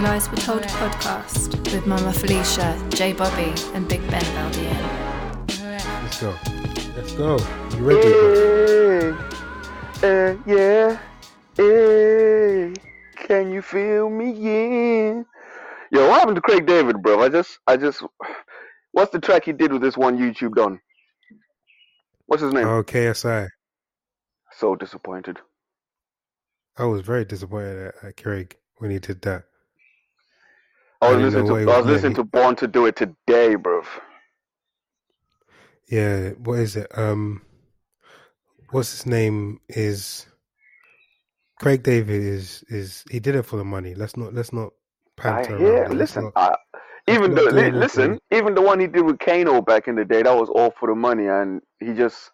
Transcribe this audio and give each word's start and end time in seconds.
No 0.00 0.06
Lies 0.06 0.30
Were 0.30 0.36
Told 0.38 0.62
podcast 0.62 1.50
with 1.74 1.86
Mama 1.86 2.10
Felicia, 2.10 2.82
J 2.88 3.12
Bobby, 3.12 3.52
and 3.74 3.86
Big 3.86 4.00
Ben 4.08 4.22
Valdian. 4.22 5.46
Let's 6.02 6.18
go. 6.22 6.34
Let's 6.96 7.12
go. 7.12 7.38
You 7.76 7.84
ready? 7.84 9.14
Hey, 10.00 10.30
uh, 10.30 10.36
yeah, 10.46 10.98
hey, 11.54 12.72
can 13.14 13.52
you 13.52 13.60
feel 13.60 14.08
me 14.08 14.30
in? 14.30 15.26
Yo, 15.92 16.08
what 16.08 16.20
happened 16.20 16.36
to 16.36 16.40
Craig 16.40 16.64
David, 16.64 17.02
bro? 17.02 17.22
I 17.22 17.28
just, 17.28 17.58
I 17.66 17.76
just, 17.76 18.02
what's 18.92 19.12
the 19.12 19.20
track 19.20 19.44
he 19.44 19.52
did 19.52 19.70
with 19.70 19.82
this 19.82 19.98
one 19.98 20.16
YouTube 20.16 20.54
done? 20.54 20.80
What's 22.24 22.42
his 22.42 22.54
name? 22.54 22.66
Oh, 22.66 22.82
KSI. 22.82 23.48
so 24.56 24.76
disappointed. 24.76 25.40
I 26.78 26.84
was 26.84 27.02
very 27.02 27.26
disappointed 27.26 27.88
at, 27.88 27.94
at 28.02 28.16
Craig 28.16 28.56
when 28.78 28.90
he 28.90 28.98
did 28.98 29.20
that. 29.22 29.44
I 31.00 31.12
was 31.12 31.34
listening 31.34 31.46
to, 31.46 31.72
I 31.72 31.76
was 31.78 31.86
listening 31.86 32.14
to 32.14 32.24
Born 32.24 32.56
to 32.56 32.66
Do 32.66 32.86
It 32.86 32.96
today, 32.96 33.54
bro. 33.54 33.82
Yeah, 35.88 36.30
what 36.30 36.58
is 36.60 36.76
it? 36.76 36.86
Um, 36.96 37.42
what's 38.70 38.92
his 38.92 39.06
name? 39.06 39.60
Is 39.68 40.26
Craig 41.58 41.82
David 41.82 42.22
is 42.22 42.64
is 42.68 43.04
he 43.10 43.18
did 43.18 43.34
it 43.34 43.42
for 43.44 43.56
the 43.56 43.64
money? 43.64 43.94
Let's 43.94 44.16
not 44.16 44.34
let's 44.34 44.52
not 44.52 44.72
around. 45.24 45.60
hear. 45.60 45.88
Listen, 45.88 46.24
not- 46.24 46.32
I, 46.36 46.54
even 47.08 47.34
the 47.34 47.42
do 47.42 47.50
li- 47.50 47.62
anything. 47.62 47.80
listen, 47.80 48.18
even 48.30 48.54
the 48.54 48.62
one 48.62 48.78
he 48.78 48.86
did 48.86 49.02
with 49.02 49.18
Kano 49.18 49.60
back 49.62 49.88
in 49.88 49.96
the 49.96 50.04
day, 50.04 50.22
that 50.22 50.36
was 50.36 50.48
all 50.48 50.70
for 50.78 50.88
the 50.88 50.94
money, 50.94 51.26
and 51.26 51.60
he 51.80 51.92
just 51.94 52.30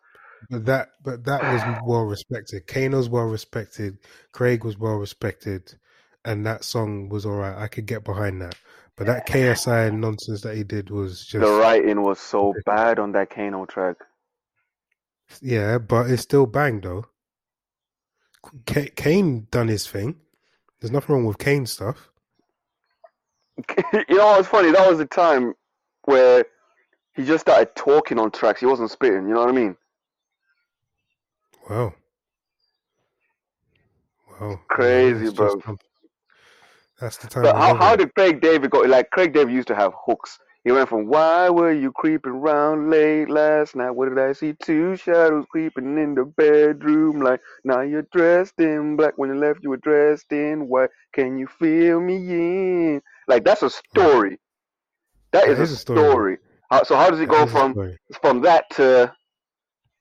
But 0.51 0.67
that 0.67 0.89
but 1.03 1.25
that 1.25 1.43
was 1.43 1.63
well 1.87 2.03
respected. 2.05 2.67
Kano's 2.67 3.09
well 3.09 3.25
respected. 3.25 3.99
Craig 4.33 4.65
was 4.65 4.77
well 4.79 4.97
respected, 4.97 5.75
and 6.27 6.45
that 6.45 6.65
song 6.65 7.09
was 7.09 7.25
all 7.25 7.37
right. 7.37 7.57
I 7.57 7.69
could 7.69 7.87
get 7.87 8.05
behind 8.05 8.43
that. 8.43 8.57
But 8.97 9.07
that 9.07 9.29
KSI 9.29 9.97
nonsense 9.97 10.41
that 10.43 10.57
he 10.57 10.65
did 10.65 10.91
was 10.91 11.25
just 11.25 11.45
the 11.45 11.53
writing 11.53 12.03
was 12.03 12.19
so 12.19 12.55
bad 12.67 12.99
on 12.99 13.13
that 13.13 13.31
Kano 13.31 13.65
track. 13.67 13.97
yeah. 15.41 15.79
But 15.79 16.11
it's 16.11 16.23
still 16.23 16.47
bang 16.47 16.81
though. 16.81 17.05
K- 18.67 18.91
Kane 18.95 19.47
done 19.51 19.69
his 19.69 19.87
thing. 19.87 20.17
There's 20.81 20.93
nothing 20.93 21.15
wrong 21.15 21.25
with 21.25 21.39
Kane 21.39 21.67
stuff. 21.67 22.11
you 23.93 24.17
know 24.17 24.27
what's 24.27 24.49
funny? 24.49 24.73
That 24.73 24.89
was 24.89 24.99
the 24.99 25.07
time 25.07 25.55
where 26.05 26.45
he 27.15 27.25
just 27.25 27.43
started 27.43 27.75
talking 27.75 28.19
on 28.19 28.31
tracks. 28.31 28.61
He 28.61 28.67
wasn't 28.67 28.91
spitting. 28.91 29.29
You 29.29 29.35
know 29.35 29.41
what 29.41 29.49
I 29.49 29.53
mean? 29.53 29.77
Wow. 31.69 31.95
Wow. 34.41 34.61
Crazy, 34.69 35.31
bro. 35.31 35.57
just, 35.57 35.67
That's 37.01 37.19
the 37.19 37.29
time. 37.29 37.43
But 37.45 37.57
how 37.57 37.75
how 37.75 37.97
did 37.97 38.15
Craig 38.15 38.41
David 38.41 38.71
go? 38.71 38.81
Like 38.81 39.11
Craig 39.11 39.35
David 39.35 39.53
used 39.55 39.69
to 39.69 39.75
have 39.75 39.93
hooks. 40.07 40.39
He 40.65 40.73
went 40.73 40.89
from 40.89 41.07
"Why 41.07 41.51
were 41.51 41.73
you 41.73 41.93
creeping 41.93 42.33
around 42.33 42.91
late 42.91 43.29
last 43.31 43.77
night? 43.77 43.91
What 43.91 44.09
did 44.09 44.19
I 44.19 44.33
see? 44.33 44.55
Two 44.63 44.97
shadows 44.97 45.45
creeping 45.51 45.99
in 45.99 46.15
the 46.15 46.25
bedroom. 46.25 47.21
Like 47.21 47.41
now 47.65 47.83
you're 47.83 48.07
dressed 48.13 48.59
in 48.59 48.97
black. 48.97 49.15
When 49.17 49.31
you 49.31 49.37
left, 49.37 49.61
you 49.63 49.71
were 49.71 49.77
dressed 49.77 50.33
in 50.33 50.69
white. 50.69 50.91
Can 51.13 51.39
you 51.39 51.47
feel 51.47 52.01
me 52.01 52.17
in? 52.17 53.03
Like 53.29 53.45
that's 53.45 53.63
a 53.63 53.71
story. 53.71 54.41
That 55.33 55.49
is, 55.49 55.59
is 55.61 55.73
a 55.73 55.75
a 55.75 55.77
story. 55.77 55.99
story. 56.01 56.39
How, 56.71 56.83
so 56.85 56.97
how 56.97 57.11
does 57.11 57.21
it 57.21 57.29
That 57.29 57.31
go 57.31 57.47
from 57.47 57.79
from 58.21 58.43
that 58.43 58.71
to 58.73 59.13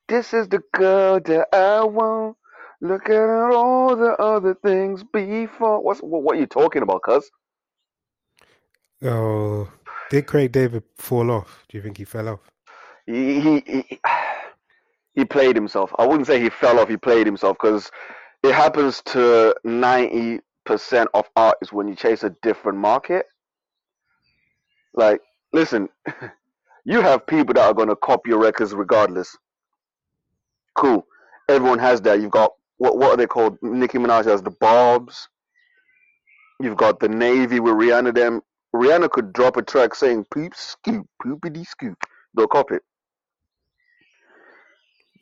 this 0.07 0.33
is 0.33 0.47
the 0.50 0.62
girl 0.73 1.19
that 1.19 1.47
I 1.53 1.83
want. 1.83 2.38
Look 2.81 3.09
at 3.09 3.30
all 3.30 3.96
the 3.96 4.13
other 4.22 4.56
things 4.56 5.03
before. 5.03 5.81
What's 5.81 6.02
what, 6.02 6.24
what 6.24 6.38
are 6.38 6.40
you 6.40 6.47
talking 6.47 6.84
about, 6.84 7.03
cuz? 7.03 7.30
Oh, 9.03 9.69
did 10.09 10.28
Craig 10.28 10.52
David 10.52 10.84
fall 10.97 11.31
off? 11.31 11.66
Do 11.69 11.78
you 11.78 11.84
think 11.84 11.97
he 11.97 12.06
fell 12.06 12.30
off? 12.30 12.41
He, 13.08 13.41
he 13.41 13.63
he 13.68 14.00
he 15.16 15.25
played 15.25 15.56
himself. 15.56 15.94
I 16.00 16.06
wouldn't 16.06 16.28
say 16.28 16.41
he 16.41 16.50
fell 16.50 16.80
off. 16.80 16.90
He 16.90 16.97
played 16.97 17.25
himself 17.25 17.58
because 17.62 17.91
it 18.44 18.53
happens 18.53 19.02
to 19.07 19.56
ninety 19.63 20.42
percent 20.66 21.09
of 21.13 21.25
artists 21.36 21.74
when 21.74 21.88
you 21.88 21.96
chase 21.96 22.24
a 22.24 22.31
different 22.42 22.78
market. 22.80 23.25
Like, 24.96 25.22
listen, 25.53 25.90
you 26.86 27.02
have 27.02 27.28
people 27.28 27.53
that 27.56 27.66
are 27.66 27.74
gonna 27.74 27.96
copy 27.96 28.31
your 28.31 28.42
records 28.42 28.74
regardless. 28.74 29.38
Cool. 30.75 31.06
Everyone 31.50 31.80
has 31.80 32.02
that. 32.02 32.22
You've 32.22 32.31
got 32.31 32.52
what 32.78 32.97
what 32.97 33.12
are 33.12 33.18
they 33.18 33.28
called? 33.28 33.58
Nicki 33.62 33.97
Minaj 33.97 34.25
has 34.25 34.41
the 34.41 34.52
Bobs. 34.52 35.30
You've 36.59 36.78
got 36.78 37.00
the 37.00 37.09
Navy 37.09 37.59
with 37.59 37.74
Rihanna. 37.74 38.13
Them 38.13 38.41
Rihanna 38.74 39.09
could 39.09 39.34
drop 39.34 39.58
a 39.58 39.62
track 39.62 39.96
saying 39.96 40.25
"poop 40.31 40.56
scoop, 40.56 41.08
poopity 41.24 41.66
scoop." 41.66 41.97
They'll 42.36 42.47
copy 42.47 42.75
it. 42.75 42.84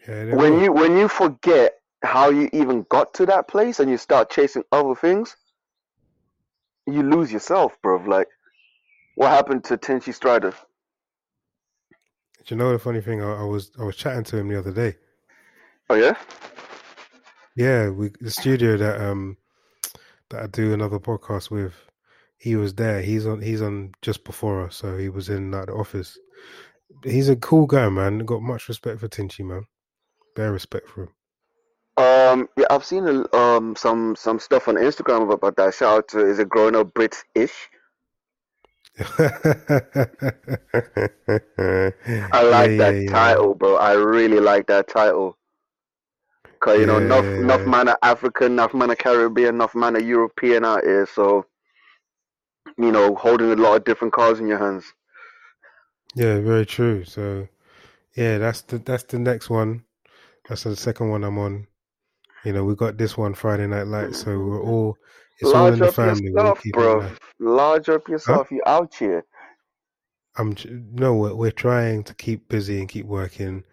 Yeah, 0.08 0.36
when 0.36 0.60
you 0.60 0.72
when 0.72 0.98
you 0.98 1.08
forget 1.08 1.74
how 2.04 2.30
you 2.30 2.50
even 2.52 2.86
got 2.90 3.14
to 3.16 3.26
that 3.28 3.48
place 3.48 3.80
and 3.80 3.90
you 3.90 3.98
start 3.98 4.30
chasing 4.30 4.64
other 4.72 4.96
things, 4.96 5.36
you 6.86 7.04
lose 7.04 7.32
yourself, 7.32 7.78
bro. 7.82 7.98
Like, 7.98 8.28
what 9.16 9.30
happened 9.30 9.64
to 9.66 9.78
Tinchy 9.78 10.14
Stryder? 10.14 10.54
Do 12.46 12.56
you 12.56 12.58
know 12.58 12.74
the 12.74 12.80
funny 12.80 13.00
thing? 13.00 13.22
I, 13.22 13.42
I 13.42 13.44
was 13.44 13.72
I 13.80 13.84
was 13.84 13.96
chatting 13.96 14.24
to 14.26 14.38
him 14.38 14.50
the 14.50 14.60
other 14.60 14.74
day. 14.74 14.98
Oh 15.90 15.96
yeah, 15.96 16.16
Yeah, 17.56 17.90
we 17.90 18.12
the 18.20 18.32
studio 18.32 18.78
that 18.78 19.02
um 19.02 19.38
that 20.30 20.44
I 20.44 20.48
do 20.48 20.74
another 20.74 21.00
podcast 21.00 21.52
with. 21.52 21.74
He 22.38 22.56
was 22.56 22.74
there. 22.74 23.02
He's 23.02 23.26
on. 23.26 23.42
He's 23.42 23.62
on 23.62 23.94
just 24.02 24.26
before 24.26 24.66
us, 24.66 24.76
so 24.76 24.98
he 24.98 25.08
was 25.08 25.30
in 25.30 25.52
like, 25.52 25.68
the 25.68 25.74
office. 25.74 26.18
He's 27.04 27.30
a 27.30 27.36
cool 27.36 27.68
guy, 27.68 27.88
man. 27.90 28.20
Got 28.20 28.42
much 28.42 28.68
respect 28.68 29.00
for 29.00 29.08
Tinchy, 29.08 29.46
man. 29.46 29.66
Bare 30.36 30.52
respect 30.52 30.90
for 30.90 31.04
him. 31.04 31.10
um, 31.98 32.50
yeah, 32.58 32.66
I've 32.70 32.84
seen 32.84 33.26
um 33.34 33.76
some 33.76 34.16
some 34.16 34.40
stuff 34.40 34.68
on 34.68 34.76
Instagram 34.76 35.32
about 35.32 35.56
that. 35.58 35.76
Shout 35.76 35.98
out 35.98 36.08
to 36.10 36.28
is 36.28 36.40
it 36.40 36.50
growing 36.50 36.76
up 36.76 36.94
Brit 36.94 37.16
ish? 37.36 37.70
I 39.00 39.04
like 42.44 42.78
that 42.78 43.08
title, 43.10 43.56
bro. 43.56 43.76
I 43.78 43.94
really 43.94 44.40
like 44.40 44.68
that 44.68 44.88
title. 44.88 45.38
Cause 46.64 46.80
you 46.80 46.86
know, 46.86 46.98
enough 46.98 47.26
Yeah. 47.26 47.40
enough 47.42 47.68
man 47.68 47.90
of 47.90 47.98
African, 48.04 48.54
enough 48.54 48.74
man 48.74 48.90
of 48.90 48.98
Caribbean, 48.98 49.56
enough 49.56 49.76
man 49.76 49.98
of 49.98 50.04
European 50.04 50.64
out 50.64 50.86
here. 50.86 51.06
So, 51.06 51.46
you 52.78 52.90
know, 52.90 53.16
holding 53.16 53.52
a 53.52 53.56
lot 53.58 53.76
of 53.76 53.84
different 53.84 54.14
cards 54.14 54.40
in 54.40 54.48
your 54.48 54.60
hands. 54.60 54.86
Yeah, 56.16 56.40
very 56.40 56.66
true. 56.66 57.04
So, 57.04 57.50
yeah, 58.16 58.38
that's 58.38 58.62
the 58.62 58.78
that's 58.78 59.04
the 59.04 59.20
next 59.20 59.50
one. 59.50 59.84
That's 60.48 60.64
the 60.64 60.78
second 60.78 61.10
one 61.10 61.26
I'm 61.26 61.38
on. 61.38 61.68
You 62.46 62.54
know, 62.54 62.64
we 62.64 62.76
got 62.76 62.98
this 62.98 63.18
one 63.18 63.34
Friday 63.34 63.68
Night 63.68 63.88
Lights, 63.88 64.22
so 64.22 64.32
we're 64.40 64.62
all 64.62 64.98
it's 65.40 65.52
all 65.52 65.68
in 65.68 65.80
the 65.80 65.92
family. 65.92 66.32
We'll 66.32 66.46
yourself, 66.46 66.66
it 66.66 66.74
bro. 66.74 67.12
Large 67.40 67.90
up 67.90 68.08
yourself. 68.08 68.52
You 68.52 68.62
out 68.66 68.96
here. 68.96 69.26
I'm 70.38 70.56
no, 70.94 71.14
we're, 71.16 71.36
we're 71.36 71.52
trying 71.52 72.06
to 72.06 72.14
keep 72.14 72.48
busy 72.48 72.80
and 72.80 72.88
keep 72.88 73.06
working. 73.06 73.66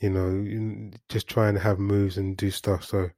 You 0.00 0.10
know, 0.10 0.90
just 1.08 1.28
trying 1.28 1.54
to 1.54 1.60
have 1.60 1.78
moves 1.78 2.18
and 2.18 2.36
do 2.36 2.50
stuff. 2.50 2.84
So 2.84 3.10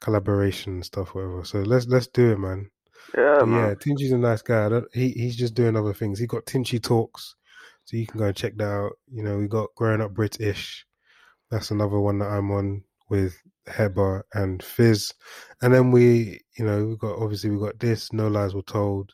collaboration 0.00 0.74
and 0.74 0.84
stuff, 0.84 1.14
whatever. 1.14 1.44
So 1.44 1.60
let's 1.60 1.86
let's 1.86 2.06
do 2.06 2.32
it, 2.32 2.38
man. 2.38 2.70
Yeah, 3.16 3.42
man. 3.44 3.68
yeah, 3.68 3.74
Tinchy's 3.74 4.12
a 4.12 4.18
nice 4.18 4.42
guy. 4.42 4.68
He 4.92 5.10
he's 5.10 5.36
just 5.36 5.54
doing 5.54 5.76
other 5.76 5.94
things. 5.94 6.18
He 6.18 6.26
got 6.26 6.46
Tinchy 6.46 6.82
Talks, 6.82 7.36
so 7.84 7.96
you 7.96 8.06
can 8.06 8.18
go 8.18 8.26
and 8.26 8.36
check 8.36 8.56
that 8.56 8.68
out. 8.68 8.98
You 9.10 9.22
know, 9.22 9.38
we 9.38 9.48
got 9.48 9.74
Growing 9.76 10.00
Up 10.00 10.12
British. 10.12 10.86
That's 11.50 11.70
another 11.70 11.98
one 11.98 12.18
that 12.18 12.28
I'm 12.28 12.50
on 12.50 12.82
with 13.08 13.40
Heba 13.66 14.22
and 14.34 14.62
Fizz, 14.62 15.14
and 15.62 15.72
then 15.72 15.90
we, 15.90 16.40
you 16.58 16.64
know, 16.64 16.84
we 16.84 16.96
got 16.96 17.18
obviously 17.18 17.50
we 17.50 17.58
got 17.58 17.78
this 17.78 18.12
No 18.12 18.28
Lies 18.28 18.54
Were 18.54 18.62
Told, 18.62 19.12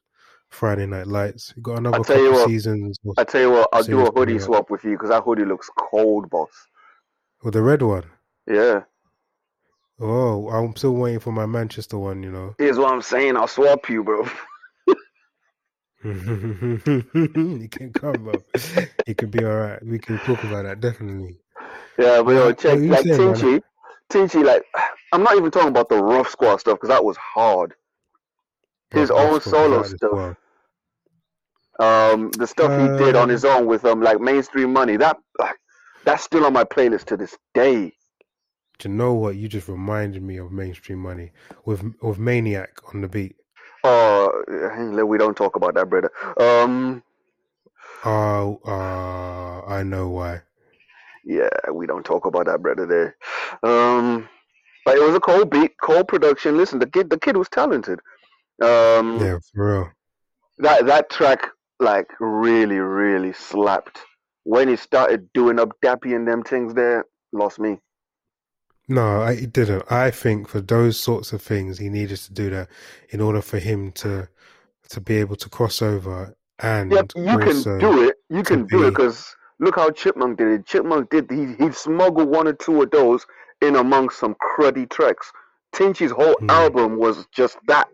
Friday 0.50 0.86
Night 0.86 1.06
Lights. 1.06 1.54
We 1.56 1.62
got 1.62 1.78
another 1.78 2.02
tell 2.02 2.20
you 2.20 2.32
what, 2.32 2.48
seasons. 2.48 2.98
I 3.16 3.24
tell 3.24 3.40
you 3.40 3.50
what, 3.50 3.68
I'll 3.72 3.84
do 3.84 4.04
a 4.06 4.10
hoodie 4.10 4.40
swap 4.40 4.70
with 4.70 4.84
you 4.84 4.92
because 4.92 5.10
that 5.10 5.22
hoodie 5.22 5.44
looks 5.44 5.70
cold, 5.78 6.28
boss. 6.30 6.50
With 7.44 7.54
the 7.54 7.62
red 7.62 7.82
one. 7.82 8.04
Yeah. 8.48 8.84
Oh, 10.00 10.48
I'm 10.48 10.74
still 10.74 10.94
waiting 10.94 11.20
for 11.20 11.30
my 11.30 11.46
Manchester 11.46 11.98
one. 11.98 12.22
You 12.22 12.32
know. 12.32 12.54
Here's 12.58 12.78
what 12.78 12.92
I'm 12.92 13.02
saying. 13.02 13.36
I'll 13.36 13.46
swap 13.46 13.88
you, 13.88 14.02
bro. 14.02 14.26
you 16.04 17.68
can 17.70 17.92
come 17.94 18.28
up. 18.28 18.42
It 19.06 19.16
could 19.18 19.30
be 19.30 19.44
all 19.44 19.54
right. 19.56 19.82
We 19.84 19.98
can 19.98 20.18
talk 20.18 20.42
about 20.44 20.64
that 20.64 20.80
definitely. 20.80 21.38
Yeah, 21.98 22.22
but 22.22 22.32
yo, 22.32 22.52
check 22.52 22.78
like 22.80 23.04
saying, 23.04 23.18
man? 23.18 23.34
Tinchy, 23.34 23.62
Tinchy. 24.10 24.44
Like, 24.44 24.64
I'm 25.12 25.22
not 25.22 25.36
even 25.36 25.50
talking 25.50 25.68
about 25.68 25.88
the 25.88 26.02
Ruff 26.02 26.32
Sqwad 26.34 26.60
stuff 26.60 26.76
because 26.76 26.88
that 26.88 27.04
was 27.04 27.16
hard. 27.16 27.74
His 28.90 29.08
Bro, 29.08 29.18
own 29.18 29.40
solo 29.40 29.78
out 29.78 29.84
of 29.84 29.90
this 29.90 29.98
stuff. 29.98 30.12
world. 30.12 30.36
Um, 31.78 32.30
the 32.32 32.46
stuff 32.46 32.70
he 32.80 33.04
did 33.04 33.16
on 33.16 33.24
Um, 33.24 33.28
his 33.30 33.44
own 33.44 33.66
with 33.66 33.84
um, 33.84 34.00
like 34.00 34.20
mainstream 34.20 34.72
money. 34.72 34.96
That 34.96 35.18
like, 35.38 35.56
that's 36.04 36.24
still 36.24 36.44
on 36.44 36.52
my 36.52 36.64
playlist 36.64 37.04
to 37.06 37.16
this 37.16 37.36
day. 37.54 37.92
Do 38.78 38.88
you 38.88 38.94
know 38.94 39.14
what? 39.14 39.36
You 39.36 39.48
just 39.48 39.68
reminded 39.68 40.22
me 40.22 40.36
of 40.38 40.50
mainstream 40.52 40.98
money 40.98 41.32
with 41.64 41.82
with 42.02 42.18
Maniac 42.18 42.70
on 42.92 43.00
the 43.00 43.08
beat. 43.08 43.36
Oh, 43.84 44.42
we 45.06 45.18
don't 45.18 45.36
talk 45.36 45.56
about 45.56 45.74
that, 45.74 45.88
brother. 45.90 46.10
Um, 46.40 47.02
Oh, 48.04 48.60
uh, 48.66 49.66
I 49.70 49.82
know 49.82 50.08
why. 50.10 50.42
yeah, 51.24 51.48
we 51.72 51.86
don't 51.86 52.04
talk 52.04 52.26
about 52.26 52.46
that, 52.46 52.60
brother. 52.62 52.86
There. 52.86 53.16
Um, 53.62 54.28
but 54.84 54.96
it 54.96 55.02
was 55.02 55.14
a 55.14 55.20
cold 55.20 55.50
beat, 55.50 55.72
cold 55.82 56.08
production. 56.08 56.56
Listen, 56.56 56.78
the 56.78 56.86
kid, 56.86 57.08
the 57.10 57.18
kid 57.18 57.36
was 57.36 57.48
talented. 57.48 58.00
Um, 58.60 59.18
Yeah, 59.20 59.38
for 59.52 59.72
real. 59.72 59.90
that 60.58 60.86
that 60.86 61.10
track 61.10 61.46
like 61.80 62.08
really, 62.20 62.76
really 62.78 63.32
slapped. 63.32 64.00
When 64.44 64.68
he 64.68 64.76
started 64.76 65.32
doing 65.34 65.58
up 65.58 65.70
Dappy 65.82 66.14
and 66.14 66.26
them 66.28 66.42
things, 66.42 66.74
there 66.74 67.04
lost 67.32 67.58
me. 67.58 67.78
No, 68.88 69.22
I, 69.22 69.34
he 69.36 69.46
didn't. 69.46 69.90
I 69.90 70.10
think 70.10 70.48
for 70.48 70.60
those 70.60 70.98
sorts 70.98 71.32
of 71.32 71.40
things, 71.42 71.78
he 71.78 71.88
needed 71.88 72.18
to 72.18 72.32
do 72.32 72.50
that 72.50 72.68
in 73.08 73.20
order 73.20 73.40
for 73.42 73.58
him 73.58 73.92
to 73.92 74.28
to 74.90 75.00
be 75.00 75.16
able 75.16 75.36
to 75.36 75.48
cross 75.48 75.80
over 75.80 76.36
and 76.58 76.92
Yep, 76.92 77.12
you 77.16 77.38
can 77.38 77.62
do 77.78 78.08
it. 78.08 78.16
You 78.28 78.42
can 78.42 78.66
do 78.66 78.84
it 78.84 78.90
because 78.90 79.34
look 79.58 79.76
how 79.76 79.90
Chipmunk 79.90 80.38
did 80.38 80.48
it. 80.48 80.66
Chipmunk 80.66 81.10
did 81.10 81.30
he 81.30 81.54
he 81.54 81.72
smuggled 81.72 82.28
one 82.28 82.46
or 82.46 82.52
two 82.52 82.82
of 82.82 82.90
those 82.90 83.26
in 83.62 83.76
amongst 83.76 84.18
some 84.18 84.34
cruddy 84.36 84.88
tracks. 84.90 85.32
Tinchy's 85.74 86.10
whole 86.10 86.36
Hmm. 86.38 86.50
album 86.50 86.98
was 86.98 87.26
just 87.32 87.56
that. 87.68 87.88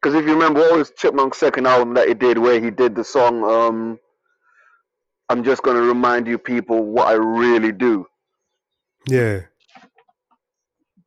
Because 0.00 0.14
if 0.14 0.26
you 0.26 0.32
remember, 0.32 0.60
what 0.60 0.78
was 0.78 0.92
Chipmunk's 0.92 1.38
second 1.38 1.66
album 1.66 1.94
that 1.94 2.08
he 2.08 2.14
did, 2.14 2.38
where 2.38 2.60
he 2.60 2.70
did 2.70 2.94
the 2.94 3.04
song 3.04 3.44
um, 3.44 3.98
"I'm 5.28 5.42
just 5.44 5.62
gonna 5.62 5.82
remind 5.82 6.26
you 6.26 6.38
people 6.38 6.84
what 6.84 7.08
I 7.08 7.14
really 7.14 7.72
do." 7.72 8.06
Yeah, 9.08 9.42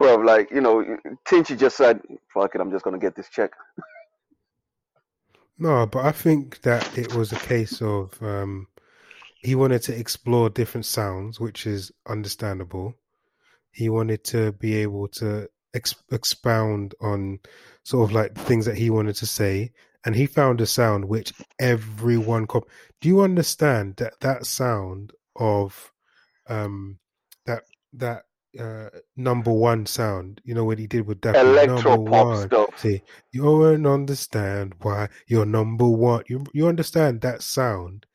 Bro, 0.01 0.15
like, 0.15 0.49
you 0.49 0.61
know, 0.61 0.83
Tinchy 1.27 1.55
just 1.55 1.77
said, 1.77 2.01
fuck 2.33 2.55
it, 2.55 2.59
I'm 2.59 2.71
just 2.71 2.83
going 2.83 2.99
to 2.99 3.05
get 3.05 3.15
this 3.15 3.29
check. 3.29 3.51
no, 5.59 5.85
but 5.85 6.03
I 6.03 6.11
think 6.11 6.59
that 6.63 6.97
it 6.97 7.13
was 7.13 7.31
a 7.31 7.35
case 7.35 7.83
of 7.83 8.17
um, 8.19 8.65
he 9.43 9.53
wanted 9.53 9.83
to 9.83 9.95
explore 9.95 10.49
different 10.49 10.87
sounds, 10.87 11.39
which 11.39 11.67
is 11.67 11.91
understandable. 12.07 12.95
He 13.71 13.89
wanted 13.89 14.23
to 14.23 14.53
be 14.53 14.77
able 14.77 15.07
to 15.19 15.47
ex- 15.75 16.03
expound 16.11 16.95
on 16.99 17.37
sort 17.83 18.09
of 18.09 18.13
like 18.13 18.35
things 18.35 18.65
that 18.65 18.77
he 18.77 18.89
wanted 18.89 19.15
to 19.15 19.25
say, 19.25 19.71
and 20.05 20.15
he 20.15 20.25
found 20.25 20.61
a 20.61 20.65
sound 20.65 21.05
which 21.05 21.33
everyone. 21.59 22.47
Cop- 22.47 22.69
Do 23.01 23.09
you 23.09 23.21
understand 23.21 23.95
that 23.97 24.19
that 24.21 24.45
sound 24.45 25.13
of 25.35 25.91
um, 26.47 26.99
that 27.45 27.63
that 27.93 28.23
uh, 28.59 28.89
number 29.15 29.51
one 29.51 29.85
sound? 29.85 30.41
You 30.43 30.53
know 30.55 30.65
what 30.65 30.79
he 30.79 30.87
did 30.87 31.05
with 31.07 31.21
that 31.21 31.35
Electro 31.35 31.95
number 31.97 32.11
pop 32.11 32.27
one. 32.27 32.47
stuff. 32.47 32.79
See, 32.79 33.01
you 33.31 33.43
don't 33.43 33.85
understand 33.85 34.73
why 34.81 35.09
you're 35.27 35.45
number 35.45 35.87
one. 35.87 36.23
You 36.27 36.43
you 36.53 36.67
understand 36.67 37.21
that 37.21 37.41
sound 37.41 38.05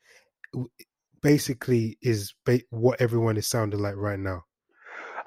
basically 1.21 1.97
is 2.01 2.33
ba- 2.45 2.61
what 2.69 3.01
everyone 3.01 3.37
is 3.37 3.47
sounding 3.47 3.79
like 3.79 3.95
right 3.95 4.19
now. 4.19 4.43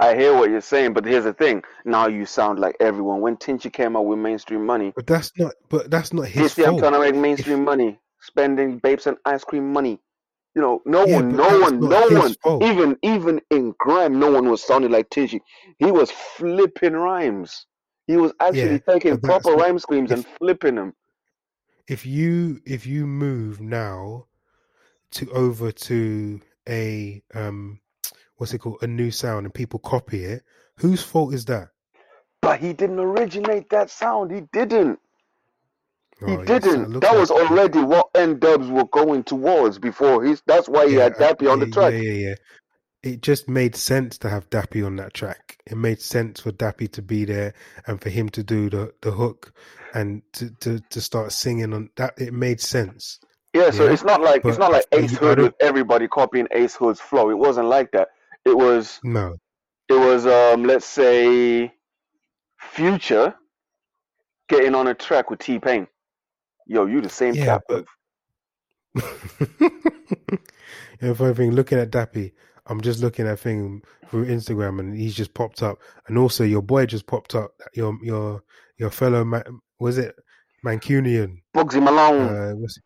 I 0.00 0.17
hear 0.17 0.35
what 0.35 0.50
you're 0.50 0.62
saying, 0.62 0.94
but 0.94 1.06
here's 1.06 1.25
the 1.25 1.35
thing. 1.35 1.64
Now 1.87 2.08
you 2.08 2.26
sound 2.26 2.61
like 2.61 2.76
everyone. 2.81 3.23
When 3.23 3.37
Tinchy 3.38 3.73
came 3.73 3.97
out 3.97 4.06
with 4.06 4.19
mainstream 4.20 4.67
money, 4.67 4.94
But 4.97 5.06
that's 5.06 5.32
not. 5.38 5.55
But 5.70 5.91
that's 5.91 6.12
not 6.12 6.29
you 6.35 6.49
his 6.49 6.50
see, 6.50 6.64
I'm 6.64 6.76
trying 6.76 6.93
to 6.94 7.00
make 7.00 7.17
mainstream 7.17 7.64
money, 7.64 8.00
spending 8.20 8.79
babes 8.79 9.06
and 9.06 9.19
ice 9.26 9.44
cream 9.44 9.73
money. 9.73 10.00
You 10.56 10.62
know, 10.62 10.82
no 10.87 11.06
Yeah, 11.06 11.19
one, 11.19 11.37
no 11.37 11.61
one, 11.61 11.88
no 11.88 12.11
one, 12.12 12.37
fault. 12.43 12.62
even 12.62 12.99
even 13.02 13.41
in 13.50 13.75
grime, 13.79 14.19
no 14.20 14.31
one 14.32 14.50
was 14.50 14.62
sounding 14.64 14.93
like 14.93 15.11
Tinchy. 15.11 15.41
He 15.79 15.93
was 15.93 16.11
flipping 16.11 16.94
rhymes. 16.94 17.67
He 18.08 18.17
was 18.19 18.32
actually 18.41 18.79
Yeah, 18.79 18.81
taking 18.81 19.19
proper 19.19 19.52
rhyme 19.52 19.79
schemes 19.79 20.12
and 20.12 20.26
flipping 20.38 20.76
them. 20.76 20.94
If 21.88 22.06
you 22.06 22.61
if 22.67 22.87
you 22.87 23.06
move 23.06 23.61
now 23.61 24.26
to 25.12 25.31
over 25.32 25.73
to 25.73 26.41
a 26.69 27.23
um 27.35 27.81
what's 28.41 28.55
it 28.55 28.59
called 28.59 28.79
a 28.81 28.87
new 28.87 29.11
sound 29.11 29.45
and 29.45 29.53
people 29.53 29.79
copy 29.81 30.25
it, 30.25 30.43
whose 30.77 31.03
fault 31.03 31.35
is 31.35 31.45
that? 31.45 31.69
But 32.41 32.59
he 32.59 32.73
didn't 32.73 32.99
originate 32.99 33.69
that 33.69 33.91
sound. 33.91 34.31
He 34.31 34.41
didn't. 34.51 34.99
He 36.27 36.33
Oh, 36.37 36.43
didn't. 36.45 37.01
That 37.01 37.15
was 37.17 37.29
like- 37.29 37.51
already 37.51 37.81
what 37.83 38.09
N-Dubz 38.15 38.71
were 38.71 38.87
going 38.87 39.25
towards 39.25 39.79
before. 39.79 40.25
He's 40.25 40.43
that's 40.47 40.71
why 40.71 40.89
he 40.89 40.95
had 40.95 41.13
uh, 41.21 41.35
Dappy 41.35 41.53
on 41.53 41.61
the 41.61 41.67
track. 41.67 41.93
Yeah, 41.93 42.01
yeah, 42.01 42.29
yeah. 42.29 42.35
It 43.03 43.21
just 43.21 43.47
made 43.47 43.77
sense 43.77 44.17
to 44.19 44.31
have 44.31 44.49
Dappy 44.49 44.85
on 44.87 44.97
that 44.97 45.13
track. 45.13 45.59
It 45.67 45.77
made 45.77 46.01
sense 46.01 46.41
for 46.41 46.51
Dappy 46.51 46.91
to 46.93 47.03
be 47.03 47.27
there 47.27 47.53
and 47.87 48.01
for 48.01 48.09
him 48.09 48.31
to 48.31 48.43
do 48.43 48.71
the, 48.71 48.93
the 49.03 49.11
hook 49.11 49.53
and 49.93 50.23
to, 50.35 50.51
to, 50.61 50.81
to 50.81 51.01
start 51.03 51.33
singing 51.33 51.75
on 51.75 51.91
that. 51.97 52.15
It 52.19 52.33
made 52.33 52.61
sense. 52.63 53.21
Yeah, 53.53 53.71
so 53.71 53.85
Yeah, 53.85 53.93
it's 53.93 54.05
not 54.05 54.23
like 54.23 54.45
it's 54.47 54.59
not 54.59 54.73
like 54.73 54.85
Ace 54.93 55.17
Hood 55.19 55.39
with 55.41 55.55
everybody 55.61 56.09
copying 56.09 56.47
Ace 56.53 56.75
Hood's 56.75 57.01
flow. 57.01 57.29
It 57.31 57.39
wasn't 57.39 57.67
like 57.69 57.91
that. 57.93 58.09
It 58.45 58.57
was 58.57 59.01
No. 59.05 59.37
it 59.89 59.95
was 59.95 60.27
um 60.27 60.65
let's 60.65 60.87
say 60.87 61.73
Future 62.59 63.35
getting 64.49 64.75
on 64.75 64.89
a 64.89 64.95
track 64.95 65.31
with 65.31 65.39
T 65.41 65.59
Pain. 65.59 65.87
Yo, 66.67 66.87
you 66.87 67.01
the 67.01 67.09
same 67.09 67.35
Yeah, 67.35 67.45
cap. 67.47 67.63
but- 67.69 67.85
if 71.01 71.21
I 71.21 71.33
think 71.33 71.55
looking 71.55 71.79
at 71.79 71.91
Dappy, 71.91 72.33
I'm 72.67 72.81
just 72.81 73.01
looking 73.01 73.27
at 73.27 73.39
thing 73.39 73.83
through 74.09 74.27
Instagram 74.27 74.79
and 74.81 74.97
he's 74.97 75.15
just 75.15 75.35
popped 75.35 75.63
up. 75.63 75.79
And 76.07 76.19
also 76.19 76.45
your 76.45 76.63
boy 76.63 76.87
just 76.87 77.07
popped 77.07 77.35
up. 77.35 77.53
Your 77.75 77.97
your 78.03 78.43
your 78.79 78.91
fellow 78.91 79.25
man, 79.25 79.43
was 79.79 79.99
it 79.99 80.15
Mancunian? 80.65 81.39
Bugsy 81.55 81.83
Malone. 81.83 82.29
Uh, 82.29 82.53
what's 82.57 82.77
it? 82.79 82.85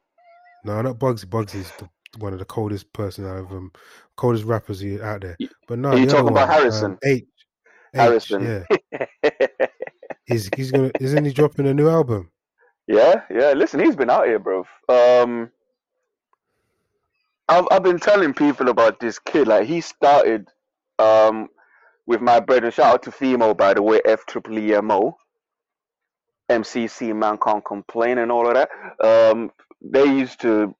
No, 0.65 0.81
not 0.83 0.99
Bugsy. 0.99 1.27
Bugsy's 1.27 1.71
the, 1.79 1.89
one 2.17 2.33
of 2.33 2.39
the 2.39 2.45
coldest 2.45 2.93
person 2.93 3.27
out 3.27 3.39
of 3.39 3.49
them, 3.51 3.73
coldest 4.17 4.45
rappers 4.45 4.85
out 5.03 5.23
there. 5.23 5.37
But 5.69 5.79
no, 5.79 5.91
are 5.91 5.99
you 5.99 6.07
talking 6.07 6.31
about 6.31 6.49
one, 6.49 6.59
Harrison? 6.59 6.93
um, 6.93 6.99
Aitch. 7.05 7.27
Aitch, 7.95 8.01
Harrison. 8.01 8.65
yeah. 8.93 9.07
He's 10.27 10.49
he's 10.57 10.73
gonna 10.73 10.91
isn't 11.01 11.25
he 11.25 11.33
dropping 11.33 11.67
a 11.67 11.75
new 11.75 11.89
album? 11.89 12.31
Yeah, 12.87 13.23
yeah. 13.31 13.53
Listen, 13.53 13.81
he's 13.81 13.95
been 13.95 14.09
out 14.09 14.27
here, 14.27 14.39
bro. 14.39 14.65
Um, 14.89 15.51
I've 17.47 17.67
I've 17.71 17.83
been 17.83 17.99
telling 17.99 18.33
people 18.33 18.71
about 18.71 19.01
this 19.01 19.19
kid. 19.19 19.49
Like 19.49 19.67
he 19.67 19.83
started, 19.83 20.49
um, 20.99 21.49
with 22.07 22.21
my 22.21 22.41
brother. 22.41 22.71
Shout 22.71 22.95
out 22.95 23.03
to 23.05 23.11
Femo, 23.11 23.57
by 23.57 23.75
the 23.75 23.83
way. 23.83 24.01
F 24.05 24.25
triple 24.27 24.59
E 24.59 24.75
M 24.75 24.91
O. 24.91 25.17
MCC 26.51 27.15
man 27.15 27.39
can't 27.43 27.65
complain 27.65 28.19
and 28.19 28.31
all 28.31 28.47
of 28.47 28.55
that. 28.55 28.71
Um, 29.03 29.51
they 29.81 30.05
used 30.05 30.41
to 30.43 30.75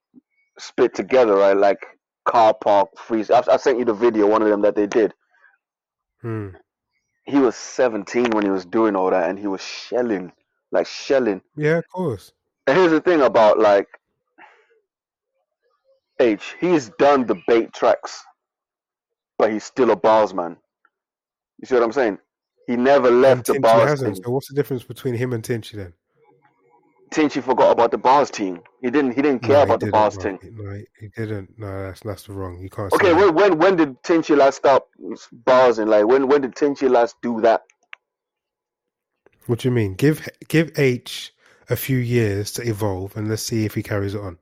spit 0.59 0.95
together, 0.95 1.35
right? 1.37 1.57
Like 1.57 1.85
car 2.25 2.55
park 2.55 2.89
freeze. 2.97 3.31
I, 3.31 3.43
I 3.51 3.57
sent 3.57 3.79
you 3.79 3.85
the 3.85 3.95
video, 3.95 4.27
one 4.27 4.43
of 4.43 4.49
them 4.49 4.63
that 4.63 4.75
they 4.75 4.87
did. 4.87 5.15
Hmm. 6.21 6.49
He 7.27 7.39
was 7.39 7.57
17 7.57 8.31
when 8.31 8.45
he 8.45 8.51
was 8.51 8.67
doing 8.67 8.97
all 8.97 9.11
that, 9.11 9.31
and 9.31 9.39
he 9.39 9.47
was 9.47 9.63
shelling, 9.63 10.33
like 10.73 10.87
shelling. 10.87 11.41
Yeah, 11.57 11.79
of 11.79 11.89
course. 11.89 12.33
And 12.67 12.77
here's 12.77 12.93
the 12.93 13.01
thing 13.01 13.23
about 13.23 13.59
like 13.59 13.89
Aitch. 16.21 16.55
He's 16.61 16.91
done 16.99 17.27
the 17.27 17.37
bait 17.47 17.73
tracks, 17.73 18.23
but 19.39 19.53
he's 19.53 19.65
still 19.65 19.91
a 19.91 19.97
bars 19.97 20.35
man. 20.35 20.57
You 21.61 21.67
see 21.67 21.75
what 21.75 21.85
I'm 21.85 21.93
saying? 21.93 22.19
He 22.67 22.77
never 22.77 23.11
left 23.11 23.47
the 23.47 23.61
bars. 23.61 24.01
So 24.01 24.31
what's 24.31 24.49
the 24.49 24.55
difference 24.55 24.83
between 24.83 25.15
him 25.15 25.33
and 25.33 25.43
Tinchy 25.43 25.73
then? 25.73 25.93
Tinchy 27.11 27.43
forgot 27.43 27.71
about 27.71 27.91
the 27.91 27.99
bars 27.99 28.31
team. 28.31 28.61
He 28.81 28.91
didn't. 28.91 29.13
He 29.13 29.23
didn't 29.23 29.41
care 29.43 29.57
No, 29.59 29.63
about 29.63 29.81
the 29.81 29.91
bars 29.91 30.17
team. 30.17 30.39
No, 30.43 30.81
he- 31.01 31.09
didn't. 31.17 31.59
No, 31.59 31.85
that's 31.87 32.01
that's 32.01 32.25
the 32.25 32.33
wrong. 32.33 32.59
You 32.61 32.69
can't. 32.71 32.91
say 32.91 32.97
Okay, 32.97 33.09
that. 33.13 33.17
when 33.17 33.35
when 33.35 33.59
when 33.59 33.77
did 33.77 34.03
Tinchy 34.03 34.37
last 34.37 34.57
stop 34.57 34.89
bars 35.33 35.79
and 35.79 35.91
like 35.91 36.07
when 36.07 36.27
when 36.29 36.41
did 36.41 36.55
Tinchy 36.55 36.91
last 36.91 37.17
do 37.23 37.41
that? 37.43 37.63
What 39.47 39.61
do 39.61 39.69
you 39.69 39.73
mean? 39.73 39.95
Give 39.95 40.27
give 40.49 40.73
Aitch 40.79 41.31
a 41.71 41.77
few 41.77 41.99
years 41.99 42.51
to 42.53 42.63
evolve, 42.69 43.17
and 43.17 43.29
let's 43.29 43.43
see 43.43 43.65
if 43.65 43.75
he 43.75 43.83
carries 43.83 44.15
it 44.15 44.21
on. 44.21 44.39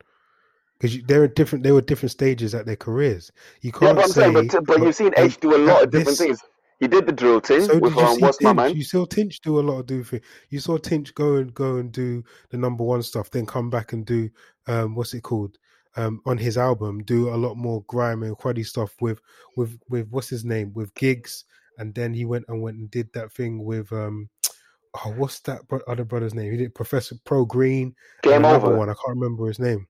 Because 0.78 1.00
there 1.04 1.22
are 1.22 1.28
different. 1.28 1.62
there 1.64 1.74
were 1.74 1.80
different 1.80 2.10
stages 2.12 2.54
at 2.54 2.66
their 2.66 2.76
careers. 2.76 3.30
You 3.60 3.72
can't 3.72 3.96
but 3.96 4.04
I'm 4.04 4.10
say. 4.10 4.32
saying, 4.32 4.48
but 4.48 4.64
but 4.66 4.80
you've 4.82 4.94
seen 4.96 5.12
Aitch 5.16 5.38
do 5.40 5.54
a 5.54 5.58
lot 5.58 5.82
of 5.84 5.90
different 5.90 6.18
this- 6.18 6.18
things. 6.18 6.40
He 6.82 6.88
did 6.88 7.06
the 7.06 7.12
drill 7.12 7.38
thing 7.38 7.60
So 7.60 7.78
with 7.78 7.96
um, 7.96 8.20
what's 8.20 8.40
my 8.42 8.52
Tinch? 8.52 8.56
man? 8.56 8.76
You 8.76 8.82
saw 8.82 9.04
Tinch 9.06 9.40
do 9.40 9.60
a 9.60 9.62
lot 9.62 9.78
of 9.78 9.86
do 9.86 10.02
things. 10.02 10.24
You 10.50 10.58
saw 10.58 10.78
Tinch 10.78 11.14
go 11.14 11.36
and 11.36 11.54
go 11.54 11.76
and 11.76 11.92
do 11.92 12.24
the 12.50 12.56
number 12.56 12.82
one 12.82 13.04
stuff, 13.04 13.30
then 13.30 13.46
come 13.46 13.70
back 13.70 13.92
and 13.92 14.04
do 14.04 14.28
um 14.66 14.96
what's 14.96 15.14
it 15.14 15.20
called? 15.20 15.56
Um 15.94 16.20
on 16.26 16.38
his 16.38 16.58
album, 16.58 17.04
do 17.04 17.28
a 17.32 17.36
lot 17.36 17.56
more 17.56 17.84
grime 17.86 18.24
and 18.24 18.36
cruddy 18.36 18.66
stuff 18.66 18.96
with 19.00 19.20
with 19.56 19.78
with 19.88 20.08
what's 20.10 20.28
his 20.28 20.44
name? 20.44 20.72
With 20.74 20.92
Giggs. 20.96 21.44
And 21.78 21.94
then 21.94 22.12
he 22.12 22.24
went 22.24 22.46
and 22.48 22.60
went 22.60 22.78
and 22.78 22.90
did 22.90 23.12
that 23.12 23.32
thing 23.32 23.64
with 23.64 23.92
um 23.92 24.28
oh 25.04 25.14
what's 25.16 25.38
that 25.42 25.60
other 25.86 26.04
brother's 26.04 26.34
name? 26.34 26.50
He 26.50 26.58
did 26.58 26.74
Professor 26.74 27.14
Pro 27.24 27.44
Green 27.44 27.94
Game 28.24 28.44
over. 28.44 28.76
one. 28.76 28.88
I 28.90 28.94
can't 28.94 29.16
remember 29.20 29.46
his 29.46 29.60
name. 29.60 29.86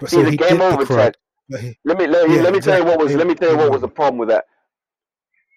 But 0.00 0.10
See 0.10 0.16
so 0.16 0.24
the 0.24 0.32
he 0.32 0.36
game 0.36 0.60
over 0.60 0.84
the 0.84 0.90
crud. 0.92 1.14
he- 1.60 1.78
Let 1.84 1.98
me 1.98 2.08
let, 2.08 2.28
me 2.28 2.34
Yeah, 2.34 2.42
let 2.42 2.52
me 2.52 2.58
tell 2.58 2.78
you 2.78 2.84
what 2.84 2.98
was 2.98 3.14
exactly. 3.14 3.16
let 3.16 3.26
me 3.28 3.34
tell 3.36 3.50
you 3.52 3.58
what 3.58 3.70
was 3.70 3.82
the 3.82 3.88
problem 3.88 4.18
with 4.18 4.28
that. 4.30 4.46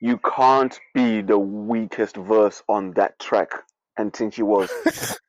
You 0.05 0.19
can't 0.35 0.79
be 0.93 1.21
the 1.21 1.37
weakest 1.39 2.15
verse 2.17 2.61
on 2.69 2.91
that 2.93 3.17
track. 3.19 3.49
And 3.97 4.11
Tinchy 4.13 4.43
was. 4.43 4.69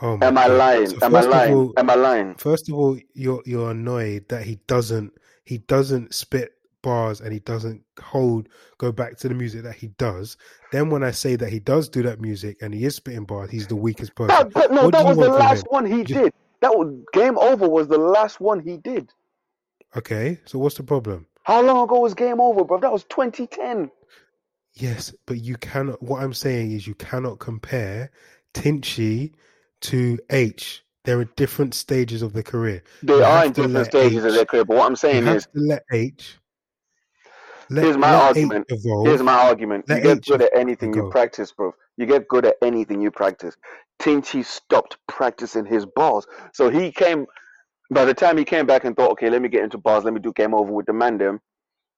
Oh 0.00 0.16
Am 0.22 0.38
I 0.38 0.46
lying? 0.46 0.86
So 0.86 0.98
Am 1.02 1.16
I 1.16 1.22
lying? 1.22 1.54
all- 1.54 1.72
Am 1.76 1.90
I 1.90 1.96
lying? 1.96 2.34
First 2.36 2.68
of 2.68 2.76
all, 2.76 2.96
you're 3.14 3.42
you're 3.44 3.72
annoyed 3.72 4.28
that 4.28 4.44
he 4.44 4.54
doesn't 4.68 5.10
he 5.44 5.58
doesn't 5.58 6.14
spit 6.14 6.52
bars 6.82 7.20
and 7.20 7.32
he 7.32 7.40
doesn't 7.40 7.82
hold 8.00 8.48
go 8.78 8.92
back 8.92 9.16
to 9.18 9.28
the 9.28 9.34
music 9.34 9.64
that 9.64 9.74
he 9.74 9.88
does. 9.98 10.36
Then 10.70 10.88
when 10.90 11.02
I 11.02 11.10
say 11.10 11.34
that 11.34 11.48
he 11.48 11.58
does 11.58 11.88
do 11.88 12.04
that 12.04 12.20
music 12.20 12.58
and 12.62 12.72
he 12.72 12.84
is 12.84 12.94
spitting 12.94 13.24
bars, 13.24 13.50
he's 13.50 13.66
the 13.66 13.74
weakest 13.74 14.14
person. 14.14 14.28
That, 14.28 14.52
but 14.52 14.70
no, 14.70 14.84
What 14.84 14.92
that 14.92 15.04
was 15.04 15.16
the 15.16 15.30
last 15.30 15.66
one 15.68 15.84
he 15.84 16.04
Just- 16.04 16.22
did. 16.22 16.32
That 16.60 16.78
was 16.78 16.94
Game 17.12 17.36
Over 17.36 17.68
was 17.68 17.88
the 17.88 17.98
last 17.98 18.40
one 18.40 18.60
he 18.60 18.76
did. 18.76 19.12
Okay, 19.96 20.38
so 20.44 20.60
what's 20.60 20.76
the 20.76 20.84
problem? 20.84 21.26
How 21.48 21.62
long 21.62 21.84
ago 21.84 22.00
was 22.00 22.12
Game 22.12 22.42
Over, 22.42 22.62
bro? 22.62 22.78
That 22.78 22.92
was 22.92 23.04
2010. 23.04 23.90
Yes, 24.74 25.14
but 25.26 25.40
you 25.40 25.56
cannot. 25.56 26.02
What 26.02 26.22
I'm 26.22 26.34
saying 26.34 26.72
is 26.72 26.86
you 26.86 26.94
cannot 26.94 27.38
compare 27.38 28.10
Tinchy 28.52 29.32
to 29.80 30.18
Aitch. 30.28 30.80
They're 31.06 31.24
different 31.24 31.72
stages 31.72 32.20
of 32.20 32.34
their 32.34 32.42
career. 32.42 32.82
They 33.02 33.14
You 33.14 33.24
are 33.24 33.46
in 33.46 33.52
different 33.52 33.86
stages 33.86 34.26
of 34.26 34.34
their 34.34 34.44
career, 34.44 34.66
but 34.66 34.76
what 34.76 34.84
I'm 34.84 34.94
saying 34.94 35.26
is, 35.26 35.48
let 35.54 35.84
Aitch. 35.90 36.36
Let, 37.70 37.84
Here's 37.84 37.96
my 37.96 38.12
argument. 38.12 38.66
Aitch 38.68 38.84
evolve. 38.84 39.06
here's 39.06 39.22
my 39.22 39.46
argument: 39.48 39.86
you 39.88 40.00
get 40.02 40.18
Aitch 40.18 40.28
good 40.28 40.42
at 40.42 40.50
anything 40.54 40.92
you 40.92 41.08
practice, 41.08 41.50
bro. 41.52 41.74
You 41.96 42.04
get 42.04 42.28
good 42.28 42.44
at 42.44 42.56
anything 42.60 43.00
you 43.00 43.10
practice. 43.10 43.56
Tinchy 43.98 44.44
stopped 44.44 44.98
practicing 45.06 45.64
his 45.64 45.86
bars, 45.86 46.26
so 46.52 46.68
he 46.68 46.92
came. 46.92 47.26
By 47.90 48.04
the 48.04 48.14
time 48.14 48.36
he 48.36 48.44
came 48.44 48.66
back 48.66 48.84
and 48.84 48.94
thought, 48.94 49.12
okay, 49.12 49.30
let 49.30 49.40
me 49.40 49.48
get 49.48 49.64
into 49.64 49.78
bars, 49.78 50.04
let 50.04 50.12
me 50.12 50.20
do 50.20 50.32
Game 50.32 50.54
Over 50.54 50.72
with 50.72 50.86
the 50.86 50.92
man, 50.92 51.18
them. 51.18 51.40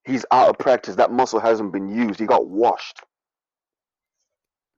He's 0.05 0.25
out 0.31 0.49
of 0.49 0.59
practice. 0.59 0.95
That 0.97 1.13
muscle 1.13 1.41
hasn't 1.41 1.73
been 1.73 1.89
used. 1.89 2.21
He 2.21 2.27
got 2.27 2.47
washed. 2.47 3.01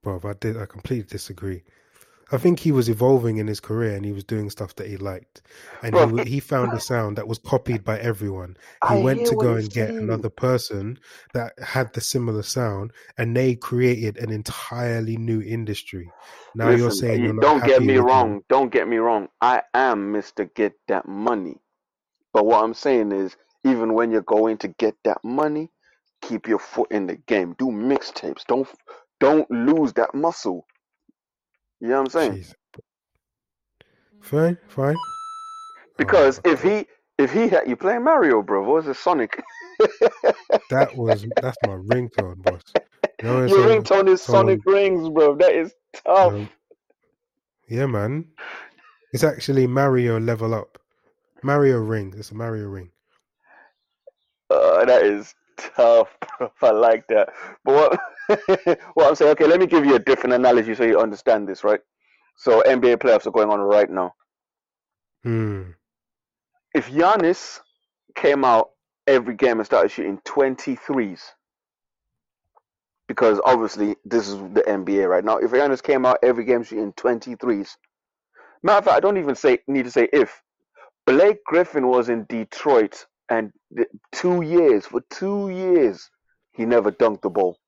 Bruv, 0.05 0.29
I 0.29 0.35
did. 0.41 0.57
I 0.57 0.67
completely 0.67 1.07
disagree. 1.09 1.63
I 2.31 2.39
think 2.39 2.61
he 2.61 2.73
was 2.73 2.89
evolving 2.89 3.39
in 3.39 3.47
his 3.47 3.61
career 3.61 3.95
and 3.97 4.05
he 4.05 4.13
was 4.13 4.25
doing 4.25 4.51
stuff 4.51 4.75
that 4.77 4.87
he 4.89 4.97
liked, 4.97 5.43
and 5.83 5.95
he 5.97 6.25
he 6.31 6.41
found 6.41 6.73
a 6.75 6.81
sound 6.81 7.17
that 7.19 7.29
was 7.29 7.39
copied 7.39 7.85
by 7.85 7.99
everyone. 7.99 8.57
He 8.83 8.95
I 8.95 9.03
went 9.03 9.25
to 9.27 9.37
go 9.37 9.55
and 9.55 9.73
get 9.73 9.89
saying. 9.89 9.99
another 10.01 10.31
person 10.31 10.99
that 11.35 11.53
had 11.59 11.93
the 11.95 12.01
similar 12.01 12.43
sound, 12.43 12.93
and 13.19 13.37
they 13.37 13.55
created 13.57 14.19
an 14.19 14.31
entirely 14.31 15.17
new 15.17 15.41
industry. 15.43 16.13
Now 16.55 16.71
you're 16.71 16.91
saying 16.91 17.21
you- 17.21 17.27
you're 17.27 17.35
not 17.35 17.43
don't 17.43 17.65
get 17.65 17.83
me 17.83 17.97
wrong. 17.97 18.43
Don't 18.49 18.71
get 18.73 18.89
me 18.89 18.99
wrong. 18.99 19.29
I 19.41 19.63
am 19.75 20.13
Mr. 20.13 20.53
Get 20.55 20.75
That 20.89 21.07
Money. 21.09 21.61
But 22.33 22.47
what 22.47 22.63
I'm 22.65 22.75
saying 22.75 23.13
is, 23.13 23.37
even 23.65 23.95
when 23.95 24.11
you're 24.13 24.23
going 24.23 24.59
to 24.59 24.69
get 24.69 24.97
that 25.05 25.19
money, 25.25 25.71
keep 26.23 26.49
your 26.49 26.61
foot 26.61 26.91
in 26.93 27.07
the 27.07 27.17
game. 27.17 27.55
Do 27.59 27.67
mixtapes. 27.67 28.47
Don't 28.47 28.69
don't 29.21 29.51
lose 29.51 29.93
that 29.95 30.15
muscle. 30.15 30.67
You 31.83 31.89
know 31.89 32.01
what 32.01 32.01
I'm 32.03 32.11
saying? 32.11 32.33
Jeez. 32.45 32.55
Fine, 34.21 34.57
fine. 34.69 34.95
Because 35.99 36.41
Oh, 36.45 36.53
if 36.53 36.63
he 36.63 36.87
if 37.19 37.33
he 37.33 37.49
had 37.49 37.69
you 37.69 37.75
playing 37.75 38.05
Mario, 38.05 38.41
bro, 38.41 38.63
what 38.63 38.75
was 38.85 38.87
it 38.87 38.97
Sonic? 38.97 39.43
that 40.71 40.97
was 40.97 41.27
that's 41.41 41.57
my 41.67 41.73
ringtone, 41.75 42.41
boss. 42.45 42.63
You 43.21 43.29
know, 43.29 43.47
Your 43.47 43.65
on- 43.65 43.83
ringtone 43.83 44.09
is 44.09 44.23
someone- 44.23 44.61
Sonic 44.61 44.61
Rings, 44.65 45.09
bro. 45.09 45.35
That 45.35 45.53
is 45.53 45.75
tough. 45.93 46.33
Um, 46.35 46.49
yeah, 47.69 47.87
man. 47.87 48.27
It's 49.13 49.25
actually 49.25 49.67
Mario 49.67 50.21
level 50.21 50.55
up. 50.55 50.79
Mario 51.43 51.79
ring. 51.79 52.15
It's 52.17 52.31
a 52.31 52.35
Mario 52.37 52.67
ring. 52.69 52.91
Uh, 54.51 54.85
that 54.85 55.03
is 55.03 55.35
tough. 55.57 56.17
bro. 56.39 56.51
I 56.63 56.71
like 56.71 57.09
that. 57.09 57.31
But 57.65 57.75
what, 57.75 58.01
what 58.95 59.09
I'm 59.09 59.15
saying, 59.15 59.33
okay, 59.33 59.47
let 59.47 59.61
me 59.61 59.67
give 59.67 59.85
you 59.85 59.95
a 59.95 59.99
different 59.99 60.35
analogy 60.35 60.75
so 60.75 60.85
you 60.85 61.01
understand 61.01 61.49
this, 61.49 61.65
right? 61.65 61.81
So 62.37 62.63
NBA 62.63 62.97
playoffs 62.97 63.27
are 63.27 63.31
going 63.31 63.51
on 63.51 63.61
right 63.61 63.91
now. 63.91 64.15
Hmm. 65.23 65.71
If 66.75 66.89
Giannis 66.91 67.61
came 68.15 68.45
out 68.45 68.71
every 69.07 69.35
game 69.35 69.59
and 69.59 69.67
started 69.67 69.91
shooting 69.91 70.19
23s, 70.27 71.21
because 73.09 73.41
obviously 73.45 73.97
this 74.05 74.29
is 74.29 74.37
the 74.37 74.65
NBA 74.67 75.09
right 75.09 75.25
now. 75.25 75.37
If 75.37 75.51
Giannis 75.51 75.83
came 75.83 76.07
out 76.07 76.19
every 76.23 76.45
game 76.45 76.63
shooting 76.63 76.93
23s, 76.95 77.77
matter 78.63 78.79
of 78.79 78.85
fact, 78.85 78.97
I 78.97 79.01
don't 79.01 79.19
even 79.19 79.35
say 79.35 79.59
need 79.67 79.85
to 79.85 79.91
say 79.91 80.09
if. 80.13 80.41
Blake 81.05 81.45
Griffin 81.45 81.89
was 81.89 82.09
in 82.09 82.25
Detroit 82.29 83.07
and 83.29 83.53
two 84.13 84.43
years 84.43 84.87
for 84.87 85.03
two 85.11 85.51
years 85.51 86.09
he 86.53 86.65
never 86.65 86.93
dunked 86.93 87.23
the 87.23 87.31
ball. 87.31 87.59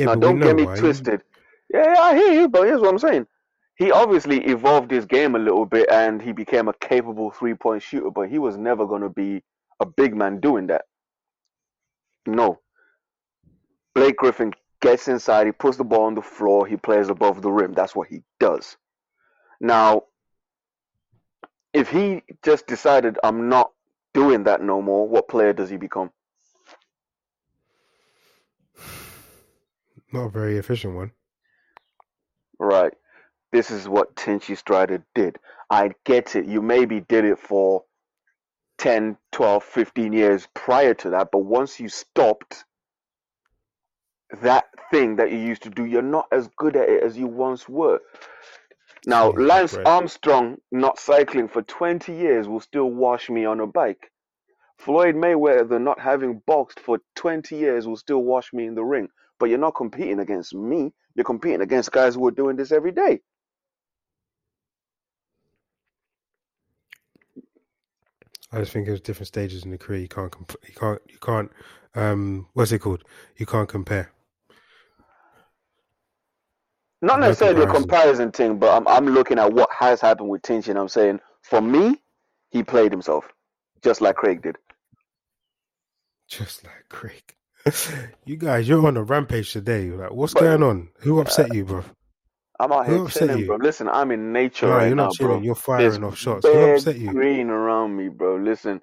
Yeah, 0.00 0.06
now 0.06 0.14
don't 0.14 0.40
get 0.40 0.56
me 0.56 0.64
why. 0.64 0.76
twisted. 0.76 1.20
Yeah, 1.74 1.92
yeah, 1.92 2.00
I 2.00 2.14
hear 2.14 2.32
you, 2.32 2.48
but 2.48 2.62
here's 2.62 2.80
what 2.80 2.88
I'm 2.88 2.98
saying. 2.98 3.26
He 3.76 3.92
obviously 3.92 4.42
evolved 4.46 4.90
his 4.90 5.04
game 5.04 5.34
a 5.34 5.38
little 5.38 5.66
bit 5.66 5.90
and 5.90 6.22
he 6.22 6.32
became 6.32 6.68
a 6.68 6.72
capable 6.72 7.30
three 7.30 7.52
point 7.52 7.82
shooter, 7.82 8.10
but 8.10 8.30
he 8.30 8.38
was 8.38 8.56
never 8.56 8.86
going 8.86 9.02
to 9.02 9.10
be 9.10 9.42
a 9.78 9.84
big 9.84 10.16
man 10.16 10.40
doing 10.40 10.68
that. 10.68 10.86
No. 12.26 12.60
Blake 13.94 14.16
Griffin 14.16 14.54
gets 14.80 15.06
inside, 15.06 15.44
he 15.46 15.52
puts 15.52 15.76
the 15.76 15.84
ball 15.84 16.04
on 16.04 16.14
the 16.14 16.22
floor, 16.22 16.66
he 16.66 16.78
plays 16.78 17.10
above 17.10 17.42
the 17.42 17.50
rim. 17.50 17.74
That's 17.74 17.94
what 17.94 18.08
he 18.08 18.22
does. 18.38 18.78
Now, 19.60 20.04
if 21.74 21.90
he 21.90 22.22
just 22.42 22.66
decided, 22.66 23.18
I'm 23.22 23.50
not 23.50 23.70
doing 24.14 24.44
that 24.44 24.62
no 24.62 24.80
more, 24.80 25.06
what 25.06 25.28
player 25.28 25.52
does 25.52 25.68
he 25.68 25.76
become? 25.76 26.10
Not 30.12 30.26
a 30.26 30.30
very 30.30 30.58
efficient 30.58 30.94
one. 30.94 31.12
Right. 32.58 32.92
This 33.52 33.70
is 33.70 33.88
what 33.88 34.14
Tinchy 34.16 34.56
Stryder 34.56 35.02
did. 35.14 35.38
I 35.70 35.92
get 36.04 36.36
it. 36.36 36.46
You 36.46 36.62
maybe 36.62 37.00
did 37.00 37.24
it 37.24 37.38
for 37.38 37.84
10, 38.78 39.16
12, 39.32 39.62
15 39.64 40.12
years 40.12 40.48
prior 40.54 40.94
to 40.94 41.10
that, 41.10 41.28
but 41.32 41.40
once 41.40 41.78
you 41.78 41.88
stopped 41.88 42.64
that 44.42 44.66
thing 44.90 45.16
that 45.16 45.30
you 45.30 45.38
used 45.38 45.62
to 45.62 45.70
do, 45.70 45.84
you're 45.84 46.02
not 46.02 46.26
as 46.32 46.48
good 46.56 46.76
at 46.76 46.88
it 46.88 47.02
as 47.02 47.16
you 47.16 47.26
once 47.26 47.68
were. 47.68 48.00
Now, 49.06 49.30
Lance 49.30 49.72
Christ. 49.72 49.88
Armstrong 49.88 50.58
not 50.70 50.98
cycling 50.98 51.48
for 51.48 51.62
20 51.62 52.12
years 52.12 52.48
will 52.48 52.60
still 52.60 52.90
wash 52.90 53.30
me 53.30 53.44
on 53.44 53.60
a 53.60 53.66
bike. 53.66 54.10
Floyd 54.78 55.14
Mayweather 55.14 55.80
not 55.80 56.00
having 56.00 56.42
boxed 56.46 56.80
for 56.80 57.00
20 57.16 57.56
years 57.56 57.86
will 57.86 57.96
still 57.96 58.22
wash 58.22 58.52
me 58.52 58.66
in 58.66 58.74
the 58.74 58.84
ring. 58.84 59.08
But 59.40 59.48
you're 59.48 59.58
not 59.58 59.74
competing 59.74 60.20
against 60.20 60.54
me. 60.54 60.92
You're 61.16 61.24
competing 61.24 61.62
against 61.62 61.90
guys 61.90 62.14
who 62.14 62.26
are 62.28 62.30
doing 62.30 62.54
this 62.54 62.70
every 62.70 62.92
day. 62.92 63.20
I 68.52 68.58
just 68.60 68.72
think 68.72 68.86
there's 68.86 69.00
different 69.00 69.28
stages 69.28 69.64
in 69.64 69.70
the 69.70 69.78
career. 69.78 70.00
You 70.00 70.08
can't. 70.08 70.30
Comp- 70.30 70.56
you 70.68 70.74
can't. 70.74 71.00
You 71.08 71.18
can't. 71.18 71.50
Um, 71.94 72.48
what's 72.52 72.70
it 72.72 72.80
called? 72.80 73.02
You 73.36 73.46
can't 73.46 73.68
compare. 73.68 74.12
Not 77.02 77.20
No 77.20 77.28
necessarily 77.28 77.62
a 77.62 77.66
comparison. 77.66 78.30
thing, 78.30 78.58
but 78.58 78.76
I'm, 78.76 78.86
I'm 78.86 79.06
looking 79.06 79.38
at 79.38 79.50
what 79.52 79.70
has 79.72 80.00
happened 80.02 80.28
with 80.28 80.42
Tinchy, 80.42 80.68
and 80.68 80.78
I'm 80.78 80.88
saying, 80.88 81.18
for 81.42 81.62
me, 81.62 82.02
he 82.50 82.62
played 82.62 82.92
himself, 82.92 83.24
just 83.82 84.02
like 84.02 84.16
Craig 84.16 84.42
did. 84.42 84.56
Just 86.28 86.62
like 86.64 86.84
Craig. 86.90 87.34
You 88.26 88.36
guys, 88.36 88.68
you're 88.68 88.86
on 88.86 88.96
a 88.96 89.04
rampage 89.04 89.52
today. 89.52 89.90
Like, 89.90 90.12
what's 90.12 90.34
going 90.34 90.62
on? 90.62 90.90
Who 91.00 91.20
upset 91.20 91.52
you, 91.52 91.64
bro? 91.64 91.84
I'm 92.60 92.72
out 92.72 92.86
Who 92.86 92.92
here 92.92 93.00
upset 93.06 93.30
chilling, 93.30 93.36
you? 93.38 93.46
bro. 93.46 93.56
Listen, 93.56 93.88
I'm 93.88 94.12
in 94.12 94.32
nature 94.32 94.68
No, 94.68 94.72
right 94.72 94.88
you're 94.88 94.96
now, 94.96 95.08
not 95.08 95.12
chilling. 95.12 95.40
bro. 95.40 95.44
You're 95.44 95.54
There's 95.76 95.98
firing 95.98 96.04
off 96.04 96.18
shots. 96.18 96.48
Who 96.48 96.62
upset 96.64 96.96
you? 96.98 97.10
green 97.10 97.50
around 97.50 97.96
me, 97.96 98.08
bro. 98.08 98.36
Listen, 98.36 98.80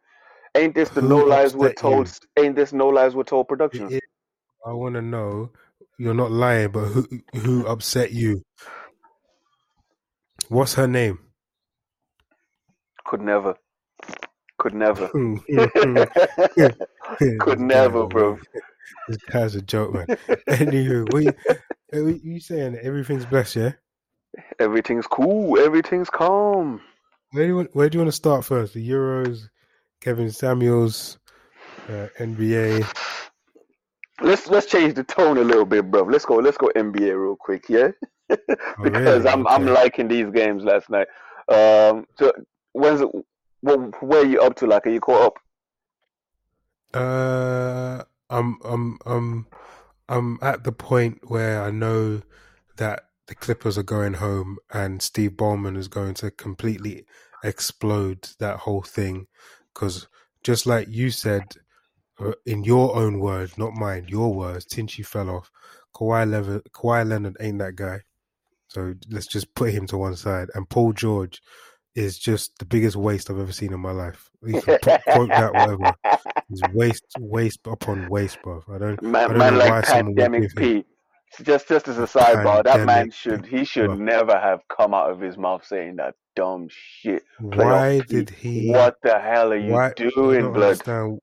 ain't 0.55 0.75
this 0.75 0.89
the 0.89 1.01
Who 1.01 1.07
no 1.10 1.22
lies 1.24 1.55
we're 1.55 1.69
told? 1.69 2.12
Ain't 2.38 2.55
this 2.55 2.74
no 2.74 2.89
lies 2.89 3.15
we're 3.15 3.24
told 3.24 3.48
production? 3.48 3.91
It 3.91 4.03
I 4.65 4.74
want 4.74 4.96
to 4.96 5.01
know. 5.01 5.51
You're 6.00 6.13
not 6.15 6.31
lying, 6.31 6.72
but 6.72 6.86
who 6.88 7.07
who 7.36 7.67
upset 7.67 8.12
you? 8.12 8.43
What's 10.50 10.75
her 10.75 10.88
name? 10.88 11.19
Could 13.05 13.22
never, 13.22 13.55
could 14.60 14.74
never, 14.74 15.12
could 17.39 17.60
never, 17.60 18.07
bro. 18.07 18.39
This 19.08 19.17
guy's 19.17 19.56
a 19.56 19.62
joke, 19.62 19.94
man. 19.94 20.08
Anywho, 20.48 21.12
what 21.13 21.24
you, 21.24 21.34
eh, 21.94 22.01
what 22.01 22.24
you 22.24 22.39
saying 22.39 22.77
everything's 22.82 23.25
blessed, 23.25 23.56
yeah? 23.56 23.72
Everything's 24.60 25.08
cool. 25.08 25.60
Everything's 25.60 26.10
calm. 26.10 26.82
Where 27.32 27.44
do 27.44 27.48
you 27.48 27.56
want, 27.56 27.75
where 27.75 27.89
do 27.89 27.98
you 27.98 28.00
want 28.01 28.10
to 28.10 28.15
start 28.15 28.46
first? 28.46 28.74
The 28.74 28.89
Euros, 28.89 29.50
Kevin 30.01 30.32
Samuels, 30.32 31.17
uh, 31.89 32.08
NBA. 32.20 32.86
Let's 34.22 34.48
let's 34.48 34.65
change 34.65 34.96
the 34.96 35.03
tone 35.03 35.38
a 35.38 35.44
little 35.44 35.65
bit, 35.65 35.89
bro. 35.91 36.03
Let's 36.03 36.25
go. 36.25 36.36
Let's 36.36 36.58
go 36.58 36.72
NBA 36.75 37.20
real 37.20 37.36
quick, 37.36 37.65
yeah. 37.70 37.91
Oh, 38.29 38.84
because 38.84 39.24
really? 39.24 39.29
I'm 39.29 39.48
I'm 39.48 39.65
liking 39.65 40.08
these 40.10 40.29
games 40.32 40.63
last 40.63 40.89
night. 40.89 41.08
Um, 41.50 42.06
so 42.20 42.34
when's 42.74 43.00
it, 43.00 43.08
what, 43.62 44.03
where 44.03 44.22
are 44.22 44.25
you 44.25 44.41
up 44.41 44.56
to? 44.58 44.67
Like, 44.67 44.86
are 44.86 44.89
you 44.89 45.00
caught 45.00 45.27
up? 45.27 45.39
Uh, 46.94 48.03
I'm 48.29 48.57
I'm 48.63 49.00
I'm 49.05 49.48
I'm 50.10 50.39
at 50.41 50.63
the 50.63 50.72
point 50.72 51.19
where 51.29 51.63
I 51.63 51.72
know 51.72 52.22
that 52.77 53.03
the 53.27 53.36
Clippers 53.36 53.77
are 53.77 53.84
going 53.84 54.15
home 54.15 54.57
and 54.72 55.01
Steve 55.01 55.31
Ballmer 55.31 55.75
is 55.77 55.88
going 55.88 56.13
to 56.15 56.31
completely 56.31 57.05
explode 57.43 58.29
that 58.39 58.60
whole 58.60 58.81
thing. 58.81 59.27
Because 59.74 60.07
just 60.43 60.65
like 60.65 60.88
you 60.89 61.12
said, 61.12 61.43
uh, 62.19 62.31
in 62.46 62.63
your 62.63 62.96
own 62.96 63.19
words, 63.19 63.57
not 63.57 63.74
mine, 63.74 64.05
your 64.07 64.34
words, 64.34 64.65
Tinchy 64.65 65.05
fell 65.05 65.29
off. 65.29 65.51
Kawhi, 65.93 66.29
Lever- 66.29 66.63
Kawhi 66.72 67.07
Leonard 67.07 67.38
ain't 67.39 67.60
that 67.60 67.75
guy. 67.75 68.01
So 68.69 68.93
let's 69.10 69.27
just 69.27 69.53
put 69.55 69.74
him 69.74 69.88
to 69.88 69.98
one 69.98 70.15
side. 70.15 70.50
And 70.53 70.69
Paul 70.69 70.93
George 70.93 71.41
is 71.97 72.19
just 72.19 72.59
the 72.59 72.65
biggest 72.65 72.95
waste 72.95 73.29
I've 73.31 73.39
ever 73.39 73.53
seen 73.53 73.73
in 73.73 73.81
my 73.81 73.91
life. 73.91 74.29
You 74.43 74.61
can 74.61 74.79
quote 75.09 75.35
that 75.35 75.55
whatever. 75.55 75.95
It's 76.49 76.63
waste, 76.73 77.05
waste 77.19 77.61
upon 77.67 78.07
waste, 78.09 78.41
bro. 78.43 78.63
I 78.73 78.79
don't, 78.79 79.01
Man, 79.01 79.31
I 79.31 79.33
don't 79.33 79.37
man 79.39 79.53
know 79.53 79.59
like 79.59 79.69
why 79.69 79.83
Pandemic. 79.83 80.55
P. 80.55 80.85
Just 81.43 81.67
just 81.69 81.87
as 81.89 81.99
a 81.99 82.03
sidebar, 82.07 82.63
that 82.63 82.83
man 82.83 83.11
should 83.11 83.45
he 83.45 83.65
should 83.65 83.87
Bro. 83.87 83.95
never 83.95 84.39
have 84.39 84.61
come 84.69 84.93
out 84.93 85.11
of 85.11 85.19
his 85.21 85.37
mouth 85.37 85.65
saying 85.65 85.97
that 85.97 86.15
dumb 86.35 86.69
shit. 86.71 87.23
Why 87.39 88.01
P. 88.01 88.05
did 88.07 88.29
he? 88.31 88.71
What 88.71 88.97
the 89.03 89.19
hell 89.19 89.53
are 89.53 89.57
you 89.57 89.73
Why 89.73 89.93
I 90.29 90.29
doing, 90.29 90.39
don't 90.39 90.53
blood? 90.53 90.81
understand 90.83 91.19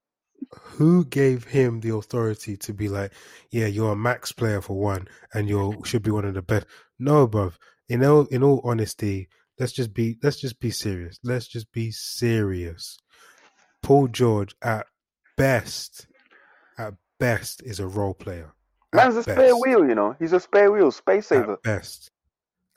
who 0.52 1.04
gave 1.06 1.44
him 1.44 1.80
the 1.80 1.94
authority 1.94 2.56
to 2.58 2.74
be 2.74 2.88
like, 2.88 3.12
yeah, 3.50 3.66
you're 3.66 3.92
a 3.92 3.96
max 3.96 4.32
player 4.32 4.60
for 4.60 4.76
one, 4.78 5.08
and 5.32 5.48
you 5.48 5.80
should 5.84 6.02
be 6.02 6.10
one 6.10 6.24
of 6.26 6.34
the 6.34 6.42
best. 6.42 6.66
No, 6.98 7.26
bruv. 7.28 7.54
In 7.88 8.04
all 8.04 8.26
in 8.26 8.42
all 8.42 8.60
honesty, 8.64 9.28
let's 9.58 9.72
just 9.72 9.94
be 9.94 10.16
let's 10.22 10.40
just 10.40 10.60
be 10.60 10.70
serious. 10.70 11.18
Let's 11.22 11.46
just 11.46 11.70
be 11.72 11.90
serious. 11.90 12.98
Paul 13.82 14.08
George 14.08 14.54
at 14.62 14.86
best, 15.36 16.06
at 16.78 16.94
best, 17.20 17.62
is 17.62 17.80
a 17.80 17.86
role 17.86 18.14
player. 18.14 18.54
At 18.92 18.96
Man's 18.96 19.16
a 19.16 19.22
spare 19.22 19.54
wheel, 19.56 19.86
you 19.86 19.94
know. 19.94 20.16
He's 20.18 20.32
a 20.32 20.40
spare 20.40 20.70
wheel, 20.72 20.90
space 20.90 21.26
saver. 21.26 21.54
At 21.54 21.62
best, 21.62 22.10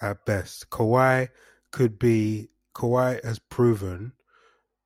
at 0.02 0.26
best, 0.26 0.70
Kawhi 0.70 1.30
could 1.72 1.98
be. 2.00 2.50
Kawhi 2.76 3.24
has 3.26 3.40
proven 3.40 4.12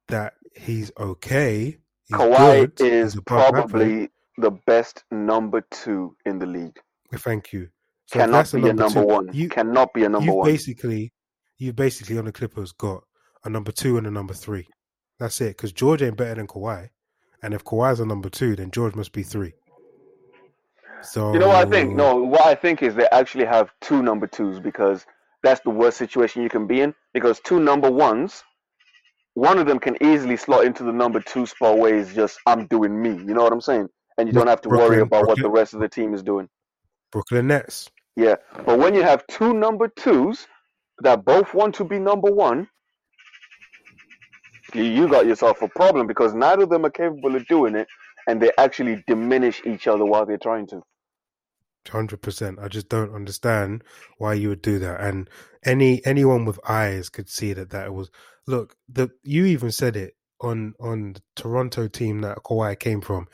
that 0.08 0.34
he's 0.56 0.92
okay. 0.98 1.78
He's 2.06 2.18
Kawhi 2.18 2.74
good. 2.76 2.82
is 2.82 3.14
he's 3.14 3.20
above 3.20 3.56
average. 3.56 3.70
probably 3.70 4.10
the 4.38 4.52
best 4.52 5.04
number 5.12 5.62
two 5.72 6.16
in 6.26 6.40
the 6.40 6.46
league. 6.46 6.80
Thank 7.14 7.52
you. 7.52 7.68
So 8.08 8.20
Cannot 8.20 8.52
be 8.52 8.70
a 8.70 8.74
number 8.74 9.02
two, 9.02 9.08
one. 9.08 9.30
You 9.34 9.50
Cannot 9.50 9.94
be 9.94 10.04
a 10.06 10.10
number 10.10 10.26
you 10.26 10.34
one. 10.36 10.46
basically 10.50 11.12
you 11.62 11.72
basically 11.72 12.18
on 12.18 12.26
the 12.26 12.32
Clippers 12.32 12.72
got 12.72 13.04
a 13.46 13.50
number 13.50 13.72
two 13.72 13.98
and 13.98 14.08
a 14.08 14.12
number 14.12 14.34
three. 14.34 14.68
That's 15.20 15.40
it. 15.42 15.56
Because 15.56 15.72
George 15.72 16.02
ain't 16.02 16.18
better 16.18 16.34
than 16.34 16.48
Kawhi, 16.48 16.90
and 17.44 17.54
if 17.54 17.64
Kawhi's 17.64 18.00
a 18.00 18.06
number 18.06 18.30
two, 18.30 18.56
then 18.56 18.72
George 18.72 18.96
must 18.96 19.12
be 19.12 19.22
three. 19.22 19.54
So 21.04 21.34
You 21.34 21.40
know 21.40 21.50
what 21.50 21.68
I 21.68 21.70
think? 21.70 21.96
No, 21.96 22.16
what 22.16 22.42
I 22.46 22.56
think 22.56 22.82
is 22.82 22.96
they 22.96 23.08
actually 23.12 23.46
have 23.46 23.72
two 23.80 24.02
number 24.02 24.26
twos 24.26 24.60
because 24.60 25.06
that's 25.44 25.62
the 25.62 25.70
worst 25.70 25.98
situation 25.98 26.42
you 26.42 26.50
can 26.50 26.66
be 26.66 26.82
in. 26.82 26.96
Because 27.14 27.40
two 27.42 27.60
number 27.60 27.92
ones, 27.92 28.44
one 29.36 29.60
of 29.60 29.68
them 29.68 29.78
can 29.80 30.02
easily 30.04 30.38
slot 30.38 30.66
into 30.66 30.84
the 30.84 30.92
number 30.92 31.20
two 31.20 31.46
spot 31.46 31.78
where 31.78 31.96
it's 31.96 32.14
just 32.14 32.40
I'm 32.48 32.66
doing 32.68 33.00
me. 33.00 33.10
You 33.10 33.36
know 33.36 33.44
what 33.44 33.54
I'm 33.54 33.62
saying? 33.62 33.88
And 34.18 34.28
you 34.28 34.34
don't 34.34 34.48
have 34.48 34.62
to 34.62 34.70
worry 34.70 34.98
Brooklyn- 34.98 35.02
about 35.02 35.28
what 35.28 35.38
the 35.38 35.50
rest 35.50 35.76
of 35.76 35.80
the 35.80 35.90
team 35.90 36.16
is 36.16 36.24
doing. 36.24 36.50
Brooklyn 37.12 37.48
Nets. 37.48 37.90
Yeah, 38.16 38.36
but 38.66 38.80
when 38.80 38.94
you 38.96 39.04
have 39.04 39.26
two 39.28 39.54
number 39.54 39.88
twos 39.88 40.48
that 41.04 41.26
both 41.26 41.54
want 41.54 41.76
to 41.76 41.84
be 41.84 42.00
number 42.00 42.32
one, 42.32 42.68
you, 44.74 44.84
you 44.84 45.08
got 45.08 45.26
yourself 45.26 45.62
a 45.62 45.68
problem 45.68 46.08
because 46.08 46.34
neither 46.34 46.64
of 46.64 46.70
them 46.70 46.86
are 46.86 46.92
capable 46.92 47.36
of 47.36 47.46
doing 47.48 47.76
it, 47.76 47.88
and 48.28 48.42
they 48.42 48.52
actually 48.58 49.04
diminish 49.08 49.62
each 49.66 49.88
other 49.88 50.06
while 50.06 50.26
they're 50.26 50.38
trying 50.38 50.68
to. 50.68 50.82
Hundred 51.90 52.22
percent. 52.22 52.60
I 52.62 52.68
just 52.68 52.90
don't 52.90 53.14
understand 53.14 53.84
why 54.20 54.36
you 54.36 54.50
would 54.50 54.62
do 54.62 54.78
that. 54.80 55.02
And 55.02 55.28
any 55.66 56.06
anyone 56.06 56.46
with 56.46 56.60
eyes 56.70 57.10
could 57.10 57.28
see 57.28 57.54
that 57.54 57.72
that 57.72 57.94
was. 57.94 58.12
Look, 58.46 58.76
the 58.88 59.10
you 59.24 59.46
even 59.46 59.72
said 59.72 59.96
it 59.96 60.16
on 60.40 60.74
on 60.80 61.14
the 61.14 61.22
Toronto 61.36 61.88
team 61.88 62.22
that 62.22 62.38
Kawhi 62.46 62.78
came 62.80 63.02
from. 63.02 63.28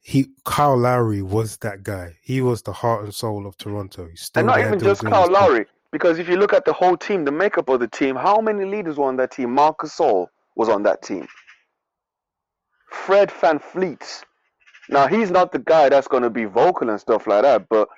He 0.00 0.30
Kyle 0.44 0.76
Lowry 0.76 1.20
was 1.20 1.58
that 1.58 1.82
guy. 1.82 2.14
He 2.22 2.40
was 2.40 2.62
the 2.62 2.72
heart 2.72 3.04
and 3.04 3.14
soul 3.14 3.46
of 3.46 3.58
Toronto. 3.58 4.08
And 4.34 4.46
not 4.46 4.60
even 4.60 4.80
just 4.80 5.04
Kyle. 5.04 5.30
Lowry, 5.30 5.66
because 5.92 6.18
if 6.18 6.28
you 6.28 6.36
look 6.36 6.54
at 6.54 6.64
the 6.64 6.72
whole 6.72 6.96
team, 6.96 7.24
the 7.24 7.30
makeup 7.30 7.68
of 7.68 7.80
the 7.80 7.86
team, 7.86 8.16
how 8.16 8.40
many 8.40 8.64
leaders 8.64 8.96
were 8.96 9.06
on 9.06 9.16
that 9.18 9.30
team? 9.30 9.52
Marcus 9.52 9.94
Gasol 9.94 10.26
was 10.56 10.68
on 10.68 10.82
that 10.84 11.02
team. 11.02 11.28
Fred 12.90 13.30
VanVleet. 13.30 14.24
Now 14.88 15.06
he's 15.06 15.30
not 15.30 15.52
the 15.52 15.58
guy 15.58 15.88
that's 15.88 16.08
going 16.08 16.22
to 16.22 16.30
be 16.30 16.44
vocal 16.46 16.90
and 16.90 17.00
stuff 17.00 17.26
like 17.26 17.42
that, 17.42 17.66
but 17.68 17.88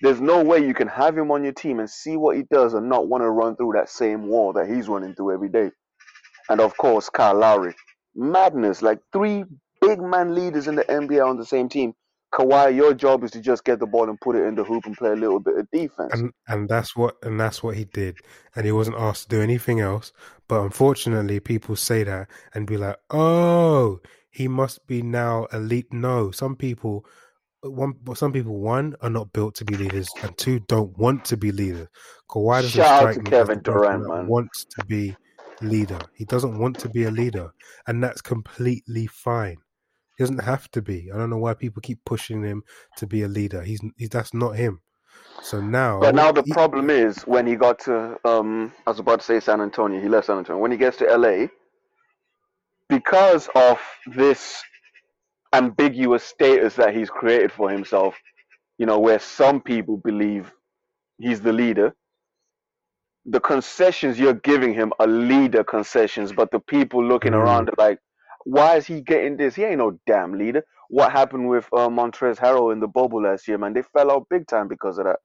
there's 0.00 0.20
no 0.20 0.42
way 0.44 0.64
you 0.64 0.74
can 0.74 0.88
have 0.88 1.16
him 1.16 1.30
on 1.30 1.42
your 1.42 1.52
team 1.52 1.80
and 1.80 1.90
see 1.90 2.16
what 2.16 2.36
he 2.36 2.44
does 2.50 2.74
and 2.74 2.88
not 2.88 3.08
want 3.08 3.22
to 3.22 3.30
run 3.30 3.56
through 3.56 3.72
that 3.74 3.88
same 3.88 4.28
wall 4.28 4.52
that 4.52 4.68
he's 4.68 4.88
running 4.88 5.14
through 5.14 5.34
every 5.34 5.48
day. 5.48 5.70
And 6.48 6.60
of 6.60 6.76
course, 6.76 7.08
Kyle 7.10 7.34
Lowry. 7.34 7.74
Madness, 8.14 8.82
like 8.82 9.00
three 9.12 9.44
big 9.80 10.00
man 10.00 10.34
leaders 10.34 10.68
in 10.68 10.76
the 10.76 10.84
NBA 10.84 11.24
on 11.26 11.36
the 11.36 11.44
same 11.44 11.68
team. 11.68 11.94
Kawhi, 12.32 12.76
your 12.76 12.92
job 12.92 13.24
is 13.24 13.30
to 13.30 13.40
just 13.40 13.64
get 13.64 13.78
the 13.78 13.86
ball 13.86 14.08
and 14.08 14.20
put 14.20 14.36
it 14.36 14.44
in 14.44 14.54
the 14.54 14.64
hoop 14.64 14.84
and 14.84 14.96
play 14.96 15.10
a 15.10 15.16
little 15.16 15.40
bit 15.40 15.56
of 15.56 15.70
defense. 15.70 16.12
and 16.12 16.32
and 16.46 16.68
that's 16.68 16.94
what 16.94 17.16
and 17.22 17.40
that's 17.40 17.62
what 17.62 17.76
he 17.76 17.84
did. 17.84 18.16
And 18.54 18.66
he 18.66 18.72
wasn't 18.72 18.98
asked 18.98 19.24
to 19.24 19.36
do 19.36 19.40
anything 19.42 19.80
else. 19.80 20.12
But 20.46 20.62
unfortunately 20.62 21.40
people 21.40 21.74
say 21.76 22.04
that 22.04 22.28
and 22.54 22.66
be 22.66 22.76
like 22.76 22.96
oh 23.10 24.00
he 24.30 24.46
must 24.46 24.86
be 24.86 25.00
now 25.00 25.46
elite. 25.52 25.92
No 25.92 26.30
some 26.30 26.54
people 26.54 27.06
one 27.62 27.94
some 28.14 28.32
people 28.32 28.58
one 28.58 28.94
are 29.00 29.10
not 29.10 29.32
built 29.32 29.54
to 29.56 29.64
be 29.64 29.76
leaders 29.76 30.08
and 30.22 30.36
two 30.36 30.60
don't 30.60 30.96
want 30.98 31.24
to 31.26 31.36
be 31.36 31.50
leaders. 31.50 31.88
Kawhi 32.30 32.62
doesn't 32.62 32.70
Shout 32.70 32.86
out 32.86 32.98
strike 32.98 33.14
to 33.16 33.30
me 33.30 33.36
as 33.36 33.46
Kevin 33.48 33.62
Durant, 33.62 34.06
man. 34.06 34.26
wants 34.26 34.66
to 34.66 34.84
be 34.84 35.16
leader. 35.62 35.98
He 36.12 36.26
doesn't 36.26 36.58
want 36.58 36.78
to 36.80 36.90
be 36.90 37.04
a 37.04 37.10
leader. 37.10 37.50
And 37.86 38.04
that's 38.04 38.20
completely 38.20 39.06
fine 39.06 39.56
he 40.18 40.24
doesn't 40.24 40.44
have 40.44 40.70
to 40.72 40.82
be 40.82 41.10
i 41.14 41.18
don't 41.18 41.30
know 41.30 41.38
why 41.38 41.54
people 41.54 41.82
keep 41.82 42.00
pushing 42.06 42.44
him 42.44 42.64
to 42.96 43.06
be 43.08 43.22
a 43.24 43.28
leader 43.28 43.62
he's, 43.62 43.82
he's 43.98 44.10
that's 44.10 44.34
not 44.34 44.56
him 44.56 44.80
so 45.42 45.60
now 45.62 46.00
But 46.00 46.14
now 46.14 46.32
the 46.32 46.44
he- 46.44 46.52
problem 46.52 46.90
is 46.90 47.22
when 47.24 47.46
he 47.46 47.56
got 47.56 47.80
to 47.80 48.18
um 48.24 48.72
I 48.86 48.90
was 48.90 49.00
about 49.00 49.20
to 49.20 49.26
say 49.26 49.40
San 49.40 49.60
Antonio, 49.62 50.00
he 50.00 50.08
left 50.08 50.26
San 50.28 50.38
Antonio. 50.38 50.60
When 50.62 50.72
he 50.72 50.78
gets 50.78 50.98
to 50.98 51.06
LA, 51.06 51.48
because 52.88 53.48
of 53.54 53.80
this 54.06 54.62
ambiguous 55.54 56.24
status 56.24 56.76
that 56.76 56.94
he's 56.96 57.10
created 57.10 57.52
for 57.52 57.70
himself, 57.70 58.16
you 58.78 58.86
know, 58.86 58.98
where 59.00 59.18
some 59.20 59.60
people 59.60 59.98
believe 59.98 60.52
he's 61.18 61.40
the 61.40 61.52
leader, 61.52 61.94
the 63.26 63.40
concessions 63.40 64.18
you're 64.18 64.34
giving 64.34 64.74
him 64.74 64.92
are 64.98 65.06
leader 65.06 65.64
concessions, 65.64 66.32
but 66.32 66.50
the 66.50 66.60
people 66.60 67.04
looking 67.04 67.34
Mm. 67.34 67.34
around 67.34 67.70
are 67.70 67.74
like, 67.78 67.98
why 68.48 68.76
is 68.76 68.86
he 68.86 69.02
getting 69.02 69.36
this? 69.36 69.54
He 69.56 69.64
ain't 69.64 69.78
no 69.78 69.98
damn 70.06 70.38
leader. 70.38 70.64
What 70.90 71.12
happened 71.12 71.48
with 71.50 71.66
uh, 71.72 71.88
Montrezl 71.88 72.38
Harrell 72.38 72.72
in 72.72 72.80
the 72.80 72.88
bubble 72.88 73.22
last 73.22 73.48
year, 73.48 73.58
man? 73.58 73.74
They 73.74 73.82
fell 73.82 74.10
out 74.10 74.28
big 74.30 74.46
time 74.48 74.68
because 74.68 74.98
of 74.98 75.06
that. 75.06 75.18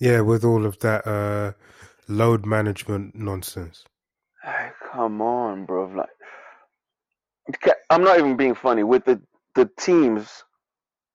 Yeah, 0.00 0.20
with 0.22 0.44
all 0.44 0.66
of 0.66 0.78
that 0.80 1.06
uh, 1.06 1.52
load 2.08 2.46
management 2.46 3.14
nonsense. 3.16 3.84
Ay, 4.44 4.72
come 4.92 5.22
on, 5.22 5.66
bro. 5.66 5.86
Like, 5.86 6.08
I'm 7.90 8.04
not 8.04 8.18
even 8.18 8.36
being 8.36 8.54
funny. 8.56 8.84
With 8.84 9.04
the 9.04 9.20
the 9.54 9.70
teams 9.78 10.44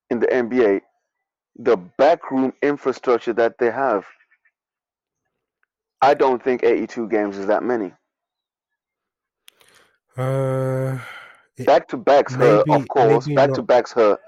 in 0.09 0.19
the 0.19 0.27
NBA, 0.27 0.81
the 1.57 1.77
backroom 1.97 2.53
infrastructure 2.63 3.33
that 3.33 3.55
they 3.59 3.71
have, 3.71 4.05
I 6.01 6.15
don't 6.15 6.43
think 6.43 6.63
82 6.63 7.09
games 7.09 7.37
is 7.37 7.47
that 7.47 7.63
many. 7.63 7.93
Uh, 10.17 10.99
Back 11.65 11.87
to 11.89 11.97
backs 11.97 12.33
hurt, 12.33 12.67
maybe- 12.67 12.81
of 12.81 12.87
course. 12.87 13.27
Back 13.27 13.51
to 13.51 13.57
not- 13.57 13.67
backs 13.67 13.91
hurt, 13.91 14.19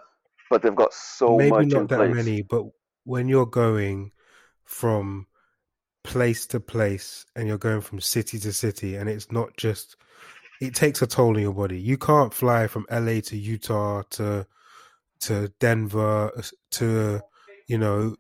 but 0.50 0.62
they've 0.62 0.76
got 0.76 0.94
so 0.94 1.38
maybe 1.38 1.50
much 1.52 1.68
not 1.68 1.90
that 1.90 1.98
place. 1.98 2.16
many, 2.16 2.42
but 2.42 2.66
when 3.06 3.28
you're 3.28 3.46
going 3.46 4.12
from 4.66 5.28
place 6.04 6.46
to 6.48 6.60
place 6.60 7.26
and 7.36 7.48
you're 7.48 7.58
going 7.58 7.82
from 7.82 8.00
city 8.02 8.38
to 8.40 8.54
city, 8.54 8.96
and 8.96 9.10
it's 9.10 9.32
not 9.32 9.56
just, 9.58 9.96
it 10.62 10.76
takes 10.76 11.02
a 11.02 11.08
toll 11.08 11.30
on 11.36 11.42
your 11.42 11.54
body. 11.54 11.80
You 11.80 11.98
can't 11.98 12.34
fly 12.34 12.68
from 12.68 12.86
LA 12.90 13.22
to 13.22 13.38
Utah 13.38 14.04
to 14.12 14.46
to 15.22 15.48
Denver 15.60 16.32
to 16.72 17.22
you 17.68 17.78
know 17.78 18.16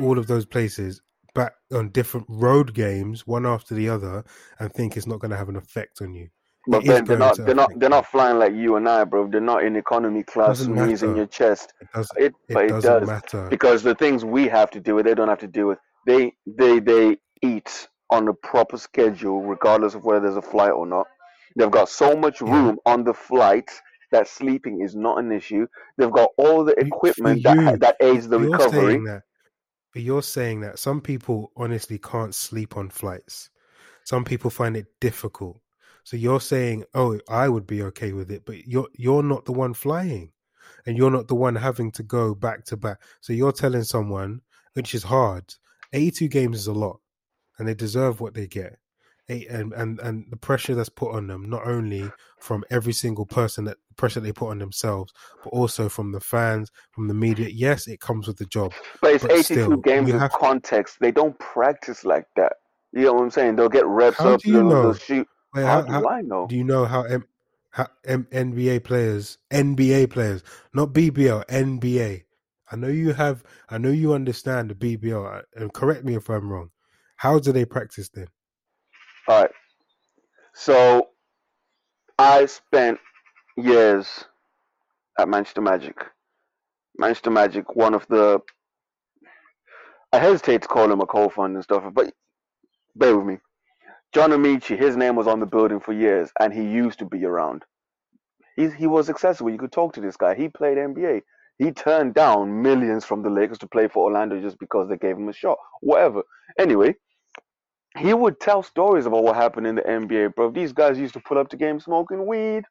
all 0.00 0.18
of 0.18 0.26
those 0.26 0.44
places 0.44 1.00
back 1.34 1.52
on 1.72 1.88
different 1.90 2.26
road 2.28 2.74
games 2.74 3.26
one 3.28 3.46
after 3.46 3.74
the 3.76 3.88
other 3.88 4.24
and 4.58 4.72
think 4.74 4.96
it's 4.96 5.06
not 5.06 5.20
going 5.20 5.30
to 5.30 5.36
have 5.36 5.48
an 5.48 5.54
effect 5.54 6.02
on 6.02 6.12
you 6.14 6.28
But 6.66 6.86
then 6.86 7.04
they're 7.06 7.18
not 7.18 7.44
they're 7.44 7.54
not 7.54 7.70
they're 7.76 7.90
not 7.90 8.06
flying 8.06 8.38
like 8.38 8.54
you 8.54 8.76
and 8.76 8.88
I, 8.88 9.04
bro. 9.04 9.28
They're 9.28 9.40
not 9.40 9.64
in 9.64 9.76
economy 9.76 10.22
class, 10.22 10.68
knees 10.68 11.02
in 11.02 11.16
your 11.16 11.26
chest. 11.26 11.74
it 11.80 11.88
doesn't 11.92 12.18
It, 12.18 12.34
it 12.48 12.54
but 12.54 12.64
it 12.66 12.68
doesn't 12.68 13.00
does. 13.00 13.06
matter 13.06 13.48
because 13.50 13.82
the 13.82 13.94
things 13.94 14.24
we 14.24 14.48
have 14.48 14.70
to 14.72 14.80
do 14.80 14.94
with 14.96 15.06
they 15.06 15.14
don't 15.14 15.28
have 15.28 15.40
to 15.40 15.48
deal 15.48 15.68
with 15.68 15.78
they 16.06 16.32
they 16.46 16.80
they 16.80 17.16
eat 17.42 17.88
on 18.10 18.28
a 18.28 18.34
proper 18.34 18.76
schedule 18.78 19.42
regardless 19.42 19.94
of 19.94 20.04
whether 20.04 20.20
there's 20.20 20.36
a 20.36 20.42
flight 20.42 20.70
or 20.72 20.86
not 20.86 21.06
they've 21.56 21.70
got 21.70 21.88
so 21.88 22.16
much 22.16 22.40
Yeah. 22.42 22.52
room 22.52 22.78
on 22.86 23.04
the 23.04 23.14
flight 23.14 23.70
that 24.12 24.28
sleeping 24.28 24.82
is 24.82 24.94
not 24.94 25.18
an 25.18 25.32
issue. 25.32 25.66
They've 25.98 26.12
got 26.12 26.30
all 26.38 26.64
the 26.64 26.74
equipment 26.78 27.42
that 27.44 27.56
you, 27.58 27.78
that 27.78 27.96
aids 28.02 28.28
the 28.28 28.38
you're 28.38 28.50
recovery. 28.50 28.98
that, 29.04 29.22
but 29.92 30.02
you're 30.02 30.22
saying 30.22 30.60
that 30.60 30.78
some 30.78 31.00
people 31.00 31.52
honestly 31.56 31.98
can't 31.98 32.34
sleep 32.34 32.76
on 32.76 32.90
flights. 32.90 33.50
Some 34.04 34.24
people 34.24 34.50
find 34.50 34.76
it 34.76 34.86
difficult. 35.00 35.60
So 36.04 36.16
you're 36.16 36.40
saying, 36.40 36.84
"Oh, 36.94 37.18
I 37.28 37.48
would 37.48 37.66
be 37.66 37.82
okay 37.84 38.12
with 38.12 38.30
it," 38.30 38.44
but 38.44 38.66
you're 38.66 38.88
you're 38.94 39.22
not 39.22 39.44
the 39.44 39.52
one 39.52 39.74
flying, 39.74 40.32
and 40.86 40.96
you're 40.96 41.10
not 41.10 41.28
the 41.28 41.34
one 41.34 41.54
having 41.56 41.90
to 41.92 42.02
go 42.02 42.34
back 42.34 42.64
to 42.66 42.76
back. 42.76 43.00
So 43.20 43.32
you're 43.32 43.52
telling 43.52 43.84
someone, 43.84 44.40
which 44.74 44.94
is 44.94 45.04
hard. 45.04 45.54
Eighty-two 45.92 46.28
games 46.28 46.58
is 46.58 46.66
a 46.66 46.72
lot, 46.72 46.98
and 47.58 47.68
they 47.68 47.74
deserve 47.74 48.20
what 48.20 48.34
they 48.34 48.46
get. 48.46 48.78
And 49.28 49.72
and 49.72 50.00
and 50.00 50.26
the 50.30 50.36
pressure 50.36 50.74
that's 50.74 50.88
put 50.88 51.14
on 51.14 51.28
them, 51.28 51.48
not 51.48 51.66
only 51.66 52.10
from 52.40 52.64
every 52.70 52.92
single 52.92 53.24
person 53.24 53.64
that 53.64 53.78
pressure 53.96 54.18
they 54.20 54.32
put 54.32 54.48
on 54.50 54.58
themselves, 54.58 55.12
but 55.44 55.50
also 55.50 55.88
from 55.88 56.10
the 56.12 56.20
fans, 56.20 56.70
from 56.90 57.06
the 57.08 57.14
media. 57.14 57.48
Yes, 57.48 57.86
it 57.86 58.00
comes 58.00 58.26
with 58.26 58.36
the 58.36 58.44
job. 58.46 58.72
But 59.00 59.14
it's 59.14 59.22
But 59.22 59.32
82 59.32 59.42
still, 59.44 59.76
games 59.76 60.10
have- 60.10 60.32
context. 60.32 60.96
They 61.00 61.12
don't 61.12 61.38
practice 61.38 62.04
like 62.04 62.26
that. 62.36 62.54
You 62.92 63.04
know 63.04 63.12
what 63.14 63.22
I'm 63.22 63.30
saying? 63.30 63.56
They'll 63.56 63.68
get 63.70 63.86
reps 63.86 64.18
How 64.18 64.34
up. 64.34 64.40
do 64.42 64.48
you 64.50 64.56
they'll, 64.56 64.64
know? 64.68 64.82
they'll 64.82 64.94
shoot. 64.94 65.28
Wait, 65.54 65.64
How, 65.64 65.82
how, 65.82 65.82
do 65.82 65.92
how, 65.92 66.08
I 66.08 66.20
know? 66.22 66.46
do 66.46 66.56
you 66.56 66.64
know 66.64 66.84
how, 66.84 67.02
M, 67.02 67.24
how 67.70 67.88
M, 68.04 68.26
NBA 68.32 68.84
players, 68.84 69.38
NBA 69.50 70.10
players, 70.10 70.42
not 70.72 70.92
BBL, 70.92 71.44
NBA? 71.46 72.24
I 72.70 72.76
know 72.76 72.88
you 72.88 73.12
have. 73.12 73.44
I 73.68 73.76
know 73.76 73.90
you 73.90 74.14
understand 74.14 74.70
the 74.70 74.74
BBL, 74.74 75.40
uh, 75.40 75.42
and 75.54 75.72
correct 75.72 76.04
me 76.04 76.14
if 76.14 76.30
I'm 76.30 76.48
wrong. 76.48 76.70
How 77.16 77.38
do 77.38 77.52
they 77.52 77.66
practice 77.66 78.08
then? 78.08 78.28
All 79.28 79.42
right. 79.42 79.50
So 80.54 81.10
I 82.18 82.46
spent 82.46 82.98
years 83.56 84.24
at 85.18 85.28
Manchester 85.28 85.60
Magic. 85.60 85.96
Manchester 86.96 87.30
Magic, 87.30 87.76
one 87.76 87.94
of 87.94 88.06
the 88.08 88.40
I 90.12 90.18
hesitate 90.18 90.62
to 90.62 90.68
call 90.68 90.92
him 90.92 91.00
a 91.00 91.06
co-fund 91.06 91.54
and 91.54 91.64
stuff, 91.64 91.84
but 91.92 92.12
bear 92.94 93.16
with 93.16 93.26
me. 93.26 93.38
John 94.12 94.30
Amaechi, 94.30 94.78
his 94.78 94.96
name 94.96 95.16
was 95.16 95.26
on 95.26 95.40
the 95.40 95.46
building 95.46 95.80
for 95.80 95.92
years, 95.92 96.30
and 96.38 96.52
he 96.52 96.62
used 96.62 96.98
to 96.98 97.06
be 97.06 97.24
around. 97.24 97.64
He 98.56 98.68
he 98.70 98.86
was 98.86 99.08
accessible. 99.08 99.50
You 99.50 99.58
could 99.58 99.72
talk 99.72 99.94
to 99.94 100.00
this 100.00 100.16
guy. 100.16 100.34
He 100.34 100.48
played 100.48 100.76
NBA. 100.76 101.22
He 101.58 101.70
turned 101.70 102.14
down 102.14 102.62
millions 102.62 103.04
from 103.04 103.22
the 103.22 103.30
Lakers 103.30 103.58
to 103.58 103.66
play 103.66 103.88
for 103.88 104.04
Orlando 104.04 104.40
just 104.40 104.58
because 104.58 104.88
they 104.88 104.96
gave 104.96 105.16
him 105.16 105.28
a 105.28 105.32
shot. 105.32 105.56
Whatever. 105.80 106.22
Anyway, 106.58 106.96
he 107.98 108.12
would 108.12 108.40
tell 108.40 108.62
stories 108.62 109.06
about 109.06 109.22
what 109.22 109.36
happened 109.36 109.66
in 109.66 109.76
the 109.76 109.82
NBA, 109.82 110.34
bro. 110.34 110.50
These 110.50 110.72
guys 110.72 110.98
used 110.98 111.14
to 111.14 111.20
pull 111.20 111.38
up 111.38 111.48
to 111.50 111.56
games 111.56 111.84
smoking 111.84 112.26
weed. 112.26 112.64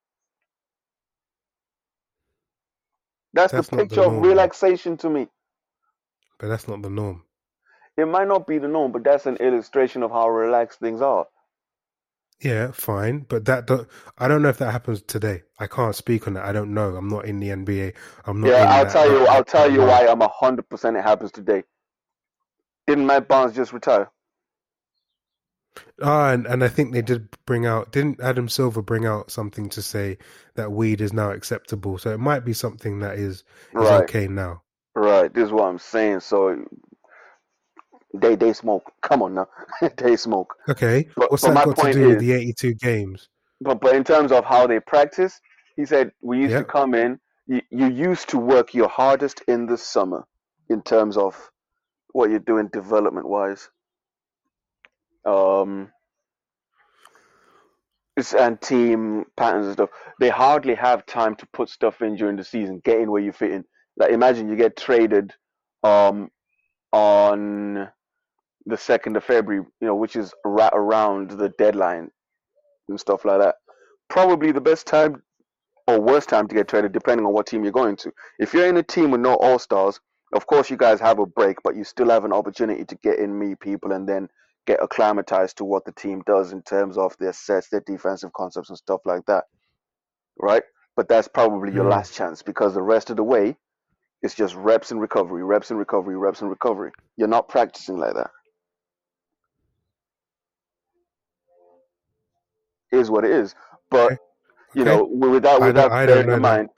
That's, 3.33 3.51
That's 3.51 3.69
the 3.69 3.77
not 3.77 3.83
the 3.83 3.95
picture 3.95 4.03
of 4.03 4.21
relaxation 4.21 4.97
to 4.97 5.09
me. 5.09 5.27
But 6.37 6.49
that's 6.49 6.67
not 6.67 6.81
the 6.81 6.89
norm. 6.89 7.23
It 8.01 8.07
might 8.07 8.27
not 8.27 8.47
be 8.47 8.57
the 8.59 8.67
norm, 8.69 8.91
but 8.93 9.03
that's 9.05 9.27
an 9.27 9.37
illustration 9.37 10.03
of 10.03 10.11
how 10.11 10.29
relaxed 10.29 10.79
things 10.79 11.01
are. 11.01 11.27
Yeah, 12.41 12.71
fine, 12.71 13.19
but 13.29 13.45
that 13.45 13.67
do, 13.67 13.87
I 14.17 14.27
don't 14.27 14.41
know 14.41 14.49
if 14.49 14.57
that 14.59 14.71
happens 14.71 15.01
today. 15.03 15.43
I 15.59 15.67
can't 15.67 15.95
speak 15.95 16.27
on 16.27 16.33
that. 16.35 16.45
I 16.45 16.51
don't 16.51 16.73
know. 16.73 16.95
I'm 16.95 17.07
not 17.09 17.25
in 17.25 17.39
the 17.39 17.49
NBA. 17.49 17.93
I'm 18.25 18.41
not. 18.41 18.47
yeah, 18.49 18.65
I'll 18.71 18.85
tell 18.87 19.11
you. 19.11 19.19
that- 19.19 19.29
I'll 19.29 19.43
tell 19.43 19.71
you 19.71 19.81
why 19.81 20.07
I'm 20.07 20.21
hundred 20.21 20.69
percent. 20.69 20.97
It 20.97 21.03
happens 21.03 21.31
today. 21.31 21.63
Didn't 22.87 23.05
Matt 23.07 23.27
Barnes 23.27 23.55
just 23.55 23.73
retire? 23.73 24.09
Ah, 26.01 26.31
and, 26.31 26.47
and 26.47 26.63
I 26.63 26.67
think 26.67 26.93
they 26.93 27.01
did 27.03 27.29
bring 27.45 27.65
out. 27.65 27.91
Didn't 27.91 28.21
Adam 28.21 28.49
Silver 28.49 28.81
bring 28.81 29.05
out 29.05 29.31
something 29.31 29.69
to 29.69 29.81
say 29.81 30.17
that 30.55 30.71
weed 30.71 31.01
is 31.01 31.13
now 31.13 31.31
acceptable? 31.31 31.97
So 31.99 32.11
it 32.11 32.19
might 32.19 32.45
be 32.45 32.53
something 32.53 32.99
that 32.99 33.17
is 33.19 33.43
is 33.77 33.91
Right, 33.91 33.93
okay 33.93 34.27
now. 34.27 34.63
right. 34.95 35.33
This 35.33 35.45
is 35.47 35.51
what 35.51 35.65
I'm 35.65 35.79
saying. 35.79 36.21
So 36.21 36.65
they 38.13 38.35
they 38.35 38.53
smoke. 38.53 38.91
Come 39.01 39.21
on 39.21 39.33
now, 39.35 39.47
they 39.97 40.15
smoke. 40.17 40.53
Okay, 40.69 41.07
But- 41.15 41.31
what's 41.31 41.43
but 41.43 41.53
my 41.53 41.61
that 41.61 41.65
got 41.67 41.75
to 41.75 41.81
point 41.81 41.93
do 41.95 42.07
with 42.07 42.17
is- 42.17 42.21
the 42.21 42.31
82 42.33 42.73
games? 42.75 43.29
But 43.61 43.79
but 43.81 43.95
in 43.95 44.03
terms 44.03 44.31
of 44.31 44.43
how 44.45 44.65
they 44.67 44.79
practice, 44.79 45.39
he 45.75 45.85
said 45.85 46.11
we 46.21 46.39
used 46.39 46.51
Yeah. 46.51 46.59
to 46.59 46.63
come 46.65 46.93
in. 46.95 47.19
You, 47.47 47.61
you 47.69 47.87
used 47.89 48.29
to 48.29 48.37
work 48.37 48.73
your 48.73 48.87
hardest 48.87 49.41
in 49.47 49.65
the 49.65 49.77
summer, 49.77 50.25
in 50.69 50.81
terms 50.81 51.17
of 51.17 51.35
what 52.13 52.29
you're 52.29 52.39
doing 52.39 52.69
development 52.71 53.27
wise. 53.27 53.69
Um, 55.25 55.89
and 58.37 58.61
team 58.61 59.25
patterns 59.37 59.65
and 59.67 59.73
stuff. 59.73 59.89
They 60.19 60.29
hardly 60.29 60.75
have 60.75 61.05
time 61.05 61.35
to 61.37 61.47
put 61.53 61.69
stuff 61.69 62.01
in 62.01 62.15
during 62.15 62.35
the 62.37 62.43
season, 62.43 62.81
getting 62.83 63.09
where 63.09 63.21
you 63.21 63.31
fit 63.31 63.51
in. 63.51 63.63
Like 63.97 64.11
imagine 64.11 64.49
you 64.49 64.55
get 64.55 64.77
traded, 64.77 65.33
um, 65.83 66.29
on 66.91 67.87
the 68.65 68.77
second 68.77 69.17
of 69.17 69.23
February, 69.23 69.65
you 69.81 69.87
know, 69.87 69.95
which 69.95 70.15
is 70.15 70.33
right 70.45 70.71
around 70.73 71.31
the 71.31 71.49
deadline 71.57 72.11
and 72.89 72.99
stuff 72.99 73.25
like 73.25 73.39
that. 73.39 73.55
Probably 74.09 74.51
the 74.51 74.61
best 74.61 74.87
time 74.87 75.23
or 75.87 75.99
worst 75.99 76.29
time 76.29 76.47
to 76.47 76.55
get 76.55 76.67
traded, 76.67 76.91
depending 76.91 77.25
on 77.25 77.33
what 77.33 77.47
team 77.47 77.63
you're 77.63 77.71
going 77.71 77.95
to. 77.97 78.11
If 78.39 78.53
you're 78.53 78.67
in 78.67 78.77
a 78.77 78.83
team 78.83 79.11
with 79.11 79.21
no 79.21 79.35
all 79.35 79.59
stars, 79.59 79.99
of 80.33 80.45
course 80.47 80.69
you 80.69 80.77
guys 80.77 80.99
have 80.99 81.19
a 81.19 81.25
break, 81.25 81.57
but 81.63 81.75
you 81.75 81.83
still 81.83 82.09
have 82.09 82.25
an 82.25 82.33
opportunity 82.33 82.85
to 82.85 82.95
get 83.03 83.19
in, 83.19 83.37
meet 83.37 83.59
people, 83.59 83.91
and 83.91 84.07
then 84.07 84.29
get 84.67 84.81
acclimatized 84.83 85.57
to 85.57 85.65
what 85.65 85.85
the 85.85 85.91
team 85.93 86.21
does 86.25 86.51
in 86.51 86.61
terms 86.61 86.97
of 86.97 87.15
their 87.17 87.33
sets, 87.33 87.69
their 87.69 87.81
defensive 87.81 88.31
concepts, 88.33 88.69
and 88.69 88.77
stuff 88.77 89.01
like 89.05 89.25
that. 89.25 89.45
Right? 90.39 90.63
But 90.95 91.07
that's 91.09 91.27
probably 91.27 91.73
your 91.73 91.85
Mm. 91.85 91.91
last 91.91 92.13
chance 92.13 92.41
because 92.43 92.73
the 92.73 92.81
rest 92.83 93.09
of 93.09 93.17
the 93.17 93.23
way, 93.23 93.57
it's 94.21 94.35
just 94.35 94.55
reps 94.55 94.91
and 94.91 95.01
recovery, 95.01 95.43
reps 95.43 95.71
and 95.71 95.79
recovery, 95.79 96.15
reps 96.17 96.41
and 96.41 96.49
recovery. 96.49 96.91
You're 97.17 97.27
not 97.27 97.49
practicing 97.49 97.97
like 97.97 98.13
that. 98.13 98.29
Is 102.91 103.09
what 103.11 103.25
it 103.25 103.31
is. 103.31 103.55
But 103.91 104.13
Okay. 104.13 104.17
you 104.73 104.85
Okay. 104.85 104.85
know, 104.85 105.05
without 105.05 105.63
without 105.63 105.91
don't- 105.91 105.93
I 105.93 106.05
don't 106.07 106.07
bearing 106.07 106.31
in 106.31 106.39
know 106.39 106.39
that. 106.41 106.59
mind, 106.59 106.69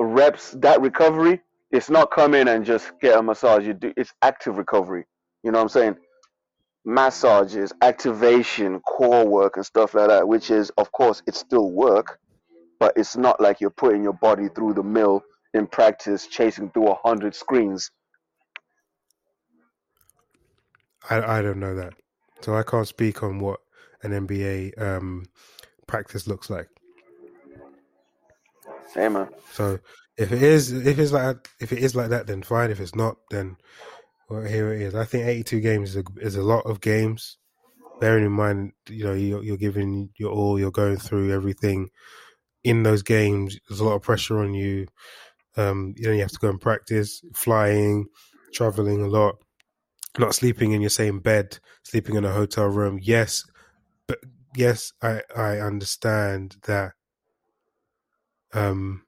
reps 0.00 0.52
that 0.60 0.82
recovery, 0.82 1.42
it's 1.72 1.90
not 1.90 2.12
come 2.12 2.34
in 2.34 2.48
and 2.48 2.64
just 2.66 2.92
get 3.00 3.18
a 3.18 3.22
massage. 3.22 3.66
You 3.66 3.74
do 3.74 3.92
it's 3.96 4.12
active 4.22 4.58
recovery. 4.58 5.06
You 5.44 5.52
know 5.52 5.58
what 5.58 5.64
I'm 5.64 5.68
saying? 5.70 5.96
Massages, 6.84 7.72
activation, 7.82 8.80
core 8.80 9.26
work, 9.28 9.56
and 9.56 9.66
stuff 9.66 9.94
like 9.94 10.08
that. 10.08 10.28
Which 10.28 10.50
is, 10.50 10.70
of 10.78 10.92
course, 10.92 11.22
it's 11.26 11.38
still 11.38 11.70
work, 11.72 12.18
but 12.80 12.94
it's 12.96 13.16
not 13.16 13.40
like 13.40 13.60
you're 13.60 13.70
putting 13.70 14.02
your 14.04 14.14
body 14.14 14.48
through 14.54 14.74
the 14.74 14.82
mill 14.84 15.22
in 15.54 15.66
practice, 15.66 16.26
chasing 16.28 16.70
through 16.70 16.88
a 16.88 16.96
hundred 17.04 17.34
screens. 17.34 17.90
I 21.10 21.38
I 21.38 21.42
don't 21.42 21.60
know 21.60 21.74
that, 21.76 21.94
so 22.42 22.54
I 22.56 22.62
can't 22.64 22.88
speak 22.88 23.22
on 23.22 23.40
what 23.40 23.60
an 24.02 24.26
NBA 24.26 24.80
um, 24.80 25.24
practice 25.86 26.26
looks 26.26 26.50
like. 26.50 26.68
Hey 28.94 29.08
man, 29.08 29.28
So 29.52 29.78
if 30.16 30.32
it 30.32 30.42
is 30.42 30.72
if 30.72 30.98
it's 30.98 31.12
like 31.12 31.48
if 31.60 31.72
it 31.72 31.78
is 31.78 31.94
like 31.94 32.10
that, 32.10 32.26
then 32.26 32.42
fine. 32.42 32.70
If 32.70 32.80
it's 32.80 32.94
not, 32.94 33.16
then 33.30 33.56
well, 34.28 34.42
here 34.42 34.72
it 34.72 34.82
is. 34.82 34.94
I 34.94 35.04
think 35.04 35.26
82 35.26 35.60
games 35.60 35.90
is 35.90 35.96
a, 35.96 36.04
is 36.20 36.36
a 36.36 36.42
lot 36.42 36.64
of 36.66 36.80
games. 36.80 37.36
Bearing 38.00 38.24
in 38.24 38.32
mind, 38.32 38.72
you 38.88 39.04
know, 39.04 39.12
you're, 39.12 39.42
you're 39.42 39.56
giving 39.56 40.10
your 40.16 40.30
all, 40.30 40.58
you're 40.58 40.70
going 40.70 40.96
through 40.96 41.32
everything 41.32 41.90
in 42.64 42.82
those 42.82 43.02
games. 43.02 43.58
There's 43.68 43.80
a 43.80 43.84
lot 43.84 43.96
of 43.96 44.02
pressure 44.02 44.38
on 44.38 44.54
you. 44.54 44.86
Um, 45.56 45.94
you 45.96 46.06
know, 46.06 46.12
you 46.12 46.20
have 46.20 46.30
to 46.30 46.38
go 46.38 46.48
and 46.48 46.60
practice, 46.60 47.22
flying, 47.34 48.06
traveling 48.54 49.02
a 49.02 49.08
lot, 49.08 49.36
not 50.18 50.34
sleeping 50.34 50.72
in 50.72 50.80
your 50.80 50.90
same 50.90 51.18
bed, 51.18 51.58
sleeping 51.82 52.14
in 52.14 52.24
a 52.24 52.32
hotel 52.32 52.66
room. 52.66 52.98
Yes, 53.02 53.44
but 54.10 54.20
yes, 54.56 54.92
I 55.02 55.22
I 55.36 55.58
understand 55.60 56.56
that. 56.64 56.92
Um, 58.54 59.04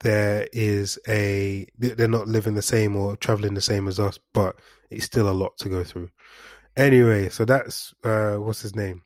there 0.00 0.48
is 0.52 0.98
a 1.08 1.66
they- 1.78 1.90
they're 1.94 2.08
not 2.08 2.28
living 2.28 2.54
the 2.54 2.62
same 2.62 2.96
or 2.96 3.16
traveling 3.16 3.54
the 3.54 3.60
same 3.60 3.88
as 3.88 4.00
us, 4.00 4.18
but 4.34 4.60
it's 4.90 5.06
still 5.06 5.30
a 5.30 5.32
lot 5.32 5.56
to 5.58 5.68
go 5.68 5.84
through. 5.84 6.10
Anyway, 6.76 7.28
so 7.30 7.44
that's 7.44 7.94
uh 8.04 8.36
what's 8.36 8.62
his 8.62 8.76
name? 8.76 9.02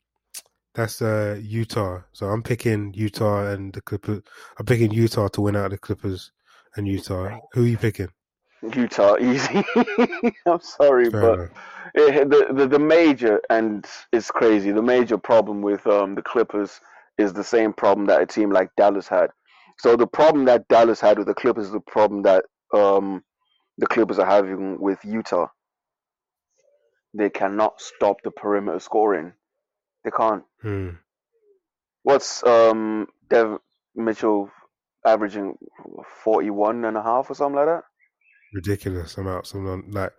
That's 0.75 1.03
uh 1.03 1.39
Utah. 1.43 2.03
So 2.13 2.29
I'm 2.29 2.43
picking 2.43 2.95
Utah 2.95 3.49
and 3.53 3.73
the 3.75 3.83
Clippers. 3.83 4.23
I'm 4.59 4.67
picking 4.67 4.93
Utah 4.93 5.29
to 5.29 5.41
win 5.43 5.57
out 5.57 5.73
the 5.73 5.79
Clippers 5.79 6.33
and 6.77 6.89
Utah. 6.89 7.41
Who 7.55 7.65
are 7.65 7.69
you 7.69 7.79
picking? 7.79 8.11
Utah 8.75 9.17
easy. 9.21 9.65
I'm 10.47 10.61
sorry, 10.61 11.11
Fair 11.11 11.21
but 11.21 11.51
it, 11.95 12.31
the, 12.31 12.49
the 12.53 12.67
the 12.67 12.79
major 12.79 13.41
and 13.51 13.87
it's 14.13 14.31
crazy. 14.31 14.73
The 14.73 14.83
major 14.83 15.19
problem 15.19 15.63
with 15.63 15.87
um 15.87 16.15
the 16.15 16.23
Clippers 16.23 16.81
is 17.19 17.33
the 17.33 17.45
same 17.45 17.73
problem 17.73 18.07
that 18.07 18.23
a 18.23 18.27
team 18.27 18.51
like 18.51 18.71
Dallas 18.77 19.09
had. 19.09 19.31
So 19.79 19.97
the 19.97 20.07
problem 20.07 20.45
that 20.47 20.69
Dallas 20.69 21.01
had 21.01 21.19
with 21.19 21.27
the 21.27 21.35
Clippers 21.35 21.67
is 21.67 21.73
the 21.73 21.81
problem 21.81 22.23
that 22.23 22.45
um 22.73 23.23
the 23.79 23.87
Clippers 23.87 24.19
are 24.19 24.27
having 24.27 24.81
with 24.81 24.99
Utah. 25.05 25.49
They 27.13 27.31
cannot 27.31 27.81
stop 27.81 28.17
the 28.25 28.31
perimeter 28.31 28.81
scoring. 28.81 29.33
They 30.05 30.11
can't. 30.11 30.45
Hmm. 30.63 30.91
What's 32.03 32.45
um 32.45 33.09
Dev 33.29 33.59
Mitchell 33.95 34.51
averaging 35.07 35.57
41 36.25 36.85
and 36.85 36.97
a 36.97 37.03
half 37.03 37.31
or 37.31 37.35
something 37.35 37.57
like 37.57 37.67
that. 37.67 37.85
Ridiculous 38.55 39.19
amounts. 39.19 39.53
Of, 39.53 39.63
like 39.93 40.13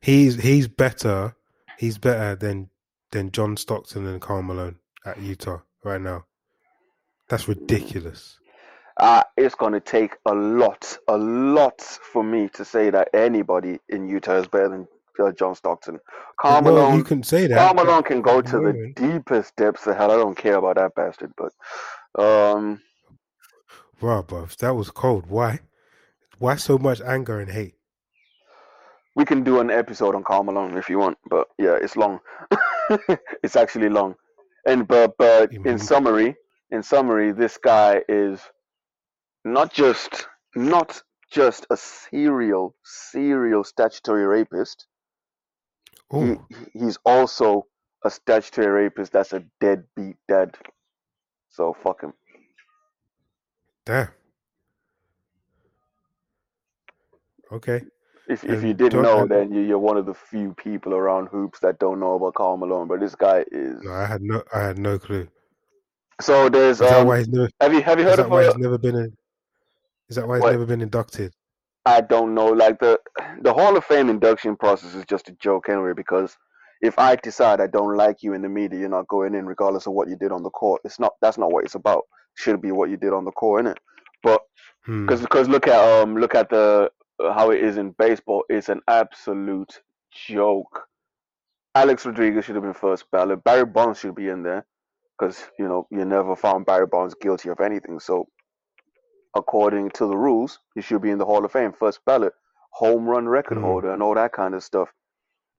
he's 0.00 0.36
he's 0.36 0.68
better. 0.68 1.34
He's 1.78 1.98
better 1.98 2.36
than 2.36 2.70
than 3.10 3.32
John 3.32 3.56
Stockton 3.56 4.06
and 4.06 4.20
Karl 4.20 4.42
Malone 4.42 4.76
at 5.04 5.20
Utah 5.20 5.60
right 5.82 6.00
now. 6.00 6.26
That's 7.28 7.48
ridiculous. 7.48 8.38
Uh, 8.96 9.22
it's 9.36 9.54
going 9.54 9.72
to 9.72 9.80
take 9.80 10.16
a 10.26 10.34
lot, 10.34 10.98
a 11.08 11.16
lot 11.16 11.80
for 11.80 12.22
me 12.22 12.50
to 12.52 12.64
say 12.64 12.90
that 12.90 13.08
anybody 13.14 13.78
in 13.88 14.06
Utah 14.06 14.34
is 14.34 14.46
better 14.46 14.68
than 14.68 14.88
uh, 15.18 15.32
John 15.32 15.54
Stockton. 15.54 16.00
Karl 16.38 16.62
well, 16.62 16.74
Malone, 16.74 16.98
you 16.98 17.04
can 17.04 17.22
say 17.22 17.46
that. 17.46 17.56
Karl 17.56 17.74
Malone 17.74 18.02
can 18.02 18.20
go 18.20 18.42
to 18.42 18.58
the 18.58 18.92
deepest 18.96 19.56
depths 19.56 19.86
of 19.86 19.96
hell. 19.96 20.10
I 20.10 20.16
don't 20.16 20.36
care 20.36 20.56
about 20.56 20.76
that 20.76 20.94
bastard, 20.94 21.32
but 21.36 21.52
um, 22.22 22.82
Bruh, 24.00 24.26
bruv, 24.26 24.56
that 24.56 24.74
was 24.74 24.90
cold. 24.90 25.26
Why? 25.26 25.60
Why 26.40 26.56
so 26.56 26.76
much 26.76 27.00
anger 27.00 27.38
and 27.38 27.50
hate? 27.52 27.74
we 29.16 29.24
can 29.24 29.42
do 29.42 29.60
an 29.60 29.70
episode 29.70 30.14
on 30.14 30.24
Karl 30.24 30.44
Malone 30.44 30.76
if 30.76 30.88
you 30.88 30.98
want. 30.98 31.18
But 31.28 31.48
yeah, 31.58 31.76
it's 31.80 31.96
long. 31.96 32.20
it's 33.42 33.56
actually 33.56 33.88
long. 33.88 34.14
And 34.66 34.86
but 34.86 35.16
but 35.18 35.52
in 35.52 35.78
summary, 35.78 36.36
in 36.70 36.82
summary, 36.82 37.32
this 37.32 37.58
guy 37.58 38.02
is 38.08 38.40
not 39.44 39.72
just 39.72 40.26
not 40.54 41.02
just 41.30 41.66
a 41.70 41.76
serial 41.76 42.74
serial 42.84 43.64
statutory 43.64 44.26
rapist. 44.26 44.86
He, 46.12 46.36
he's 46.72 46.98
also 47.04 47.66
a 48.04 48.10
statutory 48.10 48.66
rapist 48.66 49.12
that's 49.12 49.32
a 49.32 49.44
deadbeat 49.60 50.16
dad. 50.28 50.56
So 51.50 51.76
fuck 51.82 52.02
him. 52.02 52.14
damn. 53.84 54.08
Okay. 57.52 57.82
If 58.28 58.44
if 58.44 58.62
you 58.62 58.74
didn't 58.74 59.02
know, 59.02 59.26
then 59.26 59.52
you, 59.52 59.62
you're 59.62 59.78
one 59.78 59.96
of 59.96 60.06
the 60.06 60.14
few 60.14 60.54
people 60.54 60.94
around 60.94 61.28
hoops 61.28 61.60
that 61.60 61.78
don't 61.80 62.00
know 62.00 62.14
about 62.14 62.34
Karl 62.34 62.56
Malone. 62.56 62.88
But 62.88 63.00
this 63.00 63.14
guy 63.14 63.44
is. 63.50 63.80
No, 63.82 63.92
I 63.92 64.06
had 64.06 64.22
no, 64.22 64.42
I 64.54 64.60
had 64.60 64.78
no 64.78 64.98
clue. 64.98 65.28
So 66.20 66.48
there's 66.48 66.80
Is 66.80 66.90
that 66.90 67.00
um. 67.00 67.06
why 67.06 67.18
he's 67.18 67.28
never? 67.28 67.50
Have 67.60 67.74
you 67.74 67.82
have 67.82 67.98
you 67.98 68.06
Is 68.06 68.10
heard 68.10 68.18
that 68.18 68.26
of? 68.26 68.30
why 68.30 68.44
he's 68.44 68.56
never 68.56 68.78
been 68.78 68.96
in? 68.96 69.16
Is 70.08 70.16
that 70.16 70.28
why 70.28 70.36
he's 70.38 70.42
What? 70.42 70.50
never 70.50 70.66
been 70.66 70.82
inducted? 70.82 71.32
I 71.86 72.00
don't 72.00 72.34
know. 72.34 72.46
Like 72.48 72.78
the 72.80 73.00
the 73.42 73.52
Hall 73.52 73.76
of 73.76 73.84
Fame 73.84 74.08
induction 74.10 74.56
process 74.56 74.94
is 74.94 75.04
just 75.06 75.28
a 75.28 75.32
joke 75.32 75.68
anyway. 75.68 75.92
Because 75.96 76.36
if 76.82 76.98
I 76.98 77.16
decide 77.16 77.60
I 77.60 77.66
don't 77.66 77.96
like 77.96 78.22
you 78.22 78.34
in 78.34 78.42
the 78.42 78.48
media, 78.48 78.80
you're 78.80 78.88
not 78.88 79.08
going 79.08 79.34
in, 79.34 79.46
regardless 79.46 79.86
of 79.86 79.92
what 79.94 80.08
you 80.08 80.16
did 80.16 80.32
on 80.32 80.42
the 80.42 80.50
court. 80.50 80.82
It's 80.84 81.00
not. 81.00 81.12
That's 81.20 81.38
not 81.38 81.52
what 81.52 81.64
it's 81.64 81.74
about. 81.74 82.04
Should 82.36 82.62
be 82.62 82.72
what 82.72 82.90
you 82.90 82.96
did 82.96 83.12
on 83.12 83.24
the 83.24 83.32
court, 83.32 83.64
innit? 83.64 83.76
But 84.22 84.42
Hmm. 84.84 85.06
because 85.06 85.20
because 85.22 85.48
look 85.48 85.66
at 85.68 85.80
um 86.02 86.16
look 86.16 86.34
at 86.34 86.50
the 86.50 86.90
how 87.22 87.50
it 87.50 87.62
is 87.62 87.76
in 87.78 87.92
baseball. 87.92 88.44
It's 88.48 88.68
an 88.68 88.80
absolute 88.88 89.80
joke. 90.12 90.86
Alex 91.74 92.06
Rodriguez 92.06 92.44
should 92.44 92.56
have 92.56 92.64
been 92.64 92.74
first 92.74 93.10
ballot. 93.12 93.44
Barry 93.44 93.66
Bonds 93.66 93.98
should 94.00 94.14
be 94.14 94.28
in 94.28 94.42
there 94.42 94.66
because 95.18 95.44
you 95.58 95.68
know 95.68 95.86
you 95.90 96.04
never 96.04 96.36
found 96.36 96.66
Barry 96.66 96.86
Bonds 96.86 97.14
guilty 97.20 97.48
of 97.50 97.60
anything. 97.60 98.00
So 98.00 98.28
according 99.36 99.90
to 99.92 100.06
the 100.06 100.16
rules, 100.16 100.58
he 100.74 100.80
should 100.82 101.02
be 101.02 101.10
in 101.10 101.18
the 101.18 101.26
Hall 101.26 101.44
of 101.44 101.52
Fame, 101.52 101.72
first 101.72 102.00
ballot, 102.06 102.32
home 102.72 103.06
run 103.06 103.28
record 103.28 103.58
Hmm. 103.58 103.64
holder, 103.64 103.92
and 103.92 104.02
all 104.02 104.14
that 104.14 104.32
kind 104.32 104.54
of 104.54 104.62
stuff. 104.62 104.90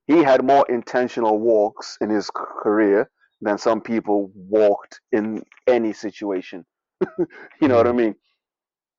He 0.08 0.24
had 0.24 0.44
more 0.46 0.66
intentional 0.70 1.40
walks 1.40 1.98
in 2.02 2.10
his 2.10 2.30
career 2.32 3.10
than 3.42 3.58
some 3.58 3.82
people 3.82 4.32
walked 4.36 5.02
in 5.12 5.44
any 5.68 5.94
situation. 5.94 6.66
you 7.62 7.68
know 7.68 7.78
what 7.78 7.88
I 7.88 7.92
mean? 7.94 8.16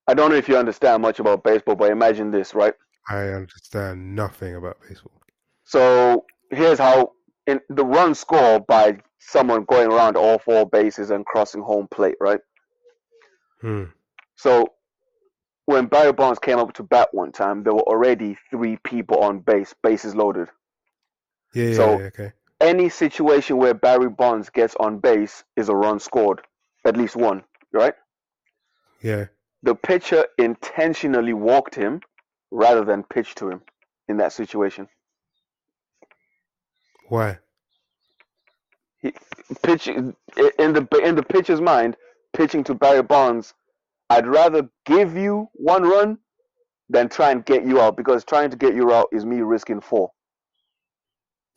I 0.08 0.14
don't 0.14 0.30
know 0.30 0.36
if 0.36 0.48
you 0.48 0.56
understand 0.56 1.02
much 1.02 1.20
about 1.20 1.44
baseball, 1.44 1.76
but 1.76 1.90
imagine 1.90 2.30
this, 2.30 2.54
right? 2.54 2.74
I 3.08 3.28
understand 3.28 4.14
nothing 4.14 4.56
about 4.56 4.78
baseball. 4.88 5.12
So 5.64 6.24
here's 6.50 6.78
how 6.78 7.12
in 7.46 7.60
the 7.68 7.84
run 7.84 8.14
score 8.14 8.60
by 8.60 8.98
someone 9.18 9.64
going 9.64 9.90
around 9.90 10.16
all 10.16 10.38
four 10.38 10.68
bases 10.68 11.10
and 11.10 11.24
crossing 11.24 11.62
home 11.62 11.88
plate, 11.88 12.16
right? 12.20 12.40
Hmm. 13.60 13.84
So 14.34 14.66
when 15.66 15.86
Barry 15.86 16.12
Bonds 16.12 16.38
came 16.40 16.58
up 16.58 16.72
to 16.74 16.82
bat 16.82 17.08
one 17.12 17.32
time, 17.32 17.62
there 17.62 17.74
were 17.74 17.82
already 17.82 18.36
three 18.50 18.76
people 18.84 19.18
on 19.18 19.38
base, 19.38 19.74
bases 19.82 20.14
loaded. 20.14 20.48
Yeah, 21.54 21.64
yeah, 21.66 21.76
So- 21.76 21.98
yeah, 21.98 22.04
okay. 22.06 22.32
Any 22.60 22.90
situation 22.90 23.56
where 23.56 23.74
Barry 23.74 24.08
Bonds 24.08 24.48
gets 24.48 24.76
on 24.76 24.98
base 25.00 25.42
is 25.56 25.68
a 25.68 25.74
run 25.74 25.98
scored, 25.98 26.42
at 26.84 26.96
least 26.96 27.16
one, 27.16 27.42
right? 27.72 27.94
Yeah. 29.00 29.26
The 29.62 29.74
pitcher 29.74 30.26
intentionally 30.38 31.32
walked 31.32 31.74
him 31.74 32.00
rather 32.50 32.84
than 32.84 33.02
pitch 33.04 33.34
to 33.36 33.48
him 33.48 33.62
in 34.08 34.16
that 34.18 34.32
situation. 34.32 34.88
Why? 37.08 37.38
He, 39.00 39.12
pitching 39.62 40.14
in 40.58 40.72
the 40.72 40.86
in 41.04 41.14
the 41.14 41.22
pitcher's 41.22 41.60
mind, 41.60 41.96
pitching 42.32 42.64
to 42.64 42.74
Barry 42.74 43.02
Bonds, 43.02 43.54
I'd 44.10 44.26
rather 44.26 44.68
give 44.86 45.16
you 45.16 45.48
one 45.54 45.82
run 45.82 46.18
than 46.88 47.08
try 47.08 47.30
and 47.30 47.44
get 47.44 47.64
you 47.64 47.80
out 47.80 47.96
because 47.96 48.24
trying 48.24 48.50
to 48.50 48.56
get 48.56 48.74
you 48.74 48.92
out 48.92 49.08
is 49.12 49.24
me 49.24 49.40
risking 49.40 49.80
four. 49.80 50.12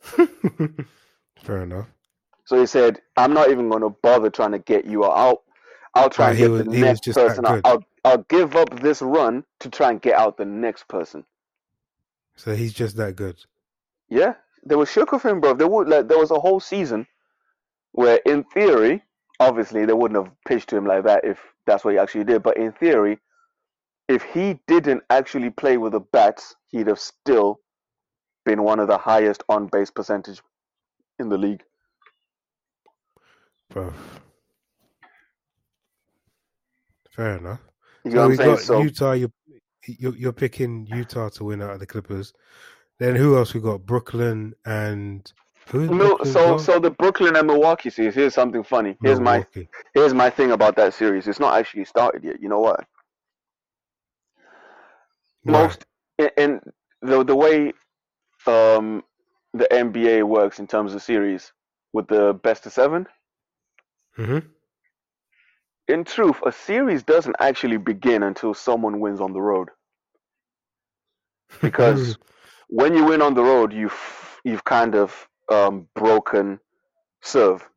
Fair 0.00 1.62
enough. 1.62 1.86
So 2.44 2.58
he 2.58 2.66
said, 2.66 3.00
I'm 3.16 3.32
not 3.32 3.50
even 3.50 3.68
going 3.68 3.82
to 3.82 3.90
bother 4.02 4.30
trying 4.30 4.52
to 4.52 4.58
get 4.58 4.84
you 4.84 5.04
out. 5.04 5.10
I'll, 5.12 5.42
I'll 5.94 6.10
try 6.10 6.30
and 6.30 6.38
get 6.38 6.50
was- 6.50 6.64
the 6.64 6.70
next 6.70 7.06
person. 7.12 7.44
I'll, 7.64 7.82
I'll 8.06 8.24
give 8.28 8.54
up 8.54 8.78
this 8.80 9.02
run 9.02 9.42
to 9.58 9.68
try 9.68 9.90
and 9.90 10.00
get 10.00 10.14
out 10.14 10.36
the 10.36 10.44
next 10.44 10.86
person. 10.86 11.24
So 12.36 12.54
he's 12.54 12.72
just 12.72 12.96
that 12.98 13.16
good. 13.16 13.44
Yeah, 14.08 14.34
they 14.64 14.76
were 14.76 14.86
shook 14.86 15.12
of 15.12 15.24
him, 15.24 15.40
bro. 15.40 15.54
There 15.54 15.66
would 15.66 15.88
like 15.88 16.06
there 16.06 16.18
was 16.18 16.30
a 16.30 16.38
whole 16.38 16.60
season 16.60 17.08
where, 17.90 18.20
in 18.24 18.44
theory, 18.44 19.02
obviously 19.40 19.86
they 19.86 19.92
wouldn't 19.92 20.24
have 20.24 20.32
pitched 20.46 20.68
to 20.68 20.76
him 20.76 20.86
like 20.86 21.02
that 21.02 21.24
if 21.24 21.40
that's 21.66 21.84
what 21.84 21.94
he 21.94 21.98
actually 21.98 22.22
did. 22.22 22.44
But 22.44 22.58
in 22.58 22.70
theory, 22.70 23.18
if 24.08 24.22
he 24.22 24.60
didn't 24.68 25.02
actually 25.10 25.50
play 25.50 25.76
with 25.76 25.90
the 25.90 26.00
bats, 26.00 26.54
he'd 26.68 26.86
have 26.86 27.00
still 27.00 27.58
been 28.44 28.62
one 28.62 28.78
of 28.78 28.86
the 28.86 28.98
highest 28.98 29.42
on 29.48 29.66
base 29.66 29.90
percentage 29.90 30.40
in 31.18 31.28
the 31.28 31.38
league. 31.38 31.64
Bro. 33.70 33.92
Fair 37.10 37.38
enough. 37.38 37.60
You 38.06 38.12
So 38.12 38.18
know 38.18 38.28
what 38.28 38.30
we 38.30 38.38
got 38.38 38.60
So 38.60 38.80
Utah. 38.80 39.12
You're, 39.12 39.32
you're 40.16 40.32
picking 40.32 40.86
Utah 40.86 41.28
to 41.30 41.44
win 41.44 41.62
out 41.62 41.72
of 41.72 41.80
the 41.80 41.86
Clippers. 41.86 42.32
Then 42.98 43.16
who 43.16 43.36
else 43.36 43.52
we 43.54 43.60
got? 43.60 43.84
Brooklyn 43.86 44.54
and 44.64 45.30
who 45.70 45.88
Brooklyn 45.98 46.32
so 46.32 46.56
got? 46.56 46.60
so 46.60 46.78
the 46.78 46.90
Brooklyn 46.90 47.36
and 47.36 47.46
Milwaukee 47.46 47.90
series. 47.90 48.14
Here's 48.14 48.34
something 48.34 48.64
funny. 48.64 48.96
Here's 49.02 49.20
my 49.20 49.44
here's 49.94 50.14
my 50.14 50.30
thing 50.30 50.52
about 50.52 50.76
that 50.76 50.94
series. 50.94 51.28
It's 51.28 51.40
not 51.40 51.58
actually 51.58 51.84
started 51.84 52.24
yet. 52.24 52.40
You 52.40 52.48
know 52.48 52.60
what? 52.60 52.84
Most 55.46 55.84
in, 56.18 56.30
in 56.36 56.60
the 57.02 57.24
the 57.24 57.36
way 57.36 57.72
um 58.46 59.04
the 59.54 59.66
NBA 59.72 60.24
works 60.24 60.58
in 60.60 60.66
terms 60.66 60.94
of 60.94 61.02
series 61.02 61.52
with 61.92 62.08
the 62.08 62.38
best 62.42 62.66
of 62.66 62.72
seven. 62.72 63.06
hmm 64.16 64.38
In 65.88 66.04
truth, 66.04 66.36
a 66.44 66.52
series 66.52 67.02
doesn't 67.04 67.36
actually 67.38 67.76
begin 67.76 68.22
until 68.22 68.54
someone 68.54 69.00
wins 69.00 69.20
on 69.20 69.32
the 69.32 69.40
road. 69.40 69.68
Because 71.62 72.18
when 72.68 72.94
you 72.96 73.04
win 73.04 73.22
on 73.22 73.34
the 73.34 73.42
road, 73.42 73.72
you've 73.72 74.40
you've 74.44 74.64
kind 74.64 74.94
of 74.96 75.28
um, 75.50 75.88
broken 75.94 76.58
serve. 77.22 77.68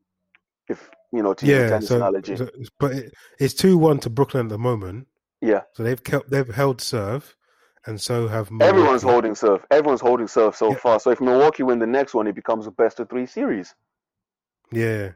If 0.68 0.90
you 1.14 1.22
know 1.24 1.34
to 1.36 1.46
use 1.46 1.54
yeah, 1.56 1.70
tennis 1.70 1.90
so, 1.90 1.98
analogy, 1.98 2.36
so- 2.36 2.50
but 2.80 2.92
it, 2.94 3.14
it's 3.40 3.54
two 3.54 3.78
one 3.78 4.00
to 4.00 4.10
Brooklyn 4.10 4.48
at 4.48 4.50
the 4.50 4.58
moment. 4.58 5.08
yeah. 5.42 5.62
So 5.74 5.84
they've 5.84 6.04
kept 6.04 6.30
they've 6.32 6.48
held 6.54 6.82
serve, 6.82 7.36
and 7.86 8.02
so 8.02 8.28
have 8.28 8.50
Milwaukee. 8.52 8.70
Everyone's 8.78 9.04
holding 9.04 9.36
serve. 9.36 9.66
Everyone's 9.72 10.02
holding 10.02 10.28
serve 10.28 10.56
so 10.56 10.72
Yeah. 10.72 10.78
far. 10.78 11.00
So 11.00 11.12
if 11.12 11.22
Milwaukee 11.22 11.64
win 11.64 11.80
the 11.80 11.88
next 11.88 12.14
one, 12.16 12.28
it 12.28 12.36
becomes 12.36 12.68
a 12.68 12.72
best 12.72 13.00
of 13.00 13.10
three 13.10 13.26
series. 13.28 13.74
Yeah, 14.72 15.12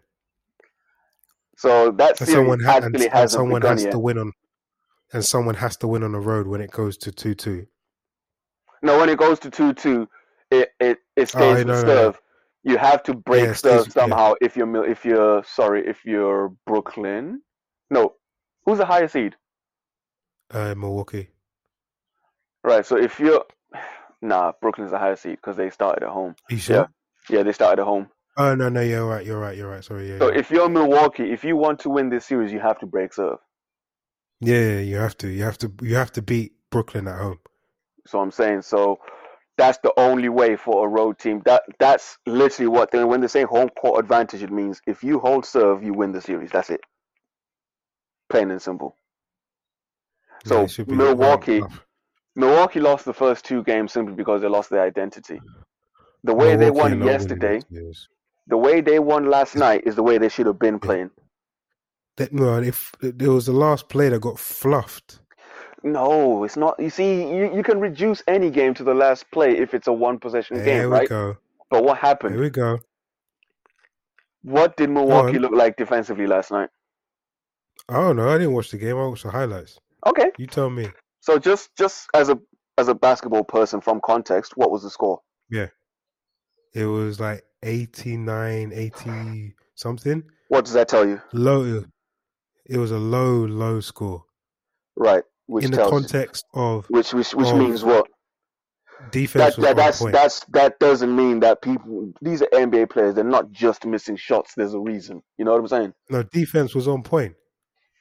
So 1.58 1.92
that 1.92 2.20
and 2.20 2.30
someone 2.30 2.60
ha- 2.60 2.78
actually 2.78 3.06
and 3.06 3.13
hasn't 3.13 3.32
someone 3.32 3.62
begun 3.62 3.78
has 3.78 3.84
yet. 3.84 3.92
to 3.92 4.00
win 4.00 4.18
on, 4.18 4.32
and 5.13 5.24
someone 5.24 5.56
has 5.56 5.78
to 5.78 5.88
win 5.88 6.04
on 6.04 6.12
the 6.13 6.20
road 6.20 6.48
when 6.48 6.62
it 6.62 6.72
goes 6.72 6.98
to 7.00 7.12
two 7.12 7.36
two. 7.36 7.68
No, 8.82 8.98
when 9.00 9.10
it 9.10 9.18
goes 9.18 9.39
to 9.39 9.50
two 9.50 9.74
two, 9.74 10.08
it 10.52 10.70
it, 10.80 11.00
it 11.16 11.30
stays 11.30 11.42
I 11.42 11.54
with 11.60 11.68
know, 11.68 11.74
no, 11.76 11.82
no. 11.82 11.88
serve. 11.88 12.22
You 12.63 12.78
have 12.78 13.04
to 13.04 13.13
break 13.13 13.44
Yeah, 13.46 13.54
stays 13.54 13.72
serve 13.72 13.80
with- 13.88 13.96
yeah. 13.96 14.02
somehow 14.04 14.34
if 14.42 14.56
you're 14.58 14.86
if 14.86 15.06
you're 15.06 15.44
sorry 15.44 15.86
if 15.88 16.04
you're 16.06 16.50
Brooklyn. 16.66 17.42
No, 17.92 18.16
who's 18.66 18.80
the 18.80 18.86
higher 18.86 19.08
seed? 19.08 19.36
Uh, 20.52 20.74
Milwaukee. 20.76 21.30
Right. 22.63 22.86
So 22.86 22.98
if 22.98 23.20
you're 23.20 23.44
nah, 24.22 24.54
Brooklyn's 24.62 24.92
the 24.92 24.98
higher 25.00 25.16
seed 25.16 25.36
because 25.38 25.58
they 25.58 25.70
started 25.70 26.04
at 26.04 26.10
home. 26.10 26.36
You 26.50 26.58
sure? 26.58 26.89
Yeah, 27.30 27.44
they 27.44 27.52
started 27.54 27.82
at 27.82 27.86
home. 27.86 28.10
Oh 28.36 28.56
no, 28.56 28.69
no, 28.69 28.82
you're 28.82 29.08
right. 29.08 29.26
You're 29.26 29.39
right. 29.39 29.56
You're 29.56 29.69
right. 29.69 29.84
Sorry. 29.84 30.10
Yeah. 30.10 30.19
So 30.19 30.32
yeah. 30.32 30.39
if 30.39 30.50
you're 30.50 30.69
Milwaukee, 30.69 31.32
if 31.32 31.43
you 31.43 31.56
want 31.56 31.80
to 31.82 31.89
win 31.89 32.10
this 32.10 32.26
series, 32.26 32.52
you 32.52 32.60
have 32.60 32.80
to 32.80 32.86
break 32.86 33.13
serve. 33.13 33.38
Yeah, 34.39 34.80
you 34.80 34.98
have 34.98 35.17
to. 35.19 35.28
You 35.28 35.43
have 35.43 35.58
to. 35.60 35.72
You 35.82 35.96
have 35.96 36.12
to 36.13 36.22
beat 36.22 36.54
Brooklyn 36.72 37.08
at 37.08 37.19
home. 37.19 37.39
So 38.08 38.19
I'm 38.19 38.32
saying 38.32 38.63
so. 38.63 39.00
That's 39.56 39.78
the 39.84 39.93
only 39.98 40.30
way 40.30 40.56
for 40.56 40.84
a 40.84 40.89
road 40.89 41.19
team. 41.19 41.43
That 41.46 41.62
that's 41.78 42.17
literally 42.26 42.69
what 42.69 42.89
they, 42.89 43.04
when 43.04 43.22
they 43.22 43.28
say 43.28 43.43
home 43.43 43.69
court 43.69 44.04
advantage, 44.04 44.41
it 44.41 44.52
means 44.52 44.82
if 44.88 45.04
you 45.04 45.19
hold 45.19 45.46
serve, 45.46 45.84
you 45.84 45.93
win 45.93 46.12
the 46.12 46.22
series. 46.22 46.50
That's 46.52 46.72
it. 46.72 46.82
Plain 48.30 48.50
and 48.50 48.60
simple. 48.60 48.98
So 50.46 50.58
Yeah, 50.58 50.63
it 50.63 50.72
should 50.72 50.88
be 50.88 50.96
Milwaukee. 50.96 51.62
Milwaukee 52.36 52.80
lost 52.80 53.06
the 53.06 53.13
first 53.13 53.46
two 53.46 53.63
games 53.63 53.93
simply 53.93 54.15
because 54.15 54.41
they 54.41 54.48
lost 54.48 54.72
their 54.72 54.82
identity. 54.82 55.39
The 56.24 56.34
way 56.34 56.56
they 56.56 56.72
Milwaukee 56.72 56.93
are 56.93 56.98
won 56.98 57.08
yesterday, 57.08 57.62
series. 57.72 58.08
The 58.47 58.58
way 58.58 58.82
they 58.82 58.99
won 58.99 59.29
last 59.29 59.56
night 59.56 59.84
is 59.86 59.95
the 59.95 60.03
way 60.03 60.17
they 60.17 60.29
should 60.29 60.45
have 60.47 60.60
been 60.60 60.79
playing. 60.79 61.12
That, 62.17 62.32
no, 62.34 62.62
if 62.62 62.91
there 63.01 63.32
was 63.32 63.45
the 63.47 63.53
last 63.53 63.89
play 63.89 64.10
that 64.10 64.21
got 64.21 64.38
fluffed. 64.39 65.19
No, 65.84 66.43
it's 66.43 66.56
not. 66.56 66.79
You 66.79 66.89
see, 66.89 67.21
you, 67.27 67.56
you 67.56 67.63
can 67.63 67.79
reduce 67.79 68.23
any 68.27 68.49
game 68.49 68.73
to 68.75 68.84
the 68.84 68.93
last 68.93 69.29
play 69.32 69.58
if 69.58 69.73
it's 69.73 69.88
a 69.88 69.93
one 69.93 70.19
possession 70.19 70.58
game. 70.62 70.65
There 70.65 70.82
game, 70.84 70.89
we 70.91 70.99
right? 70.99 71.10
go. 71.10 71.38
But 71.69 71.84
what 71.84 71.95
There 71.95 72.01
happened? 72.01 72.39
we 72.39 72.49
go. 72.49 72.79
What 74.43 74.77
did 74.77 74.89
Milwaukee 74.89 75.39
look 75.39 75.53
like 75.53 75.75
defensively 75.77 76.27
last 76.27 76.51
night? 76.51 76.69
I 77.89 77.95
don't 77.95 78.15
know. 78.17 78.29
I 78.29 78.38
didn't 78.38 78.53
watch 78.53 78.71
the 78.71 78.77
game. 78.77 78.97
I 78.97 79.06
watched 79.08 79.23
the 79.23 79.32
highlights. 79.32 79.79
Okay, 80.06 80.32
You 80.38 80.47
tell 80.47 80.69
me. 80.69 80.89
so 81.21 81.39
just 81.39 81.75
just 81.77 82.08
as 82.13 82.29
a 82.29 82.38
as 82.77 82.88
a 82.88 82.93
basketball 82.95 83.43
person 83.43 83.82
from 83.82 84.01
context, 84.03 84.53
what 84.58 84.71
was 84.71 84.84
the 84.84 84.89
score? 84.89 85.21
Yeah. 85.49 85.67
It 86.73 86.86
was 86.86 87.19
like 87.19 87.43
89, 87.63 88.71
80 88.73 89.56
something. 89.76 90.23
What 90.49 90.65
does 90.65 90.73
that 90.73 90.88
tell 90.89 91.08
you? 91.08 91.21
Low. 91.34 91.86
It 92.65 92.78
was 92.78 92.91
a 92.91 92.97
low, 92.99 93.45
low 93.45 93.80
score. 93.82 94.26
Right, 94.95 95.23
which 95.47 95.65
In 95.65 95.71
the 95.71 95.78
tells 95.78 95.91
you, 95.99 95.99
context 96.02 96.45
of 96.54 96.89
which 96.89 97.13
which 97.13 97.34
which 97.34 97.49
of 97.49 97.58
means 97.58 97.84
what? 97.84 98.08
defense 99.12 99.56
That, 99.56 99.58
was 99.58 99.65
that 99.65 99.71
on 99.71 99.76
that's 99.78 99.99
point. 99.99 100.13
that's 100.13 100.45
that 100.49 100.80
doesn't 100.80 101.15
mean 101.15 101.41
that 101.41 101.62
people 101.62 102.13
these 102.21 102.41
are 102.41 102.47
NBA 102.47 102.89
players. 102.89 103.15
They're 103.15 103.23
not 103.23 103.52
just 103.52 103.86
missing 103.86 104.15
shots. 104.15 104.54
There's 104.56 104.73
a 104.73 104.80
reason. 104.80 105.23
You 105.38 105.45
know 105.45 105.52
what 105.52 105.62
I'm 105.62 105.67
saying? 105.67 105.93
No, 106.10 106.23
defense 106.23 106.76
was 106.76 106.88
on 106.88 107.04
point. 107.04 107.36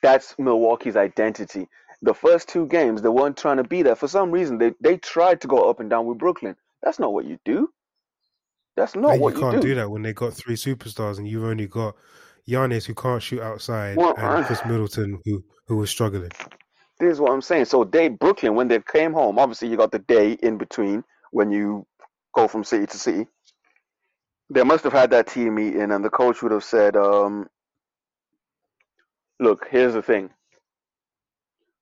That's 0.03 0.35
Milwaukee's 0.38 0.96
identity. 0.96 1.68
The 2.03 2.14
first 2.14 2.48
two 2.48 2.66
games, 2.66 3.03
they 3.03 3.09
weren't 3.09 3.37
trying 3.37 3.59
to 3.59 3.64
be 3.64 3.83
there. 3.83 3.96
For 3.96 4.09
some 4.09 4.31
reason, 4.33 4.59
they, 4.59 4.72
they 4.81 4.96
tried 4.98 5.40
to 5.42 5.48
go 5.48 5.70
up 5.70 5.81
and 5.81 5.88
down 5.90 6.07
with 6.07 6.18
Brooklyn. 6.18 6.57
That's 6.83 6.98
not 6.98 7.12
what 7.12 7.25
you 7.27 7.38
do. 7.44 7.68
That's 8.76 8.94
not 8.96 9.12
And 9.12 9.20
what 9.20 9.35
you 9.35 9.40
you 9.40 9.50
can't 9.50 9.62
do. 9.62 9.68
do 9.68 9.74
that 9.76 9.90
when 9.90 10.02
they 10.02 10.12
got 10.12 10.32
three 10.32 10.54
superstars 10.56 11.18
and 11.18 11.28
you've 11.28 11.44
only 11.44 11.66
got 11.66 11.94
Giannis 12.48 12.87
who 12.87 12.94
can't 12.94 13.22
shoot 13.22 13.40
outside 13.42 13.96
Well, 13.98 14.14
and 14.16 14.26
I- 14.26 14.42
Khris 14.42 14.64
Middleton 14.64 15.20
who 15.24 15.44
who 15.68 15.76
was 15.76 15.90
struggling. 15.90 16.30
This 16.98 17.12
is 17.14 17.20
what 17.20 17.32
I'm 17.32 17.42
saying. 17.42 17.66
So 17.66 17.85
they 17.85 18.08
Brooklyn, 18.08 18.54
when 18.54 18.68
they 18.68 18.80
came 18.80 19.12
home, 19.12 19.38
obviously 19.38 19.68
you 19.68 19.76
got 19.76 19.92
the 19.92 19.98
day 20.00 20.32
in 20.32 20.56
between 20.58 21.04
when 21.30 21.50
you 21.50 21.87
go 22.35 22.48
from 22.48 22.64
city 22.64 22.87
to 22.87 22.98
city. 22.98 23.26
They 24.50 24.62
must 24.64 24.85
have 24.85 24.92
had 24.92 25.11
that 25.11 25.26
team 25.28 25.54
meeting, 25.54 25.90
and 25.92 26.04
the 26.04 26.11
coach 26.11 26.42
would 26.42 26.52
have 26.52 26.64
said, 26.64 26.96
um, 26.96 27.48
"Look, 29.40 29.66
here's 29.70 29.94
the 29.94 30.02
thing. 30.02 30.30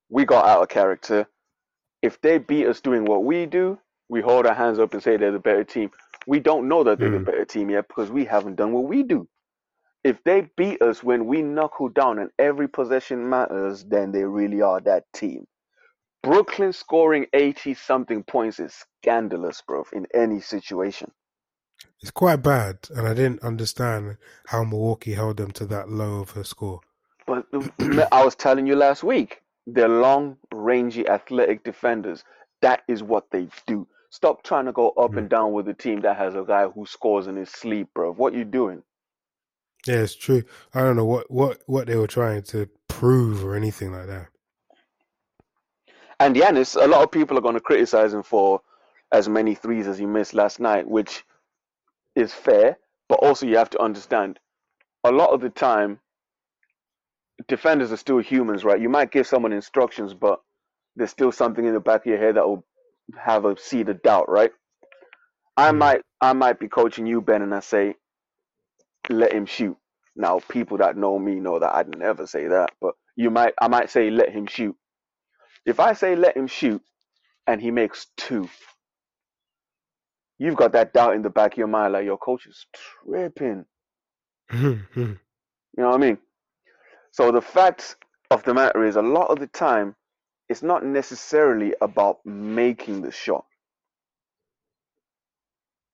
We 0.09 0.25
got 0.25 0.45
out 0.45 0.61
of 0.63 0.69
character. 0.69 1.27
If 2.01 2.19
they 2.21 2.37
beat 2.37 2.67
us 2.67 2.81
doing 2.81 3.05
what 3.05 3.23
we 3.23 3.45
do, 3.45 3.79
we 4.09 4.21
hold 4.21 4.45
our 4.45 4.53
hands 4.53 4.79
up 4.79 4.93
and 4.93 5.03
say 5.03 5.17
they're 5.17 5.31
the 5.31 5.39
better 5.39 5.63
team. 5.63 5.91
We 6.27 6.39
don't 6.39 6.69
know 6.69 6.83
that 6.85 6.99
they're 6.99 7.09
the 7.11 7.19
Mm. 7.19 7.21
better 7.21 7.45
team 7.45 7.69
yet 7.71 7.87
because 7.87 8.11
we 8.11 8.25
haven't 8.25 8.55
done 8.57 8.73
what 8.73 8.85
we 8.85 9.03
do. 9.03 9.27
If 10.03 10.23
they 10.25 10.49
beat 10.57 10.81
us 10.81 11.03
when 11.03 11.27
we 11.27 11.43
knuckle 11.43 11.89
down 11.89 12.19
and 12.19 12.31
every 12.39 12.67
possession 12.69 13.29
matters, 13.29 13.85
then 13.85 14.11
they 14.11 14.25
really 14.25 14.61
are 14.61 14.81
that 14.81 15.05
team. 15.13 15.47
Brooklyn 16.23 16.73
scoring 16.73 17.27
80 17.33 17.75
something 17.75 18.23
points 18.23 18.59
is 18.59 18.73
scandalous, 19.03 19.61
bro, 19.67 19.85
in 19.93 20.07
any 20.13 20.41
situation. 20.41 21.11
It's 22.01 22.11
quite 22.11 22.43
bad, 22.43 22.77
and 22.95 23.07
I 23.07 23.13
didn't 23.15 23.43
understand 23.43 24.17
how 24.47 24.63
Milwaukee 24.63 25.13
held 25.13 25.37
them 25.37 25.51
to 25.53 25.65
that 25.67 25.89
low 25.89 26.21
of 26.21 26.37
a 26.37 26.45
score. 26.45 26.81
But 27.27 27.45
I 28.11 28.23
was 28.25 28.35
telling 28.35 28.67
you 28.67 28.75
last 28.75 29.03
week, 29.03 29.41
they're 29.67 29.89
long, 29.89 30.37
rangy, 30.53 31.07
athletic 31.07 31.63
defenders. 31.63 32.23
That 32.61 32.83
is 32.87 33.03
what 33.03 33.25
they 33.31 33.49
do. 33.67 33.87
Stop 34.11 34.43
trying 34.43 34.65
to 34.65 34.73
go 34.73 34.89
up 34.91 35.11
and 35.11 35.21
hmm. 35.21 35.29
down 35.29 35.53
with 35.53 35.67
a 35.69 35.73
team 35.73 36.01
that 36.01 36.17
has 36.17 36.35
a 36.35 36.43
guy 36.43 36.67
who 36.67 36.85
scores 36.85 37.27
in 37.27 37.37
his 37.37 37.49
sleep, 37.49 37.87
bro. 37.95 38.11
What 38.11 38.33
you 38.33 38.43
doing? 38.43 38.83
Yeah, 39.87 39.95
it's 39.95 40.15
true. 40.15 40.43
I 40.73 40.81
don't 40.81 40.97
know 40.97 41.05
what 41.05 41.31
what 41.31 41.61
what 41.65 41.87
they 41.87 41.95
were 41.95 42.07
trying 42.07 42.43
to 42.43 42.69
prove 42.87 43.43
or 43.43 43.55
anything 43.55 43.91
like 43.91 44.07
that. 44.07 44.27
And 46.19 46.35
Giannis, 46.35 46.79
a 46.79 46.87
lot 46.87 47.01
of 47.01 47.09
people 47.09 47.37
are 47.37 47.41
going 47.41 47.55
to 47.55 47.61
criticize 47.61 48.13
him 48.13 48.21
for 48.21 48.61
as 49.11 49.27
many 49.27 49.55
threes 49.55 49.87
as 49.87 49.97
he 49.97 50.05
missed 50.05 50.35
last 50.35 50.59
night, 50.59 50.87
which 50.87 51.23
is 52.15 52.31
fair. 52.31 52.77
But 53.09 53.19
also, 53.23 53.47
you 53.47 53.57
have 53.57 53.71
to 53.71 53.81
understand, 53.81 54.39
a 55.03 55.11
lot 55.11 55.31
of 55.31 55.41
the 55.41 55.49
time, 55.49 55.99
defenders 57.47 57.91
are 57.91 57.97
still 57.97 58.19
humans, 58.19 58.63
right? 58.63 58.79
You 58.79 58.87
might 58.87 59.11
give 59.11 59.25
someone 59.25 59.51
instructions, 59.51 60.13
but 60.13 60.41
there's 60.95 61.09
still 61.09 61.31
something 61.31 61.65
in 61.65 61.73
the 61.73 61.79
back 61.79 62.01
of 62.01 62.07
your 62.07 62.19
head 62.19 62.35
that 62.35 62.47
will 62.47 62.63
have 63.19 63.45
a 63.45 63.57
seed 63.57 63.89
of 63.89 64.01
doubt, 64.03 64.29
right? 64.29 64.51
I 65.57 65.71
Mm. 65.71 65.79
might, 65.79 66.01
I 66.21 66.33
might 66.33 66.59
be 66.59 66.69
coaching 66.69 67.07
you, 67.07 67.21
Ben, 67.21 67.41
and 67.41 67.53
I 67.53 67.61
say, 67.61 67.95
let 69.09 69.33
him 69.33 69.45
shoot. 69.45 69.77
Now, 70.15 70.39
people 70.39 70.77
that 70.79 70.97
know 70.97 71.19
me 71.19 71.35
know 71.35 71.59
that 71.59 71.75
I'd 71.75 71.97
never 71.97 72.27
say 72.27 72.47
that, 72.47 72.71
but 72.81 72.95
you 73.15 73.31
might, 73.31 73.53
I 73.61 73.67
might 73.69 73.89
say, 73.89 74.09
let 74.11 74.31
him 74.31 74.47
shoot. 74.47 74.75
If 75.65 75.79
I 75.79 75.93
say 75.93 76.15
let 76.15 76.37
him 76.37 76.47
shoot 76.47 76.81
and 77.47 77.61
he 77.61 77.71
makes 77.71 78.07
two, 78.17 78.49
you've 80.39 80.57
got 80.57 80.73
that 80.73 80.93
doubt 80.93 81.15
in 81.15 81.23
the 81.23 81.29
back 81.29 81.53
of 81.53 81.57
your 81.59 81.67
mind, 81.67 81.93
like 81.93 82.05
your 82.05 82.17
coach 82.17 82.47
is 82.47 82.65
tripping. 82.73 83.65
Mhm, 84.51 84.87
mhm. 84.95 85.19
You 85.77 85.83
know 85.83 85.89
what 85.89 85.95
I 85.95 85.99
mean? 85.99 86.17
So 87.11 87.31
the 87.31 87.41
fact 87.41 87.97
of 88.31 88.43
the 88.43 88.53
matter 88.53 88.85
is, 88.85 88.95
a 88.97 89.01
lot 89.01 89.29
of 89.31 89.39
the 89.39 89.47
time, 89.47 89.95
it's 90.51 90.63
not 90.63 90.85
necessarily 90.85 91.73
about 91.81 92.19
making 92.25 93.01
the 93.01 93.11
shot. 93.11 93.45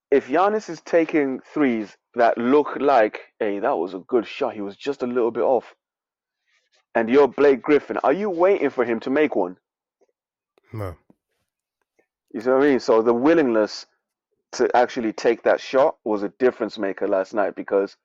If 0.10 0.28
Giannis 0.28 0.70
is 0.70 0.82
taking 0.82 1.42
threes 1.42 1.96
that 2.16 2.40
look 2.40 2.78
like, 2.80 3.20
hey, 3.40 3.60
that 3.60 3.78
was 3.78 3.94
a 3.94 4.00
good 4.00 4.26
shot, 4.26 4.56
he 4.56 4.62
was 4.62 4.76
just 4.76 5.04
a 5.04 5.08
little 5.08 5.32
bit 5.32 5.44
off, 5.44 5.76
and 6.96 7.08
you're 7.10 7.28
Blake 7.28 7.62
Griffin, 7.62 7.98
are 8.04 8.14
you 8.14 8.32
waiting 8.32 8.72
for 8.72 8.84
him 8.84 9.00
to 9.02 9.12
make 9.12 9.36
one? 9.36 9.58
no. 10.74 10.98
You 12.34 12.42
see 12.42 12.50
what 12.50 12.64
I 12.64 12.68
mean? 12.70 12.80
So 12.80 13.04
the 13.04 13.14
willingness 13.14 13.86
to 14.54 14.76
actually 14.76 15.14
take 15.14 15.44
that 15.44 15.62
shot 15.62 15.98
was 16.04 16.24
a 16.24 16.30
difference 16.40 16.80
maker 16.80 17.08
last 17.08 17.34
night 17.36 17.56
because 17.56 17.96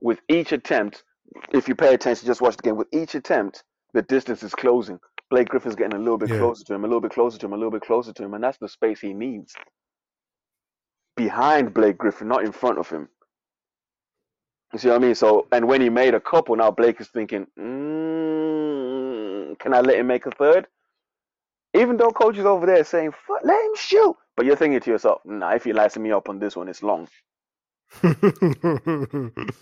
with 0.00 0.20
each 0.28 0.52
attempt, 0.52 1.04
if 1.52 1.68
you 1.68 1.76
pay 1.76 1.94
attention, 1.94 2.26
just 2.26 2.40
watch 2.40 2.56
the 2.56 2.62
game, 2.62 2.76
with 2.76 2.88
each 2.92 3.14
attempt, 3.14 3.64
the 3.94 4.02
distance 4.02 4.42
is 4.42 4.54
closing. 4.54 4.98
Blake 5.30 5.48
Griffin's 5.48 5.74
getting 5.76 5.96
a 5.96 6.00
little 6.00 6.18
bit 6.18 6.30
Yeah. 6.30 6.38
closer 6.38 6.64
to 6.64 6.74
him, 6.74 6.84
a 6.84 6.88
little 6.88 7.00
bit 7.00 7.12
closer 7.12 7.38
to 7.38 7.46
him, 7.46 7.52
a 7.52 7.56
little 7.56 7.70
bit 7.72 7.82
closer 7.82 8.12
to 8.12 8.24
him, 8.24 8.34
and 8.34 8.42
that's 8.44 8.58
the 8.58 8.68
space 8.68 9.00
he 9.00 9.12
needs. 9.14 9.54
Behind 11.16 11.72
Blake 11.74 11.98
Griffin, 11.98 12.28
not 12.28 12.44
in 12.44 12.52
front 12.52 12.78
of 12.78 12.88
him. 12.90 13.08
You 14.72 14.78
see 14.78 14.88
what 14.88 14.96
I 14.96 14.98
mean? 14.98 15.14
So, 15.14 15.46
and 15.52 15.66
when 15.68 15.80
he 15.80 15.88
made 15.90 16.14
a 16.14 16.20
couple, 16.20 16.56
now 16.56 16.70
Blake 16.70 17.00
is 17.00 17.08
thinking, 17.08 17.46
mm, 17.58 19.58
can 19.58 19.74
I 19.74 19.80
let 19.80 19.98
him 19.98 20.06
make 20.06 20.26
a 20.26 20.30
third? 20.32 20.66
Even 21.74 21.96
though 21.96 22.10
coach 22.10 22.36
is 22.38 22.46
over 22.46 22.66
there 22.66 22.84
saying, 22.84 23.12
let 23.44 23.64
him 23.64 23.76
shoot," 23.76 24.16
but 24.36 24.46
you're 24.46 24.56
thinking 24.56 24.80
to 24.80 24.90
yourself, 24.90 25.20
"Nah, 25.24 25.52
if 25.54 25.64
he 25.64 25.72
lights 25.72 25.96
me 25.98 26.12
up 26.12 26.28
on 26.28 26.38
this 26.38 26.56
one, 26.56 26.68
it's 26.68 26.82
long." 26.82 27.08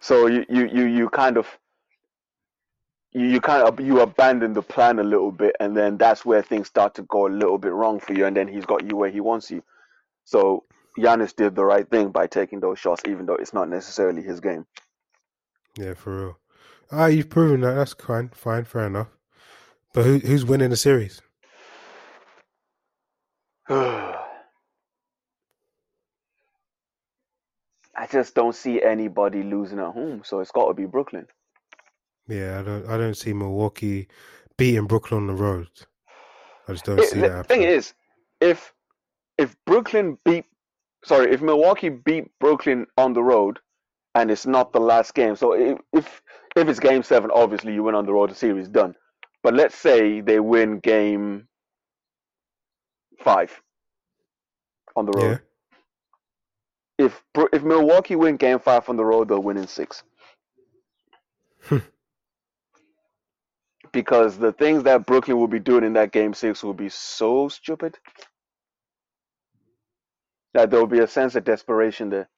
So 0.00 0.26
you 0.26 0.44
you 0.48 0.66
you, 0.66 0.84
you 0.84 1.08
kind 1.08 1.36
of 1.36 1.46
you, 3.16 3.26
you 3.26 3.40
kind 3.40 3.62
of 3.64 3.80
you 3.80 4.00
abandon 4.00 4.52
the 4.52 4.62
plan 4.62 4.98
a 5.00 5.04
little 5.04 5.32
bit, 5.32 5.56
and 5.60 5.76
then 5.76 5.96
that's 5.98 6.24
where 6.26 6.42
things 6.42 6.68
start 6.68 6.94
to 6.96 7.02
go 7.04 7.26
a 7.26 7.30
little 7.30 7.58
bit 7.58 7.72
wrong 7.72 7.98
for 8.00 8.12
you, 8.12 8.26
and 8.26 8.36
then 8.36 8.48
he's 8.48 8.66
got 8.66 8.84
you 8.84 8.96
where 8.96 9.10
he 9.10 9.20
wants 9.20 9.50
you. 9.50 9.62
So 10.24 10.64
Giannis 10.98 11.34
did 11.34 11.56
the 11.56 11.64
right 11.64 11.88
thing 11.88 12.10
by 12.10 12.26
taking 12.28 12.60
those 12.60 12.78
shots, 12.78 13.02
even 13.08 13.26
though 13.26 13.36
it's 13.36 13.54
not 13.54 13.68
necessarily 13.70 14.22
his 14.22 14.40
game. 14.40 14.66
yeah, 15.78 15.94
for 15.94 16.16
real. 16.18 16.38
Ah, 16.92 17.06
you've 17.06 17.30
proven 17.30 17.60
that. 17.62 17.74
That's 17.74 17.94
fine. 17.94 18.28
Fine, 18.30 18.64
fair 18.64 18.86
enough. 18.86 19.08
But 19.94 20.04
who, 20.04 20.18
who's 20.18 20.44
winning 20.44 20.70
the 20.70 20.76
series? 20.76 21.22
I 23.70 24.16
just 28.10 28.34
don't 28.34 28.54
see 28.54 28.82
anybody 28.82 29.42
losing 29.42 29.78
at 29.80 29.92
home, 29.92 30.22
so 30.24 30.40
it's 30.40 30.50
got 30.52 30.68
to 30.68 30.74
be 30.74 30.86
Brooklyn. 30.86 31.26
Yeah, 32.28 32.58
I 32.58 32.62
don't. 32.62 32.86
I 32.88 32.96
don't 32.96 33.16
see 33.16 33.32
Milwaukee 33.32 34.08
beating 34.56 34.86
Brooklyn 34.86 35.20
on 35.22 35.26
the 35.28 35.34
road. 35.42 35.68
I 36.68 36.72
just 36.72 36.84
don't 36.84 36.98
It- 36.98 37.08
see 37.08 37.20
the 37.20 37.28
that 37.28 37.36
The 37.48 37.54
thing 37.54 37.62
is, 37.62 37.94
if 38.40 38.72
if 39.38 39.56
Brooklyn 39.66 40.18
beat, 40.24 40.44
sorry, 41.04 41.32
if 41.32 41.40
Milwaukee 41.42 41.90
beat 41.90 42.30
Brooklyn 42.40 42.86
on 42.96 43.12
the 43.12 43.22
road, 43.22 43.60
and 44.14 44.30
it's 44.30 44.46
not 44.46 44.72
the 44.72 44.80
last 44.80 45.14
game, 45.14 45.36
so 45.36 45.52
if 45.52 45.78
if, 45.92 46.22
if 46.56 46.68
it's 46.68 46.80
Game 46.80 47.02
Seven, 47.02 47.30
obviously 47.32 47.74
you 47.74 47.82
win 47.82 47.94
on 47.94 48.06
the 48.06 48.12
road, 48.12 48.30
the 48.30 48.34
series 48.34 48.68
done. 48.68 48.94
But 49.42 49.54
let's 49.54 49.76
say 49.76 50.20
they 50.20 50.40
win 50.40 50.80
game 50.80 51.46
five 53.20 53.60
on 54.96 55.06
the 55.06 55.12
road. 55.12 55.40
Yeah. 56.98 57.06
If 57.06 57.22
if 57.52 57.62
Milwaukee 57.62 58.16
win 58.16 58.36
game 58.36 58.58
five 58.58 58.88
on 58.88 58.96
the 58.96 59.04
road, 59.04 59.28
they'll 59.28 59.42
win 59.42 59.58
in 59.58 59.68
six. 59.68 60.02
Because 63.96 64.36
the 64.36 64.52
things 64.52 64.82
that 64.82 65.06
Brooklyn 65.06 65.38
will 65.38 65.48
be 65.48 65.58
doing 65.58 65.82
in 65.82 65.94
that 65.94 66.12
game 66.12 66.34
six 66.34 66.62
will 66.62 66.74
be 66.74 66.90
so 66.90 67.48
stupid 67.48 67.96
that 70.52 70.70
there 70.70 70.78
will 70.78 70.86
be 70.86 70.98
a 70.98 71.06
sense 71.06 71.34
of 71.34 71.44
desperation 71.44 72.10
there. 72.10 72.28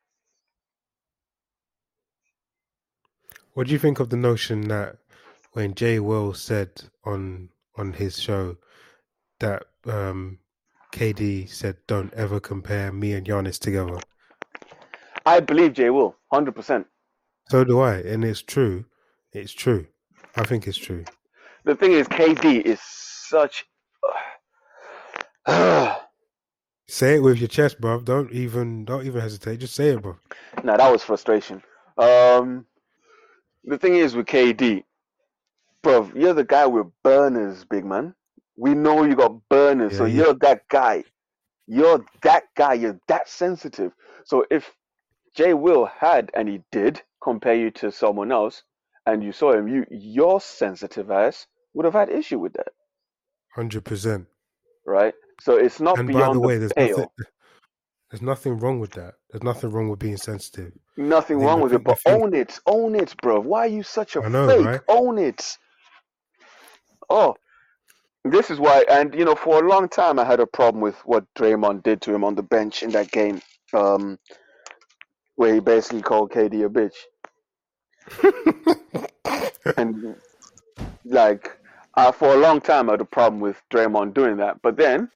What 3.54 3.66
do 3.66 3.72
you 3.72 3.78
think 3.80 3.98
of 3.98 4.10
the 4.10 4.16
notion 4.16 4.68
that 4.68 4.98
when 5.54 5.74
Jay 5.74 5.98
Will 5.98 6.32
said 6.32 6.70
on 7.04 7.48
on 7.76 7.94
his 7.94 8.20
show 8.20 8.58
that 9.40 9.64
um, 9.84 10.38
KD 10.92 11.50
said, 11.50 11.78
"Don't 11.88 12.14
ever 12.14 12.38
compare 12.38 12.92
me 12.92 13.14
and 13.14 13.26
Giannis 13.26 13.58
together." 13.58 13.98
I 15.26 15.40
believe 15.40 15.72
Jay 15.72 15.90
will, 15.90 16.14
hundred 16.30 16.54
percent. 16.54 16.86
So 17.48 17.64
do 17.64 17.80
I, 17.80 17.96
and 17.96 18.24
it's 18.24 18.42
true. 18.42 18.84
It's 19.32 19.52
true. 19.52 19.88
I 20.36 20.44
think 20.44 20.68
it's 20.68 20.78
true. 20.78 21.04
The 21.68 21.76
thing 21.76 21.92
is, 21.92 22.08
KD 22.08 22.62
is 22.62 22.80
such. 22.80 23.66
Say 26.88 27.16
it 27.16 27.22
with 27.22 27.36
your 27.40 27.48
chest, 27.48 27.78
bro. 27.78 28.00
Don't 28.00 28.32
even 28.32 28.86
don't 28.86 29.04
even 29.04 29.20
hesitate. 29.20 29.60
Just 29.60 29.74
say 29.74 29.88
it, 29.88 30.00
bro. 30.00 30.16
Now 30.64 30.78
that 30.78 30.90
was 30.90 31.02
frustration. 31.02 31.62
Um, 31.98 32.64
the 33.64 33.76
thing 33.76 33.96
is 33.96 34.16
with 34.16 34.24
KD, 34.24 34.84
bro, 35.82 36.10
you're 36.14 36.32
the 36.32 36.42
guy 36.42 36.64
with 36.64 36.86
burners, 37.04 37.66
big 37.66 37.84
man. 37.84 38.14
We 38.56 38.72
know 38.72 39.04
you 39.04 39.14
got 39.14 39.46
burners, 39.50 39.94
so 39.94 40.06
Yeah, 40.06 40.14
yeah. 40.14 40.24
you're 40.24 40.34
that 40.36 40.62
guy. 40.70 41.04
You're 41.66 42.02
that 42.22 42.44
guy. 42.56 42.72
You're 42.72 42.98
that 43.08 43.28
sensitive. 43.28 43.92
So 44.24 44.46
if 44.50 44.72
Jay 45.36 45.52
Will 45.52 45.84
had, 45.84 46.30
and 46.32 46.48
he 46.48 46.62
did, 46.72 47.02
compare 47.22 47.56
you 47.56 47.70
to 47.72 47.92
someone 47.92 48.32
else, 48.32 48.62
and 49.04 49.22
you 49.22 49.32
saw 49.32 49.52
him, 49.52 49.68
you 49.68 49.84
your 49.90 50.40
sensitive 50.40 51.10
ass 51.10 51.46
would 51.78 51.84
have 51.86 51.94
had 51.94 52.10
issue 52.10 52.40
with 52.40 52.52
that, 52.54 52.72
Hundred 53.54 53.84
percent. 53.84 54.26
right? 54.84 55.14
So 55.40 55.56
it's 55.56 55.78
not 55.80 55.96
And 55.98 56.12
by 56.12 56.32
the 56.32 56.40
way, 56.40 56.54
the 56.56 56.58
there's 56.58 56.72
pale. 56.72 56.98
nothing. 56.98 57.08
There's 58.10 58.22
nothing 58.22 58.58
wrong 58.58 58.80
with 58.80 58.92
that. 58.92 59.14
There's 59.30 59.42
nothing 59.44 59.70
wrong 59.70 59.90
with 59.90 59.98
being 59.98 60.16
sensitive. 60.16 60.72
Nothing 60.96 61.40
wrong 61.40 61.60
with 61.60 61.74
it, 61.74 61.84
but 61.84 62.00
thing- 62.00 62.22
own 62.22 62.34
it, 62.34 62.58
own 62.66 62.94
it, 62.94 63.14
bro. 63.22 63.38
Why 63.38 63.60
are 63.60 63.66
you 63.68 63.82
such 63.82 64.16
a 64.16 64.26
know, 64.28 64.48
fake? 64.48 64.64
right? 64.66 64.80
Own 64.88 65.18
it. 65.18 65.56
Oh, 67.10 67.36
this 68.24 68.50
is 68.50 68.58
why, 68.58 68.84
and 68.90 69.14
you 69.14 69.24
know, 69.26 69.34
for 69.34 69.62
a 69.62 69.68
long 69.68 69.90
time, 69.90 70.18
I 70.18 70.24
had 70.24 70.40
a 70.40 70.46
problem 70.46 70.80
with 70.82 70.96
what 71.04 71.24
Draymond 71.38 71.82
did 71.82 72.00
to 72.02 72.14
him 72.14 72.24
on 72.24 72.34
the 72.34 72.42
bench 72.42 72.82
in 72.82 72.90
that 72.92 73.10
game, 73.12 73.42
um, 73.74 74.18
where 75.36 75.52
he 75.54 75.60
basically 75.60 76.00
called 76.02 76.32
KD 76.32 76.64
a 76.64 76.70
bitch, 76.70 76.96
and 79.76 80.16
like, 81.04 81.58
uh, 81.98 82.12
for 82.12 82.28
a 82.28 82.36
long 82.36 82.60
time, 82.60 82.88
I 82.88 82.92
had 82.92 83.00
a 83.00 83.04
problem 83.04 83.40
with 83.40 83.60
Draymond 83.72 84.14
doing 84.14 84.36
that. 84.36 84.62
But 84.62 84.76
then, 84.76 85.10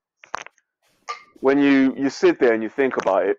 when 1.40 1.58
you 1.58 1.94
you 1.96 2.10
sit 2.10 2.40
there 2.40 2.52
and 2.52 2.62
you 2.62 2.68
think 2.68 2.96
about 2.96 3.24
it, 3.26 3.36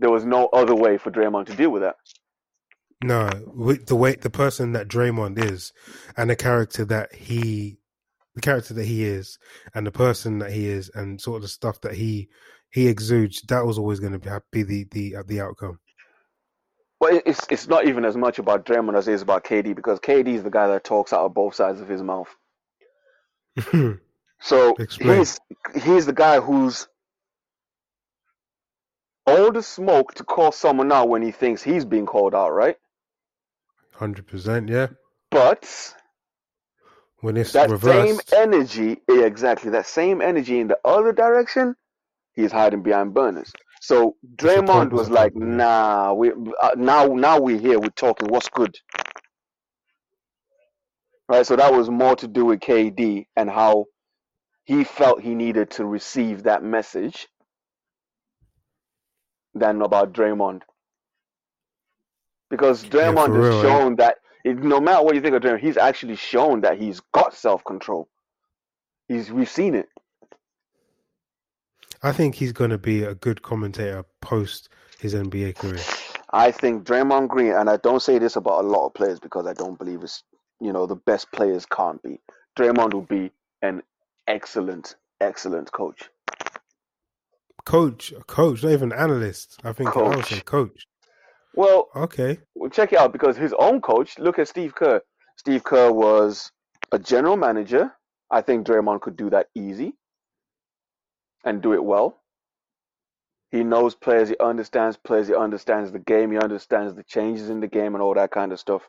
there 0.00 0.10
was 0.10 0.24
no 0.24 0.46
other 0.46 0.74
way 0.74 0.98
for 0.98 1.12
Draymond 1.12 1.46
to 1.46 1.54
deal 1.54 1.70
with 1.70 1.82
that. 1.82 1.94
No, 3.04 3.28
the 3.28 3.94
way 3.94 4.16
the 4.16 4.30
person 4.30 4.72
that 4.72 4.88
Draymond 4.88 5.38
is, 5.38 5.72
and 6.16 6.28
the 6.28 6.34
character 6.34 6.84
that 6.86 7.14
he, 7.14 7.78
the 8.34 8.40
character 8.40 8.74
that 8.74 8.86
he 8.86 9.04
is, 9.04 9.38
and 9.72 9.86
the 9.86 9.92
person 9.92 10.40
that 10.40 10.50
he 10.50 10.66
is, 10.66 10.90
and 10.94 11.20
sort 11.20 11.36
of 11.36 11.42
the 11.42 11.48
stuff 11.48 11.80
that 11.82 11.94
he 11.94 12.28
he 12.72 12.88
exudes, 12.88 13.40
that 13.42 13.64
was 13.64 13.78
always 13.78 14.00
going 14.00 14.18
to 14.18 14.42
be 14.50 14.64
the 14.64 14.84
the 14.90 15.16
the 15.28 15.40
outcome. 15.40 15.78
Well, 17.00 17.20
it's 17.26 17.46
it's 17.50 17.68
not 17.68 17.86
even 17.86 18.04
as 18.04 18.16
much 18.16 18.38
about 18.38 18.64
Draymond 18.64 18.96
as 18.96 19.08
it 19.08 19.14
is 19.14 19.22
about 19.22 19.44
KD 19.44 19.74
because 19.76 20.00
KD 20.00 20.28
is 20.28 20.42
the 20.42 20.50
guy 20.50 20.68
that 20.68 20.84
talks 20.84 21.12
out 21.12 21.24
of 21.26 21.34
both 21.34 21.54
sides 21.54 21.80
of 21.80 21.88
his 21.88 22.02
mouth. 22.02 22.34
So 24.40 24.74
Explain. 24.78 25.18
he's 25.18 25.40
he's 25.82 26.06
the 26.06 26.12
guy 26.12 26.40
who's 26.40 26.88
all 29.26 29.50
the 29.50 29.62
smoke 29.62 30.14
to 30.14 30.24
call 30.24 30.52
someone 30.52 30.92
out 30.92 31.08
when 31.08 31.22
he 31.22 31.32
thinks 31.32 31.62
he's 31.62 31.84
being 31.84 32.06
called 32.06 32.34
out, 32.34 32.50
right? 32.50 32.76
Hundred 33.94 34.26
percent, 34.26 34.68
yeah. 34.68 34.88
But 35.30 35.94
When 37.20 37.36
it's 37.36 37.52
that 37.52 37.70
reversed, 37.70 38.28
same 38.28 38.42
energy, 38.42 39.00
exactly 39.08 39.70
that 39.70 39.86
same 39.86 40.20
energy 40.20 40.60
in 40.60 40.68
the 40.68 40.78
other 40.84 41.12
direction, 41.12 41.74
he's 42.34 42.52
hiding 42.52 42.82
behind 42.82 43.14
burners. 43.14 43.52
So 43.86 44.16
Draymond 44.34 44.90
was 44.90 45.10
like, 45.10 45.36
"Nah, 45.36 46.12
we 46.12 46.32
uh, 46.32 46.70
now 46.76 47.06
now 47.06 47.38
we're 47.38 47.60
here, 47.60 47.78
we're 47.78 47.90
talking. 47.90 48.26
What's 48.26 48.48
good?" 48.48 48.76
Right. 51.28 51.46
So 51.46 51.54
that 51.54 51.72
was 51.72 51.88
more 51.88 52.16
to 52.16 52.26
do 52.26 52.46
with 52.46 52.58
KD 52.58 53.28
and 53.36 53.48
how 53.48 53.84
he 54.64 54.82
felt 54.82 55.22
he 55.22 55.36
needed 55.36 55.70
to 55.72 55.84
receive 55.84 56.42
that 56.42 56.64
message 56.64 57.28
than 59.54 59.80
about 59.80 60.12
Draymond. 60.12 60.62
Because 62.50 62.84
Draymond 62.84 63.26
for 63.26 63.36
has 63.36 63.48
real, 63.50 63.60
eh? 63.60 63.62
shown 63.62 63.96
that 63.98 64.16
it, 64.44 64.58
no 64.64 64.80
matter 64.80 65.04
what 65.04 65.14
you 65.14 65.20
think 65.20 65.36
of 65.36 65.42
Draymond, 65.42 65.60
he's 65.60 65.76
actually 65.76 66.16
shown 66.16 66.62
that 66.62 66.76
he's 66.76 67.00
got 67.14 67.34
self 67.34 67.64
control. 67.64 68.08
He's 69.06 69.30
we've 69.30 69.48
seen 69.48 69.76
it. 69.76 69.88
I 72.02 72.12
think 72.12 72.34
he's 72.34 72.52
going 72.52 72.70
to 72.70 72.78
be 72.78 73.02
a 73.02 73.14
good 73.14 73.42
commentator 73.42 74.04
post 74.20 74.68
his 75.00 75.14
NBA 75.14 75.56
career. 75.56 75.82
I 76.30 76.50
think 76.50 76.84
Draymond 76.84 77.28
Green, 77.28 77.52
and 77.52 77.70
I 77.70 77.76
don't 77.78 78.02
say 78.02 78.18
this 78.18 78.36
about 78.36 78.64
a 78.64 78.68
lot 78.68 78.86
of 78.86 78.94
players 78.94 79.20
because 79.20 79.46
I 79.46 79.52
don't 79.52 79.78
believe 79.78 80.02
it's 80.02 80.22
you 80.60 80.72
know 80.72 80.86
the 80.86 80.96
best 80.96 81.30
players 81.32 81.66
can't 81.66 82.02
be. 82.02 82.20
Draymond 82.58 82.94
will 82.94 83.02
be 83.02 83.30
an 83.62 83.82
excellent, 84.26 84.96
excellent 85.20 85.70
coach. 85.72 86.08
Coach, 87.64 88.12
coach, 88.26 88.62
not 88.62 88.72
even 88.72 88.92
analyst. 88.92 89.60
I 89.64 89.72
think 89.72 89.96
I 89.96 90.02
would 90.02 90.14
Coach. 90.16 90.28
say 90.30 90.40
coach. 90.40 90.86
Well, 91.54 91.88
Okay, 91.96 92.38
well, 92.54 92.70
check 92.70 92.92
it 92.92 92.98
out 92.98 93.12
because 93.12 93.36
his 93.36 93.54
own 93.58 93.80
coach. 93.80 94.18
Look 94.18 94.38
at 94.38 94.48
Steve 94.48 94.74
Kerr. 94.74 95.00
Steve 95.36 95.64
Kerr 95.64 95.90
was 95.90 96.52
a 96.92 96.98
general 96.98 97.36
manager. 97.36 97.92
I 98.30 98.42
think 98.42 98.66
Draymond 98.66 99.00
could 99.00 99.16
do 99.16 99.30
that 99.30 99.48
easy 99.54 99.94
and 101.46 101.62
do 101.62 101.72
it 101.72 101.82
well. 101.82 102.18
He 103.50 103.64
knows 103.64 103.94
players. 103.94 104.28
He 104.28 104.36
understands 104.38 104.98
players. 104.98 105.28
He 105.28 105.34
understands 105.34 105.92
the 105.92 105.98
game. 105.98 106.32
He 106.32 106.38
understands 106.38 106.94
the 106.94 107.04
changes 107.04 107.48
in 107.48 107.60
the 107.60 107.68
game 107.68 107.94
and 107.94 108.02
all 108.02 108.12
that 108.14 108.32
kind 108.32 108.52
of 108.52 108.60
stuff. 108.60 108.82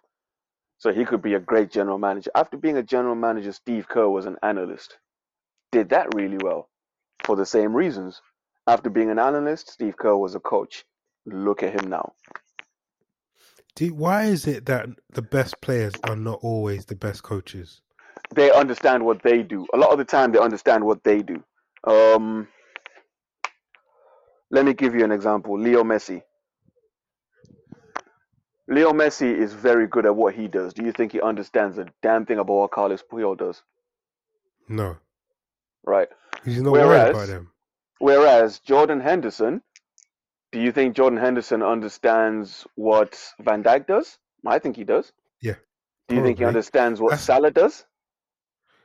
So 0.80 0.91
he 0.91 1.05
could 1.05 1.22
be 1.22 1.36
a 1.36 1.39
great 1.39 1.72
general 1.72 1.97
manager. 1.97 2.32
After 2.36 2.58
being 2.58 2.78
a 2.78 2.84
general 2.84 3.16
manager, 3.16 3.53
Steve 3.53 3.88
Kerr 3.88 4.10
was 4.10 4.26
an 4.26 4.36
analyst. 4.43 4.97
Did 5.72 5.89
that 5.89 6.14
really 6.14 6.38
well 6.43 6.70
for 7.24 7.36
the 7.36 7.45
same 7.45 7.74
reasons. 7.74 8.22
After 8.68 8.89
being 8.89 9.10
an 9.10 9.20
analyst, 9.20 9.70
Steve 9.70 9.95
Kerr 9.97 10.18
was 10.18 10.36
a 10.36 10.39
coach. 10.39 10.84
Look 11.26 11.64
at 11.64 11.80
him 11.80 11.89
now. 11.89 12.14
Do, 13.76 13.93
why 13.93 14.24
is 14.24 14.47
it 14.47 14.66
that 14.66 14.88
the 15.12 15.22
best 15.22 15.62
players 15.62 15.93
are 16.03 16.16
not 16.16 16.39
always 16.41 16.86
the 16.86 16.95
best 16.95 17.24
coaches? 17.24 17.82
they 18.36 18.51
understand 18.51 19.05
what 19.05 19.22
they 19.24 19.43
do. 19.43 19.66
A 19.74 19.78
lot 19.78 19.91
of 19.91 19.97
the 19.97 20.05
time, 20.05 20.32
they 20.32 20.39
understand 20.39 20.84
what 20.84 21.03
they 21.03 21.22
do. 21.22 21.43
Um, 21.88 22.47
let 24.51 24.65
me 24.65 24.73
give 24.73 24.93
you 24.95 25.03
an 25.03 25.11
example. 25.11 25.59
Leo 25.59 25.83
Messi. 25.83 26.21
Leo 28.67 28.91
Messi 28.91 29.33
is 29.33 29.53
very 29.53 29.88
good 29.88 30.05
at 30.05 30.15
what 30.15 30.33
he 30.35 30.47
does. 30.47 30.73
Do 30.73 30.83
you 30.83 30.91
think 30.91 31.13
he 31.13 31.21
understands 31.21 31.77
a 31.77 31.85
damn 32.01 32.25
thing 32.25 32.39
about 32.39 32.53
what 32.53 32.71
Carlos 32.71 33.01
Puyol 33.09 33.38
does? 33.38 33.63
No, 34.67 34.97
Right. 35.85 36.09
he's 36.43 36.61
not 36.61 36.73
worried 36.73 36.88
Whereas- 36.88 37.09
about 37.15 37.27
them. 37.27 37.51
Whereas 37.99 38.59
Jordan 38.59 38.99
Henderson, 38.99 39.63
do 40.51 40.59
you 40.59 40.71
think 40.73 40.95
Jordan 40.95 41.17
Henderson 41.17 41.63
understands 41.63 42.67
what 42.75 43.17
Van 43.39 43.63
Dijk 43.63 43.88
does? 43.88 44.19
I 44.45 44.59
think 44.59 44.75
he 44.75 44.83
does. 44.83 45.13
Yeah, 45.41 45.55
Do 46.09 46.15
you 46.15 46.23
think 46.23 46.38
he 46.38 46.45
understands 46.45 46.99
what 47.01 47.11
That's- 47.11 47.25
Salah 47.25 47.51
does? 47.51 47.85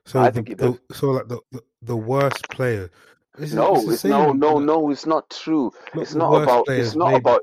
So 0.07 0.21
I 0.21 0.31
the, 0.31 0.33
think 0.35 0.49
he 0.49 0.55
the- 0.55 0.79
does. 0.89 0.99
so 0.99 1.11
like 1.11 1.29
the, 1.29 1.41
the 1.51 1.63
the 1.83 1.97
worst 1.97 2.49
player. 2.51 2.91
It's, 3.39 3.53
No, 3.53 3.77
it's 3.77 3.89
it's 3.89 4.05
no, 4.05 4.33
no, 4.33 4.59
no. 4.59 4.91
It's 4.91 5.07
not 5.07 5.31
true. 5.31 5.73
Not 5.95 6.03
it's 6.03 6.15
not 6.15 6.43
about. 6.43 6.67
players, 6.67 6.89
It's 6.89 6.97
not 6.97 7.09
maybe. 7.13 7.19
about. 7.21 7.43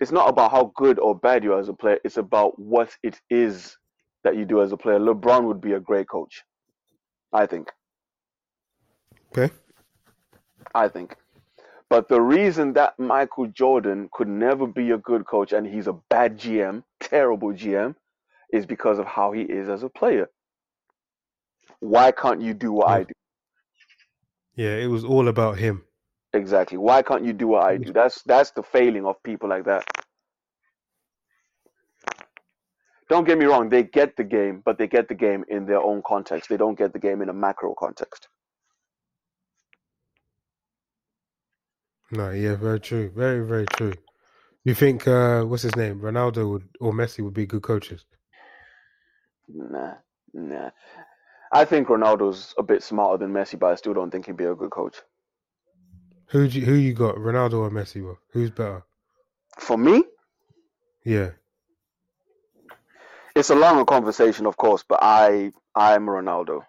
It's 0.00 0.12
not 0.12 0.28
about 0.28 0.50
how 0.52 0.72
good 0.76 0.98
or 0.98 1.14
bad 1.14 1.44
you 1.44 1.54
are 1.54 1.60
as 1.60 1.68
a 1.68 1.74
player. 1.74 1.98
It's 2.04 2.16
about 2.18 2.58
what 2.58 2.96
it 3.02 3.20
is 3.30 3.76
that 4.24 4.36
you 4.36 4.44
do 4.44 4.62
as 4.62 4.72
a 4.72 4.76
player. 4.76 4.98
LeBron 4.98 5.44
would 5.44 5.60
be 5.60 5.72
a 5.74 5.80
great 5.80 6.08
coach. 6.08 6.44
I 7.32 7.46
think. 7.46 7.70
Okay. 9.36 9.52
I 10.74 10.88
think. 10.88 11.16
But 11.90 12.08
the 12.08 12.20
reason 12.20 12.72
that 12.74 12.98
Michael 12.98 13.46
Jordan 13.48 14.08
could 14.12 14.28
never 14.28 14.66
be 14.66 14.90
a 14.92 14.98
good 14.98 15.26
coach 15.26 15.52
and 15.52 15.66
he's 15.66 15.86
a 15.86 15.92
bad 16.10 16.38
GM, 16.38 16.82
terrible 17.00 17.52
GM, 17.52 17.94
is 18.52 18.66
because 18.66 18.98
of 18.98 19.06
how 19.06 19.32
he 19.32 19.42
is 19.42 19.68
as 19.68 19.82
a 19.82 19.88
player. 19.88 20.28
why 21.80 22.10
can't 22.12 22.40
you 22.42 22.54
do 22.54 22.72
what 22.72 22.88
Yeah. 22.88 22.94
I 22.94 23.02
do? 23.04 23.14
Yeah, 24.56 24.76
it 24.76 24.88
was 24.88 25.04
all 25.04 25.28
about 25.28 25.58
him. 25.58 25.84
Exactly. 26.34 26.78
Why 26.78 27.02
can't 27.02 27.24
you 27.24 27.32
do 27.32 27.48
what 27.48 27.64
I 27.66 27.78
do? 27.78 27.92
That's 27.92 28.22
that's 28.24 28.52
the 28.52 28.62
failing 28.62 29.06
of 29.06 29.22
people 29.24 29.48
like 29.48 29.64
that. 29.66 29.84
Don't 33.10 33.26
get 33.26 33.38
me 33.38 33.46
wrong, 33.46 33.68
they 33.68 33.84
get 33.84 34.16
the 34.16 34.24
game, 34.24 34.62
but 34.64 34.78
they 34.78 34.88
get 34.88 35.08
the 35.08 35.14
game 35.14 35.44
in 35.48 35.66
their 35.66 35.80
own 35.80 36.02
context. 36.06 36.48
They 36.50 36.56
don't 36.56 36.78
get 36.78 36.92
the 36.92 36.98
game 36.98 37.22
in 37.22 37.28
a 37.28 37.34
macro 37.34 37.74
context. 37.78 38.28
No, 42.12 42.30
yeah, 42.30 42.56
very 42.56 42.80
true. 42.80 43.10
Very, 43.14 43.46
very 43.46 43.66
true. 43.66 43.94
You 44.64 44.74
think 44.74 45.08
uh 45.08 45.44
what's 45.44 45.62
his 45.62 45.76
name? 45.76 46.00
Ronaldo 46.00 46.50
would 46.50 46.68
or 46.80 46.92
Messi 46.92 47.22
would 47.24 47.34
be 47.34 47.46
good 47.46 47.62
coaches? 47.62 48.04
Nah, 49.48 49.94
nah. 50.34 50.70
I 51.54 51.66
think 51.66 51.88
Ronaldo's 51.88 52.54
a 52.58 52.64
bit 52.64 52.82
smarter 52.82 53.18
than 53.24 53.34
Messi, 53.34 53.58
but 53.58 53.72
I 53.72 53.76
still 53.76 53.94
don't 53.94 54.10
think 54.10 54.26
he'd 54.26 54.36
be 54.36 54.44
a 54.44 54.56
good 54.56 54.72
coach. 54.72 54.96
Who 56.30 56.42
you, 56.42 56.66
who 56.66 56.74
you 56.74 56.94
got? 56.94 57.16
Ronaldo 57.16 57.54
or 57.60 57.70
Messi? 57.70 58.02
Bro? 58.02 58.18
Who's 58.32 58.50
better? 58.50 58.84
For 59.58 59.78
me, 59.78 60.04
Yeah. 61.04 61.30
it's 63.36 63.50
a 63.50 63.54
longer 63.54 63.84
conversation, 63.84 64.46
of 64.46 64.56
course, 64.56 64.84
but 64.88 65.00
I 65.02 65.52
I'm 65.74 66.06
Ronaldo. 66.06 66.62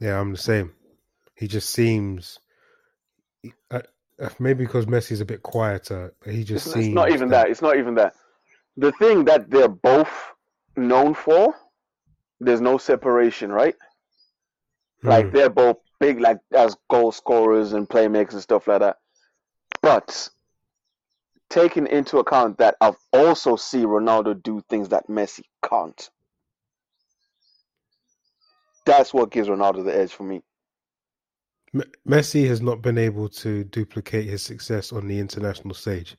Yeah, 0.00 0.20
I'm 0.20 0.32
the 0.32 0.38
same. 0.38 0.74
He 1.34 1.48
just 1.48 1.70
seems 1.70 2.40
uh, 3.70 3.82
uh, 4.20 4.30
maybe 4.38 4.64
because 4.64 4.86
Messi's 4.86 5.20
a 5.20 5.24
bit 5.26 5.42
quieter, 5.42 6.14
but 6.24 6.34
he 6.34 6.44
just 6.44 6.66
It's, 6.66 6.74
seems 6.74 6.86
it's 6.86 6.94
not 6.94 7.10
even 7.12 7.28
that. 7.30 7.50
It's 7.50 7.62
not 7.62 7.78
even 7.78 7.94
that. 7.96 8.14
The 8.76 8.92
thing 8.92 9.24
that 9.26 9.50
they're 9.50 9.68
both 9.68 10.10
known 10.76 11.14
for, 11.14 11.54
there's 12.40 12.60
no 12.60 12.78
separation, 12.78 13.52
right? 13.52 13.74
Like 15.04 15.30
Hmm. 15.30 15.32
they're 15.32 15.50
both 15.50 15.78
big, 16.00 16.20
like 16.20 16.38
as 16.52 16.76
goal 16.90 17.12
scorers 17.12 17.72
and 17.72 17.88
playmakers 17.88 18.34
and 18.34 18.42
stuff 18.42 18.68
like 18.68 18.80
that. 18.80 18.98
But 19.82 20.28
taking 21.50 21.86
into 21.86 22.18
account 22.18 22.58
that 22.58 22.76
I've 22.80 22.96
also 23.12 23.56
see 23.56 23.84
Ronaldo 23.84 24.42
do 24.42 24.62
things 24.68 24.90
that 24.90 25.08
Messi 25.08 25.42
can't. 25.68 26.10
That's 28.86 29.14
what 29.14 29.30
gives 29.30 29.48
Ronaldo 29.48 29.84
the 29.84 29.96
edge 29.96 30.12
for 30.12 30.24
me. 30.24 30.42
M- 31.74 31.82
Messi 32.06 32.46
has 32.48 32.60
not 32.60 32.82
been 32.82 32.98
able 32.98 33.28
to 33.30 33.64
duplicate 33.64 34.26
his 34.28 34.42
success 34.42 34.92
on 34.92 35.08
the 35.08 35.18
international 35.18 35.74
stage, 35.74 36.16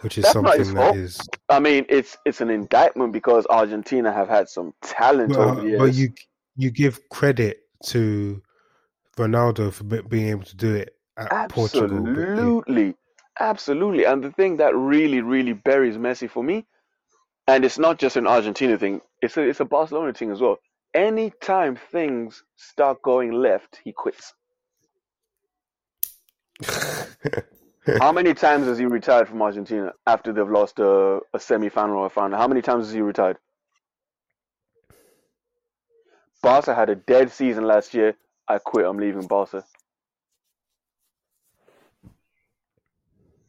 which 0.00 0.18
is 0.18 0.24
That's 0.24 0.32
something 0.32 0.74
that 0.74 0.96
is. 0.96 1.20
I 1.48 1.60
mean, 1.60 1.86
it's 1.88 2.16
it's 2.24 2.40
an 2.40 2.50
indictment 2.50 3.12
because 3.12 3.46
Argentina 3.50 4.12
have 4.12 4.28
had 4.28 4.48
some 4.48 4.74
talent 4.82 5.36
over 5.36 5.60
the 5.60 5.66
years. 5.68 5.78
but 5.78 5.94
you 5.94 6.12
you 6.56 6.70
give 6.70 7.08
credit 7.08 7.60
to 7.86 8.42
Ronaldo 9.16 9.72
for 9.72 9.84
being 9.84 10.28
able 10.28 10.44
to 10.44 10.56
do 10.56 10.74
it 10.74 10.96
at 11.16 11.50
Portugal. 11.50 12.06
Absolutely. 12.08 12.94
Absolutely. 13.38 14.04
And 14.04 14.22
the 14.22 14.32
thing 14.32 14.58
that 14.58 14.74
really, 14.76 15.20
really 15.22 15.54
buries 15.54 15.96
Messi 15.96 16.28
for 16.28 16.44
me, 16.44 16.66
and 17.46 17.64
it's 17.64 17.78
not 17.78 17.98
just 17.98 18.16
an 18.16 18.26
Argentina 18.26 18.76
thing, 18.76 19.00
it's 19.22 19.36
a, 19.36 19.42
it's 19.42 19.60
a 19.60 19.64
Barcelona 19.64 20.12
thing 20.12 20.30
as 20.30 20.40
well. 20.40 20.58
Anytime 20.92 21.78
things 21.90 22.42
start 22.56 23.00
going 23.02 23.32
left, 23.32 23.80
he 23.82 23.92
quits. 23.92 24.34
How 27.98 28.12
many 28.12 28.34
times 28.34 28.66
has 28.66 28.78
he 28.78 28.84
retired 28.84 29.28
from 29.28 29.42
Argentina 29.42 29.92
after 30.06 30.32
they've 30.32 30.48
lost 30.48 30.78
a, 30.78 31.20
a 31.32 31.40
semi 31.40 31.68
final 31.68 31.96
or 31.96 32.06
a 32.06 32.10
final? 32.10 32.38
How 32.38 32.48
many 32.48 32.62
times 32.62 32.86
has 32.86 32.94
he 32.94 33.00
retired? 33.00 33.38
Barca 36.42 36.74
had 36.74 36.90
a 36.90 36.94
dead 36.94 37.30
season 37.30 37.64
last 37.64 37.94
year. 37.94 38.16
I 38.48 38.58
quit. 38.58 38.86
I'm 38.86 38.98
leaving 38.98 39.26
Barca. 39.26 39.64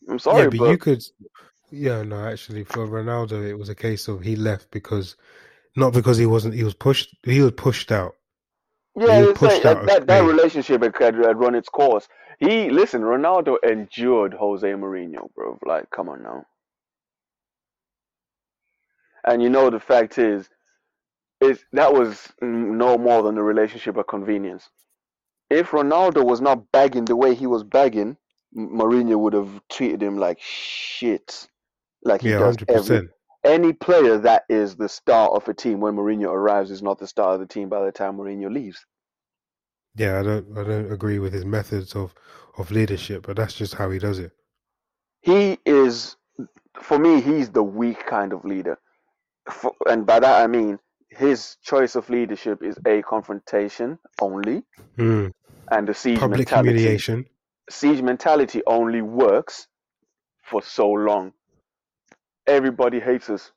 I'm 0.09 0.19
sorry, 0.19 0.43
yeah, 0.43 0.49
but, 0.49 0.57
but 0.57 0.69
you 0.71 0.77
could. 0.77 1.03
Yeah, 1.71 2.03
no, 2.03 2.25
actually, 2.25 2.65
for 2.65 2.85
Ronaldo, 2.85 3.47
it 3.47 3.57
was 3.57 3.69
a 3.69 3.75
case 3.75 4.07
of 4.07 4.21
he 4.21 4.35
left 4.35 4.71
because 4.71 5.15
not 5.75 5.93
because 5.93 6.17
he 6.17 6.25
wasn't. 6.25 6.53
He 6.53 6.63
was 6.63 6.73
pushed. 6.73 7.15
He 7.23 7.41
was 7.41 7.51
pushed 7.51 7.91
out. 7.91 8.15
Yeah, 8.95 9.29
it's 9.29 9.41
like 9.41 9.63
that, 9.63 9.85
that, 9.87 10.07
that 10.07 10.23
relationship 10.25 10.83
had, 10.83 10.95
had 11.15 11.39
run 11.39 11.55
its 11.55 11.69
course. 11.69 12.07
He 12.39 12.69
listen, 12.69 13.01
Ronaldo 13.01 13.57
endured 13.67 14.33
Jose 14.33 14.67
Mourinho, 14.67 15.33
bro. 15.35 15.59
Like, 15.65 15.89
come 15.91 16.09
on 16.09 16.23
now. 16.23 16.45
And 19.25 19.41
you 19.43 19.49
know 19.49 19.69
the 19.69 19.79
fact 19.79 20.17
is, 20.19 20.49
is 21.41 21.63
that 21.73 21.93
was 21.93 22.31
no 22.41 22.97
more 22.97 23.23
than 23.23 23.37
a 23.37 23.43
relationship 23.43 23.97
of 23.97 24.07
convenience. 24.07 24.69
If 25.49 25.71
Ronaldo 25.71 26.25
was 26.25 26.41
not 26.41 26.71
bagging 26.71 27.05
the 27.05 27.15
way 27.15 27.35
he 27.35 27.47
was 27.47 27.63
bagging, 27.63 28.17
Mourinho 28.57 29.19
would 29.19 29.33
have 29.33 29.61
treated 29.69 30.03
him 30.03 30.17
like 30.17 30.39
shit, 30.41 31.47
like 32.03 32.23
he 32.23 32.31
Yeah, 32.31 32.35
does 32.35 32.57
hundred 32.57 32.69
every 32.69 32.71
percent. 32.71 33.11
Any 33.43 33.73
player 33.73 34.17
that 34.19 34.43
is 34.49 34.75
the 34.75 34.89
star 34.89 35.29
of 35.29 35.47
a 35.47 35.53
team 35.53 35.79
when 35.79 35.95
Mourinho 35.95 36.31
arrives 36.31 36.71
is 36.71 36.81
not 36.83 36.99
the 36.99 37.07
star 37.07 37.33
of 37.33 37.39
the 37.39 37.45
team 37.47 37.69
by 37.69 37.83
the 37.85 37.91
time 37.91 38.17
Mourinho 38.17 38.51
leaves. 38.51 38.85
Yeah, 39.95 40.19
I 40.19 40.23
don't. 40.23 40.57
I 40.57 40.63
don't 40.63 40.91
agree 40.91 41.19
with 41.19 41.33
his 41.33 41.45
methods 41.45 41.95
of 41.95 42.13
of 42.57 42.71
leadership, 42.71 43.25
but 43.27 43.35
that's 43.35 43.53
just 43.53 43.73
how 43.75 43.89
he 43.89 43.99
does 43.99 44.19
it. 44.19 44.31
He 45.21 45.57
is, 45.65 46.15
for 46.81 46.97
me, 46.97 47.21
he's 47.21 47.49
the 47.49 47.63
weak 47.63 48.05
kind 48.05 48.33
of 48.33 48.45
leader. 48.45 48.79
For, 49.49 49.73
and 49.87 50.05
by 50.05 50.19
that 50.19 50.41
I 50.43 50.47
mean 50.47 50.79
his 51.09 51.57
choice 51.61 51.95
of 51.95 52.09
leadership 52.09 52.63
is 52.63 52.77
a 52.87 53.01
confrontation 53.01 53.99
only, 54.21 54.63
Mm. 54.97 55.31
and 55.71 55.87
the 55.87 55.93
siege 55.93 56.19
Public 56.19 56.39
mentality. 56.39 56.69
humiliation. 56.69 57.25
Siege 57.69 58.01
mentality 58.01 58.61
only 58.65 59.01
works 59.01 59.67
for 60.43 60.61
so 60.61 60.89
long. 60.89 61.33
Everybody 62.47 62.99
hates 62.99 63.29
us. 63.29 63.51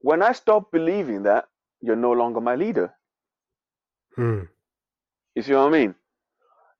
When 0.00 0.22
I 0.22 0.32
stop 0.32 0.70
believing 0.72 1.24
that, 1.24 1.46
you're 1.80 1.96
no 1.96 2.12
longer 2.12 2.40
my 2.40 2.54
leader. 2.54 2.94
Mm. 4.16 4.48
You 5.34 5.42
see 5.42 5.52
what 5.52 5.66
I 5.66 5.70
mean? 5.70 5.94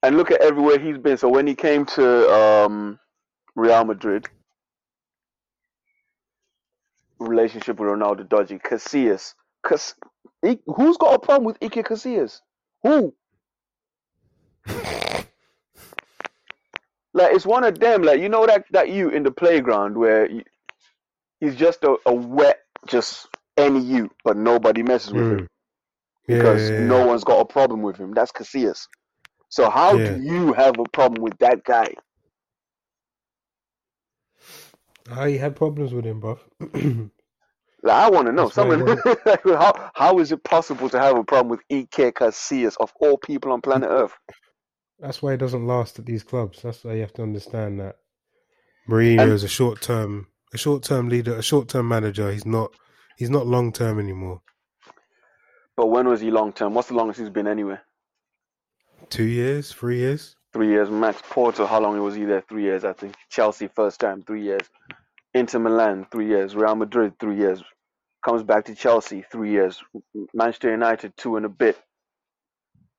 And 0.02 0.16
look 0.16 0.30
at 0.30 0.40
everywhere 0.40 0.78
he's 0.78 0.98
been. 0.98 1.16
So 1.16 1.28
when 1.28 1.46
he 1.46 1.54
came 1.54 1.84
to 1.86 2.30
um, 2.32 2.98
Real 3.54 3.84
Madrid, 3.84 4.26
relationship 7.18 7.78
with 7.78 7.88
Ronaldo 7.90 8.28
dodgy. 8.28 8.58
Casillas, 8.58 9.34
Cas- 9.66 9.94
who's 10.66 10.96
got 10.96 11.14
a 11.14 11.18
problem 11.18 11.44
with 11.44 11.58
Ike 11.62 11.86
Casillas? 11.86 12.40
Who? 12.82 13.14
Like 17.12 17.34
it's 17.34 17.46
one 17.46 17.64
of 17.64 17.78
them. 17.80 18.02
Like 18.02 18.20
you 18.20 18.28
know 18.28 18.46
that 18.46 18.66
that 18.70 18.88
you 18.90 19.08
in 19.08 19.24
the 19.24 19.32
playground 19.32 19.96
where 19.96 20.30
you, 20.30 20.44
he's 21.40 21.56
just 21.56 21.84
a, 21.84 21.96
a 22.06 22.14
wet, 22.14 22.60
just 22.86 23.28
any 23.58 23.80
you, 23.80 24.10
but 24.24 24.36
nobody 24.36 24.82
messes 24.82 25.14
with 25.14 25.28
him 25.28 25.40
Mm. 25.40 25.48
Yeah, 26.28 26.36
because 26.36 26.72
yeah, 26.72 26.80
yeah. 26.96 26.96
no 26.96 27.06
one's 27.06 27.24
got 27.24 27.40
a 27.40 27.44
problem 27.46 27.82
with 27.82 27.96
him. 27.98 28.12
That's 28.14 28.32
Casillas. 28.32 28.86
So 29.50 29.70
how 29.70 29.98
Yeah. 29.98 29.98
do 29.98 30.20
you 30.20 30.52
have 30.54 30.78
a 30.78 30.84
problem 30.92 31.22
with 31.22 31.38
that 31.38 31.64
guy? 31.64 31.94
I 35.10 35.32
had 35.32 35.56
problems 35.56 35.94
with 35.94 36.06
him, 36.06 36.20
bruv. 36.22 36.40
Like, 37.82 37.96
I 37.96 38.10
want 38.10 38.26
to 38.28 38.32
know. 38.32 38.48
That's 38.48 38.54
Someone, 38.54 38.84
how 39.46 39.90
how 39.94 40.18
is 40.20 40.32
it 40.32 40.44
possible 40.44 40.90
to 40.90 41.00
have 41.00 41.16
a 41.18 41.24
problem 41.24 41.50
with 41.50 41.60
Ike 41.72 42.14
Casillas 42.14 42.76
of 42.80 42.92
all 43.00 43.18
people 43.18 43.52
on 43.52 43.62
planet 43.62 43.90
Earth? 43.90 44.14
That's 45.00 45.22
why 45.22 45.32
he 45.32 45.36
doesn't 45.38 45.66
last 45.66 45.98
at 45.98 46.06
these 46.06 46.22
clubs. 46.24 46.62
That's 46.62 46.84
why 46.84 46.94
you 46.94 47.00
have 47.02 47.12
to 47.14 47.22
understand 47.22 47.80
that 47.80 47.98
Mourinho 48.88 49.32
is 49.32 49.44
a 49.44 49.48
short 49.48 49.80
term, 49.80 50.28
a 50.52 50.58
short 50.58 50.82
term 50.82 51.08
leader, 51.08 51.36
a 51.36 51.42
short 51.42 51.68
term 51.68 51.88
manager. 51.88 52.30
He's 52.30 52.46
not, 52.46 52.72
he's 53.16 53.30
not 53.30 53.46
long 53.46 53.72
term 53.72 53.98
anymore. 53.98 54.40
But 55.76 55.86
when 55.86 56.08
was 56.08 56.20
he 56.20 56.30
long 56.30 56.52
term? 56.52 56.74
What's 56.74 56.88
the 56.88 56.94
longest 56.94 57.20
he's 57.20 57.30
been 57.30 57.46
anywhere? 57.46 57.82
Two 59.08 59.24
years, 59.24 59.72
three 59.72 59.98
years. 59.98 60.36
Three 60.52 60.68
years 60.68 60.90
max. 60.90 61.22
Porto, 61.28 61.66
how 61.66 61.80
long 61.80 62.00
was 62.02 62.14
he 62.14 62.24
there? 62.24 62.42
Three 62.48 62.64
years, 62.64 62.84
I 62.84 62.92
think. 62.92 63.14
Chelsea, 63.30 63.68
first 63.68 64.00
time, 64.00 64.22
three 64.22 64.42
years. 64.42 64.68
Inter 65.32 65.60
Milan, 65.60 66.06
three 66.10 66.26
years. 66.28 66.54
Real 66.54 66.74
Madrid, 66.74 67.18
three 67.18 67.36
years. 67.36 67.62
Comes 68.24 68.42
back 68.42 68.66
to 68.66 68.74
Chelsea, 68.74 69.24
three 69.30 69.52
years. 69.52 69.82
Manchester 70.34 70.70
United, 70.70 71.16
two 71.16 71.36
and 71.36 71.46
a 71.46 71.48
bit. 71.48 71.78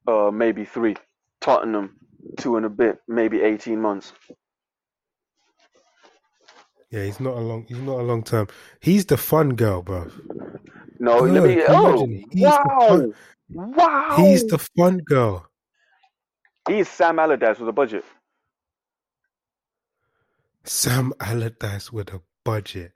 Uh, 0.07 0.31
maybe 0.33 0.65
three. 0.65 0.95
Tottenham, 1.41 1.97
two 2.37 2.55
and 2.57 2.65
a 2.65 2.69
bit, 2.69 2.99
maybe 3.07 3.41
eighteen 3.41 3.81
months. 3.81 4.13
Yeah, 6.91 7.05
he's 7.05 7.21
not 7.21 7.37
a 7.37 7.39
long, 7.39 7.65
he's 7.67 7.79
not 7.79 7.99
a 7.99 8.03
long 8.03 8.21
term. 8.21 8.47
He's 8.81 9.05
the 9.05 9.17
fun 9.17 9.55
girl, 9.55 9.81
bro. 9.81 10.11
No, 10.99 11.19
let 11.19 11.43
me. 11.43 11.63
Oh? 11.67 12.05
He's 12.05 12.25
the 12.31 12.65
wow, 12.67 12.87
fun- 12.87 13.13
wow. 13.49 14.15
He's 14.17 14.43
the 14.45 14.57
fun 14.57 14.97
girl. 14.97 15.47
He's 16.67 16.89
Sam 16.89 17.17
Allardyce 17.17 17.59
with 17.59 17.69
a 17.69 17.73
budget. 17.73 18.03
Sam 20.65 21.13
Allardyce 21.19 21.91
with 21.91 22.13
a 22.13 22.21
budget. 22.43 22.91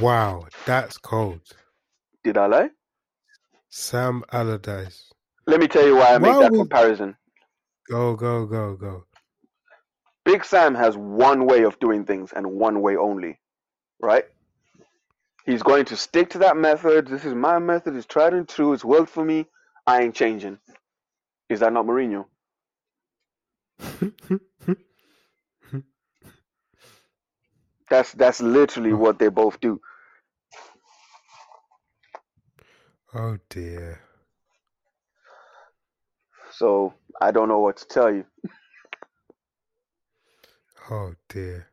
Wow, 0.00 0.46
that's 0.64 0.96
cold. 0.96 1.40
Did 2.22 2.38
I 2.38 2.46
lie? 2.46 2.70
Sam 3.68 4.22
Allardyce. 4.32 5.10
Let 5.46 5.60
me 5.60 5.68
tell 5.68 5.86
you 5.86 5.96
why 5.96 6.14
I 6.14 6.18
make 6.18 6.32
Why 6.32 6.42
that 6.42 6.52
comparison. 6.52 7.16
Go, 7.90 8.14
go, 8.14 8.46
go, 8.46 8.74
go. 8.76 9.04
Big 10.26 10.44
Sam 10.44 10.74
has 10.74 10.96
one 10.96 11.46
way 11.46 11.62
of 11.62 11.78
doing 11.78 12.04
things 12.04 12.32
and 12.32 12.46
one 12.46 12.82
way 12.82 12.96
only, 12.96 13.38
right? 14.00 14.24
He's 15.46 15.62
going 15.62 15.84
to 15.86 15.96
stick 15.96 16.30
to 16.30 16.38
that 16.38 16.56
method. 16.56 17.06
This 17.06 17.24
is 17.24 17.32
my 17.32 17.60
method. 17.60 17.94
It's 17.94 18.06
tried 18.06 18.34
and 18.34 18.48
true. 18.48 18.72
It's 18.72 18.84
worked 18.84 19.08
for 19.10 19.24
me. 19.24 19.46
I 19.86 20.02
ain't 20.02 20.16
changing. 20.16 20.58
Is 21.48 21.60
that 21.60 21.72
not 21.72 21.86
Mourinho? 21.86 22.26
That's 27.88 28.12
that's 28.14 28.40
literally 28.40 28.92
what 28.92 29.20
they 29.20 29.28
both 29.28 29.60
do. 29.60 29.80
oh 33.14 33.38
dear. 33.48 34.00
So 36.50 36.94
I 37.20 37.30
don't 37.30 37.48
know 37.48 37.60
what 37.60 37.76
to 37.76 37.86
tell 37.86 38.12
you. 38.12 38.24
Oh 40.90 41.14
dear. 41.28 41.68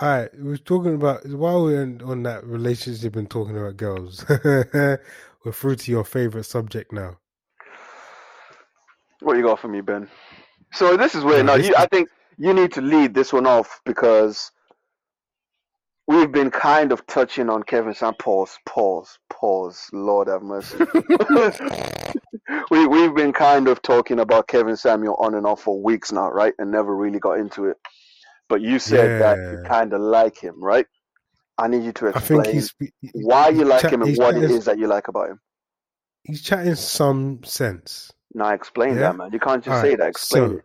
All 0.00 0.08
right, 0.08 0.30
we 0.38 0.50
was 0.50 0.60
talking 0.60 0.94
about 0.94 1.26
while 1.28 1.64
we're 1.64 1.82
in, 1.82 2.02
on 2.02 2.22
that 2.24 2.44
relationship 2.44 3.16
and 3.16 3.30
talking 3.30 3.56
about 3.56 3.76
girls. 3.76 4.24
we're 4.44 4.98
through 5.52 5.76
to 5.76 5.90
your 5.90 6.04
favorite 6.04 6.44
subject 6.44 6.92
now. 6.92 7.18
What 9.20 9.36
you 9.36 9.42
got 9.42 9.60
for 9.60 9.68
me, 9.68 9.80
Ben? 9.80 10.08
So 10.72 10.96
this 10.96 11.14
is 11.14 11.24
where 11.24 11.38
Yeah, 11.38 11.42
now 11.42 11.54
you, 11.54 11.74
I 11.76 11.86
think 11.86 12.08
you 12.38 12.52
need 12.52 12.72
to 12.72 12.80
lead 12.80 13.14
this 13.14 13.32
one 13.32 13.46
off 13.46 13.80
because 13.84 14.50
we've 16.06 16.32
been 16.32 16.50
kind 16.50 16.92
of 16.92 17.06
touching 17.06 17.48
on 17.48 17.62
Kevin 17.62 17.94
Sam. 17.94 18.14
Pause, 18.14 18.58
pause, 18.66 19.18
pause. 19.28 19.88
Lord 19.92 20.28
have 20.28 20.42
mercy. 20.42 20.78
we 22.70 22.86
we've 22.86 23.14
been 23.14 23.32
kind 23.32 23.68
of 23.68 23.82
talking 23.82 24.20
about 24.20 24.48
Kevin 24.48 24.76
Samuel 24.76 25.16
on 25.18 25.34
and 25.34 25.46
off 25.46 25.62
for 25.62 25.82
weeks 25.82 26.12
now, 26.12 26.30
right? 26.30 26.54
And 26.58 26.70
never 26.70 26.94
really 26.94 27.18
got 27.18 27.38
into 27.38 27.66
it. 27.66 27.76
But 28.50 28.60
you 28.60 28.78
said 28.80 29.22
that 29.22 29.38
you 29.38 29.62
kind 29.66 29.92
of 29.94 30.00
like 30.00 30.36
him, 30.36 30.62
right? 30.62 30.86
I 31.56 31.68
need 31.68 31.84
you 31.84 31.92
to 31.92 32.06
I 32.06 32.10
explain 32.10 32.42
think 32.42 32.54
he's 32.54 32.74
why 33.14 33.48
you 33.50 33.64
like 33.64 33.82
chat- 33.82 33.92
him 33.92 34.02
and 34.02 34.16
what 34.18 34.36
it 34.36 34.50
is 34.50 34.64
that 34.64 34.78
you 34.78 34.88
like 34.88 35.08
about 35.08 35.30
him. 35.30 35.40
he's 36.24 36.42
chatting 36.42 36.74
some 36.74 37.42
sense. 37.44 38.10
Now 38.34 38.48
explain 38.50 38.94
Yeah? 38.94 39.00
that, 39.02 39.16
man. 39.16 39.30
You 39.32 39.38
can't 39.38 39.62
just 39.64 39.76
All 39.76 39.82
say 39.82 39.90
right, 39.90 39.98
that. 39.98 40.08
Explain 40.08 40.48
so, 40.50 40.56
it. 40.56 40.64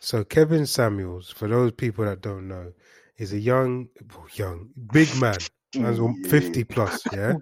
So 0.00 0.24
Kevin 0.24 0.64
Samuels, 0.66 1.30
for 1.30 1.48
those 1.48 1.72
people 1.72 2.06
that 2.06 2.22
don't 2.22 2.48
know, 2.48 2.72
is 3.18 3.34
a 3.34 3.38
young, 3.38 3.88
young, 4.34 4.70
big 4.92 5.08
man, 5.20 5.36
fifty 6.30 6.64
plus, 6.64 7.02
yeah, 7.12 7.34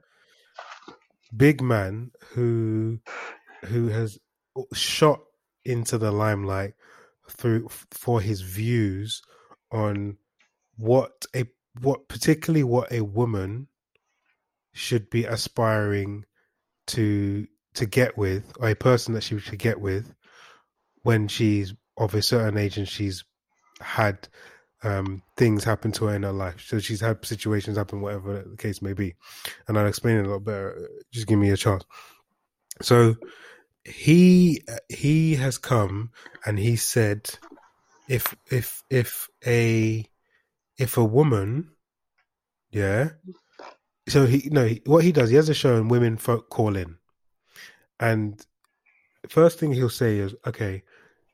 big 1.36 1.62
man 1.62 2.10
who 2.34 2.98
who 3.66 3.86
has 3.88 4.18
shot 4.72 5.20
into 5.64 5.98
the 5.98 6.10
limelight 6.10 6.74
through 7.30 7.68
for 7.90 8.20
his 8.20 8.40
views 8.40 9.22
on 9.70 10.16
what 10.76 11.26
a 11.34 11.44
what 11.80 12.08
particularly 12.08 12.64
what 12.64 12.90
a 12.92 13.00
woman 13.02 13.68
should 14.72 15.08
be 15.10 15.24
aspiring 15.24 16.24
to 16.86 17.46
to 17.74 17.86
get 17.86 18.16
with 18.16 18.52
or 18.58 18.68
a 18.68 18.74
person 18.74 19.14
that 19.14 19.22
she 19.22 19.38
should 19.38 19.58
get 19.58 19.80
with 19.80 20.14
when 21.02 21.28
she's 21.28 21.74
of 21.96 22.14
a 22.14 22.22
certain 22.22 22.58
age 22.58 22.76
and 22.78 22.88
she's 22.88 23.24
had 23.80 24.28
um, 24.82 25.22
things 25.36 25.64
happen 25.64 25.90
to 25.92 26.06
her 26.06 26.14
in 26.14 26.22
her 26.22 26.32
life. 26.32 26.64
So 26.66 26.78
she's 26.78 27.00
had 27.00 27.24
situations 27.24 27.76
happen, 27.76 28.00
whatever 28.00 28.44
the 28.48 28.56
case 28.56 28.80
may 28.80 28.92
be. 28.92 29.14
And 29.66 29.78
I'll 29.78 29.86
explain 29.86 30.16
it 30.16 30.20
a 30.20 30.24
little 30.24 30.40
better. 30.40 30.88
Just 31.12 31.26
give 31.26 31.38
me 31.38 31.50
a 31.50 31.56
chance. 31.56 31.84
So 32.80 33.16
he 33.84 34.62
he 34.88 35.36
has 35.36 35.58
come 35.58 36.10
and 36.44 36.58
he 36.58 36.76
said, 36.76 37.30
if 38.08 38.34
if 38.50 38.82
if 38.90 39.28
a 39.46 40.04
if 40.76 40.96
a 40.96 41.04
woman, 41.04 41.70
yeah. 42.70 43.10
So 44.08 44.26
he 44.26 44.48
no, 44.50 44.68
what 44.86 45.04
he 45.04 45.12
does, 45.12 45.30
he 45.30 45.36
has 45.36 45.48
a 45.48 45.54
show 45.54 45.76
and 45.76 45.90
women 45.90 46.16
folk 46.16 46.48
call 46.48 46.76
in, 46.76 46.96
and 48.00 48.44
first 49.28 49.58
thing 49.58 49.72
he'll 49.72 49.90
say 49.90 50.18
is, 50.18 50.34
okay, 50.46 50.82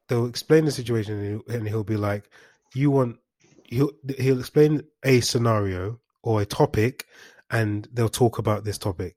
they'll 0.08 0.26
explain 0.26 0.64
the 0.64 0.72
situation 0.72 1.14
and 1.18 1.42
he'll, 1.46 1.56
and 1.56 1.68
he'll 1.68 1.84
be 1.84 1.96
like, 1.96 2.28
you 2.74 2.90
want 2.90 3.18
he'll 3.64 3.92
he'll 4.18 4.40
explain 4.40 4.82
a 5.04 5.20
scenario 5.20 6.00
or 6.22 6.40
a 6.40 6.46
topic, 6.46 7.06
and 7.50 7.88
they'll 7.92 8.08
talk 8.08 8.38
about 8.38 8.64
this 8.64 8.78
topic, 8.78 9.16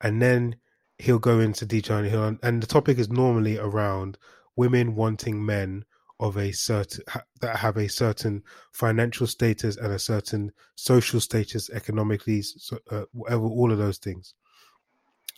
and 0.00 0.22
then 0.22 0.56
he'll 0.98 1.18
go 1.18 1.40
into 1.40 1.66
detail 1.66 1.98
and 1.98 2.06
he'll 2.06 2.36
and 2.42 2.62
the 2.62 2.66
topic 2.66 2.98
is 2.98 3.10
normally 3.10 3.58
around 3.58 4.18
women 4.56 4.94
wanting 4.94 5.44
men 5.44 5.84
of 6.20 6.36
a 6.36 6.52
certain 6.52 7.04
that 7.40 7.56
have 7.56 7.76
a 7.76 7.88
certain 7.88 8.42
financial 8.72 9.26
status 9.26 9.76
and 9.76 9.92
a 9.92 9.98
certain 9.98 10.52
social 10.76 11.20
status 11.20 11.68
economically 11.70 12.40
so, 12.42 12.78
uh, 12.90 13.04
whatever 13.12 13.44
all 13.44 13.72
of 13.72 13.78
those 13.78 13.98
things. 13.98 14.34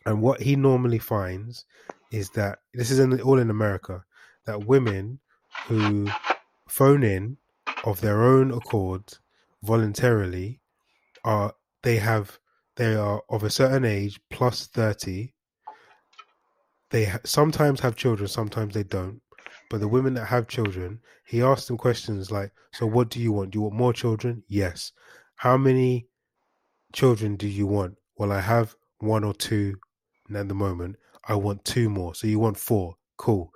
And 0.04 0.22
what 0.22 0.42
he 0.42 0.54
normally 0.54 0.98
finds 0.98 1.64
is 2.12 2.30
that 2.30 2.58
this 2.72 2.90
is 2.90 2.98
in, 2.98 3.20
all 3.22 3.38
in 3.38 3.50
america 3.50 4.04
that 4.44 4.66
women 4.66 5.18
who 5.66 6.08
phone 6.68 7.02
in 7.02 7.36
of 7.84 8.00
their 8.00 8.22
own 8.22 8.52
accord 8.52 9.02
voluntarily 9.62 10.60
are 11.24 11.54
they 11.82 11.96
have 11.96 12.38
they 12.76 12.94
are 12.94 13.22
of 13.28 13.42
a 13.42 13.50
certain 13.50 13.84
age 13.84 14.20
plus 14.30 14.66
30 14.66 15.32
they 16.90 17.12
sometimes 17.24 17.80
have 17.80 17.96
children 17.96 18.28
sometimes 18.28 18.74
they 18.74 18.84
don't. 18.84 19.20
But 19.68 19.80
the 19.80 19.88
women 19.88 20.14
that 20.14 20.26
have 20.26 20.48
children 20.48 21.00
he 21.26 21.42
asks 21.42 21.66
them 21.66 21.76
questions 21.76 22.30
like 22.30 22.52
so 22.72 22.86
what 22.86 23.10
do 23.10 23.20
you 23.20 23.32
want? 23.32 23.50
Do 23.50 23.58
you 23.58 23.62
want 23.62 23.74
more 23.74 23.92
children? 23.92 24.42
Yes. 24.48 24.92
How 25.36 25.56
many 25.56 26.06
children 26.92 27.36
do 27.36 27.48
you 27.48 27.66
want? 27.66 27.94
Well 28.16 28.32
i 28.32 28.40
have 28.40 28.74
one 28.98 29.24
or 29.24 29.34
two 29.34 29.76
at 30.34 30.48
the 30.48 30.54
moment. 30.54 30.96
I 31.28 31.34
want 31.34 31.64
two 31.64 31.90
more. 31.90 32.14
So 32.14 32.26
you 32.26 32.38
want 32.38 32.56
four? 32.56 32.94
Cool. 33.16 33.50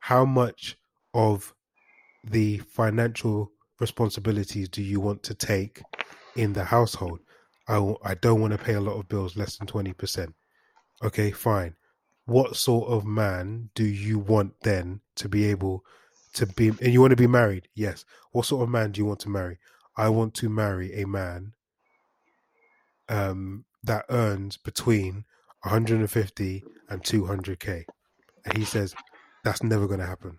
How 0.00 0.24
much 0.24 0.76
of 1.14 1.54
the 2.24 2.58
financial 2.58 3.52
responsibilities 3.80 4.68
do 4.68 4.82
you 4.82 5.00
want 5.00 5.22
to 5.24 5.34
take 5.34 5.80
in 6.36 6.52
the 6.52 6.64
household? 6.64 7.20
I, 7.68 8.14
don't 8.20 8.40
want 8.40 8.52
to 8.52 8.58
pay 8.58 8.74
a 8.74 8.80
lot 8.80 8.98
of 8.98 9.08
bills 9.08 9.36
less 9.36 9.56
than 9.56 9.66
20% 9.66 10.32
okay 11.04 11.30
fine 11.30 11.74
what 12.32 12.56
sort 12.56 12.88
of 12.88 13.04
man 13.04 13.68
do 13.74 13.84
you 13.84 14.18
want 14.18 14.54
then 14.62 15.02
to 15.16 15.28
be 15.28 15.44
able 15.44 15.84
to 16.32 16.46
be 16.46 16.68
and 16.68 16.92
you 16.92 17.00
want 17.00 17.10
to 17.10 17.16
be 17.16 17.26
married? 17.26 17.68
Yes. 17.74 18.06
What 18.32 18.46
sort 18.46 18.62
of 18.62 18.70
man 18.70 18.92
do 18.92 19.00
you 19.00 19.04
want 19.04 19.20
to 19.20 19.28
marry? 19.28 19.58
I 19.96 20.08
want 20.08 20.32
to 20.36 20.48
marry 20.48 21.02
a 21.02 21.06
man 21.06 21.52
um 23.08 23.66
that 23.84 24.06
earns 24.08 24.56
between 24.56 25.24
150 25.64 26.64
and 26.88 27.02
200k 27.02 27.84
and 28.46 28.56
he 28.56 28.64
says 28.64 28.94
that's 29.44 29.62
never 29.62 29.86
going 29.86 30.00
to 30.00 30.06
happen. 30.06 30.38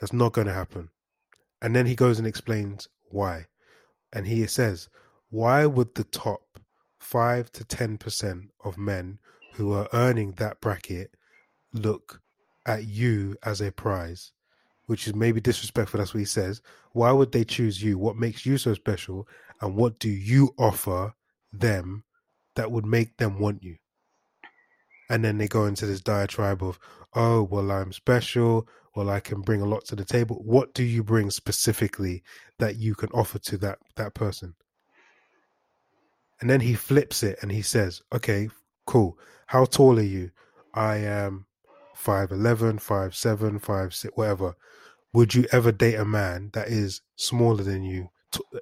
That's 0.00 0.12
not 0.12 0.32
going 0.32 0.48
to 0.48 0.52
happen. 0.52 0.88
And 1.60 1.76
then 1.76 1.86
he 1.86 1.94
goes 1.94 2.18
and 2.18 2.26
explains 2.26 2.88
why. 3.10 3.46
And 4.12 4.26
he 4.26 4.44
says 4.48 4.88
why 5.30 5.66
would 5.66 5.94
the 5.94 6.04
top 6.04 6.42
5 6.98 7.52
to 7.52 7.64
10% 7.64 8.48
of 8.64 8.76
men 8.76 9.18
who 9.54 9.72
are 9.72 9.88
earning 9.92 10.32
that 10.32 10.60
bracket 10.60 11.14
look 11.72 12.20
at 12.66 12.84
you 12.84 13.36
as 13.42 13.60
a 13.60 13.72
prize, 13.72 14.32
which 14.86 15.06
is 15.06 15.14
maybe 15.14 15.40
disrespectful. 15.40 15.98
That's 15.98 16.14
what 16.14 16.20
he 16.20 16.26
says. 16.26 16.62
Why 16.92 17.12
would 17.12 17.32
they 17.32 17.44
choose 17.44 17.82
you? 17.82 17.98
What 17.98 18.16
makes 18.16 18.44
you 18.46 18.58
so 18.58 18.74
special? 18.74 19.26
And 19.60 19.76
what 19.76 19.98
do 19.98 20.08
you 20.10 20.54
offer 20.58 21.14
them 21.52 22.04
that 22.56 22.70
would 22.70 22.86
make 22.86 23.16
them 23.16 23.38
want 23.38 23.62
you? 23.62 23.76
And 25.08 25.24
then 25.24 25.38
they 25.38 25.48
go 25.48 25.66
into 25.66 25.86
this 25.86 26.00
diatribe 26.00 26.62
of, 26.62 26.78
oh, 27.14 27.42
well, 27.42 27.70
I'm 27.70 27.92
special. 27.92 28.66
Well, 28.94 29.10
I 29.10 29.20
can 29.20 29.40
bring 29.40 29.60
a 29.60 29.66
lot 29.66 29.84
to 29.86 29.96
the 29.96 30.04
table. 30.04 30.36
What 30.44 30.74
do 30.74 30.82
you 30.82 31.02
bring 31.02 31.30
specifically 31.30 32.22
that 32.58 32.76
you 32.76 32.94
can 32.94 33.10
offer 33.10 33.38
to 33.38 33.56
that 33.58 33.78
that 33.96 34.14
person? 34.14 34.54
And 36.40 36.50
then 36.50 36.60
he 36.60 36.74
flips 36.74 37.22
it 37.22 37.38
and 37.40 37.52
he 37.52 37.62
says, 37.62 38.02
okay, 38.12 38.48
cool. 38.92 39.18
How 39.46 39.64
tall 39.64 39.98
are 39.98 40.02
you? 40.02 40.30
I 40.74 40.96
am 40.96 41.46
5'11, 41.96 42.74
5'7, 42.74 43.58
5'6, 43.58 44.10
whatever. 44.16 44.54
Would 45.14 45.34
you 45.34 45.46
ever 45.50 45.72
date 45.72 45.94
a 45.94 46.04
man 46.04 46.50
that 46.52 46.68
is 46.68 47.00
smaller 47.16 47.64
than 47.64 47.82
you 47.84 48.10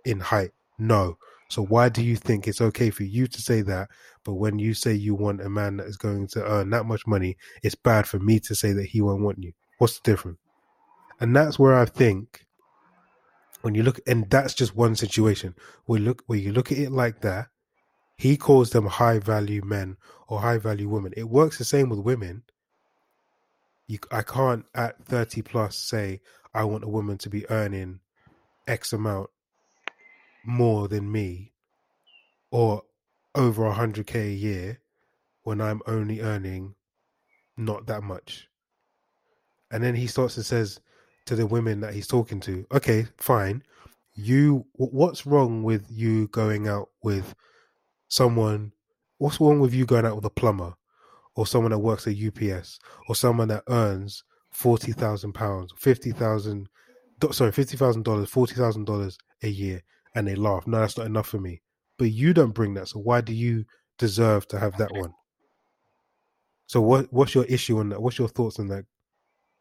in 0.04 0.20
height? 0.20 0.52
No. 0.78 1.18
So 1.48 1.64
why 1.64 1.88
do 1.88 2.00
you 2.00 2.14
think 2.14 2.46
it's 2.46 2.60
okay 2.60 2.90
for 2.90 3.02
you 3.02 3.26
to 3.26 3.42
say 3.42 3.60
that, 3.62 3.88
but 4.22 4.34
when 4.34 4.60
you 4.60 4.72
say 4.72 4.94
you 4.94 5.16
want 5.16 5.42
a 5.42 5.50
man 5.50 5.78
that 5.78 5.88
is 5.88 5.96
going 5.96 6.28
to 6.28 6.44
earn 6.48 6.70
that 6.70 6.86
much 6.86 7.08
money, 7.08 7.36
it's 7.64 7.74
bad 7.74 8.06
for 8.06 8.20
me 8.20 8.38
to 8.38 8.54
say 8.54 8.72
that 8.72 8.86
he 8.86 9.00
won't 9.00 9.22
want 9.22 9.42
you? 9.42 9.52
What's 9.78 9.98
the 9.98 10.12
difference? 10.12 10.38
And 11.18 11.34
that's 11.34 11.58
where 11.58 11.74
I 11.74 11.86
think 11.86 12.46
when 13.62 13.74
you 13.74 13.82
look, 13.82 13.98
and 14.06 14.30
that's 14.30 14.54
just 14.54 14.76
one 14.76 14.94
situation. 14.94 15.56
We 15.88 15.98
look 15.98 16.22
where 16.26 16.38
you 16.38 16.52
look 16.52 16.70
at 16.70 16.78
it 16.78 16.92
like 16.92 17.20
that. 17.22 17.48
He 18.20 18.36
calls 18.36 18.68
them 18.68 18.84
high 18.84 19.18
value 19.18 19.62
men 19.64 19.96
or 20.28 20.40
high 20.40 20.58
value 20.58 20.90
women. 20.90 21.14
It 21.16 21.30
works 21.30 21.56
the 21.56 21.64
same 21.64 21.88
with 21.88 22.00
women. 22.00 22.42
You, 23.86 23.98
I 24.12 24.20
can't 24.20 24.66
at 24.74 25.02
30 25.06 25.40
plus 25.40 25.74
say 25.74 26.20
I 26.52 26.64
want 26.64 26.84
a 26.84 26.88
woman 26.88 27.16
to 27.16 27.30
be 27.30 27.48
earning 27.48 28.00
X 28.68 28.92
amount 28.92 29.30
more 30.44 30.86
than 30.86 31.10
me 31.10 31.54
or 32.50 32.82
over 33.34 33.62
100k 33.62 34.14
a 34.16 34.34
year 34.34 34.80
when 35.44 35.62
I'm 35.62 35.80
only 35.86 36.20
earning 36.20 36.74
not 37.56 37.86
that 37.86 38.02
much. 38.02 38.48
And 39.70 39.82
then 39.82 39.94
he 39.94 40.06
starts 40.06 40.36
and 40.36 40.44
says 40.44 40.78
to 41.24 41.36
the 41.36 41.46
women 41.46 41.80
that 41.80 41.94
he's 41.94 42.06
talking 42.06 42.40
to, 42.40 42.66
okay, 42.70 43.06
fine. 43.16 43.62
You, 44.12 44.66
what's 44.74 45.24
wrong 45.24 45.62
with 45.62 45.86
you 45.90 46.28
going 46.28 46.68
out 46.68 46.90
with 47.02 47.34
someone? 48.10 48.72
What's 49.16 49.40
wrong 49.40 49.60
with 49.60 49.72
you 49.72 49.86
going 49.86 50.04
out 50.04 50.16
with 50.16 50.24
a 50.26 50.30
plumber 50.30 50.74
or 51.34 51.46
someone 51.46 51.70
that 51.72 51.78
works 51.78 52.06
at 52.06 52.16
UPS 52.16 52.78
or 53.08 53.14
someone 53.14 53.48
that 53.48 53.64
earns 53.68 54.24
forty 54.50 54.92
thousand 54.92 55.32
pounds, 55.32 55.72
fifty 55.78 56.12
thousand, 56.12 56.68
sorry, 57.30 57.52
fifty 57.52 57.76
thousand 57.78 58.04
dollars, 58.04 58.28
forty 58.28 58.54
thousand 58.54 58.84
dollars 58.84 59.16
a 59.42 59.48
year, 59.48 59.82
and 60.14 60.26
they 60.28 60.34
laugh. 60.34 60.66
No, 60.66 60.80
that's 60.80 60.98
not 60.98 61.06
enough 61.06 61.28
for 61.28 61.38
me. 61.38 61.62
But 61.98 62.10
you 62.12 62.34
don't 62.34 62.52
bring 62.52 62.74
that, 62.74 62.88
so 62.88 62.98
why 63.00 63.20
do 63.22 63.32
you 63.34 63.64
deserve 63.98 64.46
to 64.48 64.58
have 64.58 64.76
that 64.78 64.94
one? 64.94 65.14
So 66.66 66.80
what 66.80 67.12
what's 67.12 67.34
your 67.34 67.44
issue 67.44 67.78
on 67.78 67.90
that? 67.90 68.00
What's 68.02 68.18
your 68.18 68.28
thoughts 68.28 68.58
on 68.58 68.68
that, 68.68 68.84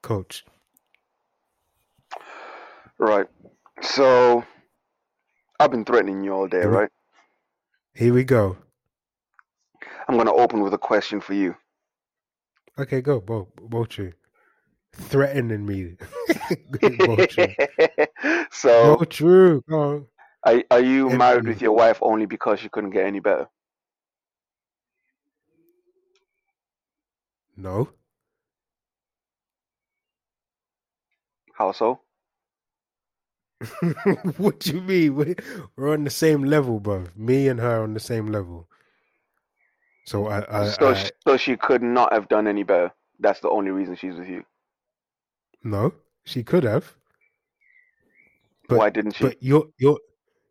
coach? 0.01 0.45
Right. 2.97 3.27
So 3.81 4.43
I've 5.59 5.71
been 5.71 5.85
threatening 5.85 6.23
you 6.23 6.33
all 6.33 6.47
day, 6.47 6.59
we- 6.59 6.65
right? 6.65 6.89
Here 7.93 8.13
we 8.13 8.23
go. 8.23 8.57
I'm 10.07 10.17
gonna 10.17 10.33
open 10.33 10.61
with 10.61 10.73
a 10.73 10.77
question 10.77 11.21
for 11.21 11.33
you. 11.33 11.55
Okay, 12.77 13.01
go, 13.01 13.19
Bo, 13.19 13.47
Bochu. 13.57 14.13
Threatening 14.93 15.65
me. 15.65 15.97
Bochu. 16.71 18.47
so 18.51 18.95
No, 18.97 19.05
true. 19.05 19.63
Go 19.69 20.07
are, 20.45 20.63
are 20.71 20.79
you 20.79 21.09
married 21.09 21.45
with 21.45 21.61
your 21.61 21.73
wife 21.73 21.99
only 22.01 22.25
because 22.25 22.63
you 22.63 22.69
couldn't 22.69 22.91
get 22.91 23.05
any 23.05 23.19
better? 23.19 23.47
No. 27.57 27.89
How 31.53 31.73
so? 31.73 31.99
what 34.37 34.59
do 34.59 34.73
you 34.73 34.81
mean? 34.81 35.15
We- 35.15 35.35
We're 35.75 35.93
on 35.93 36.03
the 36.03 36.09
same 36.09 36.43
level, 36.43 36.79
bro. 36.79 37.05
Me 37.15 37.47
and 37.47 37.59
her 37.59 37.83
on 37.83 37.93
the 37.93 37.99
same 37.99 38.27
level. 38.27 38.67
So 40.05 40.27
I, 40.27 40.39
I, 40.63 40.69
so 40.69 40.89
I 40.89 41.09
so 41.27 41.37
she 41.37 41.55
could 41.55 41.83
not 41.83 42.11
have 42.13 42.27
done 42.29 42.47
any 42.47 42.63
better. 42.63 42.91
That's 43.19 43.41
the 43.41 43.49
only 43.49 43.71
reason 43.71 43.95
she's 43.95 44.15
with 44.15 44.27
you. 44.29 44.43
no, 45.63 45.93
she 46.23 46.43
could 46.43 46.63
have. 46.63 46.95
But- 48.67 48.77
Why 48.79 48.89
didn't 48.89 49.11
she? 49.15 49.23
But 49.25 49.37
you're 49.41 49.67
you're 49.77 49.99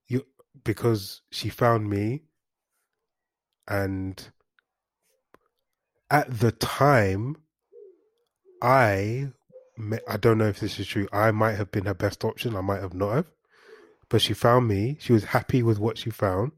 you 0.07 0.25
because 0.65 1.23
she 1.33 1.49
found 1.49 1.89
me 1.89 2.23
and 3.67 4.31
at 6.11 6.39
the 6.41 6.53
time 6.53 7.37
I 8.63 9.29
I 10.09 10.17
don't 10.17 10.39
know 10.39 10.49
if 10.49 10.61
this 10.61 10.79
is 10.81 10.87
true. 10.87 11.09
I 11.13 11.31
might 11.31 11.55
have 11.55 11.71
been 11.71 11.87
her 11.87 11.95
best 11.95 12.25
option, 12.25 12.57
I 12.57 12.61
might 12.61 12.83
have 12.83 12.95
not 12.95 13.15
have. 13.15 13.27
But 14.09 14.23
she 14.23 14.35
found 14.35 14.67
me, 14.67 14.97
she 15.01 15.13
was 15.13 15.25
happy 15.25 15.63
with 15.63 15.79
what 15.79 15.99
she 15.99 16.11
found 16.11 16.53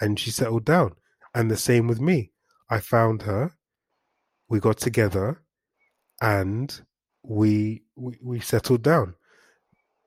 and 0.00 0.18
she 0.18 0.30
settled 0.30 0.64
down. 0.64 0.94
And 1.34 1.50
the 1.50 1.56
same 1.56 1.86
with 1.88 2.00
me. 2.00 2.32
I 2.68 2.80
found 2.80 3.22
her, 3.22 3.52
we 4.48 4.60
got 4.60 4.78
together 4.78 5.40
and 6.20 6.80
we 7.22 7.82
we, 7.96 8.18
we 8.22 8.40
settled 8.40 8.82
down. 8.82 9.14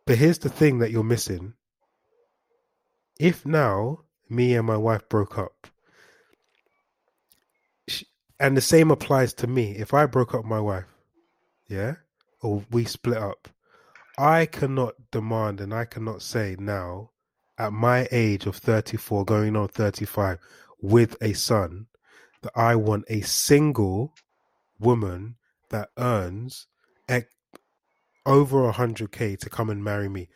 But 0.06 0.18
here's 0.18 0.40
the 0.40 0.50
thing 0.50 0.80
that 0.80 0.92
you're 0.92 1.04
missing. 1.04 1.54
If 3.20 3.46
now 3.46 4.02
me 4.30 4.56
and 4.56 4.68
my 4.68 4.78
wife 4.78 5.08
broke 5.10 5.38
up, 5.38 5.68
sh- 7.88 8.04
and 8.40 8.56
the 8.56 8.62
same 8.62 8.92
applies 8.92 9.34
to 9.36 9.48
me, 9.48 9.72
if 9.78 9.94
I 9.94 10.06
broke 10.06 10.36
up 10.36 10.46
my 10.46 10.60
wife, 10.60 10.86
yeah, 11.68 11.96
or 12.46 12.64
we 12.72 12.86
split 12.86 13.18
up, 13.18 13.50
I 14.18 14.46
cannot 14.46 14.94
demand 15.12 15.60
and 15.60 15.74
I 15.74 15.86
cannot 15.86 16.22
say 16.22 16.56
now, 16.60 17.12
at 17.58 17.74
my 17.74 18.08
age 18.12 18.46
of 18.46 18.56
34, 18.58 19.26
going 19.26 19.56
on 19.56 19.68
35, 19.70 20.38
with 20.82 21.16
a 21.22 21.34
son, 21.34 21.88
that 22.42 22.52
I 22.56 22.76
want 22.76 23.06
a 23.10 23.22
single 23.22 24.14
woman 24.80 25.36
that 25.70 25.90
earns 25.98 26.68
ec- 27.10 27.30
over 28.26 28.72
100k 28.72 29.38
to 29.40 29.50
come 29.50 29.70
and 29.70 29.84
marry 29.84 30.10
me 30.10 30.28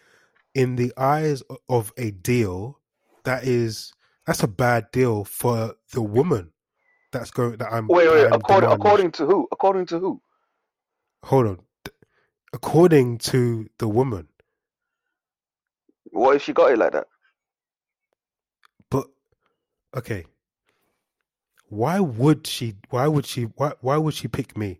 in 0.55 0.75
the 0.75 0.91
eyes 0.97 1.43
of 1.67 1.91
a 1.97 2.11
deal 2.11 2.79
that 3.23 3.43
is 3.43 3.93
that's 4.25 4.43
a 4.43 4.47
bad 4.47 4.89
deal 4.91 5.23
for 5.23 5.75
the 5.93 6.01
woman 6.01 6.51
that's 7.11 7.31
going 7.31 7.57
that 7.57 7.71
i'm 7.71 7.87
wait, 7.87 8.09
wait. 8.09 8.25
I'm 8.27 8.33
According, 8.33 8.69
demanding- 8.69 8.85
according 8.87 9.11
to 9.11 9.25
who? 9.25 9.47
According 9.51 9.85
to 9.87 9.99
who? 9.99 10.21
hold 11.23 11.47
on 11.47 11.59
according 12.53 13.17
to 13.19 13.67
the 13.79 13.87
woman 13.87 14.27
What 16.11 16.37
if 16.37 16.43
she 16.43 16.53
got 16.53 16.71
it 16.71 16.79
like 16.79 16.93
that? 16.93 17.07
but 18.91 19.07
okay 19.97 20.25
why 21.69 21.99
would 21.99 22.47
she 22.47 22.75
why 22.89 23.07
would 23.07 23.25
she 23.25 23.43
why, 23.43 23.73
why 23.81 23.97
would 23.97 24.13
she 24.15 24.27
pick 24.27 24.57
me 24.57 24.79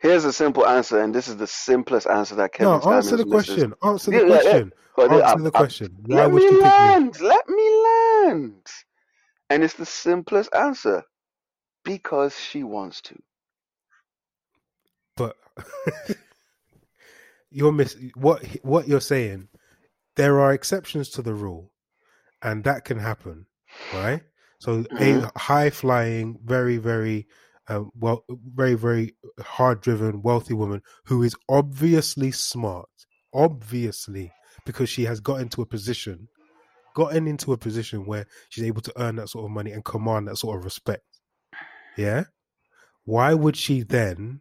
Here's 0.00 0.24
a 0.26 0.32
simple 0.32 0.66
answer, 0.66 1.00
and 1.02 1.14
this 1.14 1.28
is 1.28 1.36
the 1.36 1.46
simplest 1.48 2.06
answer 2.08 2.36
that 2.36 2.52
Kevin 2.52 2.80
no 2.80 2.96
answer 2.96 3.16
the 3.16 3.26
misses. 3.26 3.26
question 3.26 3.74
answer 3.84 4.12
the 4.12 4.20
question 4.22 4.72
But 4.96 5.12
uh, 5.12 5.20
answer 5.20 5.38
I- 5.38 5.42
the 5.42 5.52
I- 5.60 5.62
question 5.62 5.96
why 6.06 6.26
let 6.26 6.32
would 6.32 6.42
me 6.42 6.48
she 6.48 6.56
pick 6.56 6.78
me 6.80 6.96
land. 6.96 7.20
Let 7.20 7.48
me 7.48 7.84
land. 7.84 8.66
And 9.50 9.64
it's 9.64 9.74
the 9.74 9.86
simplest 9.86 10.54
answer. 10.54 11.04
Because 11.84 12.38
she 12.38 12.64
wants 12.64 13.00
to. 13.02 13.16
but 15.16 15.36
you're 17.50 17.72
miss 17.72 17.96
what 18.14 18.44
what 18.62 18.88
you're 18.88 19.00
saying 19.00 19.48
there 20.16 20.40
are 20.40 20.52
exceptions 20.52 21.08
to 21.10 21.22
the 21.22 21.34
rule 21.34 21.72
and 22.42 22.64
that 22.64 22.84
can 22.84 22.98
happen 22.98 23.46
right? 23.94 24.22
So 24.60 24.82
Mhm. 24.82 25.30
a 25.34 25.38
high 25.38 25.70
flying 25.70 26.38
very 26.44 26.78
very 26.78 27.26
uh, 27.68 27.84
well 27.94 28.24
very 28.28 28.74
very 28.74 29.16
hard 29.40 29.80
driven 29.80 30.22
wealthy 30.22 30.54
woman 30.54 30.82
who 31.04 31.22
is 31.22 31.34
obviously 31.48 32.30
smart 32.32 32.88
obviously 33.32 34.32
because 34.64 34.88
she 34.88 35.04
has 35.04 35.20
got 35.20 35.40
into 35.40 35.62
a 35.62 35.66
position 35.66 36.28
gotten 36.94 37.28
into 37.28 37.52
a 37.52 37.56
position 37.58 38.06
where 38.06 38.26
she's 38.48 38.64
able 38.64 38.80
to 38.82 38.92
earn 39.00 39.16
that 39.16 39.28
sort 39.28 39.44
of 39.44 39.50
money 39.52 39.70
and 39.70 39.84
command 39.84 40.26
that 40.26 40.36
sort 40.36 40.58
of 40.58 40.64
respect. 40.64 41.04
Yeah? 41.96 42.24
Why 43.04 43.34
would 43.34 43.56
she 43.56 43.82
then 43.82 44.40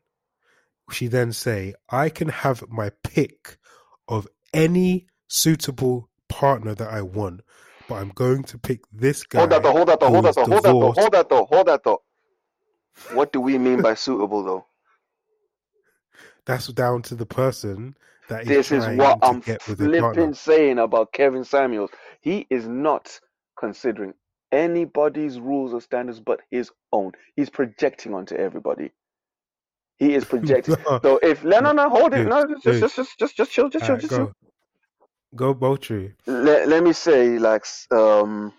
she 0.92 1.08
then 1.08 1.32
say, 1.34 1.74
I 1.90 2.10
can 2.10 2.30
have 2.30 2.64
my 2.70 2.92
pick 3.04 3.58
of 4.08 4.28
any 4.54 5.08
suitable 5.28 6.10
partner 6.30 6.76
that 6.76 6.90
I 6.90 7.02
want, 7.02 7.42
but 7.88 7.96
I'm 7.96 8.10
going 8.10 8.44
to 8.46 8.58
pick 8.58 8.82
this 8.92 9.24
guy. 9.24 9.40
Hold 9.40 9.52
that 9.52 9.64
though, 9.64 9.72
hold 9.74 9.90
that 9.90 10.00
though, 10.00 10.10
hold 10.10 10.26
that 10.26 10.36
though, 10.36 10.46
hold 10.48 10.64
that 10.66 10.80
though, 10.80 10.92
hold 10.94 11.14
that 11.14 11.30
though, 11.30 11.46
hold 11.46 11.68
that 11.68 11.84
though. 11.84 12.02
What 13.10 13.34
do 13.34 13.42
we 13.42 13.58
mean 13.58 13.82
by 13.82 13.96
suitable 13.96 14.44
though? 14.44 14.66
That's 16.46 16.68
down 16.68 17.04
to 17.04 17.16
the 17.16 17.26
person 17.26 17.98
that 18.30 18.44
is 18.46 18.50
This 18.50 18.72
is 18.72 18.88
what 18.88 19.20
I'm 19.22 19.42
get 19.46 19.62
with 19.68 19.82
a 19.82 19.90
partner. 19.90 20.24
flipping 20.24 20.34
saying 20.36 20.80
about 20.80 21.14
Kevin 21.14 21.44
Samuels. 21.44 21.92
He 22.22 22.48
is 22.50 22.68
not 22.68 23.20
considering 23.60 24.14
anybody's 24.52 25.40
rules 25.40 25.74
or 25.74 25.82
standards 25.82 26.20
but 26.22 26.42
his 26.52 26.72
own. 26.94 27.14
He's 27.36 27.50
projecting 27.50 28.14
onto 28.14 28.36
everybody. 28.36 28.92
He 29.98 30.14
is 30.14 30.26
projected. 30.34 30.78
so 31.02 31.20
if 31.24 31.44
no 31.44 31.60
no 31.60 31.72
no 31.72 31.90
hold 31.90 32.14
it 32.14 32.28
no 32.28 32.46
just 32.64 32.80
just 32.80 32.96
just 32.96 33.20
just 33.20 33.38
just 33.38 33.52
chill 33.52 33.70
just 33.70 33.86
chill 33.86 33.96
Alright, 33.96 34.02
just 34.02 34.14
chill. 34.16 34.28
go. 34.28 34.34
Go 35.36 35.54
Boltry. 35.54 36.14
Let, 36.26 36.68
let 36.70 36.84
me 36.84 36.94
say 36.94 37.38
like 37.40 37.66
um 37.92 38.54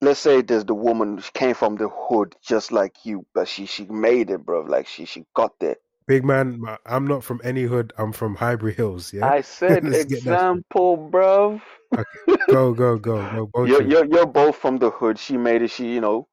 let's 0.00 0.20
say 0.20 0.42
there's 0.42 0.64
the 0.64 0.74
woman 0.74 1.18
she 1.18 1.30
came 1.32 1.54
from 1.54 1.76
the 1.76 1.88
hood 1.88 2.34
just 2.42 2.72
like 2.72 2.94
you 3.04 3.26
but 3.34 3.48
she 3.48 3.66
she 3.66 3.84
made 3.86 4.30
it 4.30 4.44
bro 4.44 4.60
like 4.62 4.86
she 4.86 5.04
she 5.04 5.24
got 5.34 5.52
there 5.60 5.76
Big 6.06 6.22
man, 6.22 6.60
I'm 6.84 7.06
not 7.06 7.24
from 7.24 7.40
any 7.42 7.62
hood. 7.62 7.94
I'm 7.96 8.12
from 8.12 8.34
Highbury 8.34 8.74
Hills. 8.74 9.10
Yeah. 9.14 9.26
i 9.26 9.40
said 9.40 9.84
Let's 9.88 10.04
get 10.04 10.22
that 10.24 10.40
straight. 10.40 10.54
example 10.58 11.08
bruv 11.10 11.62
go, 12.50 12.74
go, 12.74 12.98
go, 12.98 12.98
go. 12.98 13.46
Boltry. 13.54 13.68
you're, 13.68 13.82
you're 13.82 14.04
you're 14.04 14.26
both 14.26 14.56
from 14.56 14.76
the 14.78 14.90
hood 14.90 15.18
she 15.18 15.36
made 15.38 15.62
it 15.62 15.70
she 15.70 15.94
you 15.94 16.00
know 16.00 16.28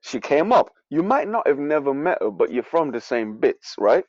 she 0.00 0.20
came 0.20 0.52
up. 0.52 0.70
You 0.90 1.02
might 1.02 1.28
not 1.28 1.46
have 1.46 1.58
never 1.58 1.92
met 1.94 2.18
her 2.20 2.30
but 2.30 2.52
you're 2.52 2.62
from 2.62 2.90
the 2.90 3.00
same 3.00 3.38
bits 3.38 3.74
right? 3.78 4.04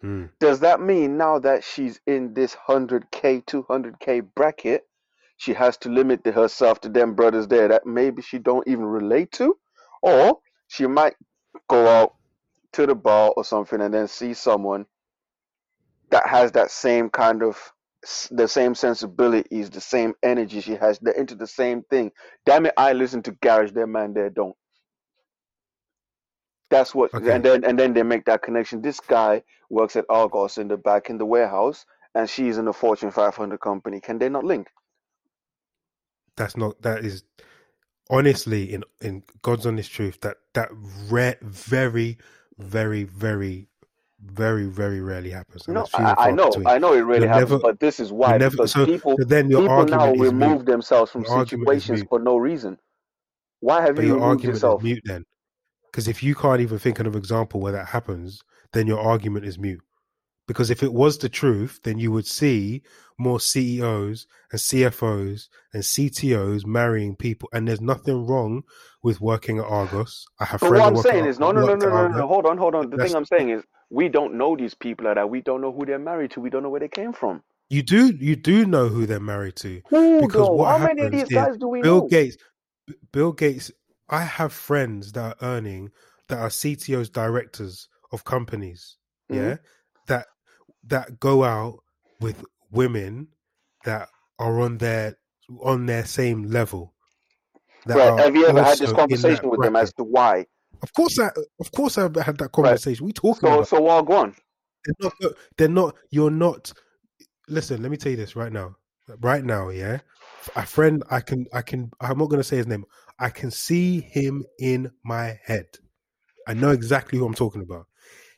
Hmm. 0.00 0.26
does 0.40 0.58
that 0.60 0.80
mean 0.80 1.16
now 1.16 1.38
that 1.38 1.62
she's 1.62 2.00
in 2.08 2.34
this 2.34 2.56
100k 2.68 3.44
200k 3.44 4.26
bracket 4.34 4.84
she 5.42 5.54
has 5.54 5.76
to 5.78 5.88
limit 5.88 6.24
herself 6.24 6.80
to 6.82 6.88
them 6.88 7.14
brothers 7.14 7.48
there 7.48 7.66
that 7.68 7.84
maybe 7.84 8.22
she 8.22 8.38
don't 8.38 8.66
even 8.68 8.84
relate 8.84 9.32
to, 9.32 9.56
or 10.00 10.38
she 10.68 10.86
might 10.86 11.14
go 11.68 11.88
out 11.88 12.14
to 12.72 12.86
the 12.86 12.94
bar 12.94 13.32
or 13.36 13.44
something 13.44 13.80
and 13.80 13.92
then 13.92 14.06
see 14.06 14.34
someone 14.34 14.86
that 16.10 16.28
has 16.28 16.52
that 16.52 16.70
same 16.70 17.10
kind 17.10 17.42
of 17.42 17.72
s- 18.04 18.28
the 18.32 18.48
same 18.48 18.74
sensibilities, 18.74 19.70
the 19.70 19.80
same 19.80 20.14
energy 20.22 20.60
she 20.60 20.76
has. 20.76 20.98
They're 21.00 21.14
into 21.14 21.34
the 21.36 21.46
same 21.48 21.82
thing. 21.84 22.12
Damn 22.46 22.66
it, 22.66 22.74
I 22.76 22.92
listen 22.94 23.22
to 23.24 23.32
garage. 23.32 23.72
Their 23.72 23.86
man 23.88 24.14
there 24.14 24.30
don't. 24.30 24.56
That's 26.70 26.94
what, 26.94 27.12
Okay. 27.14 27.30
and 27.30 27.44
then 27.44 27.64
and 27.64 27.78
then 27.78 27.94
they 27.94 28.02
make 28.02 28.24
that 28.26 28.42
connection. 28.42 28.82
This 28.82 29.00
guy 29.00 29.42
works 29.70 29.96
at 29.96 30.06
Argos 30.08 30.58
in 30.58 30.68
the 30.68 30.76
back 30.76 31.10
in 31.10 31.18
the 31.18 31.26
warehouse, 31.26 31.86
and 32.14 32.28
she's 32.30 32.58
in 32.58 32.66
the 32.66 32.72
Fortune 32.72 33.10
500 33.12 33.60
company. 33.60 34.00
Can 34.00 34.18
they 34.18 34.28
not 34.28 34.44
link? 34.44 34.68
That's 36.36 36.56
not. 36.56 36.82
That 36.82 37.04
is 37.04 37.24
honestly 38.10 38.72
in 38.72 38.84
in 39.00 39.24
God's 39.42 39.66
honest 39.66 39.92
truth. 39.92 40.20
That 40.22 40.38
that 40.54 40.70
rare, 41.10 41.38
very, 41.42 42.18
very, 42.58 43.04
very, 43.04 43.68
very, 44.24 44.66
very 44.66 45.00
rarely 45.00 45.30
happens. 45.30 45.66
No, 45.68 45.74
that's 45.80 45.90
few 45.90 45.98
and 46.04 46.18
I, 46.18 46.28
I 46.28 46.30
know, 46.30 46.46
between. 46.48 46.66
I 46.66 46.78
know 46.78 46.92
it 46.94 47.00
really 47.00 47.20
You're 47.24 47.28
happens, 47.28 47.50
never- 47.50 47.62
but 47.62 47.80
this 47.80 47.98
is 48.00 48.12
why 48.12 48.36
never- 48.38 48.50
because 48.56 48.72
so- 48.72 48.86
people 48.86 49.16
So 49.18 49.24
then 49.24 49.50
your 49.50 49.62
people 49.62 49.84
now 49.86 50.12
remove 50.12 50.58
mute. 50.58 50.66
themselves 50.66 51.10
from 51.10 51.22
Your 51.24 51.44
situations 51.46 52.04
for 52.08 52.18
no 52.18 52.36
reason. 52.36 52.78
Why 53.60 53.82
have 53.82 53.96
But 53.96 54.02
you 54.02 54.08
your 54.08 54.16
removed 54.16 54.30
argument 54.30 54.54
yourself? 54.54 54.80
is 54.80 54.84
mute 54.84 55.02
then, 55.04 55.24
because 55.90 56.08
if 56.08 56.22
you 56.22 56.34
can't 56.34 56.60
even 56.60 56.78
think 56.78 56.98
of 57.00 57.06
an 57.06 57.16
example 57.16 57.60
where 57.60 57.72
that 57.72 57.88
happens, 57.88 58.42
then 58.72 58.86
your 58.86 59.00
argument 59.00 59.44
is 59.44 59.58
mute. 59.58 59.82
Because 60.48 60.70
if 60.70 60.82
it 60.82 60.92
was 60.92 61.18
the 61.18 61.28
truth, 61.28 61.80
then 61.84 61.98
you 61.98 62.10
would 62.10 62.26
see 62.26 62.82
more 63.18 63.38
CEOs 63.38 64.26
and 64.50 64.60
CFOs 64.60 65.48
and 65.72 65.84
CTOs 65.84 66.66
marrying 66.66 67.14
people, 67.14 67.48
and 67.52 67.68
there's 67.68 67.80
nothing 67.80 68.26
wrong 68.26 68.62
with 69.02 69.20
working 69.20 69.58
at 69.58 69.64
Argos. 69.64 70.26
I 70.40 70.44
have 70.46 70.60
But 70.60 70.68
friends 70.70 70.82
what 70.82 71.06
I'm 71.06 71.12
saying 71.12 71.24
is, 71.26 71.38
no, 71.38 71.52
no, 71.52 71.60
no, 71.64 71.74
no, 71.76 71.88
no, 71.88 72.08
no, 72.08 72.18
no. 72.18 72.26
Hold 72.26 72.46
on, 72.46 72.58
hold 72.58 72.74
on. 72.74 72.90
The 72.90 72.96
That's- 72.96 73.10
thing 73.12 73.16
I'm 73.16 73.24
saying 73.24 73.50
is, 73.50 73.62
we 73.92 74.08
don't 74.08 74.34
know 74.34 74.56
these 74.56 74.74
people 74.74 75.04
like 75.04 75.16
that. 75.16 75.28
We 75.28 75.42
don't 75.42 75.60
know 75.60 75.70
who 75.70 75.84
they're 75.84 75.98
married 75.98 76.30
to. 76.32 76.40
We 76.40 76.48
don't 76.50 76.62
know 76.62 76.70
where 76.70 76.80
they 76.80 76.88
came 76.88 77.12
from. 77.12 77.42
You 77.68 77.82
do, 77.82 78.06
you 78.08 78.36
do 78.36 78.64
know 78.64 78.88
who 78.88 79.06
they're 79.06 79.20
married 79.20 79.56
to. 79.56 79.82
Who 79.90 80.20
Because 80.20 80.48
though? 80.48 80.54
what 80.54 80.78
How 80.78 80.86
many 80.86 81.02
of 81.02 81.12
happens 81.12 81.28
these 81.28 81.34
guys 81.34 81.56
do 81.58 81.68
we 81.68 81.82
Bill 81.82 82.00
know? 82.00 82.08
Gates, 82.08 82.36
Bill 83.12 83.32
Gates. 83.32 83.70
I 84.08 84.22
have 84.22 84.52
friends 84.52 85.12
that 85.12 85.36
are 85.42 85.46
earning 85.46 85.90
that 86.28 86.38
are 86.38 86.48
CTOs, 86.48 87.12
directors 87.12 87.88
of 88.12 88.24
companies. 88.24 88.96
Mhm. 89.30 89.36
Yeah, 89.36 89.56
that 90.06 90.26
that 90.84 91.20
go 91.20 91.44
out 91.44 91.80
with 92.20 92.44
women 92.70 93.28
that 93.84 94.08
are 94.38 94.60
on 94.60 94.78
their 94.78 95.18
on 95.62 95.86
their 95.86 96.04
same 96.04 96.44
level. 96.44 96.94
Right. 97.86 98.18
Have 98.20 98.36
you 98.36 98.46
ever 98.46 98.62
had 98.62 98.78
this 98.78 98.92
conversation 98.92 99.50
with 99.50 99.60
them 99.60 99.76
as 99.76 99.92
to 99.94 100.04
why? 100.04 100.46
Of 100.82 100.92
course, 100.94 101.18
I 101.18 101.30
of 101.60 101.70
course 101.72 101.98
I've 101.98 102.14
had 102.16 102.38
that 102.38 102.52
conversation. 102.52 103.06
We 103.06 103.12
talking 103.12 103.48
So, 103.48 103.54
about 103.54 103.68
so 103.68 103.80
well, 103.82 104.02
go 104.02 104.14
on. 104.14 104.34
they're 104.84 104.94
not. 105.00 105.32
They're 105.56 105.68
not. 105.68 105.94
You're 106.10 106.30
not. 106.30 106.72
Listen, 107.48 107.82
let 107.82 107.90
me 107.90 107.96
tell 107.96 108.10
you 108.10 108.16
this 108.16 108.36
right 108.36 108.52
now. 108.52 108.76
Right 109.20 109.44
now, 109.44 109.68
yeah. 109.68 109.98
A 110.56 110.64
friend, 110.66 111.02
I 111.10 111.20
can, 111.20 111.46
I 111.52 111.62
can. 111.62 111.90
I'm 112.00 112.18
not 112.18 112.30
going 112.30 112.40
to 112.40 112.44
say 112.44 112.56
his 112.56 112.66
name. 112.66 112.84
I 113.18 113.30
can 113.30 113.50
see 113.50 114.00
him 114.00 114.44
in 114.58 114.90
my 115.04 115.38
head. 115.44 115.66
I 116.48 116.54
know 116.54 116.70
exactly 116.70 117.18
who 117.18 117.26
I'm 117.26 117.34
talking 117.34 117.62
about. 117.62 117.86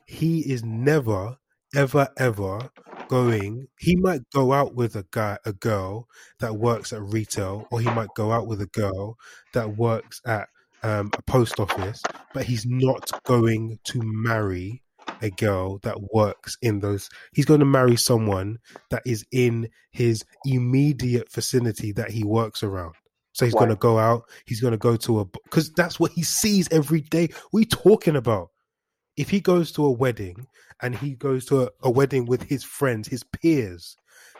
He 0.05 0.41
is 0.51 0.63
never, 0.63 1.37
ever, 1.75 2.07
ever 2.17 2.69
going. 3.07 3.67
He 3.79 3.95
might 3.95 4.21
go 4.33 4.53
out 4.53 4.75
with 4.75 4.95
a 4.95 5.05
guy, 5.11 5.37
a 5.45 5.53
girl 5.53 6.07
that 6.39 6.55
works 6.55 6.93
at 6.93 7.01
retail, 7.01 7.67
or 7.71 7.79
he 7.79 7.89
might 7.89 8.09
go 8.15 8.31
out 8.31 8.47
with 8.47 8.61
a 8.61 8.67
girl 8.67 9.15
that 9.53 9.77
works 9.77 10.21
at 10.25 10.47
um, 10.85 11.09
a 11.17 11.21
post 11.23 11.59
office, 11.59 12.01
but 12.33 12.45
he's 12.45 12.65
not 12.65 13.09
going 13.23 13.79
to 13.85 13.99
marry 14.03 14.83
a 15.21 15.31
girl 15.31 15.79
that 15.79 15.97
works 16.13 16.57
in 16.61 16.79
those. 16.79 17.09
He's 17.33 17.45
going 17.45 17.59
to 17.59 17.65
marry 17.65 17.95
someone 17.95 18.59
that 18.91 19.01
is 19.03 19.25
in 19.31 19.69
his 19.91 20.23
immediate 20.45 21.31
vicinity 21.31 21.91
that 21.93 22.11
he 22.11 22.23
works 22.23 22.61
around. 22.61 22.93
So 23.33 23.45
he's 23.45 23.55
going 23.55 23.69
to 23.69 23.75
go 23.75 23.97
out. 23.97 24.23
He's 24.45 24.61
going 24.61 24.71
to 24.73 24.77
go 24.77 24.95
to 24.95 25.21
a 25.21 25.25
because 25.25 25.71
that's 25.73 25.99
what 25.99 26.11
he 26.11 26.21
sees 26.21 26.71
every 26.71 27.01
day. 27.01 27.29
We 27.51 27.65
talking 27.65 28.15
about. 28.15 28.49
If 29.17 29.29
he 29.29 29.39
goes 29.39 29.71
to 29.73 29.85
a 29.85 29.91
wedding 29.91 30.45
and 30.81 30.93
he 30.93 31.15
goes 31.15 31.45
to 31.45 31.63
a, 31.63 31.69
a 31.83 31.89
wedding 31.89 32.25
with 32.25 32.43
his 32.43 32.65
friends, 32.65 33.07
his 33.07 33.23
peers, 33.23 33.95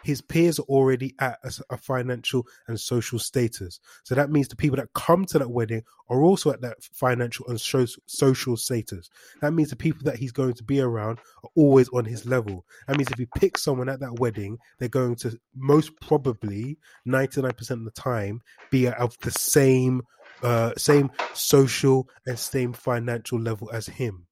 his 0.05 0.21
peers 0.21 0.59
are 0.59 0.63
already 0.69 1.15
at 1.19 1.39
a 1.71 1.77
financial 1.77 2.45
and 2.67 2.79
social 2.79 3.17
status. 3.17 3.79
So 4.03 4.13
that 4.13 4.29
means 4.29 4.47
the 4.47 4.55
people 4.55 4.77
that 4.77 4.93
come 4.93 5.25
to 5.25 5.39
that 5.39 5.49
wedding 5.49 5.81
are 6.09 6.21
also 6.21 6.51
at 6.51 6.61
that 6.61 6.77
financial 6.93 7.47
and 7.47 7.59
so, 7.59 7.87
social 8.05 8.55
status. 8.55 9.09
That 9.41 9.53
means 9.53 9.71
the 9.71 9.75
people 9.75 10.03
that 10.05 10.17
he's 10.17 10.31
going 10.31 10.53
to 10.53 10.63
be 10.63 10.79
around 10.79 11.17
are 11.43 11.49
always 11.55 11.89
on 11.89 12.05
his 12.05 12.23
level. 12.27 12.65
That 12.87 12.97
means 12.97 13.09
if 13.09 13.17
he 13.17 13.27
picks 13.35 13.63
someone 13.63 13.89
at 13.89 13.99
that 14.01 14.19
wedding, 14.19 14.59
they're 14.77 14.89
going 14.89 15.15
to 15.17 15.35
most 15.55 15.99
probably 15.99 16.77
99% 17.07 17.71
of 17.71 17.83
the 17.85 17.91
time 17.91 18.41
be 18.69 18.87
of 18.87 19.17
the 19.23 19.31
same 19.31 20.03
uh 20.43 20.73
same 20.77 21.09
social 21.33 22.07
and 22.27 22.37
same 22.37 22.73
financial 22.73 23.39
level 23.39 23.71
as 23.71 23.87
him. 23.87 24.27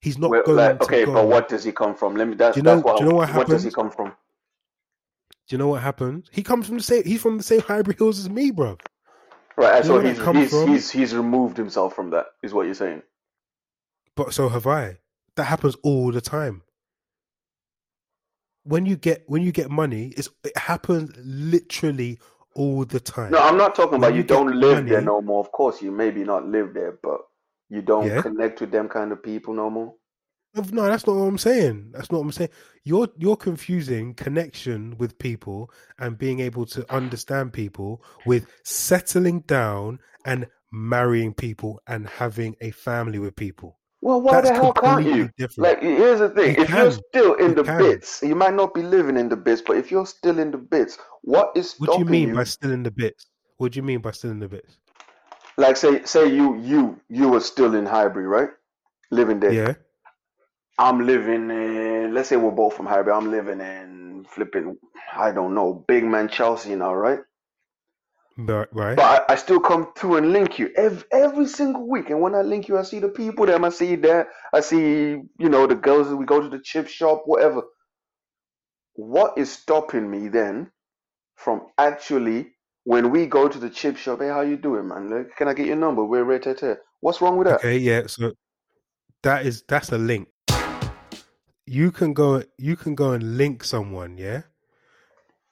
He's 0.00 0.16
not 0.16 0.30
Well, 0.30 0.42
going 0.44 0.56
like, 0.56 0.78
to 0.78 0.84
okay, 0.86 1.04
go. 1.04 1.12
but 1.12 1.26
what 1.26 1.48
does 1.48 1.64
he 1.64 1.72
come 1.72 1.94
from? 1.94 2.16
Let 2.16 2.28
me. 2.28 2.34
That's, 2.36 2.54
Do 2.54 2.60
you 2.60 2.62
know- 2.62 2.76
that's 2.76 2.84
what. 2.84 2.96
do 2.98 3.04
you 3.04 3.10
know 3.10 3.16
what 3.16 3.34
what 3.34 3.46
does 3.48 3.64
he 3.64 3.70
come 3.70 3.90
from? 3.90 4.12
Do 5.48 5.54
you 5.56 5.58
know 5.58 5.68
what 5.68 5.82
happens? 5.82 6.28
He 6.32 6.42
comes 6.42 6.66
from 6.66 6.78
the 6.78 6.82
same. 6.84 7.04
He's 7.04 7.22
from 7.22 7.38
the 7.38 7.44
same 7.44 7.60
Highbury 7.62 7.96
Hills 7.98 8.18
as 8.18 8.30
me, 8.30 8.50
bro. 8.50 8.78
Right. 9.56 9.84
You 9.84 9.84
So 9.84 9.94
know 9.94 10.00
where 10.00 10.02
that 10.02 10.16
he's 10.16 10.18
he's, 10.32 10.50
from? 10.50 10.68
he's 10.68 10.90
he's 10.90 11.14
removed 11.14 11.56
himself 11.56 11.94
from 11.94 12.10
that. 12.10 12.26
Is 12.42 12.54
what 12.54 12.66
you're 12.66 12.74
saying? 12.74 13.02
But 14.16 14.34
so 14.34 14.48
have 14.50 14.66
I. 14.66 14.98
That 15.36 15.44
happens 15.44 15.76
all 15.82 16.12
the 16.12 16.20
time. 16.20 16.62
When 18.64 18.86
you 18.86 18.96
get 18.96 19.24
when 19.28 19.42
you 19.42 19.52
get 19.52 19.70
money, 19.70 20.12
it's 20.16 20.28
it 20.44 20.56
happens 20.56 21.12
literally 21.18 22.18
all 22.54 22.84
the 22.84 23.00
time. 23.00 23.32
No, 23.32 23.38
I'm 23.40 23.56
not 23.56 23.74
talking 23.74 23.98
When 23.98 24.00
about 24.00 24.14
you 24.14 24.18
you 24.18 24.24
don't 24.24 24.60
live 24.60 24.88
there 24.88 25.02
no 25.02 25.22
more. 25.22 25.40
Of 25.40 25.52
course, 25.52 25.82
you 25.82 25.90
maybe 25.92 26.24
not 26.24 26.46
live 26.46 26.74
there, 26.74 26.98
but 27.02 27.20
you 27.70 27.82
don't 27.82 28.06
Yeah. 28.06 28.18
connect 28.18 28.60
with 28.60 28.70
them 28.70 28.88
kind 28.88 29.12
of 29.12 29.22
people 29.22 29.54
no 29.54 29.70
more. 29.70 29.94
No, 30.54 30.86
that's 30.86 31.06
not 31.06 31.16
what 31.16 31.22
I'm 31.22 31.38
saying. 31.38 31.90
That's 31.92 32.10
not 32.10 32.18
what 32.18 32.24
I'm 32.24 32.32
saying. 32.32 32.50
You're 32.84 33.08
you're 33.16 33.36
confusing 33.36 34.14
connection 34.14 34.96
with 34.98 35.18
people 35.18 35.70
and 35.98 36.18
being 36.18 36.40
able 36.40 36.66
to 36.66 36.90
understand 36.92 37.52
people 37.52 38.02
with 38.26 38.46
settling 38.64 39.40
down 39.40 40.00
and 40.24 40.46
marrying 40.72 41.34
people 41.34 41.80
and 41.86 42.08
having 42.08 42.56
a 42.60 42.70
family 42.70 43.18
with 43.18 43.36
people. 43.36 43.78
Well, 44.00 44.20
why 44.20 44.40
That's 44.40 44.50
the 44.50 44.54
hell 44.54 44.72
can't 44.72 45.04
you? 45.04 45.28
different. 45.36 45.58
Like, 45.58 45.82
here's 45.82 46.20
the 46.20 46.30
thing: 46.30 46.56
You 46.56 46.62
if 46.62 46.70
you're 46.70 46.92
still 46.92 47.34
in 47.34 47.50
You 47.50 47.54
the 47.56 47.64
can. 47.64 47.78
bits, 47.78 48.22
you 48.22 48.34
might 48.36 48.54
not 48.54 48.72
be 48.72 48.82
living 48.82 49.16
in 49.16 49.28
the 49.28 49.36
bits, 49.36 49.60
but 49.60 49.76
if 49.76 49.90
you're 49.90 50.06
still 50.06 50.38
in 50.38 50.50
the 50.50 50.58
bits, 50.58 50.98
what 51.22 51.52
is 51.56 51.74
What 51.78 51.92
do 51.92 51.98
you 51.98 52.04
mean 52.04 52.34
by 52.34 52.44
still 52.44 52.70
in 52.72 52.84
the 52.84 52.92
bits? 52.92 53.26
What 53.56 53.72
do 53.72 53.76
you 53.76 53.82
mean 53.82 54.00
by 54.00 54.12
still 54.12 54.30
in 54.30 54.38
the 54.38 54.48
bits? 54.48 54.78
Like, 55.56 55.76
say, 55.76 56.04
say 56.04 56.32
you 56.32 56.56
you 56.60 57.00
you 57.08 57.28
were 57.28 57.40
still 57.40 57.74
in 57.74 57.86
Highbury, 57.86 58.26
right? 58.26 58.50
Living 59.10 59.40
there. 59.40 59.52
Yeah. 59.52 59.74
I'm 60.78 61.04
living 61.06 61.50
in. 61.50 62.14
Let's 62.14 62.28
say 62.28 62.36
we're 62.36 62.50
both 62.50 62.74
from 62.74 62.86
Highbury. 62.86 63.14
I'm 63.14 63.30
living 63.30 63.60
in 63.60 64.24
flipping. 64.30 64.76
I 65.14 65.32
don't 65.32 65.54
know, 65.54 65.84
big 65.88 66.04
man 66.04 66.28
Chelsea 66.28 66.74
now, 66.76 66.94
right? 66.94 67.20
But, 68.36 68.68
right. 68.72 68.96
But 68.96 69.24
I, 69.28 69.32
I 69.32 69.36
still 69.36 69.58
come 69.58 69.92
through 69.96 70.18
and 70.18 70.32
link 70.32 70.60
you 70.60 70.70
every, 70.76 71.02
every 71.10 71.46
single 71.46 71.88
week. 71.88 72.10
And 72.10 72.20
when 72.20 72.36
I 72.36 72.42
link 72.42 72.68
you, 72.68 72.78
I 72.78 72.82
see 72.82 73.00
the 73.00 73.08
people 73.08 73.46
there. 73.46 73.62
I 73.62 73.68
see 73.70 73.96
there. 73.96 74.28
I 74.52 74.60
see, 74.60 75.20
you 75.38 75.48
know, 75.48 75.66
the 75.66 75.74
girls. 75.74 76.08
We 76.08 76.24
go 76.24 76.40
to 76.40 76.48
the 76.48 76.60
chip 76.60 76.86
shop, 76.86 77.22
whatever. 77.26 77.62
What 78.94 79.36
is 79.38 79.50
stopping 79.50 80.08
me 80.08 80.28
then 80.28 80.70
from 81.34 81.62
actually, 81.78 82.52
when 82.84 83.10
we 83.10 83.26
go 83.26 83.48
to 83.48 83.58
the 83.58 83.70
chip 83.70 83.96
shop, 83.96 84.20
hey, 84.20 84.28
how 84.28 84.42
you 84.42 84.56
doing, 84.56 84.86
man? 84.86 85.10
Like, 85.10 85.36
can 85.36 85.48
I 85.48 85.54
get 85.54 85.66
your 85.66 85.76
number? 85.76 86.04
We're 86.04 86.22
right. 86.22 86.78
What's 87.00 87.20
wrong 87.20 87.38
with 87.38 87.48
that? 87.48 87.56
Okay, 87.56 87.78
yeah. 87.78 88.02
So 88.06 88.32
that 89.22 89.46
is 89.46 89.64
that's 89.66 89.90
a 89.90 89.98
link. 89.98 90.28
You 91.68 91.90
can 91.92 92.14
go 92.14 92.42
you 92.56 92.76
can 92.76 92.94
go 92.94 93.12
and 93.12 93.36
link 93.36 93.62
someone, 93.62 94.16
yeah? 94.16 94.42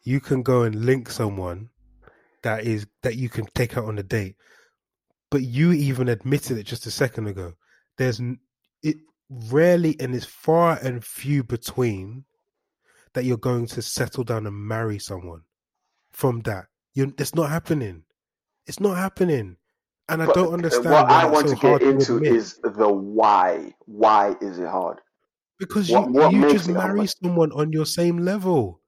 You 0.03 0.21
can 0.21 0.43
go 0.43 0.63
and 0.63 0.87
link 0.87 1.11
someone 1.11 1.71
that 2.43 2.65
is 2.65 2.87
that 3.03 3.17
you 3.17 3.29
can 3.29 3.47
take 3.55 3.77
out 3.77 3.85
on 3.85 3.99
a 3.99 4.03
date. 4.03 4.37
But 5.31 5.43
you 5.43 5.73
even 5.73 6.09
admitted 6.09 6.57
it 6.59 6.65
just 6.65 6.87
a 6.87 6.91
second 6.91 7.27
ago. 7.27 7.55
There's 7.99 8.21
it 8.83 8.97
rarely 9.29 9.97
and 10.01 10.15
it's 10.15 10.25
far 10.25 10.79
and 10.81 11.05
few 11.05 11.43
between 11.43 12.25
that 13.15 13.25
you're 13.25 13.37
going 13.37 13.67
to 13.67 13.83
settle 13.83 14.25
down 14.25 14.47
and 14.47 14.57
marry 14.57 14.99
someone 14.99 15.43
from 16.13 16.41
that. 16.43 16.67
You 16.95 17.13
it's 17.19 17.35
not 17.35 17.51
happening. 17.51 18.05
It's 18.67 18.81
not 18.81 18.97
happening. 18.97 19.57
And 20.09 20.23
I 20.23 20.27
don't 20.27 20.53
understand 20.53 20.87
What 20.87 21.11
I 21.11 21.27
want 21.27 21.49
so 21.49 21.55
to 21.57 21.61
get 21.61 21.83
into 21.83 22.23
is 22.23 22.59
the 22.63 22.89
why. 22.89 23.75
Why 23.87 24.37
is 24.41 24.59
it 24.59 24.69
hard? 24.69 25.01
Because 25.59 25.91
What- 25.91 26.07
you 26.07 26.13
what 26.13 26.33
you 26.33 26.51
just 26.51 26.69
marry 26.69 26.99
hard? 27.01 27.11
someone 27.23 27.53
on 27.53 27.73
your 27.73 27.87
same 27.87 28.19
level. 28.19 28.81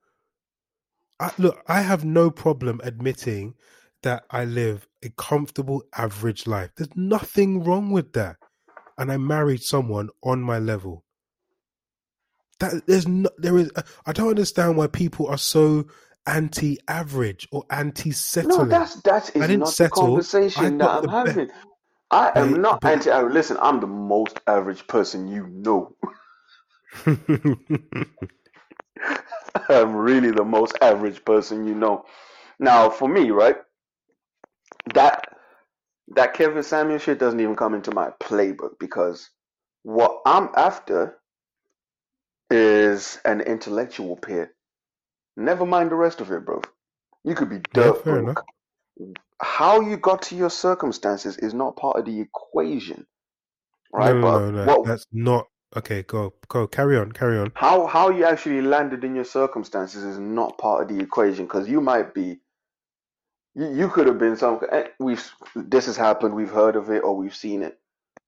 I, 1.21 1.33
look, 1.39 1.63
I 1.67 1.81
have 1.81 2.05
no 2.05 2.31
problem 2.31 2.81
admitting 2.85 3.55
that 4.03 4.25
I 4.31 4.45
live 4.45 4.87
a 5.03 5.09
comfortable, 5.11 5.83
average 5.97 6.47
life. 6.47 6.71
There's 6.77 6.95
nothing 6.95 7.65
wrong 7.65 7.91
with 7.91 8.13
that, 8.13 8.37
and 8.99 9.11
I 9.11 9.17
married 9.17 9.63
someone 9.63 10.11
on 10.23 10.41
my 10.43 10.59
level. 10.59 11.05
That 12.61 12.87
there's 12.87 13.09
no, 13.09 13.31
there 13.39 13.57
is. 13.59 13.71
Uh, 13.75 13.83
I 14.07 14.13
don't 14.13 14.29
understand 14.29 14.77
why 14.77 14.87
people 14.89 15.27
are 15.29 15.39
so 15.39 15.87
anti-average 16.27 17.49
or 17.51 17.65
anti-settling. 17.71 18.57
No, 18.59 18.65
that's 18.67 18.97
that 19.03 19.31
I 19.35 19.41
didn't 19.47 19.61
not 19.61 19.67
the 19.67 19.73
settle. 19.73 20.03
I 20.03 20.07
conversation 20.07 20.79
that 20.79 20.91
I'm 20.91 21.03
the 21.05 21.11
having. 21.11 21.51
I 22.11 22.33
am 22.37 22.53
But- 22.53 22.61
not 22.61 22.85
anti-average. 22.85 23.31
Oh, 23.31 23.35
listen, 23.35 23.57
I'm 23.61 23.81
the 23.81 23.87
most 23.87 24.39
average 24.47 24.87
person 24.87 25.27
you 25.27 25.47
know. 25.49 25.97
I'm 29.71 29.97
really 29.97 30.31
the 30.33 30.45
most 30.45 30.79
average 30.83 31.25
person 31.25 31.67
you 31.67 31.75
know. 31.75 32.05
Now, 32.61 32.91
for 32.91 33.09
me, 33.09 33.31
right, 33.31 33.57
that 34.95 35.25
that 36.15 36.35
Kevin 36.35 36.63
Samuels 36.63 37.03
shit 37.03 37.19
doesn't 37.19 37.41
even 37.41 37.57
come 37.57 37.75
into 37.75 37.93
my 37.93 38.11
playbook 38.23 38.79
because 38.81 39.31
what 39.85 40.21
I'm 40.27 40.51
after 40.57 41.19
is 42.51 43.21
an 43.25 43.41
intellectual 43.43 44.17
peer. 44.17 44.53
Never 45.37 45.67
mind 45.67 45.91
the 45.91 45.97
rest 45.97 46.21
of 46.21 46.33
it, 46.33 46.45
bro. 46.47 46.63
You 47.25 47.35
could 47.35 47.51
be 47.51 47.61
Yeah, 47.75 47.93
dirt 47.93 48.05
broke. 48.05 48.45
How 49.43 49.81
you 49.83 49.97
got 49.99 50.23
to 50.23 50.37
your 50.37 50.51
circumstances 50.51 51.37
is 51.39 51.55
not 51.55 51.77
part 51.77 51.99
of 51.99 52.07
the 52.07 52.21
equation, 52.21 53.07
right? 53.93 54.21
no, 54.21 54.21
but 54.21 54.45
no, 54.51 54.51
no, 54.51 54.67
no. 54.67 54.77
what, 54.77 54.83
That's 54.83 55.07
not 55.13 55.47
okay. 55.77 56.03
Go, 56.03 56.35
go. 56.49 56.67
Carry 56.67 56.99
on. 56.99 57.13
Carry 57.13 57.39
on. 57.39 57.53
how 57.55 57.87
how 57.87 58.11
you 58.11 58.25
actually 58.25 58.63
landed 58.63 59.05
in 59.05 59.15
your 59.15 59.25
circumstances 59.25 60.05
is 60.05 60.19
not 60.19 60.59
part 60.59 60.83
of 60.83 60.97
the 60.97 61.03
equation 61.03 61.47
because 61.47 61.69
you 61.69 61.81
might 61.81 62.15
be 62.15 62.39
you, 63.55 63.71
you 63.75 63.89
could 63.89 64.07
have 64.07 64.19
been 64.19 64.37
some 64.37 64.61
eh, 64.73 64.89
we've 65.01 65.31
this 65.57 65.87
has 65.87 65.97
happened 65.97 66.35
we've 66.35 66.51
heard 66.53 66.77
of 66.77 66.91
it 66.91 67.01
or 67.05 67.17
we've 67.17 67.37
seen 67.37 67.63
it 67.63 67.79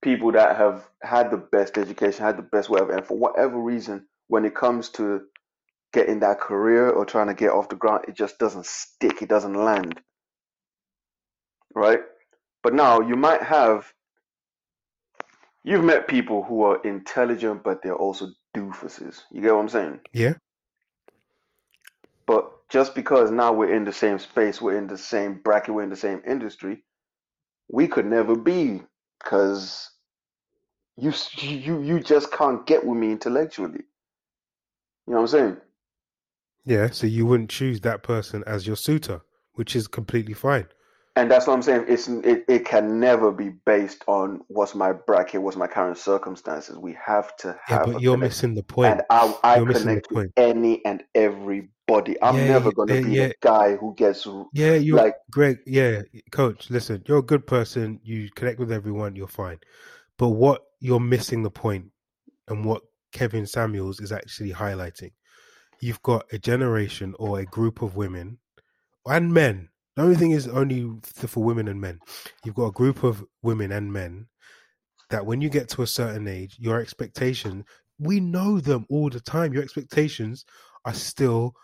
people 0.03 0.33
that 0.33 0.57
have 0.57 0.89
had 1.03 1.31
the 1.31 1.39
best 1.39 1.79
education 1.79 2.25
had 2.25 2.39
the 2.39 2.43
best 2.43 2.71
whatever 2.71 2.93
and 2.97 3.07
for 3.07 3.17
whatever 3.19 3.59
reason 3.61 4.07
when 4.29 4.45
it 4.45 4.55
comes 4.55 4.91
to 4.91 5.23
getting 5.93 6.21
that 6.21 6.41
career 6.41 6.91
or 6.91 7.05
trying 7.07 7.29
to 7.29 7.35
get 7.35 7.51
off 7.51 7.69
the 7.71 7.77
ground 7.77 8.05
it 8.09 8.17
just 8.17 8.39
doesn't 8.39 8.67
stick 8.67 9.23
it 9.23 9.29
doesn't 9.29 9.55
land 9.55 10.01
right 11.75 12.01
but 12.63 12.75
now 12.75 13.01
you 13.01 13.17
might 13.17 13.43
have 13.43 13.93
you've 15.65 15.85
met 15.85 16.09
people 16.09 16.43
who 16.43 16.63
are 16.63 16.81
intelligent 16.83 17.63
but 17.63 17.83
they're 17.83 17.95
also 17.95 18.29
doofuses 18.57 19.23
you 19.31 19.41
get 19.43 19.55
what 19.55 19.61
i'm 19.61 19.69
saying 19.69 20.01
Yeah. 20.13 20.35
But 22.31 22.69
just 22.69 22.95
because 22.95 23.33
now 23.33 23.53
we're 23.53 23.75
in 23.75 23.85
the 23.85 23.93
same 23.93 24.21
space, 24.21 24.63
we're 24.63 24.79
in 24.79 24.87
the 24.87 24.97
same 24.97 25.41
bracket, 25.43 25.75
we're 25.75 25.83
in 25.83 25.91
the 25.91 25.97
same 25.97 26.23
industry, 26.25 26.85
we 27.69 27.89
could 27.89 28.07
never 28.07 28.37
be 28.37 28.83
because 29.19 29.91
you 30.97 31.13
you 31.39 31.83
you 31.83 31.99
just 31.99 32.31
can't 32.31 32.65
get 32.67 32.87
with 32.87 32.97
me 32.97 33.11
intellectually. 33.11 33.83
You 35.09 35.15
know 35.15 35.17
what 35.17 35.21
I'm 35.23 35.27
saying? 35.27 35.57
Yeah. 36.65 36.91
So 36.91 37.09
you 37.09 37.27
wouldn't 37.27 37.51
choose 37.51 37.81
that 37.81 38.05
person 38.05 38.45
as 38.47 38.65
your 38.65 38.77
suitor, 38.77 39.23
which 39.55 39.75
is 39.75 39.89
completely 39.89 40.35
fine. 40.35 40.69
And 41.17 41.31
that's 41.31 41.47
what 41.47 41.55
I'm 41.55 41.63
saying. 41.63 41.87
It's 41.89 42.09
it, 42.09 42.45
it 42.49 42.67
can 42.67 43.01
never 43.01 43.33
be 43.33 43.51
based 43.67 44.05
on 44.09 44.43
what's 44.49 44.75
my 44.75 44.93
bracket, 44.93 45.43
what's 45.43 45.57
my 45.57 45.67
current 45.69 45.99
circumstances. 45.99 46.79
We 46.79 46.97
have 47.05 47.37
to 47.39 47.59
have. 47.67 47.83
Yeah, 47.89 47.93
but 47.93 47.97
a 47.97 48.01
you're 48.01 48.19
missing 48.19 48.55
the 48.55 48.63
point. 48.65 48.99
And 48.99 49.03
I, 49.11 49.35
I 49.45 49.61
You're 49.61 49.67
missing 49.67 49.95
the 49.95 50.03
connect 50.03 50.11
with 50.13 50.33
any 50.37 50.85
and 50.85 51.05
everybody. 51.15 52.17
I'm 52.23 52.47
Yeah, 52.47 52.47
never 52.47 52.73
gonna 52.73 52.97
yeah, 52.97 52.99
be 52.99 53.15
yeah. 53.15 53.29
the 53.29 53.33
guy 53.43 53.77
who 53.77 53.95
gets 53.97 54.27
Yeah, 54.53 54.75
you're 54.75 54.99
like 54.99 55.17
Greg. 55.31 55.59
Yeah, 55.67 56.03
coach. 56.33 56.71
Listen, 56.71 57.03
you're 57.07 57.19
a 57.19 57.23
good 57.23 57.47
person. 57.47 58.01
You 58.03 58.31
connect 58.35 58.59
with 58.61 58.73
everyone. 58.73 59.17
You're 59.17 59.29
fine. 59.29 59.59
But 60.19 60.31
what 60.31 60.63
you're 60.81 61.01
missing 61.01 61.43
the 61.43 61.51
point, 61.51 61.87
and 62.49 62.65
what 62.65 62.83
Kevin 63.13 63.47
Samuels 63.47 64.01
is 64.01 64.13
actually 64.13 64.53
highlighting, 64.53 65.13
you've 65.81 66.03
got 66.03 66.27
a 66.33 66.39
generation 66.39 67.15
or 67.19 67.41
a 67.41 67.47
group 67.47 67.83
of 67.83 67.97
women 67.97 68.39
and 69.07 69.35
men. 69.35 69.70
The 69.97 70.03
only 70.03 70.17
thing 70.17 70.31
is 70.31 70.49
only 70.49 70.91
for 71.05 71.45
women 71.45 71.69
and 71.69 71.81
men. 71.81 72.01
You've 72.45 72.55
got 72.55 72.67
a 72.67 72.73
group 72.73 73.03
of 73.03 73.25
women 73.43 73.73
and 73.73 73.93
men 73.93 74.29
that 75.11 75.27
when 75.27 75.41
you 75.41 75.51
get 75.51 75.69
to 75.71 75.83
a 75.83 75.87
certain 75.87 76.29
age, 76.29 76.57
your 76.59 76.81
expectation, 76.81 77.65
we 77.99 78.21
know 78.21 78.61
them 78.61 78.87
all 78.89 79.11
the 79.11 79.21
time. 79.21 79.53
Your 79.53 79.63
expectations 79.63 80.45
are 80.85 80.95
still 80.95 81.55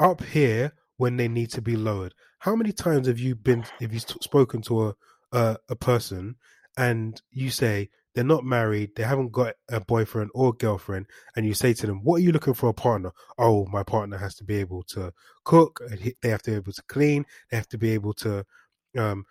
up 0.00 0.22
here 0.22 0.72
when 0.96 1.16
they 1.16 1.28
need 1.28 1.50
to 1.50 1.62
be 1.62 1.76
lowered. 1.76 2.14
How 2.40 2.56
many 2.56 2.72
times 2.72 3.06
have 3.06 3.18
you 3.18 3.34
been, 3.34 3.64
have 3.80 3.92
you 3.92 4.00
t- 4.00 4.16
spoken 4.22 4.62
to 4.62 4.88
a, 4.88 4.94
a, 5.32 5.56
a 5.70 5.76
person 5.76 6.36
and 6.76 7.20
you 7.30 7.50
say 7.50 7.90
they're 8.16 8.24
not 8.24 8.46
married, 8.46 8.96
they 8.96 9.02
haven't 9.02 9.30
got 9.30 9.56
a 9.68 9.78
boyfriend 9.78 10.30
or 10.32 10.54
girlfriend, 10.54 11.04
and 11.36 11.44
you 11.44 11.52
say 11.52 11.74
to 11.74 11.86
them, 11.86 12.02
What 12.02 12.16
are 12.16 12.24
you 12.24 12.32
looking 12.32 12.54
for 12.54 12.70
a 12.70 12.72
partner? 12.72 13.12
Oh, 13.36 13.66
my 13.66 13.82
partner 13.82 14.16
has 14.16 14.34
to 14.36 14.44
be 14.44 14.56
able 14.56 14.84
to 14.84 15.12
cook, 15.44 15.82
and 15.90 16.14
they 16.22 16.30
have 16.30 16.40
to 16.44 16.52
be 16.52 16.56
able 16.56 16.72
to 16.72 16.82
clean, 16.88 17.26
they 17.50 17.58
have 17.58 17.68
to 17.68 17.76
be 17.76 17.90
able 17.90 18.14
to 18.14 18.42
um, 18.96 19.26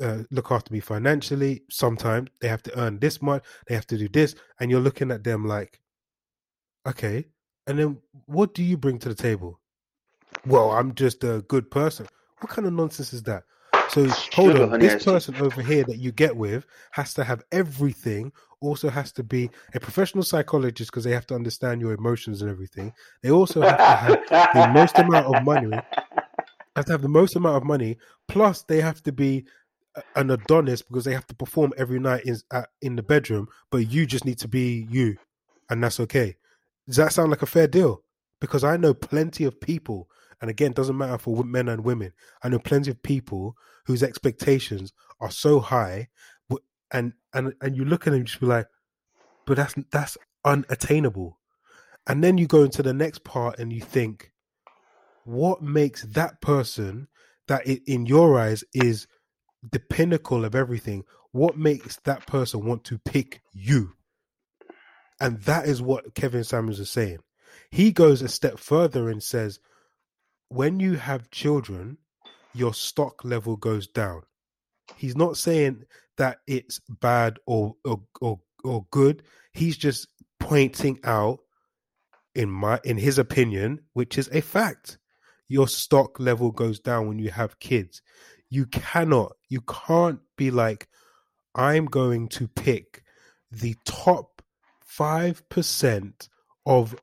uh, 0.00 0.18
look 0.30 0.52
after 0.52 0.72
me 0.72 0.78
financially. 0.78 1.64
Sometimes 1.68 2.30
they 2.40 2.46
have 2.46 2.62
to 2.62 2.78
earn 2.78 3.00
this 3.00 3.20
much, 3.20 3.44
they 3.66 3.74
have 3.74 3.88
to 3.88 3.98
do 3.98 4.08
this, 4.08 4.36
and 4.60 4.70
you're 4.70 4.78
looking 4.78 5.10
at 5.10 5.24
them 5.24 5.44
like, 5.44 5.80
okay, 6.86 7.26
and 7.66 7.76
then 7.80 7.98
what 8.26 8.54
do 8.54 8.62
you 8.62 8.76
bring 8.76 9.00
to 9.00 9.08
the 9.08 9.14
table? 9.16 9.60
Well, 10.46 10.70
I'm 10.70 10.94
just 10.94 11.24
a 11.24 11.44
good 11.48 11.68
person. 11.68 12.06
What 12.38 12.50
kind 12.50 12.68
of 12.68 12.74
nonsense 12.74 13.12
is 13.12 13.24
that? 13.24 13.42
So 13.90 14.08
hold 14.32 14.52
Sugar, 14.52 14.72
on, 14.72 14.80
this 14.80 15.04
person 15.04 15.36
over 15.36 15.62
here 15.62 15.84
that 15.84 15.98
you 15.98 16.12
get 16.12 16.36
with 16.36 16.66
has 16.92 17.14
to 17.14 17.24
have 17.24 17.42
everything. 17.52 18.32
Also 18.60 18.88
has 18.88 19.12
to 19.12 19.22
be 19.22 19.50
a 19.74 19.80
professional 19.80 20.24
psychologist 20.24 20.90
because 20.90 21.04
they 21.04 21.12
have 21.12 21.26
to 21.26 21.34
understand 21.34 21.80
your 21.80 21.92
emotions 21.92 22.40
and 22.42 22.50
everything. 22.50 22.92
They 23.22 23.30
also 23.30 23.60
have 23.60 24.26
to 24.26 24.34
have 24.34 24.54
the 24.54 24.68
most 24.72 24.98
amount 24.98 25.34
of 25.34 25.44
money. 25.44 25.70
Have 26.76 26.86
to 26.86 26.92
have 26.92 27.02
the 27.02 27.08
most 27.08 27.36
amount 27.36 27.56
of 27.56 27.62
money. 27.62 27.98
Plus, 28.26 28.62
they 28.62 28.80
have 28.80 29.00
to 29.04 29.12
be 29.12 29.44
an 30.16 30.30
Adonis 30.32 30.82
because 30.82 31.04
they 31.04 31.12
have 31.12 31.26
to 31.28 31.34
perform 31.36 31.72
every 31.76 32.00
night 32.00 32.24
in 32.24 32.36
in 32.82 32.96
the 32.96 33.02
bedroom. 33.02 33.46
But 33.70 33.88
you 33.92 34.06
just 34.06 34.24
need 34.24 34.38
to 34.38 34.48
be 34.48 34.88
you, 34.90 35.16
and 35.70 35.84
that's 35.84 36.00
okay. 36.00 36.34
Does 36.88 36.96
that 36.96 37.12
sound 37.12 37.30
like 37.30 37.42
a 37.42 37.46
fair 37.46 37.68
deal? 37.68 38.02
Because 38.40 38.64
I 38.64 38.76
know 38.76 38.92
plenty 38.92 39.44
of 39.44 39.60
people, 39.60 40.08
and 40.40 40.50
again, 40.50 40.70
it 40.70 40.76
doesn't 40.76 40.96
matter 40.96 41.18
for 41.18 41.44
men 41.44 41.68
and 41.68 41.84
women. 41.84 42.12
I 42.42 42.48
know 42.48 42.58
plenty 42.58 42.90
of 42.90 43.02
people 43.02 43.56
whose 43.86 44.02
expectations 44.02 44.92
are 45.20 45.30
so 45.30 45.60
high, 45.60 46.08
and 46.90 47.12
and 47.32 47.54
and 47.60 47.76
you 47.76 47.84
look 47.84 48.06
at 48.06 48.10
them 48.10 48.20
and 48.20 48.26
just 48.26 48.40
be 48.40 48.46
like, 48.46 48.68
but 49.46 49.56
that's 49.56 49.74
that's 49.90 50.16
unattainable. 50.44 51.38
And 52.06 52.22
then 52.22 52.38
you 52.38 52.46
go 52.46 52.62
into 52.62 52.82
the 52.82 52.94
next 52.94 53.24
part 53.24 53.58
and 53.58 53.72
you 53.72 53.80
think, 53.80 54.32
what 55.24 55.62
makes 55.62 56.02
that 56.02 56.40
person 56.40 57.08
that 57.48 57.62
i 57.66 57.80
in 57.86 58.06
your 58.06 58.38
eyes 58.38 58.62
is 58.74 59.06
the 59.72 59.80
pinnacle 59.80 60.44
of 60.44 60.54
everything? 60.54 61.04
What 61.32 61.58
makes 61.58 61.96
that 62.04 62.26
person 62.26 62.64
want 62.64 62.84
to 62.84 62.98
pick 62.98 63.42
you? 63.52 63.94
And 65.20 65.40
that 65.42 65.66
is 65.66 65.80
what 65.82 66.14
Kevin 66.14 66.44
Samuels 66.44 66.80
is 66.80 66.90
saying. 66.90 67.18
He 67.70 67.92
goes 67.92 68.22
a 68.22 68.28
step 68.28 68.58
further 68.58 69.08
and 69.08 69.22
says, 69.22 69.58
when 70.54 70.78
you 70.78 70.94
have 70.94 71.30
children, 71.32 71.98
your 72.54 72.72
stock 72.72 73.24
level 73.24 73.56
goes 73.56 73.88
down. 73.88 74.22
He's 74.96 75.16
not 75.16 75.36
saying 75.36 75.82
that 76.16 76.38
it's 76.46 76.80
bad 76.88 77.38
or 77.46 77.74
or 77.84 78.02
or, 78.20 78.40
or 78.62 78.86
good. 78.92 79.24
He's 79.52 79.76
just 79.76 80.06
pointing 80.38 81.00
out 81.02 81.40
in 82.36 82.48
my 82.48 82.78
in 82.84 82.98
his 82.98 83.18
opinion, 83.18 83.80
which 83.94 84.16
is 84.16 84.28
a 84.32 84.40
fact. 84.40 84.98
Your 85.48 85.66
stock 85.66 86.20
level 86.20 86.52
goes 86.52 86.78
down 86.78 87.08
when 87.08 87.18
you 87.18 87.30
have 87.30 87.58
kids. 87.58 88.00
You 88.48 88.66
cannot, 88.66 89.32
you 89.48 89.60
can't 89.62 90.20
be 90.36 90.50
like, 90.52 90.88
I'm 91.54 91.86
going 91.86 92.28
to 92.28 92.46
pick 92.46 93.02
the 93.50 93.74
top 93.84 94.40
five 94.80 95.46
percent 95.48 96.28
of 96.64 96.94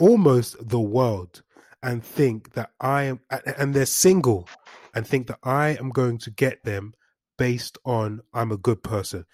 almost 0.00 0.56
the 0.68 0.80
world 0.80 1.42
and 1.84 2.02
think 2.02 2.54
that 2.54 2.70
I 2.80 3.04
am, 3.04 3.20
and 3.58 3.74
they're 3.74 3.86
single, 3.86 4.48
and 4.94 5.06
think 5.06 5.28
that 5.28 5.38
I 5.44 5.76
am 5.78 5.90
going 5.90 6.18
to 6.18 6.30
get 6.30 6.64
them 6.64 6.94
based 7.38 7.78
on 7.84 8.22
I'm 8.32 8.50
a 8.50 8.56
good 8.56 8.82
person. 8.82 9.26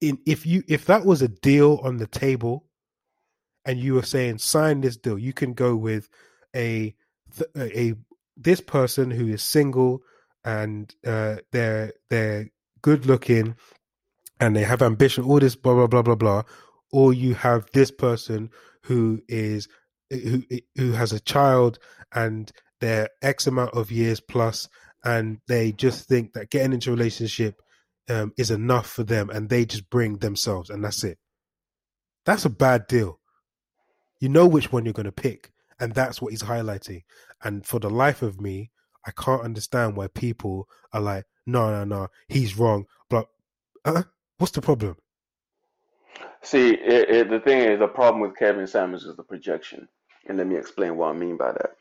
In 0.00 0.18
if 0.26 0.46
you 0.46 0.62
if 0.68 0.86
that 0.86 1.04
was 1.04 1.22
a 1.22 1.28
deal 1.28 1.80
on 1.82 1.98
the 1.98 2.06
table, 2.06 2.64
and 3.64 3.78
you 3.78 3.94
were 3.94 4.02
saying 4.02 4.38
sign 4.38 4.80
this 4.80 4.96
deal, 4.96 5.18
you 5.18 5.32
can 5.32 5.52
go 5.54 5.76
with 5.76 6.08
a 6.54 6.94
a 7.56 7.94
this 8.36 8.60
person 8.60 9.10
who 9.10 9.28
is 9.28 9.42
single 9.42 10.02
and 10.44 10.94
uh, 11.06 11.36
they're 11.50 11.92
they're 12.10 12.48
good 12.80 13.06
looking 13.06 13.56
and 14.40 14.56
they 14.56 14.64
have 14.64 14.82
ambition, 14.82 15.24
all 15.24 15.40
this 15.40 15.56
blah 15.56 15.74
blah 15.74 15.86
blah 15.86 16.02
blah 16.02 16.14
blah, 16.14 16.42
or 16.92 17.12
you 17.12 17.34
have 17.34 17.66
this 17.72 17.90
person 17.90 18.50
who 18.82 19.22
is 19.28 19.68
who 20.12 20.42
who 20.76 20.92
has 20.92 21.12
a 21.12 21.20
child 21.20 21.78
and 22.14 22.50
they're 22.80 23.08
X 23.22 23.46
amount 23.46 23.74
of 23.74 23.90
years 23.90 24.20
plus, 24.20 24.68
and 25.04 25.38
they 25.48 25.72
just 25.72 26.08
think 26.08 26.32
that 26.34 26.50
getting 26.50 26.72
into 26.72 26.90
a 26.90 26.94
relationship 26.94 27.60
um, 28.10 28.32
is 28.36 28.50
enough 28.50 28.88
for 28.88 29.04
them, 29.04 29.30
and 29.30 29.48
they 29.48 29.64
just 29.64 29.88
bring 29.88 30.18
themselves, 30.18 30.68
and 30.68 30.84
that's 30.84 31.04
it. 31.04 31.18
That's 32.26 32.44
a 32.44 32.50
bad 32.50 32.86
deal. 32.88 33.20
You 34.20 34.28
know 34.28 34.46
which 34.46 34.72
one 34.72 34.84
you're 34.84 34.92
going 34.92 35.06
to 35.06 35.12
pick, 35.12 35.52
and 35.80 35.94
that's 35.94 36.20
what 36.20 36.32
he's 36.32 36.42
highlighting. 36.42 37.02
And 37.42 37.64
for 37.64 37.80
the 37.80 37.90
life 37.90 38.22
of 38.22 38.40
me, 38.40 38.70
I 39.06 39.10
can't 39.12 39.42
understand 39.42 39.96
why 39.96 40.08
people 40.08 40.68
are 40.92 41.00
like, 41.00 41.24
no, 41.46 41.70
no, 41.70 41.84
no, 41.84 42.08
he's 42.28 42.58
wrong. 42.58 42.86
But 43.08 43.26
uh, 43.84 44.04
what's 44.38 44.52
the 44.52 44.62
problem? 44.62 44.96
See, 46.42 46.70
it, 46.70 47.10
it, 47.10 47.30
the 47.30 47.40
thing 47.40 47.60
is, 47.60 47.78
the 47.78 47.88
problem 47.88 48.20
with 48.20 48.36
Kevin 48.36 48.66
Samuels 48.66 49.04
is 49.04 49.16
the 49.16 49.22
projection. 49.22 49.88
And 50.28 50.38
let 50.38 50.46
me 50.46 50.56
explain 50.56 50.96
what 50.96 51.08
I 51.08 51.12
mean 51.12 51.36
by 51.36 51.52
that. 51.52 51.76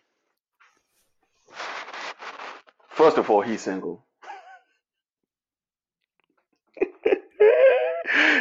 First 2.90 3.18
of 3.18 3.30
all, 3.30 3.42
he's 3.42 3.62
single. 3.62 4.04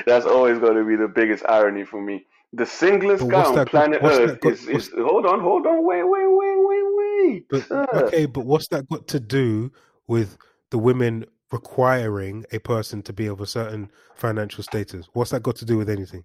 That's 0.07 0.27
always 0.27 0.59
going 0.59 0.77
to 0.77 0.85
be 0.85 0.97
the 0.97 1.09
biggest 1.09 1.45
irony 1.49 1.85
for 1.85 2.01
me. 2.01 2.27
The 2.53 2.67
singlest 2.67 3.29
guy 3.29 3.45
on 3.45 3.65
planet 3.67 4.01
Earth 4.03 4.41
got, 4.41 4.53
is, 4.53 4.67
is. 4.67 4.91
Hold 4.97 5.25
on, 5.25 5.41
hold 5.41 5.67
on, 5.67 5.85
wait, 5.87 6.03
wait, 6.03 6.27
wait, 6.27 6.57
wait, 6.59 6.85
wait. 6.97 7.47
But, 7.49 7.71
okay, 8.05 8.27
but 8.27 8.45
what's 8.45 8.67
that 8.69 8.89
got 8.89 9.07
to 9.09 9.21
do 9.21 9.71
with 10.09 10.37
the 10.71 10.79
women 10.79 11.27
requiring 11.53 12.45
a 12.53 12.59
person 12.59 13.03
to 13.03 13.13
be 13.13 13.27
of 13.27 13.41
a 13.41 13.47
certain 13.47 13.91
financial 14.17 14.65
status? 14.65 15.09
What's 15.13 15.31
that 15.31 15.45
got 15.45 15.57
to 15.57 15.65
do 15.65 15.77
with 15.77 15.89
anything? 15.89 16.25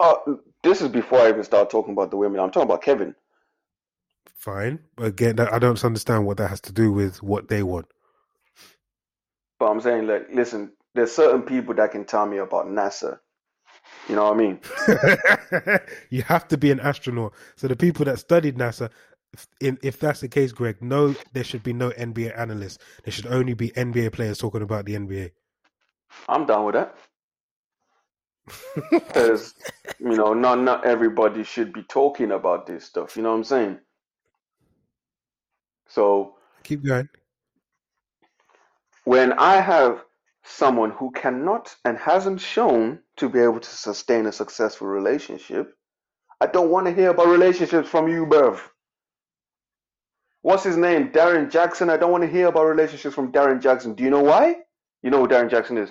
Uh, 0.00 0.16
this 0.64 0.80
is 0.80 0.88
before 0.88 1.20
I 1.20 1.28
even 1.28 1.44
start 1.44 1.70
talking 1.70 1.92
about 1.92 2.10
the 2.10 2.16
women. 2.16 2.40
I'm 2.40 2.50
talking 2.50 2.68
about 2.68 2.82
Kevin. 2.82 3.14
Fine. 4.34 4.80
But 4.96 5.06
again, 5.06 5.38
I 5.38 5.58
don't 5.58 5.82
understand 5.84 6.26
what 6.26 6.38
that 6.38 6.48
has 6.48 6.60
to 6.62 6.72
do 6.72 6.92
with 6.92 7.22
what 7.22 7.48
they 7.48 7.62
want. 7.62 7.86
But 9.58 9.66
I'm 9.66 9.80
saying, 9.80 10.06
like, 10.06 10.26
listen, 10.32 10.72
there's 10.94 11.12
certain 11.12 11.42
people 11.42 11.74
that 11.74 11.92
can 11.92 12.04
tell 12.04 12.26
me 12.26 12.38
about 12.38 12.66
NASA. 12.66 13.18
You 14.08 14.16
know 14.16 14.24
what 14.24 14.34
I 14.34 14.36
mean? 14.36 14.60
you 16.10 16.22
have 16.22 16.48
to 16.48 16.58
be 16.58 16.70
an 16.70 16.80
astronaut. 16.80 17.34
So 17.56 17.68
the 17.68 17.76
people 17.76 18.04
that 18.06 18.18
studied 18.18 18.56
NASA, 18.56 18.90
in, 19.60 19.78
if 19.82 19.98
that's 19.98 20.20
the 20.20 20.28
case, 20.28 20.52
Greg, 20.52 20.82
no, 20.82 21.14
there 21.32 21.44
should 21.44 21.62
be 21.62 21.72
no 21.72 21.90
NBA 21.90 22.38
analysts. 22.38 22.78
There 23.04 23.12
should 23.12 23.26
only 23.26 23.54
be 23.54 23.70
NBA 23.70 24.12
players 24.12 24.38
talking 24.38 24.62
about 24.62 24.84
the 24.84 24.94
NBA. 24.94 25.30
I'm 26.28 26.46
down 26.46 26.64
with 26.64 26.74
that. 26.74 26.96
Because 28.90 29.54
you 29.98 30.16
know, 30.16 30.34
not 30.34 30.60
not 30.60 30.84
everybody 30.86 31.44
should 31.44 31.72
be 31.72 31.82
talking 31.82 32.32
about 32.32 32.66
this 32.66 32.84
stuff. 32.84 33.16
You 33.16 33.22
know 33.22 33.30
what 33.30 33.36
I'm 33.36 33.44
saying? 33.44 33.78
So 35.88 36.34
keep 36.62 36.84
going. 36.84 37.08
When 39.04 39.32
I 39.34 39.60
have 39.60 40.04
someone 40.44 40.90
who 40.90 41.10
cannot 41.12 41.74
and 41.84 41.96
hasn't 41.98 42.40
shown 42.40 43.00
to 43.16 43.28
be 43.28 43.38
able 43.38 43.60
to 43.60 43.70
sustain 43.70 44.26
a 44.26 44.32
successful 44.32 44.86
relationship, 44.88 45.76
I 46.40 46.46
don't 46.46 46.70
want 46.70 46.86
to 46.86 46.92
hear 46.92 47.10
about 47.10 47.28
relationships 47.28 47.88
from 47.88 48.08
you, 48.08 48.26
bruv. 48.26 48.60
What's 50.42 50.64
his 50.64 50.76
name? 50.76 51.10
Darren 51.10 51.50
Jackson. 51.50 51.88
I 51.88 51.96
don't 51.96 52.12
want 52.12 52.24
to 52.24 52.30
hear 52.30 52.48
about 52.48 52.64
relationships 52.64 53.14
from 53.14 53.32
Darren 53.32 53.62
Jackson. 53.62 53.94
Do 53.94 54.04
you 54.04 54.10
know 54.10 54.22
why? 54.22 54.56
You 55.02 55.10
know 55.10 55.20
who 55.20 55.28
Darren 55.28 55.50
Jackson 55.50 55.78
is? 55.78 55.90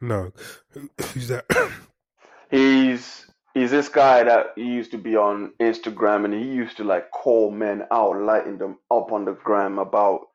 No. 0.00 0.32
Who's 1.12 1.28
that? 1.28 1.44
he's 2.50 3.26
he's 3.54 3.70
this 3.70 3.88
guy 3.88 4.22
that 4.24 4.56
used 4.56 4.90
to 4.92 4.98
be 4.98 5.16
on 5.16 5.52
Instagram 5.60 6.24
and 6.24 6.34
he 6.34 6.42
used 6.42 6.76
to 6.76 6.84
like 6.84 7.10
call 7.10 7.50
men 7.50 7.84
out, 7.90 8.20
lighting 8.20 8.58
them 8.58 8.78
up 8.90 9.12
on 9.12 9.24
the 9.24 9.32
gram 9.32 9.78
about 9.78 10.26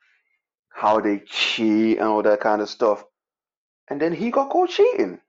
how 0.70 1.00
they 1.00 1.20
cheat 1.20 1.98
and 1.98 2.08
all 2.08 2.24
that 2.24 2.40
kind 2.40 2.62
of 2.62 2.70
stuff. 2.70 3.04
And 3.90 4.02
then 4.02 4.14
he 4.14 4.32
got 4.32 4.50
caught 4.50 4.70
cheating. 4.70 5.20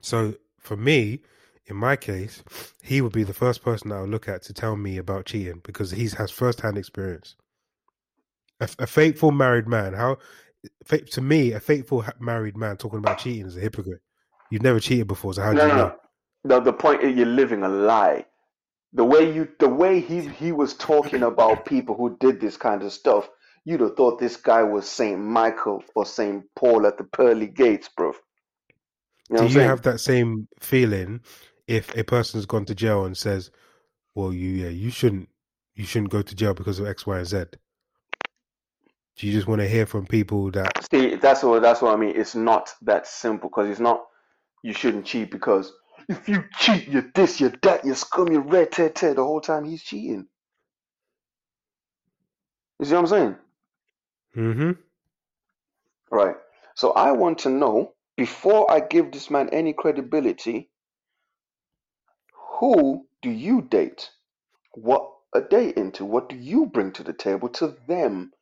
So 0.00 0.34
for 0.58 0.76
me, 0.76 1.20
in 1.66 1.76
my 1.76 1.96
case, 1.96 2.42
he 2.82 3.00
would 3.00 3.12
be 3.12 3.22
the 3.22 3.34
first 3.34 3.62
person 3.62 3.92
I 3.92 4.00
would 4.00 4.10
look 4.10 4.28
at 4.28 4.42
to 4.42 4.52
tell 4.52 4.76
me 4.76 4.98
about 4.98 5.26
cheating 5.26 5.60
because 5.62 5.90
he 5.90 6.08
has 6.16 6.30
first 6.30 6.60
hand 6.60 6.78
experience. 6.78 7.36
A, 8.60 8.68
a, 8.80 8.86
faithful 8.86 9.30
married 9.30 9.66
man, 9.66 9.94
how 9.94 10.18
to 10.88 11.20
me, 11.20 11.52
a 11.52 11.60
faithful 11.60 12.04
married 12.18 12.56
man 12.56 12.76
talking 12.76 12.98
about 12.98 13.18
cheating 13.18 13.46
is 13.46 13.56
a 13.56 13.60
hypocrite. 13.60 14.00
You've 14.50 14.62
never 14.62 14.80
cheated 14.80 15.06
before, 15.06 15.34
so 15.34 15.42
how 15.42 15.52
no, 15.52 15.60
do 15.60 15.66
you 15.66 15.72
no. 15.72 15.76
know? 15.76 15.96
No, 16.44 16.60
the 16.60 16.72
point 16.72 17.02
is 17.02 17.16
you're 17.16 17.26
living 17.26 17.62
a 17.62 17.68
lie. 17.68 18.26
The 18.92 19.04
way 19.04 19.32
you, 19.32 19.48
the 19.58 19.68
way 19.68 20.00
he 20.00 20.22
he 20.22 20.52
was 20.52 20.74
talking 20.74 21.22
about 21.22 21.64
people 21.64 21.94
who 21.94 22.16
did 22.18 22.40
this 22.40 22.56
kind 22.56 22.82
of 22.82 22.92
stuff, 22.92 23.28
you'd 23.64 23.80
have 23.80 23.96
thought 23.96 24.18
this 24.18 24.36
guy 24.36 24.62
was 24.62 24.88
Saint 24.88 25.20
Michael 25.20 25.84
or 25.94 26.04
Saint 26.04 26.44
Paul 26.56 26.86
at 26.86 26.98
the 26.98 27.04
pearly 27.04 27.46
gates, 27.46 27.88
bro. 27.96 28.12
You 29.28 29.36
know 29.36 29.38
do 29.42 29.44
you 29.44 29.54
saying? 29.54 29.68
have 29.68 29.82
that 29.82 30.00
same 30.00 30.48
feeling 30.58 31.20
if 31.68 31.96
a 31.96 32.02
person's 32.02 32.46
gone 32.46 32.64
to 32.64 32.74
jail 32.74 33.04
and 33.04 33.16
says, 33.16 33.52
"Well, 34.16 34.32
you 34.32 34.50
yeah, 34.50 34.70
you 34.70 34.90
shouldn't 34.90 35.28
you 35.76 35.84
shouldn't 35.84 36.10
go 36.10 36.22
to 36.22 36.34
jail 36.34 36.54
because 36.54 36.80
of 36.80 36.86
X, 36.86 37.06
Y, 37.06 37.18
and 37.18 37.26
Z." 37.26 37.44
Do 39.20 39.26
you 39.26 39.34
just 39.34 39.46
want 39.46 39.60
to 39.60 39.68
hear 39.68 39.84
from 39.84 40.06
people 40.06 40.50
that 40.52 40.88
see? 40.90 41.16
That's 41.16 41.42
what 41.42 41.60
that's 41.60 41.82
what 41.82 41.92
I 41.92 41.96
mean. 41.96 42.14
It's 42.16 42.34
not 42.34 42.72
that 42.80 43.06
simple 43.06 43.50
because 43.50 43.68
it's 43.68 43.78
not. 43.78 44.06
You 44.62 44.72
shouldn't 44.72 45.04
cheat 45.04 45.30
because 45.30 45.74
if 46.08 46.26
you 46.26 46.42
cheat, 46.58 46.88
you're 46.88 47.10
this, 47.14 47.38
you're 47.38 47.52
that, 47.60 47.84
you're 47.84 47.96
scum, 47.96 48.32
you're 48.32 48.40
red, 48.40 48.72
tear, 48.72 48.88
tear. 48.88 49.12
The 49.12 49.22
whole 49.22 49.42
time 49.42 49.66
he's 49.66 49.82
cheating. 49.82 50.26
You 52.78 52.86
see 52.86 52.94
what 52.94 53.00
I'm 53.00 53.06
saying? 53.08 53.36
Mm-hmm. 54.36 54.70
Right. 56.10 56.36
So 56.74 56.92
I 56.92 57.12
want 57.12 57.40
to 57.40 57.50
know 57.50 57.92
before 58.16 58.70
I 58.70 58.80
give 58.80 59.12
this 59.12 59.28
man 59.28 59.50
any 59.50 59.74
credibility 59.74 60.70
who 62.58 63.06
do 63.20 63.28
you 63.28 63.60
date? 63.60 64.08
What 64.72 65.10
a 65.34 65.42
date 65.42 65.76
into? 65.76 66.06
What 66.06 66.30
do 66.30 66.36
you 66.36 66.64
bring 66.64 66.92
to 66.92 67.02
the 67.02 67.12
table 67.12 67.50
to 67.50 67.76
them? 67.86 68.32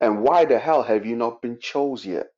And 0.00 0.22
why 0.22 0.44
the 0.44 0.58
hell 0.58 0.82
have 0.82 1.04
you 1.04 1.16
not 1.16 1.42
been 1.42 1.58
chose 1.60 2.06
yet? 2.06 2.28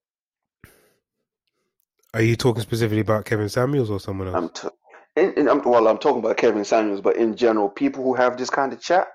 Are 2.14 2.22
you 2.22 2.36
talking 2.36 2.62
specifically 2.62 3.00
about 3.00 3.24
Kevin 3.24 3.48
Samuels 3.48 3.90
or 3.90 4.00
someone 4.00 4.28
else? 4.28 4.36
I'm 4.36 4.48
t- 4.50 4.76
in, 5.16 5.32
in, 5.34 5.48
I'm, 5.48 5.62
well, 5.62 5.88
I'm 5.88 5.98
talking 5.98 6.18
about 6.18 6.36
Kevin 6.36 6.64
Samuels, 6.64 7.00
but 7.00 7.16
in 7.16 7.36
general, 7.36 7.68
people 7.68 8.02
who 8.02 8.14
have 8.14 8.36
this 8.36 8.50
kind 8.50 8.72
of 8.72 8.80
chat, 8.80 9.08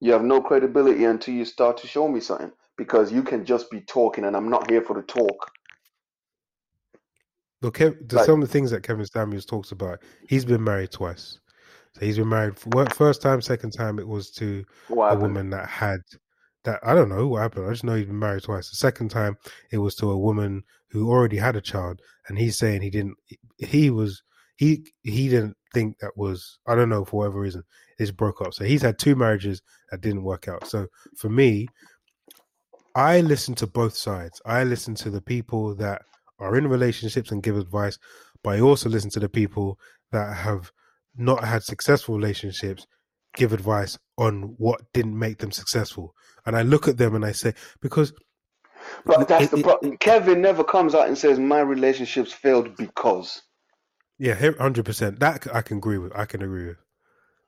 you 0.00 0.12
have 0.12 0.22
no 0.22 0.40
credibility 0.40 1.04
until 1.04 1.34
you 1.34 1.44
start 1.44 1.76
to 1.78 1.86
show 1.86 2.08
me 2.08 2.20
something 2.20 2.52
because 2.76 3.12
you 3.12 3.22
can 3.22 3.44
just 3.44 3.70
be 3.70 3.80
talking, 3.80 4.24
and 4.24 4.36
I'm 4.36 4.48
not 4.48 4.70
here 4.70 4.82
for 4.82 4.94
the 4.94 5.02
talk. 5.02 5.50
Look, 7.60 7.78
Kev, 7.78 8.12
like, 8.12 8.26
some 8.26 8.42
of 8.42 8.48
the 8.48 8.52
things 8.52 8.70
that 8.72 8.82
Kevin 8.82 9.06
Samuels 9.06 9.46
talks 9.46 9.72
about, 9.72 10.02
he's 10.28 10.44
been 10.44 10.62
married 10.62 10.90
twice. 10.90 11.38
So 11.94 12.04
he's 12.04 12.18
been 12.18 12.28
married 12.28 12.58
for, 12.58 12.86
first 12.90 13.22
time, 13.22 13.40
second 13.40 13.72
time 13.72 13.98
it 13.98 14.08
was 14.08 14.30
to 14.32 14.64
a 14.90 15.16
woman 15.16 15.50
that 15.50 15.68
had 15.68 16.00
that 16.64 16.80
I 16.82 16.94
don't 16.94 17.08
know 17.08 17.26
what 17.26 17.42
happened. 17.42 17.66
I 17.66 17.70
just 17.70 17.84
know 17.84 17.94
he's 17.94 18.06
been 18.06 18.18
married 18.18 18.44
twice. 18.44 18.70
The 18.70 18.76
second 18.76 19.10
time 19.10 19.36
it 19.70 19.78
was 19.78 19.94
to 19.96 20.10
a 20.10 20.18
woman 20.18 20.62
who 20.90 21.10
already 21.10 21.38
had 21.38 21.56
a 21.56 21.60
child, 21.60 22.00
and 22.28 22.38
he's 22.38 22.58
saying 22.58 22.82
he 22.82 22.90
didn't. 22.90 23.16
He 23.58 23.90
was 23.90 24.22
he 24.56 24.86
he 25.02 25.28
didn't 25.28 25.56
think 25.74 25.98
that 26.00 26.12
was 26.16 26.58
I 26.66 26.74
don't 26.74 26.88
know 26.88 27.04
for 27.04 27.18
whatever 27.18 27.40
reason 27.40 27.62
it 27.98 28.02
just 28.04 28.16
broke 28.16 28.40
up. 28.40 28.54
So 28.54 28.64
he's 28.64 28.82
had 28.82 28.98
two 28.98 29.14
marriages 29.14 29.62
that 29.90 30.00
didn't 30.00 30.24
work 30.24 30.48
out. 30.48 30.66
So 30.66 30.86
for 31.16 31.28
me, 31.28 31.68
I 32.94 33.20
listen 33.20 33.54
to 33.56 33.66
both 33.66 33.96
sides. 33.96 34.40
I 34.44 34.64
listen 34.64 34.94
to 34.96 35.10
the 35.10 35.22
people 35.22 35.74
that 35.76 36.02
are 36.38 36.56
in 36.56 36.66
relationships 36.68 37.30
and 37.30 37.42
give 37.42 37.56
advice, 37.56 37.98
but 38.42 38.56
I 38.56 38.60
also 38.60 38.88
listen 38.88 39.10
to 39.10 39.20
the 39.20 39.28
people 39.28 39.78
that 40.10 40.36
have 40.36 40.70
not 41.16 41.44
had 41.44 41.62
successful 41.62 42.16
relationships 42.16 42.86
give 43.34 43.52
advice 43.52 43.98
on 44.18 44.54
what 44.58 44.80
didn't 44.92 45.18
make 45.18 45.38
them 45.38 45.52
successful. 45.52 46.14
And 46.46 46.56
I 46.56 46.62
look 46.62 46.88
at 46.88 46.98
them 46.98 47.14
and 47.14 47.24
I 47.24 47.32
say, 47.32 47.54
because. 47.80 48.12
But 49.04 49.28
that's 49.28 49.44
it, 49.44 49.50
the 49.52 49.62
problem. 49.62 49.96
Kevin 49.98 50.40
never 50.42 50.64
comes 50.64 50.94
out 50.94 51.08
and 51.08 51.16
says, 51.16 51.38
my 51.38 51.60
relationships 51.60 52.32
failed 52.32 52.76
because. 52.76 53.42
Yeah, 54.18 54.36
100%. 54.36 55.18
That 55.20 55.46
I 55.54 55.62
can 55.62 55.78
agree 55.78 55.98
with. 55.98 56.12
I 56.16 56.24
can 56.24 56.42
agree 56.42 56.68
with. 56.68 56.76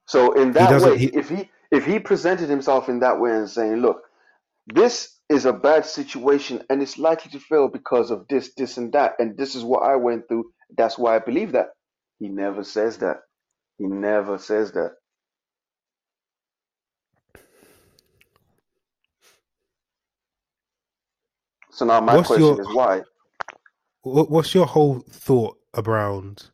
So 0.07 0.33
in 0.33 0.53
that 0.53 0.81
way, 0.81 0.99
he, 0.99 1.07
if 1.07 1.29
he 1.29 1.51
if 1.71 1.85
he 1.87 1.99
presented 1.99 2.49
himself 2.49 2.89
in 2.89 3.01
that 3.01 3.19
way 3.21 3.33
and 3.33 3.49
saying, 3.49 3.77
"Look, 3.77 4.03
this 4.66 5.19
is 5.29 5.47
a 5.47 5.53
bad 5.53 5.87
situation 5.87 6.62
and 6.71 6.83
it's 6.83 6.99
likely 6.99 7.31
to 7.33 7.41
fail 7.41 7.69
because 7.69 8.11
of 8.11 8.27
this, 8.29 8.53
this, 8.57 8.77
and 8.77 8.93
that. 8.93 9.15
And 9.19 9.37
this 9.37 9.55
is 9.55 9.65
what 9.65 9.83
I 9.83 9.97
went 9.97 10.29
through. 10.29 10.45
That's 10.77 10.99
why 10.99 11.16
I 11.16 11.19
believe 11.19 11.53
that. 11.53 11.69
He 12.19 12.29
never 12.29 12.65
says 12.65 12.99
that. 12.99 13.19
He 13.79 13.87
never 13.87 14.39
says 14.39 14.73
that. 14.73 14.93
So 21.75 21.85
now 21.85 22.01
my 22.01 22.15
what's 22.17 22.29
question 22.29 22.45
your, 22.47 22.61
is 22.61 22.69
why? 22.73 23.03
What's 24.03 24.55
your 24.55 24.67
whole 24.67 25.01
thought 25.11 25.57
around 25.75 26.51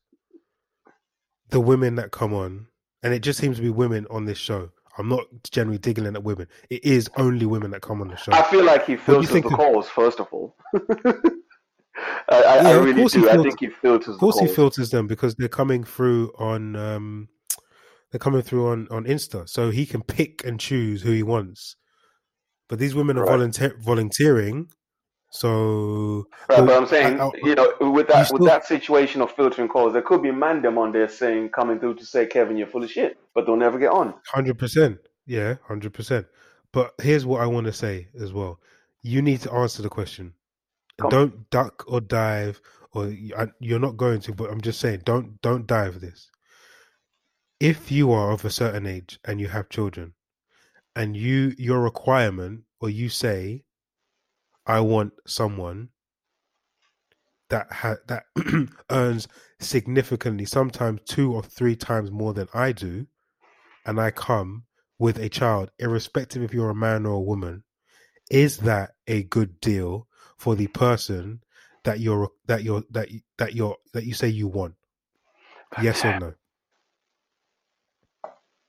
the 1.51 1.61
women 1.61 1.97
that 1.97 2.11
come 2.11 2.33
on 2.33 2.67
and 3.03 3.13
it 3.13 3.21
just 3.21 3.39
seems 3.39 3.57
to 3.57 3.63
be 3.63 3.71
women 3.71 4.07
on 4.11 4.25
this 4.25 4.39
show. 4.39 4.71
I'm 4.99 5.09
not 5.09 5.25
generally 5.51 5.79
digging 5.79 6.07
at 6.07 6.23
women. 6.23 6.47
It 6.69 6.85
is 6.85 7.09
only 7.17 7.47
women 7.47 7.71
that 7.73 7.81
come 7.81 8.01
on 8.03 8.09
the 8.09 8.17
show. 8.17 8.33
I 8.33 8.43
feel 8.45 8.65
like 8.65 8.87
he 8.87 8.97
filters 8.97 9.31
the 9.31 9.43
calls 9.43 9.89
first 9.89 10.21
of 10.21 10.29
all. 10.33 10.55
I, 10.75 10.81
I, 12.29 12.39
Yeah, 12.63 12.69
I 12.69 12.71
of 12.73 12.85
really 12.85 13.01
course 13.01 13.15
he. 13.15 13.21
I 13.21 13.33
filters- 13.33 13.43
think 13.45 13.61
he 13.61 13.69
filters 13.69 14.15
Of 14.15 14.21
course, 14.21 14.39
he 14.39 14.47
filters 14.47 14.91
them 14.91 15.07
because 15.07 15.35
they're 15.37 15.49
coming 15.49 15.85
through 15.85 16.33
on 16.39 16.77
um, 16.77 17.29
they're 18.11 18.19
coming 18.19 18.43
through 18.43 18.69
on 18.69 18.89
on 18.91 19.05
Insta, 19.05 19.49
so 19.49 19.71
he 19.71 19.87
can 19.87 20.03
pick 20.03 20.45
and 20.45 20.59
choose 20.61 21.03
who 21.03 21.13
he 21.13 21.23
wants. 21.23 21.77
But 22.69 22.79
these 22.79 22.95
women 22.95 23.17
are 23.19 23.23
Right. 23.25 23.31
volunteer 23.33 23.77
volunteering, 23.81 24.69
so 25.31 26.27
Right, 26.49 26.67
but 26.67 26.77
I'm 26.77 26.87
saying, 26.87 27.21
I- 27.21 27.27
I- 27.27 27.31
you 27.43 27.55
know, 27.55 27.73
with 27.93 28.09
that 28.09 28.27
still- 28.27 28.39
with 28.41 28.49
that 28.49 28.67
situation 28.67 29.23
of 29.23 29.31
filtering 29.33 29.69
calls, 29.69 29.93
there 29.93 30.03
could 30.03 30.23
be 30.23 30.31
man 30.33 30.61
them 30.63 30.77
on 30.77 30.93
there 30.93 31.09
saying, 31.09 31.51
coming 31.51 31.79
through 31.79 31.95
to 31.95 32.05
say, 32.05 32.27
Kevin, 32.27 32.57
you're 32.57 32.67
full 32.67 32.83
of 32.85 32.91
shit, 32.91 33.19
but 33.35 33.47
they'll 33.47 33.57
never 33.57 33.79
get 33.79 33.91
on. 33.91 34.15
hundred 34.27 34.59
percent, 34.59 34.99
yeah, 35.27 35.55
hundred 35.67 35.93
percent. 35.95 36.27
But 36.73 36.95
here's 37.01 37.25
what 37.25 37.41
I 37.41 37.47
want 37.47 37.67
to 37.67 37.73
say 37.73 38.09
as 38.21 38.33
well: 38.33 38.61
you 39.03 39.23
need 39.23 39.41
to 39.43 39.53
answer 39.53 39.83
the 39.83 39.89
question. 39.89 40.35
Come. 40.99 41.11
Don't 41.11 41.51
duck 41.51 41.85
or 41.87 42.01
dive, 42.01 42.61
or 42.93 43.07
you're 43.61 43.79
not 43.79 43.97
going 43.97 44.21
to. 44.23 44.33
But 44.35 44.51
I'm 44.51 44.61
just 44.61 44.81
saying, 44.81 45.03
don't 45.05 45.41
don't 45.43 45.67
dive 45.67 46.01
this. 46.01 46.31
If 47.59 47.91
you 47.93 48.11
are 48.13 48.31
of 48.33 48.45
a 48.45 48.51
certain 48.51 48.87
age 48.87 49.19
and 49.25 49.41
you 49.41 49.49
have 49.49 49.69
children, 49.69 50.15
and 50.97 51.17
you 51.17 51.55
your 51.57 51.81
requirement 51.81 52.63
or 52.81 52.91
you 52.91 53.09
say, 53.09 53.65
I 54.71 54.79
want 54.79 55.15
someone 55.27 55.89
that 57.49 57.73
ha- 57.73 57.97
that 58.07 58.27
earns 58.91 59.27
significantly, 59.59 60.45
sometimes 60.45 61.01
two 61.05 61.35
or 61.35 61.43
three 61.43 61.75
times 61.75 62.13
more 62.13 62.33
than 62.33 62.47
I 62.55 62.71
do, 62.71 63.09
and 63.85 64.01
I 64.01 64.13
come 64.13 64.67
with 64.97 65.19
a 65.19 65.29
child, 65.29 65.73
irrespective 65.81 66.45
if 66.45 66.55
you're 66.55 66.71
a 66.71 66.75
man 66.75 67.05
or 67.05 67.15
a 67.15 67.21
woman, 67.21 67.65
is 68.31 68.59
that 68.59 68.93
a 69.09 69.25
good 69.25 69.61
deal 69.61 70.07
for 70.39 70.55
the 70.55 70.69
person 70.69 71.41
that 71.83 71.99
you're 71.99 72.31
that 72.47 72.63
you're 72.63 72.85
that 72.91 73.11
you- 73.11 73.23
that 73.39 73.57
you're 73.57 73.77
that 73.93 74.05
you 74.05 74.15
say 74.15 74.29
you 74.29 74.47
want? 74.47 74.77
Yes 75.83 76.05
or 76.05 76.17
no? 76.21 76.35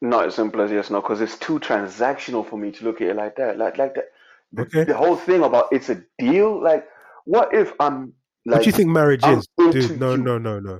Not 0.02 0.26
as 0.26 0.34
simple 0.34 0.62
as 0.62 0.72
yes, 0.72 0.90
no, 0.90 1.00
because 1.00 1.22
it's 1.22 1.38
too 1.38 1.60
transactional 1.60 2.44
for 2.50 2.58
me 2.58 2.72
to 2.72 2.86
look 2.86 3.02
at 3.02 3.10
it 3.10 3.16
like 3.16 3.36
that. 3.36 3.60
Like, 3.60 3.78
like 3.78 3.94
that. 3.94 4.06
The, 4.54 4.64
Okay. 4.64 4.84
the 4.84 4.96
whole 4.96 5.16
thing 5.16 5.44
about 5.44 5.68
it's 5.72 5.90
a 5.90 6.04
deal. 6.20 6.62
Like, 6.62 6.86
what 7.26 7.54
if 7.54 7.74
I'm 7.80 8.14
like? 8.46 8.58
what 8.58 8.64
do 8.64 8.70
you 8.70 8.72
think 8.76 8.90
marriage 8.90 9.22
I'm 9.24 9.40
is, 9.40 9.48
dude? 9.58 10.00
No, 10.00 10.12
you. 10.12 10.18
no, 10.24 10.38
no, 10.38 10.60
no. 10.60 10.80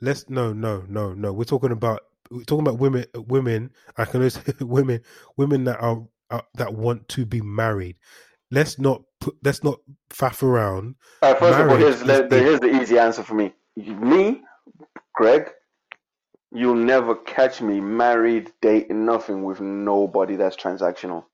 Let's 0.00 0.28
no, 0.30 0.52
no, 0.52 0.84
no, 0.88 1.14
no. 1.14 1.32
We're 1.32 1.44
talking 1.44 1.72
about 1.72 2.00
we're 2.30 2.44
talking 2.44 2.66
about 2.66 2.78
women. 2.78 3.04
Women. 3.16 3.70
I 3.96 4.04
can 4.04 4.28
say 4.30 4.40
women. 4.60 5.00
Women 5.36 5.64
that 5.64 5.80
are, 5.80 6.06
are 6.30 6.42
that 6.54 6.74
want 6.74 7.08
to 7.10 7.26
be 7.26 7.40
married. 7.40 7.96
Let's 8.50 8.78
not 8.78 9.02
put. 9.20 9.36
Let's 9.42 9.64
not 9.64 9.80
faff 10.10 10.42
around. 10.42 10.94
All 11.22 11.32
right, 11.32 11.38
first 11.40 11.58
of 11.58 11.68
all, 11.68 11.76
here's 11.76 12.00
the, 12.00 12.26
the- 12.30 12.38
here's 12.38 12.60
the 12.60 12.80
easy 12.80 12.98
answer 12.98 13.22
for 13.22 13.34
me. 13.34 13.52
Me, 13.76 14.42
Greg, 15.14 15.50
you'll 16.52 16.74
never 16.74 17.14
catch 17.14 17.60
me 17.60 17.80
married, 17.80 18.52
dating, 18.62 19.04
nothing 19.04 19.42
with 19.44 19.60
nobody 19.60 20.36
that's 20.36 20.56
transactional. 20.56 21.24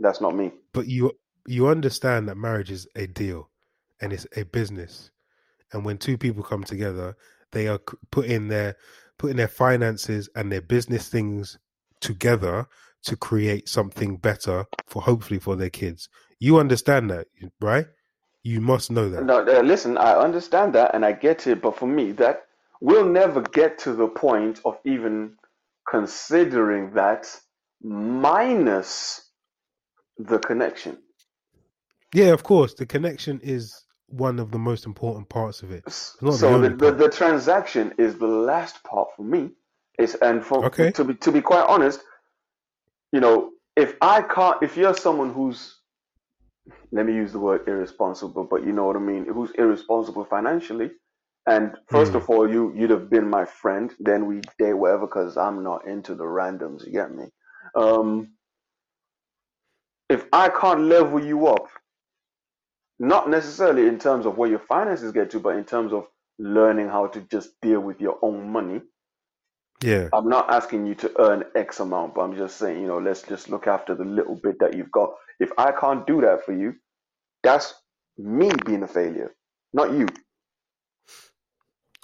That's 0.00 0.20
not 0.20 0.34
me. 0.34 0.52
But 0.72 0.88
you 0.88 1.12
you 1.46 1.68
understand 1.68 2.28
that 2.28 2.36
marriage 2.36 2.70
is 2.70 2.88
a 2.96 3.06
deal, 3.06 3.50
and 4.00 4.12
it's 4.12 4.26
a 4.36 4.44
business. 4.44 5.10
And 5.72 5.84
when 5.84 5.98
two 5.98 6.18
people 6.18 6.42
come 6.42 6.64
together, 6.64 7.16
they 7.52 7.68
are 7.68 7.80
putting 8.10 8.48
their 8.48 8.76
putting 9.18 9.36
their 9.36 9.48
finances 9.48 10.28
and 10.34 10.50
their 10.50 10.62
business 10.62 11.08
things 11.08 11.58
together 12.00 12.66
to 13.04 13.16
create 13.16 13.68
something 13.68 14.16
better 14.16 14.66
for 14.86 15.02
hopefully 15.02 15.38
for 15.40 15.56
their 15.56 15.70
kids. 15.70 16.08
You 16.38 16.58
understand 16.58 17.10
that, 17.10 17.28
right? 17.60 17.86
You 18.42 18.60
must 18.60 18.90
know 18.90 19.08
that. 19.10 19.24
No, 19.24 19.40
uh, 19.46 19.62
listen, 19.62 19.98
I 19.98 20.14
understand 20.14 20.74
that 20.74 20.94
and 20.94 21.04
I 21.04 21.12
get 21.12 21.46
it, 21.46 21.60
but 21.60 21.76
for 21.76 21.86
me, 21.86 22.12
that 22.12 22.44
we'll 22.80 23.06
never 23.08 23.42
get 23.42 23.78
to 23.80 23.92
the 23.94 24.08
point 24.08 24.60
of 24.64 24.78
even 24.84 25.36
considering 25.88 26.92
that 26.94 27.26
minus 27.82 29.29
the 30.28 30.38
connection. 30.38 30.98
Yeah, 32.14 32.28
of 32.32 32.42
course. 32.42 32.74
The 32.74 32.86
connection 32.86 33.40
is 33.42 33.84
one 34.08 34.38
of 34.40 34.50
the 34.50 34.58
most 34.58 34.86
important 34.86 35.28
parts 35.28 35.62
of 35.62 35.70
it. 35.70 35.84
so 35.88 36.58
the, 36.60 36.70
the, 36.70 36.92
the 36.92 37.08
transaction 37.08 37.94
is 37.98 38.16
the 38.18 38.26
last 38.26 38.82
part 38.84 39.08
for 39.16 39.22
me. 39.22 39.50
It's 39.98 40.14
and 40.16 40.44
for 40.44 40.66
Okay. 40.66 40.92
to 40.92 41.04
be 41.04 41.14
to 41.16 41.32
be 41.32 41.40
quite 41.42 41.66
honest, 41.68 42.00
you 43.12 43.20
know, 43.20 43.50
if 43.76 43.94
I 44.00 44.22
can't, 44.22 44.62
if 44.62 44.76
you're 44.76 44.94
someone 44.94 45.32
who's 45.32 45.76
let 46.92 47.06
me 47.06 47.14
use 47.14 47.32
the 47.32 47.38
word 47.38 47.68
irresponsible, 47.68 48.44
but 48.44 48.64
you 48.64 48.72
know 48.72 48.86
what 48.86 48.96
I 48.96 49.00
mean, 49.00 49.26
who's 49.26 49.50
irresponsible 49.52 50.24
financially, 50.24 50.90
and 51.46 51.76
first 51.88 52.12
Hmm. 52.12 52.16
of 52.16 52.30
all, 52.30 52.50
you 52.50 52.72
you'd 52.76 52.90
have 52.90 53.10
been 53.10 53.28
my 53.28 53.44
friend, 53.44 53.92
then 54.00 54.26
we 54.26 54.40
date 54.58 54.74
whatever 54.74 55.06
because 55.06 55.36
I'm 55.36 55.62
not 55.62 55.86
into 55.86 56.14
the 56.14 56.24
randoms. 56.24 56.86
You 56.86 56.92
get 56.92 57.14
me? 57.14 57.26
Um, 57.76 58.32
if 60.10 60.26
I 60.32 60.48
can't 60.48 60.82
level 60.82 61.24
you 61.24 61.46
up, 61.46 61.68
not 62.98 63.30
necessarily 63.30 63.86
in 63.86 63.98
terms 63.98 64.26
of 64.26 64.36
where 64.36 64.50
your 64.50 64.58
finances 64.58 65.12
get 65.12 65.30
to, 65.30 65.40
but 65.40 65.56
in 65.56 65.64
terms 65.64 65.92
of 65.92 66.06
learning 66.38 66.88
how 66.88 67.06
to 67.06 67.20
just 67.30 67.50
deal 67.62 67.80
with 67.80 68.00
your 68.00 68.18
own 68.20 68.50
money. 68.50 68.82
Yeah. 69.82 70.08
I'm 70.12 70.28
not 70.28 70.50
asking 70.52 70.86
you 70.86 70.94
to 70.96 71.12
earn 71.20 71.44
X 71.54 71.80
amount, 71.80 72.14
but 72.14 72.22
I'm 72.22 72.36
just 72.36 72.56
saying, 72.58 72.80
you 72.82 72.88
know, 72.88 72.98
let's 72.98 73.22
just 73.22 73.48
look 73.48 73.66
after 73.66 73.94
the 73.94 74.04
little 74.04 74.34
bit 74.34 74.58
that 74.58 74.74
you've 74.76 74.90
got. 74.90 75.14
If 75.38 75.50
I 75.56 75.72
can't 75.72 76.06
do 76.06 76.20
that 76.20 76.44
for 76.44 76.52
you, 76.52 76.74
that's 77.42 77.72
me 78.18 78.50
being 78.66 78.82
a 78.82 78.88
failure, 78.88 79.34
not 79.72 79.92
you. 79.92 80.06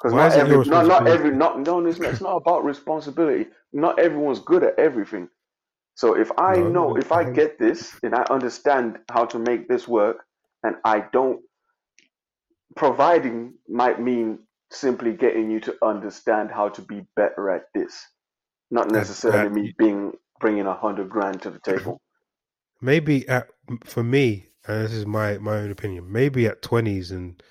Because 0.03 0.13
not 0.15 0.33
every, 0.33 0.65
not, 0.65 0.87
not 0.87 1.07
every, 1.09 1.31
not 1.31 1.61
no, 1.61 1.85
it's 1.85 1.99
it's 1.99 2.21
not 2.21 2.37
about 2.37 2.65
responsibility. 2.65 3.47
Not 3.73 3.99
everyone's 3.99 4.41
good 4.41 4.63
at 4.63 4.79
everything. 4.79 5.29
So 5.97 6.17
if 6.17 6.33
I 6.39 6.57
No, 6.57 6.69
know, 6.71 6.97
if 6.99 7.13
I 7.13 7.25
get 7.25 7.59
this 7.59 7.95
and 8.05 8.15
I 8.15 8.25
understand 8.31 8.99
how 9.11 9.27
to 9.27 9.41
make 9.41 9.69
this 9.69 9.89
work, 9.89 10.27
and 10.65 10.77
I 10.85 11.01
don't, 11.13 11.43
providing 12.77 13.55
might 13.69 14.01
mean 14.01 14.41
simply 14.73 15.13
getting 15.15 15.51
you 15.51 15.61
to 15.61 15.77
understand 15.85 16.51
how 16.53 16.71
to 16.71 16.83
be 16.83 17.07
better 17.17 17.51
at 17.51 17.65
this, 17.75 18.07
not 18.71 18.91
necessarily 18.91 19.49
me 19.51 19.75
being 19.79 20.13
bringing 20.41 20.67
a 20.67 20.75
hundred 20.75 21.11
grand 21.11 21.43
to 21.43 21.51
the 21.51 21.61
table. 21.61 22.01
maybe 22.83 23.29
at 23.29 23.49
for 23.85 24.03
me, 24.05 24.49
and 24.67 24.85
this 24.85 24.93
is 24.93 25.07
my 25.07 25.39
my 25.39 25.59
own 25.59 25.71
opinion, 25.71 26.13
maybe 26.13 26.47
at 26.47 26.63
twenties 26.63 27.11
and 27.11 27.43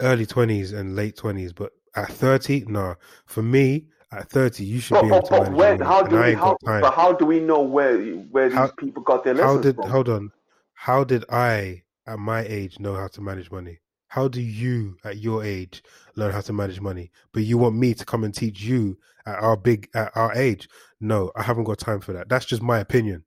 early 0.00 0.26
twenties 0.26 0.72
and 0.72 0.96
late 0.96 1.16
twenties, 1.16 1.52
but 1.52 1.72
at 1.96 2.12
thirty, 2.12 2.64
no. 2.66 2.96
For 3.26 3.42
me, 3.42 3.88
at 4.12 4.28
thirty, 4.28 4.64
you 4.64 4.80
should 4.80 4.94
But, 4.94 5.02
be 5.02 5.06
able 5.08 5.20
but, 5.20 5.44
to 5.44 5.50
but 5.50 5.86
how 5.86 6.02
do 6.02 6.16
we, 6.20 6.34
how, 6.34 6.56
but 6.64 6.90
how 6.94 7.12
do 7.12 7.24
we 7.26 7.40
know 7.40 7.60
where 7.60 7.98
where 7.98 8.48
these 8.48 8.58
How- 8.58 8.68
people 8.68 9.02
got 9.02 9.24
their 9.24 9.34
How 9.34 9.42
lessons 9.54 9.62
did 9.62 9.76
from? 9.76 9.90
hold 9.90 10.08
on? 10.08 10.32
How 10.74 11.04
did 11.04 11.24
I 11.30 11.82
at 12.06 12.18
my 12.18 12.40
age 12.42 12.80
know 12.80 12.94
how 12.94 13.08
to 13.08 13.20
manage 13.20 13.50
money? 13.50 13.78
How 14.08 14.26
do 14.26 14.40
you 14.40 14.96
at 15.04 15.18
your 15.18 15.44
age 15.44 15.82
learn 16.16 16.32
how 16.32 16.40
to 16.40 16.52
manage 16.52 16.80
money? 16.80 17.12
But 17.32 17.44
you 17.44 17.58
want 17.58 17.76
me 17.76 17.94
to 17.94 18.04
come 18.04 18.24
and 18.24 18.34
teach 18.34 18.60
you 18.62 18.98
at 19.26 19.38
our 19.38 19.56
big 19.56 19.88
at 19.94 20.10
our 20.16 20.34
age? 20.34 20.68
No, 21.00 21.30
I 21.36 21.42
haven't 21.42 21.64
got 21.64 21.78
time 21.78 22.00
for 22.00 22.12
that. 22.14 22.28
That's 22.28 22.46
just 22.46 22.62
my 22.62 22.80
opinion. 22.80 23.24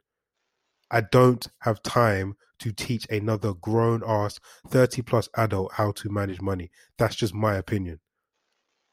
I 0.91 1.01
don't 1.01 1.47
have 1.60 1.81
time 1.81 2.35
to 2.60 2.72
teach 2.72 3.07
another 3.10 3.53
grown 3.53 4.03
ass 4.05 4.39
30 4.68 5.01
plus 5.03 5.27
adult 5.38 5.72
how 5.73 5.91
to 5.93 6.10
manage 6.10 6.39
money. 6.41 6.69
That's 6.97 7.15
just 7.15 7.34
my 7.34 7.55
opinion. 7.55 7.99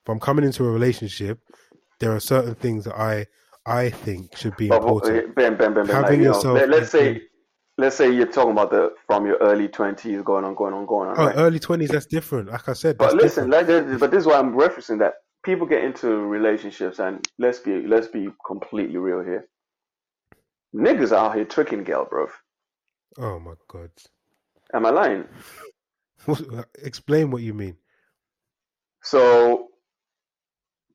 If 0.05 0.09
I'm 0.11 0.19
coming 0.21 0.45
into 0.45 0.65
a 0.65 0.71
relationship, 0.71 1.41
there 2.01 2.15
are 2.15 2.21
certain 2.21 2.55
things 2.55 2.85
that 2.85 2.99
I 2.99 3.27
I 3.67 3.91
think 3.91 4.37
should 4.37 4.57
be 4.57 4.69
important. 4.69 5.17
Eh, 5.17 5.21
ben, 5.37 5.57
Ben, 5.57 5.75
Ben, 5.75 5.87
Ben, 5.87 5.87
like, 5.87 6.05
Having 6.05 6.21
you 6.21 6.29
know, 6.29 6.35
yourself 6.35 6.55
let, 6.55 6.83
us 6.83 6.91
say, 6.91 7.23
let's 7.79 7.97
say 7.97 8.11
you're 8.11 8.27
talking 8.27 8.53
about 8.53 8.71
the 8.71 8.95
from 9.07 9.27
your 9.27 9.37
early 9.37 9.69
twenties 9.69 10.23
going 10.23 10.45
on, 10.45 10.55
going 10.55 10.75
on, 10.75 10.87
going 10.87 11.11
on. 11.11 11.19
Oh, 11.19 11.27
right? 11.27 11.37
early 11.37 11.61
20s, 11.61 11.89
that's 11.89 12.07
different. 12.07 12.49
Like 12.51 12.69
I 12.69 12.73
said, 12.73 12.99
But 12.99 13.15
listen, 13.15 13.51
different. 13.51 13.91
like, 13.91 14.01
but 14.01 14.11
this 14.11 14.23
is 14.23 14.27
why 14.27 14.39
I'm 14.39 14.55
referencing 14.55 14.99
that 15.01 15.15
people 15.45 15.67
get 15.67 15.85
into 15.85 16.09
relationships, 16.09 16.99
and 16.99 17.27
let's 17.39 17.59
be 17.59 17.87
let's 17.87 18.09
be 18.09 18.29
completely 18.47 18.97
real 18.97 19.23
here. 19.23 19.47
Niggas 20.75 21.13
out 21.13 21.35
here 21.35 21.45
tricking 21.45 21.85
gal, 21.85 22.07
bro. 22.09 22.27
Oh 23.19 23.39
my 23.41 23.55
God. 23.69 23.91
Am 24.73 24.87
I 24.87 24.91
lying? 24.91 25.25
Explain 26.83 27.31
what 27.31 27.43
you 27.43 27.55
mean. 27.55 27.77
So 29.03 29.70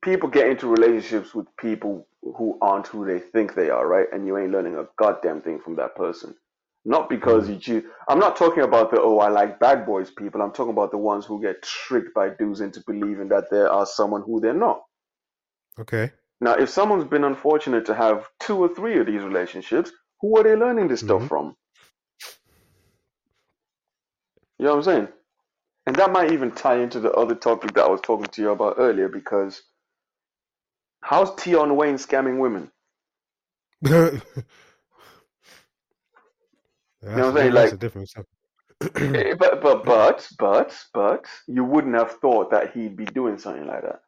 people 0.06 0.30
get 0.30 0.48
into 0.48 0.68
relationships 0.68 1.34
with 1.34 1.48
people 1.58 2.08
who 2.22 2.58
aren't 2.62 2.88
who 2.88 3.06
they 3.06 3.20
think 3.20 3.54
they 3.54 3.70
are, 3.70 3.86
right? 3.86 4.06
And 4.12 4.26
you 4.26 4.38
ain't 4.38 4.52
learning 4.52 4.76
a 4.78 4.86
goddamn 4.98 5.42
thing 5.42 5.60
from 5.60 5.76
that 5.76 5.96
person. 5.96 6.36
Not 6.86 7.10
because 7.10 7.50
you 7.50 7.58
choose. 7.58 7.84
I'm 8.08 8.20
not 8.20 8.36
talking 8.36 8.64
about 8.64 8.92
the 8.92 9.02
oh 9.02 9.18
I 9.18 9.28
like 9.28 9.60
bad 9.60 9.86
boys 9.86 10.10
people. 10.10 10.42
I'm 10.42 10.52
talking 10.52 10.72
about 10.72 10.92
the 10.92 10.98
ones 10.98 11.26
who 11.26 11.42
get 11.42 11.62
tricked 11.62 12.14
by 12.14 12.30
dudes 12.30 12.62
into 12.62 12.82
believing 12.86 13.28
that 13.30 13.50
they 13.50 13.60
are 13.60 13.86
someone 13.86 14.22
who 14.22 14.40
they're 14.40 14.54
not. 14.54 14.82
Okay. 15.80 16.12
Now, 16.40 16.54
if 16.54 16.70
someone's 16.70 17.08
been 17.08 17.24
unfortunate 17.24 17.86
to 17.86 17.94
have 17.94 18.28
two 18.40 18.58
or 18.58 18.74
three 18.74 19.00
of 19.00 19.06
these 19.06 19.22
relationships, 19.22 19.92
who 20.22 20.38
are 20.38 20.44
they 20.44 20.56
learning 20.56 20.88
this 20.88 21.00
stuff 21.02 21.22
Mhm. 21.22 21.28
from? 21.28 21.56
You 24.58 24.66
know 24.66 24.72
what 24.72 24.78
I'm 24.78 24.84
saying? 24.84 25.08
And 25.86 25.96
that 25.96 26.12
might 26.12 26.32
even 26.32 26.52
tie 26.52 26.78
into 26.78 27.00
the 27.00 27.12
other 27.12 27.34
topic 27.36 27.74
that 27.74 27.84
I 27.84 27.88
was 27.90 28.02
talking 28.02 28.26
to 28.28 28.42
you 28.42 28.50
about 28.50 28.76
earlier 28.78 29.08
because 29.08 29.62
how's 31.06 31.40
Tion 31.40 31.76
Wayne 31.76 31.96
scamming 31.96 32.38
women? 32.40 32.70
that's, 33.82 34.20
what 37.00 37.18
I'm 37.18 37.34
saying? 37.36 37.52
Like- 37.52 37.72
a 37.72 37.76
different. 37.76 38.10
Eh, 38.96 39.34
but 39.38 39.62
but 39.62 39.84
but 39.84 40.28
but 40.38 40.84
but 40.92 41.24
you 41.46 41.64
wouldn't 41.64 41.94
have 41.94 42.12
thought 42.20 42.50
that 42.50 42.72
he'd 42.72 42.96
be 42.96 43.06
doing 43.06 43.38
something 43.38 43.66
like 43.66 43.82
that. 43.82 44.00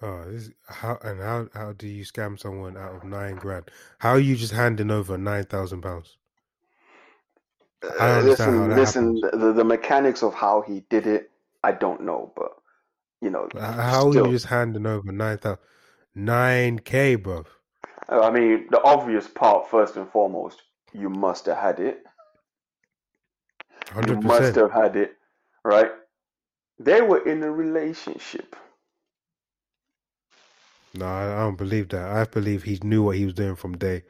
Oh, 0.00 0.24
this, 0.28 0.50
how 0.66 0.98
and 1.02 1.20
how 1.20 1.48
how 1.54 1.72
do 1.72 1.86
you 1.86 2.04
scam 2.04 2.38
someone 2.38 2.76
out 2.76 2.96
of 2.96 3.04
nine 3.04 3.36
grand? 3.36 3.70
How 3.98 4.10
are 4.10 4.18
you 4.18 4.34
just 4.34 4.52
handing 4.52 4.90
over 4.90 5.16
nine 5.16 5.44
thousand 5.44 5.82
pounds? 5.82 6.16
I 8.00 8.18
Uh, 8.18 8.22
listen, 8.22 8.68
listen, 8.70 9.20
the, 9.20 9.52
the 9.52 9.64
mechanics 9.64 10.22
of 10.22 10.34
how 10.34 10.62
he 10.62 10.84
did 10.88 11.06
it, 11.06 11.30
I 11.62 11.72
don't 11.72 12.02
know, 12.02 12.32
but 12.36 12.52
you 13.22 13.30
know, 13.30 13.48
How 13.54 14.08
are 14.08 14.14
you 14.14 14.32
just 14.32 14.46
handing 14.46 14.84
over 14.84 15.12
nine 15.12 15.38
thousand 15.38 15.60
nine 16.14 16.80
k, 16.80 17.14
bro? 17.14 17.44
Uh, 18.08 18.20
I 18.20 18.30
mean, 18.30 18.66
the 18.70 18.82
obvious 18.82 19.28
part 19.28 19.70
first 19.70 19.96
and 19.96 20.10
foremost, 20.10 20.60
you 20.92 21.08
must 21.08 21.46
have 21.46 21.56
had 21.56 21.78
it. 21.78 22.02
100%. 23.86 24.08
You 24.08 24.16
must 24.22 24.54
have 24.56 24.72
had 24.72 24.96
it, 24.96 25.16
right? 25.64 25.92
They 26.78 27.00
were 27.00 27.26
in 27.26 27.42
a 27.44 27.50
relationship. 27.50 28.56
No, 30.94 31.06
I, 31.06 31.36
don't 31.36 31.56
believe 31.56 31.88
that. 31.90 32.04
I 32.04 32.24
believe 32.24 32.64
he 32.64 32.78
knew 32.82 33.04
what 33.04 33.16
he 33.16 33.24
was 33.24 33.34
doing 33.34 33.54
from 33.54 33.78
day. 33.78 34.02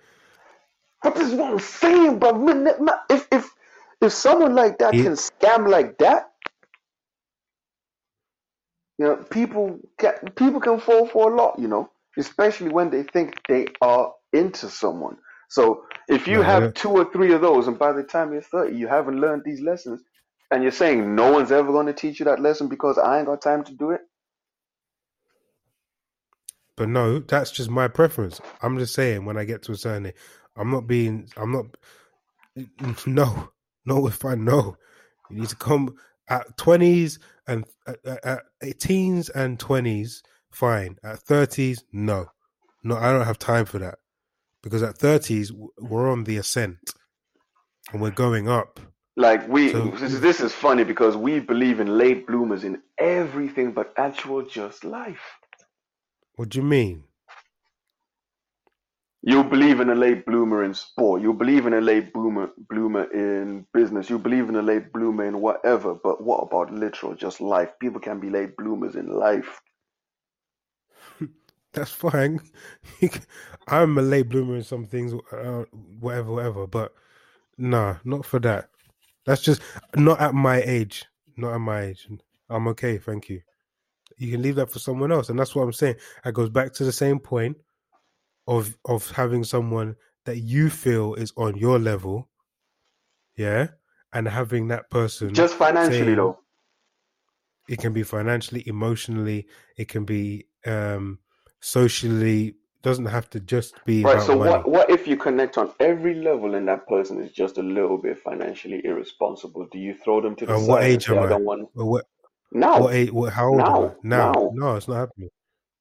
But 1.02 1.14
this 1.14 1.28
is 1.28 1.34
what 1.34 1.52
I'm 1.52 1.58
saying, 1.58 2.18
bro. 2.18 2.32
Man, 2.32 2.64
that- 2.64 2.80
man, 2.80 2.94
If 3.10 3.28
if 3.30 3.54
if 4.00 4.12
someone 4.12 4.54
like 4.54 4.78
that 4.78 4.94
He- 4.94 5.02
can 5.02 5.12
scam 5.12 5.68
like 5.68 5.98
that, 5.98 6.31
you 8.98 9.06
know, 9.06 9.16
people 9.16 9.78
get 9.98 10.36
people 10.36 10.60
can 10.60 10.78
fall 10.80 11.06
for 11.06 11.32
a 11.32 11.36
lot, 11.36 11.58
you 11.58 11.68
know, 11.68 11.90
especially 12.18 12.68
when 12.70 12.90
they 12.90 13.02
think 13.02 13.40
they 13.48 13.66
are 13.80 14.12
into 14.32 14.68
someone. 14.68 15.16
So 15.48 15.84
if 16.08 16.26
you 16.26 16.42
have 16.42 16.74
two 16.74 16.90
or 16.90 17.10
three 17.12 17.32
of 17.32 17.42
those, 17.42 17.68
and 17.68 17.78
by 17.78 17.92
the 17.92 18.02
time 18.02 18.32
you're 18.32 18.42
30, 18.42 18.76
you 18.76 18.88
haven't 18.88 19.20
learned 19.20 19.42
these 19.44 19.60
lessons, 19.60 20.02
and 20.50 20.62
you're 20.62 20.72
saying 20.72 21.14
no 21.14 21.32
one's 21.32 21.52
ever 21.52 21.72
going 21.72 21.86
to 21.86 21.92
teach 21.92 22.20
you 22.20 22.24
that 22.24 22.40
lesson 22.40 22.68
because 22.68 22.98
I 22.98 23.18
ain't 23.18 23.26
got 23.26 23.42
time 23.42 23.64
to 23.64 23.74
do 23.74 23.90
it. 23.90 24.00
But 26.76 26.88
no, 26.88 27.18
that's 27.20 27.50
just 27.50 27.70
my 27.70 27.88
preference. 27.88 28.40
I'm 28.62 28.78
just 28.78 28.94
saying 28.94 29.24
when 29.24 29.36
I 29.36 29.44
get 29.44 29.62
to 29.64 29.72
a 29.72 29.76
certain 29.76 30.06
age, 30.06 30.14
I'm 30.56 30.70
not 30.70 30.86
being 30.86 31.28
I'm 31.36 31.52
not 31.52 31.66
no. 33.06 33.50
No, 33.84 34.06
if 34.06 34.24
I 34.24 34.34
know. 34.34 34.76
You 35.30 35.40
need 35.40 35.48
to 35.48 35.56
come 35.56 35.96
at 36.28 36.56
twenties 36.56 37.18
and 37.46 37.64
at, 37.86 38.24
at, 38.24 38.80
teens 38.80 39.28
and 39.28 39.58
twenties, 39.58 40.22
fine. 40.50 40.96
At 41.02 41.20
thirties, 41.20 41.84
no. 41.92 42.26
No, 42.84 42.96
I 42.96 43.12
don't 43.12 43.26
have 43.26 43.38
time 43.38 43.64
for 43.64 43.78
that. 43.78 43.98
Because 44.62 44.82
at 44.82 44.98
thirties 44.98 45.52
we're 45.78 46.10
on 46.10 46.24
the 46.24 46.36
ascent 46.36 46.78
and 47.92 48.00
we're 48.00 48.10
going 48.10 48.48
up. 48.48 48.80
Like 49.16 49.46
we, 49.48 49.72
So- 49.72 49.90
this 49.90 50.40
is 50.40 50.52
funny 50.52 50.84
because 50.84 51.16
we 51.16 51.40
believe 51.40 51.80
in 51.80 51.98
late 51.98 52.26
bloomers 52.26 52.64
in 52.64 52.80
everything 52.98 53.72
but 53.72 53.92
actual 53.96 54.42
just 54.42 54.84
life. 54.84 55.20
What 56.36 56.48
do 56.48 56.58
you 56.58 56.64
mean? 56.64 57.04
You 59.22 59.44
believe 59.44 59.80
in 59.80 59.90
a 59.90 59.94
late 59.94 60.26
bloomer 60.26 60.64
in 60.64 60.74
sport. 60.74 61.22
You 61.22 61.32
believe 61.32 61.66
in 61.66 61.74
a 61.74 61.80
late 61.80 62.12
bloomer 62.12 62.50
bloomer 62.68 63.04
in 63.12 63.66
business. 63.72 64.10
You 64.10 64.18
believe 64.18 64.48
in 64.48 64.56
a 64.56 64.62
late 64.62 64.92
bloomer 64.92 65.26
in 65.26 65.40
whatever. 65.40 65.94
But 65.94 66.24
what 66.24 66.38
about 66.38 66.72
literal 66.72 67.14
just 67.14 67.40
life? 67.40 67.70
People 67.80 68.00
can 68.00 68.18
be 68.18 68.30
late 68.30 68.56
bloomers 68.56 68.96
in 68.96 69.06
life. 69.08 69.60
That's 71.72 71.92
fine. 71.92 72.40
I'm 73.68 73.96
a 73.98 74.02
late 74.02 74.28
bloomer 74.28 74.56
in 74.56 74.64
some 74.64 74.86
things, 74.86 75.14
uh, 75.32 75.64
whatever, 76.00 76.32
whatever. 76.32 76.66
But 76.66 76.92
nah, 77.58 77.96
not 78.04 78.26
for 78.26 78.40
that. 78.40 78.70
That's 79.24 79.42
just 79.42 79.62
not 79.94 80.20
at 80.20 80.34
my 80.34 80.62
age. 80.62 81.04
Not 81.36 81.54
at 81.54 81.60
my 81.60 81.82
age. 81.82 82.08
I'm 82.50 82.68
okay, 82.68 82.98
thank 82.98 83.28
you. 83.28 83.40
You 84.18 84.32
can 84.32 84.42
leave 84.42 84.56
that 84.56 84.70
for 84.70 84.80
someone 84.80 85.12
else, 85.12 85.28
and 85.28 85.38
that's 85.38 85.54
what 85.54 85.62
I'm 85.62 85.72
saying. 85.72 85.96
That 86.24 86.32
goes 86.32 86.50
back 86.50 86.72
to 86.74 86.84
the 86.84 86.92
same 86.92 87.20
point 87.20 87.56
of 88.46 88.76
of 88.84 89.10
having 89.12 89.44
someone 89.44 89.96
that 90.24 90.38
you 90.38 90.70
feel 90.70 91.14
is 91.14 91.32
on 91.36 91.56
your 91.56 91.78
level, 91.78 92.28
yeah, 93.36 93.68
and 94.12 94.28
having 94.28 94.68
that 94.68 94.90
person 94.90 95.34
Just 95.34 95.54
financially 95.54 95.98
saying- 96.04 96.16
though. 96.16 96.38
it 97.68 97.78
can 97.78 97.92
be 97.92 98.02
financially 98.02 98.62
emotionally 98.66 99.46
it 99.76 99.86
can 99.88 100.04
be 100.04 100.44
um 100.66 101.18
socially 101.60 102.56
doesn't 102.82 103.06
have 103.06 103.30
to 103.30 103.38
just 103.38 103.72
be 103.84 104.02
Right. 104.02 104.14
about 104.16 104.26
So 104.26 104.36
money. 104.36 104.50
what 104.50 104.68
what 104.68 104.90
if 104.90 105.06
you 105.06 105.16
connect 105.16 105.56
on 105.56 105.72
every 105.78 106.14
level 106.16 106.56
and 106.56 106.66
that 106.66 106.88
person 106.88 107.22
is 107.22 107.30
just 107.32 107.56
a 107.58 107.62
little 107.62 107.96
bit 107.98 108.18
financially 108.18 108.84
irresponsible? 108.84 109.68
Do 109.70 109.78
you 109.78 109.94
throw 110.02 110.20
them 110.20 110.34
to 110.36 110.46
the 110.46 110.52
And 110.54 110.62
side 110.62 110.68
what 110.68 110.82
age 110.82 111.08
am 111.08 111.18
I 111.20 111.22
I? 111.26 111.28
don't 111.28 111.44
want 111.44 111.68
Well, 111.74 111.88
what, 111.88 112.04
now? 112.50 112.80
what 112.80 112.94
age, 112.94 113.12
what, 113.12 113.32
how 113.32 113.46
old 113.48 113.60
am 113.60 113.66
I? 113.66 113.78
Now, 113.78 113.94
Now, 114.02 114.32
now. 114.32 114.50
no, 114.54 114.76
it's 114.76 114.88
not 114.88 114.96
happening. 114.96 115.30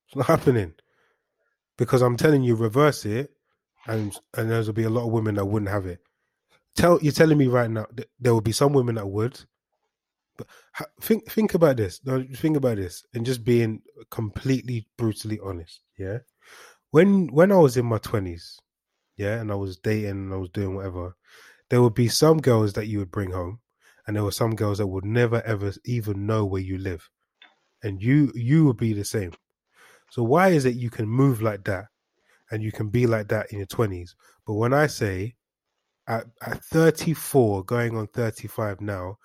It's 0.07 0.15
not 0.15 0.27
happening 0.27 0.73
because 1.77 2.01
I'm 2.01 2.17
telling 2.17 2.43
you, 2.43 2.55
reverse 2.55 3.05
it, 3.05 3.31
and 3.87 4.15
and 4.35 4.49
there'll 4.49 4.73
be 4.73 4.83
a 4.83 4.89
lot 4.89 5.05
of 5.05 5.11
women 5.11 5.35
that 5.35 5.45
wouldn't 5.45 5.71
have 5.71 5.85
it. 5.85 5.99
Tell 6.75 6.99
you're 7.01 7.11
telling 7.11 7.37
me 7.37 7.47
right 7.47 7.69
now 7.69 7.87
that 7.93 8.09
there 8.19 8.33
will 8.33 8.41
be 8.41 8.51
some 8.51 8.73
women 8.73 8.95
that 8.95 9.07
would, 9.07 9.39
but 10.37 10.47
think 11.01 11.29
think 11.29 11.53
about 11.53 11.77
this. 11.77 11.99
Think 12.35 12.57
about 12.57 12.77
this, 12.77 13.03
and 13.13 13.25
just 13.25 13.43
being 13.43 13.81
completely 14.09 14.87
brutally 14.97 15.39
honest. 15.43 15.81
Yeah, 15.97 16.19
when 16.91 17.27
when 17.27 17.51
I 17.51 17.57
was 17.57 17.77
in 17.77 17.85
my 17.85 17.97
twenties, 17.97 18.59
yeah, 19.17 19.39
and 19.39 19.51
I 19.51 19.55
was 19.55 19.77
dating 19.77 20.11
and 20.11 20.33
I 20.33 20.37
was 20.37 20.49
doing 20.49 20.75
whatever, 20.75 21.15
there 21.69 21.81
would 21.81 21.95
be 21.95 22.07
some 22.07 22.39
girls 22.39 22.73
that 22.73 22.87
you 22.87 22.99
would 22.99 23.11
bring 23.11 23.31
home, 23.31 23.59
and 24.07 24.15
there 24.15 24.23
were 24.23 24.31
some 24.31 24.55
girls 24.55 24.77
that 24.77 24.87
would 24.87 25.05
never 25.05 25.41
ever 25.41 25.73
even 25.85 26.25
know 26.25 26.45
where 26.45 26.61
you 26.61 26.77
live, 26.77 27.09
and 27.83 28.01
you 28.01 28.31
you 28.33 28.65
would 28.65 28.77
be 28.77 28.93
the 28.93 29.05
same. 29.05 29.33
So 30.11 30.23
why 30.23 30.49
is 30.49 30.65
it 30.65 30.75
you 30.75 30.91
can 30.91 31.07
move 31.07 31.41
like 31.41 31.63
that, 31.63 31.85
and 32.51 32.61
you 32.61 32.71
can 32.71 32.89
be 32.89 33.07
like 33.07 33.29
that 33.29 33.51
in 33.51 33.57
your 33.57 33.67
twenties, 33.67 34.15
but 34.45 34.53
when 34.53 34.73
I 34.73 34.87
say 34.87 35.35
at, 36.07 36.25
at 36.45 36.63
34 36.63 37.63
going 37.63 37.95
on 37.95 38.07
35 38.07 38.81
now 38.81 39.15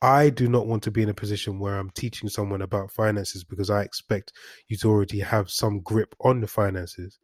i 0.00 0.30
do 0.30 0.48
not 0.48 0.66
want 0.66 0.82
to 0.82 0.90
be 0.90 1.02
in 1.02 1.10
a 1.10 1.14
position 1.14 1.58
where 1.58 1.78
i'm 1.78 1.90
teaching 1.90 2.30
someone 2.30 2.62
about 2.62 2.90
finances 2.90 3.44
because 3.44 3.68
i 3.68 3.82
expect 3.82 4.32
you 4.68 4.76
to 4.78 4.88
already 4.88 5.20
have 5.20 5.50
some 5.50 5.80
grip 5.80 6.14
on 6.20 6.40
the 6.40 6.46
finances 6.46 7.18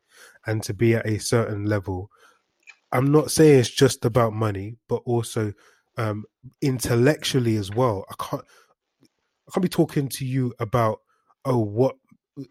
and 0.47 0.63
to 0.63 0.75
be 0.75 0.95
at 0.95 1.07
a 1.07 1.19
certain 1.19 1.65
level. 1.65 2.11
I'm 2.93 3.13
not 3.13 3.31
saying 3.31 3.61
it's 3.61 3.71
just 3.71 4.05
about 4.05 4.33
money 4.33 4.77
but 4.89 5.03
also 5.05 5.53
um 5.97 6.25
intellectually 6.63 7.57
as 7.57 7.71
well. 7.71 8.05
I 8.11 8.15
can't 8.23 8.45
i 9.49 9.53
can't 9.53 9.63
be 9.63 9.69
talking 9.69 10.09
to 10.09 10.25
you 10.25 10.53
about 10.59 11.01
oh 11.45 11.59
what 11.59 11.97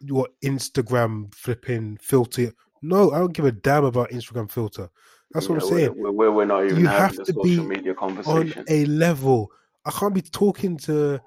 what 0.08 0.32
instagram 0.44 1.34
flipping 1.34 1.98
filter 1.98 2.52
no 2.82 3.12
i 3.12 3.20
don't 3.20 3.34
give 3.34 3.46
a 3.46 3.52
damn 3.52 3.86
about 3.86 4.10
instagram 4.12 4.50
filter 4.50 4.90
that's 5.32 5.48
what 5.48 5.62
i'm 5.62 5.70
saying 5.70 5.94
We're, 5.96 6.12
we're, 6.12 6.32
we're 6.32 6.46
not 6.46 6.66
even 6.66 6.80
You 6.80 6.88
having 6.88 7.18
have 7.18 7.26
to 7.26 7.34
social 7.34 7.44
be 7.44 7.60
media 7.60 7.94
on 8.00 8.54
a 8.68 8.86
level. 8.86 9.52
I 9.86 9.92
can't 9.92 10.14
be 10.14 10.22
talking 10.22 10.78
to 10.78 11.20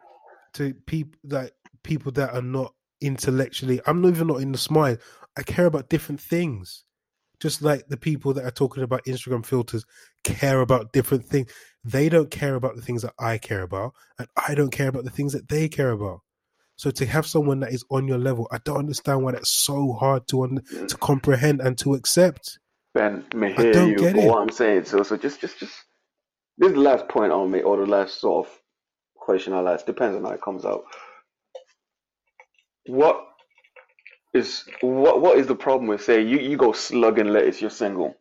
to 0.55 0.74
people 0.87 1.19
that 1.24 1.53
people 1.83 2.12
that 2.12 2.35
are 2.35 2.43
not 2.43 2.74
intellectually. 3.01 3.81
I'm 3.87 4.01
not 4.03 4.09
even 4.09 4.29
not 4.29 4.41
in 4.41 4.53
the 4.53 4.59
smile. 4.59 4.97
I 5.37 5.43
care 5.43 5.66
about 5.66 5.89
different 5.89 6.20
things. 6.20 6.85
Just 7.41 7.62
like 7.62 7.87
the 7.89 7.97
people 7.97 8.33
that 8.35 8.45
are 8.45 8.53
talking 8.53 8.85
about 8.85 9.05
Instagram 9.05 9.45
filters 9.45 9.85
care 10.23 10.61
about 10.61 10.93
different 10.93 11.24
things. 11.24 11.51
They 11.85 12.09
don't 12.09 12.31
care 12.31 12.55
about 12.55 12.77
the 12.77 12.83
things 12.83 13.03
that 13.03 13.15
I 13.19 13.39
care 13.39 13.62
about, 13.62 13.95
and 14.19 14.29
I 14.37 14.55
don't 14.55 14.70
care 14.70 14.89
about 14.89 15.05
the 15.05 15.11
things 15.11 15.33
that 15.33 15.49
they 15.49 15.69
care 15.69 15.91
about. 15.91 16.20
So 16.83 16.91
to 16.91 17.07
have 17.07 17.29
someone 17.29 17.61
that 17.61 17.73
is 17.73 17.85
on 17.93 18.09
your 18.09 18.19
level, 18.19 18.49
I 18.51 18.59
don't 18.65 18.79
understand 18.79 19.23
why 19.23 19.31
that's 19.31 19.53
so 19.53 19.93
hard 19.93 20.27
to 20.27 20.43
un- 20.43 20.65
to 20.89 20.97
comprehend 20.97 21.61
and 21.61 21.79
to 21.79 21.95
accept. 21.95 22.59
Ben, 22.93 23.25
may 23.33 23.55
I 23.55 23.63
hear 23.63 23.73
don't 23.73 23.91
you 23.91 23.99
get 23.99 24.17
for 24.17 24.23
it. 24.23 24.27
what 24.27 24.43
I'm 24.43 24.51
saying. 24.51 24.87
So, 24.87 25.05
so 25.05 25.17
just, 25.17 25.41
just, 25.41 25.61
just. 25.61 25.73
This 26.59 26.71
is 26.71 26.75
the 26.75 26.81
last 26.81 27.07
point 27.07 27.31
on 27.31 27.53
me, 27.53 27.63
or 27.63 27.77
the 27.77 27.87
last 27.87 28.21
sort 28.21 28.49
of 28.49 28.53
question 29.15 29.53
I'll 29.53 29.69
ask. 29.69 29.87
Depends 29.87 30.17
on 30.17 30.25
how 30.25 30.31
it 30.31 30.43
comes 30.43 30.65
out. 30.65 30.83
What 32.87 33.29
is 34.35 34.65
what? 34.81 35.21
What 35.21 35.39
is 35.39 35.47
the 35.47 35.55
problem 35.55 35.87
with 35.87 36.03
say 36.03 36.21
you 36.21 36.41
you 36.41 36.57
go 36.57 36.73
Slug 36.73 37.21
and 37.21 37.33
Lettuce? 37.33 37.61
You're 37.61 37.71
single, 37.71 38.17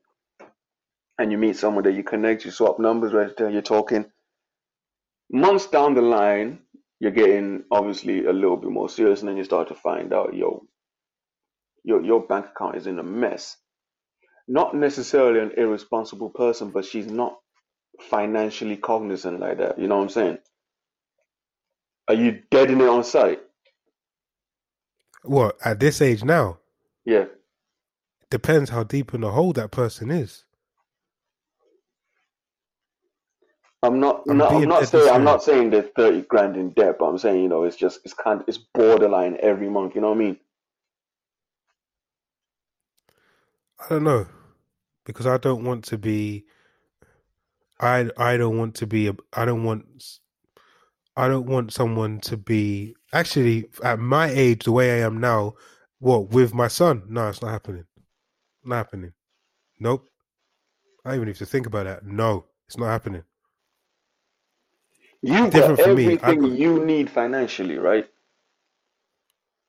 and 1.18 1.32
you 1.32 1.40
meet 1.40 1.56
someone 1.56 1.84
that 1.86 1.96
you 1.96 2.04
connect, 2.04 2.46
you 2.46 2.52
swap 2.52 2.78
numbers, 2.78 3.12
register, 3.12 3.50
you're 3.50 3.64
talking. 3.64 4.06
Months 5.32 5.66
down 5.66 5.96
the 5.96 6.04
line, 6.04 6.60
you're 7.02 7.12
getting 7.12 7.64
obviously 7.72 8.26
a 8.26 8.32
little 8.32 8.58
bit 8.58 8.70
more 8.70 8.88
serious, 8.88 9.22
and 9.22 9.30
then 9.30 9.36
you 9.36 9.44
start 9.44 9.70
to 9.70 9.76
find 9.76 10.14
out, 10.14 10.36
yo, 10.36 10.68
your 11.84 12.06
your 12.06 12.22
bank 12.28 12.46
account 12.56 12.78
is 12.78 12.86
in 12.86 13.00
a 13.00 13.04
mess. 13.04 13.58
Not 14.48 14.76
necessarily 14.76 15.40
an 15.40 15.54
irresponsible 15.58 16.30
person, 16.30 16.70
but 16.70 16.86
she's 16.86 17.08
not 17.08 17.38
financially 18.00 18.78
cognizant 18.78 19.40
like 19.40 19.58
that. 19.58 19.80
You 19.80 19.88
know 19.88 19.98
what 19.98 20.04
I'm 20.04 20.10
saying? 20.10 20.38
Are 22.08 22.14
you 22.14 22.44
dead 22.52 22.70
in 22.70 22.82
it 22.82 22.88
on 22.88 23.04
sight? 23.04 23.40
What 25.24 25.58
at 25.66 25.80
this 25.80 26.04
age 26.04 26.24
now? 26.24 26.60
Yeah. 27.04 27.26
Depends 28.30 28.70
how 28.70 28.84
deep 28.84 29.16
in 29.16 29.22
the 29.22 29.32
hole 29.32 29.54
that 29.54 29.72
person 29.72 30.12
is. 30.12 30.46
I'm 33.84 34.00
not. 34.00 34.24
I'm 34.30 34.38
no, 34.38 34.48
I'm 34.48 34.68
not 34.68 34.88
saying. 34.88 35.10
I'm 35.10 35.24
not 35.24 35.44
saying 35.44 35.70
they're 35.72 35.84
thirty 35.96 36.22
grand 36.24 36.58
in 36.58 36.72
debt, 36.72 36.98
but 37.00 37.06
I'm 37.06 37.18
saying 37.18 37.42
you 37.42 37.50
know 37.50 37.64
it's 37.64 37.78
just 37.78 38.02
it's 38.04 38.14
kind 38.14 38.44
it's 38.48 38.60
borderline 38.60 39.38
every 39.42 39.70
month. 39.70 39.96
You 39.96 40.02
know 40.02 40.10
what 40.10 40.18
I 40.18 40.20
mean? 40.20 40.38
I 43.80 43.90
don't 43.90 44.04
know 44.04 44.28
because 45.06 45.28
I 45.28 45.38
don't 45.38 45.64
want 45.66 45.86
to 45.86 45.98
be. 45.98 46.46
I 47.80 48.10
I 48.18 48.38
don't 48.38 48.58
want 48.58 48.76
to 48.76 48.88
be. 48.88 49.08
a- 49.08 49.16
I 49.34 49.46
don't 49.46 49.64
want. 49.64 50.04
I 51.18 51.28
don't 51.28 51.48
want 51.48 51.74
someone 51.74 52.20
to 52.22 52.38
be 52.38 52.96
actually 53.14 53.66
at 53.84 54.00
my 54.00 54.30
age, 54.30 54.66
the 54.66 54.72
way 54.72 55.02
I 55.02 55.06
am 55.06 55.20
now. 55.20 55.54
What 56.00 56.30
with 56.32 56.54
my 56.54 56.68
son? 56.68 57.04
No, 57.10 57.30
it's 57.30 57.42
not 57.42 57.52
happening. 57.52 57.86
Not 58.66 58.78
happening. 58.78 59.14
Nope. 59.80 60.08
I 61.06 61.16
even 61.16 61.28
need 61.28 61.38
to 61.38 61.46
think 61.46 61.68
about 61.68 61.86
that. 61.86 62.06
No, 62.06 62.46
it's 62.68 62.78
not 62.78 62.88
happening. 62.88 63.24
You 65.22 65.52
got 65.52 65.80
for 65.80 65.80
everything 65.80 66.44
you 66.46 66.86
need 66.86 67.10
financially, 67.10 67.78
right? 67.78 68.08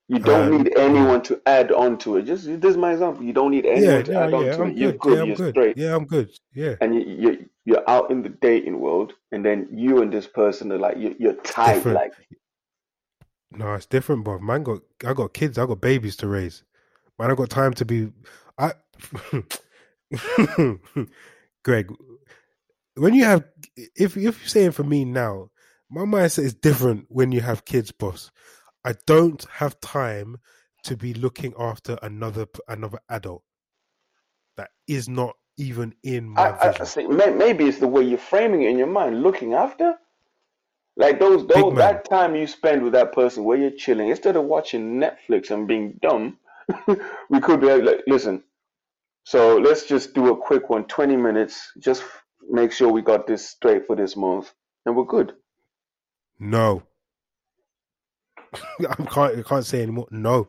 You 0.08 0.20
don't 0.20 0.48
Um, 0.48 0.50
need 0.50 0.74
anyone 0.76 1.22
to 1.24 1.42
add 1.46 1.72
on 1.72 1.98
to 2.00 2.18
it. 2.18 2.24
Just 2.24 2.46
this 2.46 2.72
is 2.72 2.78
my 2.78 2.92
example. 2.92 3.24
You 3.24 3.34
don't 3.34 3.52
need 3.52 3.66
anyone 3.66 3.74
Yeah, 3.74 4.02
to 4.04 4.14
yeah, 4.14 4.18
add 4.18 4.34
on 4.34 4.46
yeah. 4.46 4.52
to 4.52 4.62
I'm 4.62 4.66
it. 4.66 4.76
You're 4.76 4.92
good. 4.92 4.94
good. 4.94 5.06
Yeah, 5.06 5.22
I'm 5.22 5.24
you're 5.24 5.34
good. 5.34 5.50
straight. 5.50 5.74
Yeah, 5.74 5.96
I'm 5.96 6.06
good. 6.06 6.30
Yeah, 6.54 6.76
And 6.80 6.94
you, 6.94 7.02
you 7.02 7.50
you're 7.66 7.90
out 7.90 8.10
in 8.10 8.22
the 8.22 8.30
dating 8.30 8.80
world, 8.80 9.14
and 9.32 9.44
then 9.44 9.68
you 9.72 10.02
and 10.02 10.12
this 10.12 10.28
person 10.28 10.72
are 10.72 10.78
like 10.78 10.98
you, 10.98 11.16
you're 11.18 11.34
tight. 11.34 11.64
different. 11.64 11.90
Like 11.90 12.12
no, 13.52 13.74
it's 13.74 13.86
different, 13.86 14.24
bro. 14.24 14.40
Man, 14.40 14.64
got 14.64 14.80
I 15.06 15.14
got 15.14 15.34
kids. 15.34 15.58
I 15.58 15.66
got 15.66 15.80
babies 15.80 16.16
to 16.18 16.28
raise. 16.28 16.64
Man, 17.18 17.30
I 17.30 17.34
got 17.36 17.50
time 17.50 17.74
to 17.74 17.84
be. 17.86 18.12
I, 18.58 18.72
Greg, 21.64 21.92
when 22.96 23.14
you 23.14 23.24
have, 23.24 23.44
if 23.76 24.16
if 24.16 24.16
you're 24.16 24.32
saying 24.32 24.72
for 24.72 24.84
me 24.84 25.04
now, 25.04 25.50
my 25.90 26.02
mindset 26.02 26.44
is 26.44 26.54
different 26.54 27.06
when 27.08 27.32
you 27.32 27.40
have 27.40 27.64
kids, 27.64 27.92
boss. 27.92 28.30
I 28.84 28.94
don't 29.06 29.44
have 29.52 29.80
time 29.80 30.38
to 30.84 30.96
be 30.96 31.14
looking 31.14 31.54
after 31.58 31.98
another 32.02 32.46
another 32.68 32.98
adult 33.08 33.44
that 34.56 34.70
is 34.88 35.08
not 35.08 35.36
even 35.56 35.94
in 36.02 36.28
my 36.28 36.48
I, 36.48 36.50
I, 36.50 36.68
I 36.68 36.72
vision. 36.72 36.86
see, 36.86 37.06
may, 37.06 37.30
maybe 37.30 37.64
it's 37.64 37.78
the 37.78 37.88
way 37.88 38.02
you're 38.02 38.18
framing 38.18 38.62
it 38.62 38.70
in 38.70 38.78
your 38.78 38.86
mind, 38.88 39.22
looking 39.22 39.54
after. 39.54 39.96
Like 40.96 41.20
those, 41.20 41.46
those 41.46 41.74
that 41.76 42.04
time 42.08 42.34
you 42.36 42.46
spend 42.46 42.82
with 42.82 42.92
that 42.92 43.12
person 43.12 43.44
where 43.44 43.58
you're 43.58 43.70
chilling, 43.70 44.10
instead 44.10 44.36
of 44.36 44.44
watching 44.44 45.00
Netflix 45.00 45.50
and 45.50 45.66
being 45.66 45.98
dumb, 46.02 46.38
we 47.30 47.40
could 47.40 47.60
be 47.60 47.66
like, 47.66 47.82
like, 47.82 48.00
listen. 48.06 48.42
So 49.24 49.56
let's 49.58 49.86
just 49.86 50.14
do 50.14 50.32
a 50.32 50.36
quick 50.36 50.68
one, 50.68 50.84
20 50.84 51.16
minutes. 51.16 51.72
Just 51.78 52.02
make 52.52 52.70
sure 52.70 52.92
we 52.92 53.02
got 53.02 53.26
this 53.26 53.48
straight 53.48 53.86
for 53.86 53.96
this 53.96 54.16
month, 54.16 54.52
and 54.86 54.94
we're 54.94 55.04
good. 55.04 55.32
No. 56.38 56.82
I 58.54 58.94
can't 58.94 59.38
I 59.38 59.42
can't 59.42 59.66
say 59.66 59.82
anymore. 59.82 60.08
No. 60.10 60.48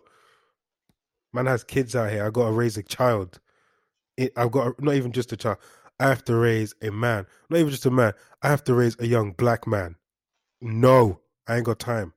Man 1.32 1.48
has 1.48 1.64
kids 1.64 1.96
out 1.96 2.12
here. 2.12 2.26
I 2.26 2.30
gotta 2.30 2.52
raise 2.52 2.78
a 2.78 2.84
child. 2.84 3.40
It, 4.18 4.34
I've 4.38 4.52
got 4.52 4.82
not 4.84 4.96
even 4.96 5.12
just 5.12 5.32
a 5.32 5.38
child. 5.38 5.58
I 6.00 6.08
have 6.10 6.24
to 6.26 6.36
raise 6.36 6.76
a 6.82 6.92
man. 6.92 7.26
Not 7.50 7.60
even 7.60 7.72
just 7.72 7.86
a 7.86 7.92
man. 7.92 8.14
I 8.42 8.50
have 8.50 8.64
to 8.66 8.74
raise 8.76 8.96
a 9.00 9.08
young 9.08 9.32
black 9.32 9.66
man. 9.66 9.96
No, 10.62 11.22
I 11.48 11.58
ain't 11.58 11.66
got 11.66 11.80
time. 11.80 12.14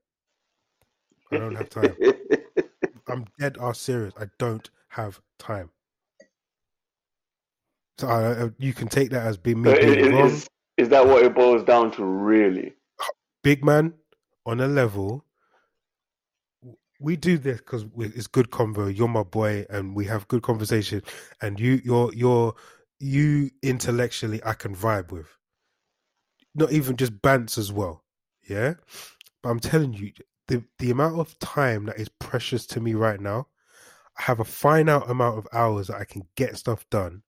I 1.32 1.38
don't 1.38 1.54
have 1.54 1.70
time. 1.70 1.96
I'm 3.08 3.26
dead 3.38 3.56
ass 3.60 3.78
serious. 3.78 4.12
I 4.18 4.26
don't 4.38 4.68
have 4.88 5.20
time. 5.38 5.70
So 7.98 8.08
I, 8.08 8.44
I- 8.46 8.50
you 8.58 8.74
can 8.74 8.88
take 8.88 9.10
that 9.10 9.26
as 9.26 9.36
being 9.36 9.62
me 9.62 9.70
So 9.70 9.74
being 9.74 10.00
is, 10.00 10.32
is, 10.34 10.48
is 10.78 10.88
that 10.90 11.06
what 11.06 11.24
it 11.24 11.34
boils 11.34 11.64
down 11.64 11.90
to, 11.92 12.04
really? 12.04 12.74
big 13.42 13.64
man 13.64 13.94
on 14.46 14.60
a 14.60 14.68
level. 14.68 15.24
We 17.00 17.16
do 17.16 17.38
this 17.38 17.58
because 17.58 17.84
it's 17.98 18.26
good 18.26 18.50
convo. 18.50 18.94
You're 18.96 19.08
my 19.08 19.22
boy, 19.22 19.66
and 19.70 19.94
we 19.94 20.06
have 20.06 20.28
good 20.28 20.42
conversation. 20.42 21.02
And 21.42 21.60
you, 21.60 21.80
you're, 21.84 22.12
you're, 22.14 22.54
you 23.00 23.50
intellectually, 23.62 24.40
I 24.44 24.54
can 24.54 24.74
vibe 24.74 25.12
with. 25.12 25.28
Not 26.54 26.72
even 26.72 26.96
just 26.96 27.20
bants 27.22 27.58
as 27.58 27.72
well, 27.72 28.04
yeah. 28.48 28.74
But 29.42 29.50
I'm 29.50 29.60
telling 29.60 29.92
you, 29.94 30.12
the 30.48 30.64
the 30.78 30.90
amount 30.90 31.20
of 31.20 31.38
time 31.38 31.86
that 31.86 31.98
is 31.98 32.08
precious 32.08 32.66
to 32.68 32.80
me 32.80 32.94
right 32.94 33.20
now, 33.20 33.48
I 34.18 34.22
have 34.22 34.40
a 34.40 34.44
finite 34.44 35.08
amount 35.08 35.38
of 35.38 35.46
hours 35.52 35.88
that 35.88 35.96
I 36.00 36.04
can 36.04 36.22
get 36.36 36.56
stuff 36.56 36.86
done, 36.90 37.22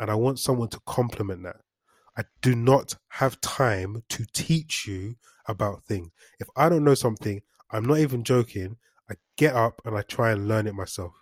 and 0.00 0.10
I 0.10 0.14
want 0.14 0.38
someone 0.38 0.68
to 0.70 0.80
complement 0.86 1.42
that. 1.44 1.56
I 2.18 2.24
do 2.42 2.54
not 2.54 2.96
have 3.08 3.40
time 3.40 4.02
to 4.10 4.26
teach 4.32 4.86
you 4.86 5.16
about 5.48 5.84
things. 5.84 6.10
If 6.40 6.48
I 6.56 6.68
don't 6.68 6.84
know 6.84 6.94
something, 6.94 7.42
I'm 7.70 7.84
not 7.84 7.98
even 7.98 8.24
joking. 8.24 8.76
I 9.10 9.14
get 9.36 9.54
up 9.54 9.82
and 9.84 9.96
I 9.96 10.02
try 10.02 10.32
and 10.32 10.48
learn 10.48 10.66
it 10.66 10.74
myself. 10.74 11.12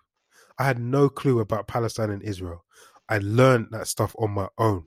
I 0.59 0.65
had 0.65 0.79
no 0.79 1.09
clue 1.09 1.41
about 1.41 1.67
Palestine 1.67 2.11
and 2.11 2.23
Israel. 2.23 2.65
I 3.09 3.19
learned 3.19 3.69
that 3.73 3.89
stuff 3.89 4.15
on 4.19 4.31
my 4.33 4.49
own. 4.59 4.85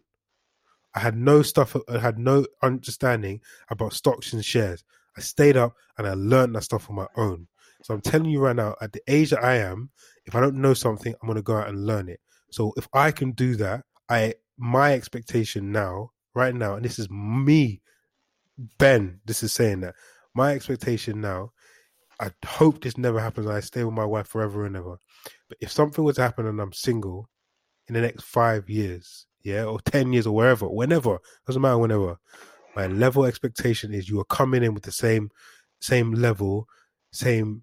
I 0.96 1.00
had 1.00 1.16
no 1.16 1.42
stuff. 1.42 1.76
I 1.90 2.00
had 2.00 2.18
no 2.18 2.46
understanding 2.64 3.42
about 3.70 3.94
stocks 3.94 4.34
and 4.34 4.44
shares. 4.44 4.84
I 5.18 5.22
stayed 5.22 5.58
up 5.58 5.76
and 5.98 6.08
I 6.08 6.14
learned 6.14 6.56
that 6.56 6.64
stuff 6.64 6.90
on 6.90 6.96
my 6.96 7.08
own. 7.16 7.48
So 7.84 7.94
I'm 7.94 8.02
telling 8.02 8.30
you 8.30 8.40
right 8.40 8.56
now, 8.56 8.76
at 8.82 8.94
the 8.94 9.02
age 9.08 9.30
that 9.32 9.44
I 9.44 9.58
am, 9.58 9.92
if 10.26 10.36
I 10.36 10.42
don't 10.42 10.62
know 10.62 10.74
something, 10.74 11.14
I'm 11.22 11.28
gonna 11.28 11.42
go 11.42 11.58
out 11.58 11.70
and 11.70 11.86
learn 11.86 12.10
it. 12.10 12.20
So 12.52 12.74
if 12.78 12.88
I 12.94 13.12
can 13.12 13.32
do 13.32 13.56
that, 13.58 13.84
I 14.10 14.36
my 14.58 14.94
expectation 14.94 15.72
now, 15.72 16.12
right 16.34 16.56
now, 16.56 16.76
and 16.76 16.86
this 16.86 17.00
is 17.00 17.10
me, 17.10 17.82
Ben. 18.78 19.20
This 19.26 19.44
is 19.44 19.54
saying 19.54 19.82
that 19.82 19.96
my 20.34 20.54
expectation 20.54 21.22
now. 21.22 21.52
I 22.20 22.32
hope 22.46 22.82
this 22.82 22.98
never 22.98 23.20
happens. 23.20 23.46
I 23.46 23.60
stay 23.60 23.84
with 23.84 23.94
my 23.94 24.04
wife 24.04 24.28
forever 24.28 24.66
and 24.66 24.76
ever. 24.76 24.98
But 25.50 25.58
if 25.62 25.72
something 25.72 26.04
was 26.04 26.16
to 26.16 26.24
happen 26.24 26.48
and 26.48 26.60
I'm 26.60 26.74
single 26.74 27.30
in 27.88 27.94
the 27.94 28.02
next 28.02 28.24
five 28.24 28.68
years, 28.70 29.28
yeah, 29.44 29.66
or 29.66 29.80
ten 29.82 30.12
years 30.14 30.26
or 30.28 30.34
wherever, 30.36 30.68
whenever 30.68 31.20
doesn't 31.46 31.62
matter. 31.62 31.78
Whenever 31.78 32.18
my 32.76 32.88
level 32.88 33.26
expectation 33.26 33.94
is 33.94 34.10
you 34.10 34.20
are 34.20 34.26
coming 34.26 34.64
in 34.64 34.74
with 34.74 34.84
the 34.84 34.92
same 34.92 35.30
same 35.80 36.12
level, 36.14 36.68
same 37.12 37.62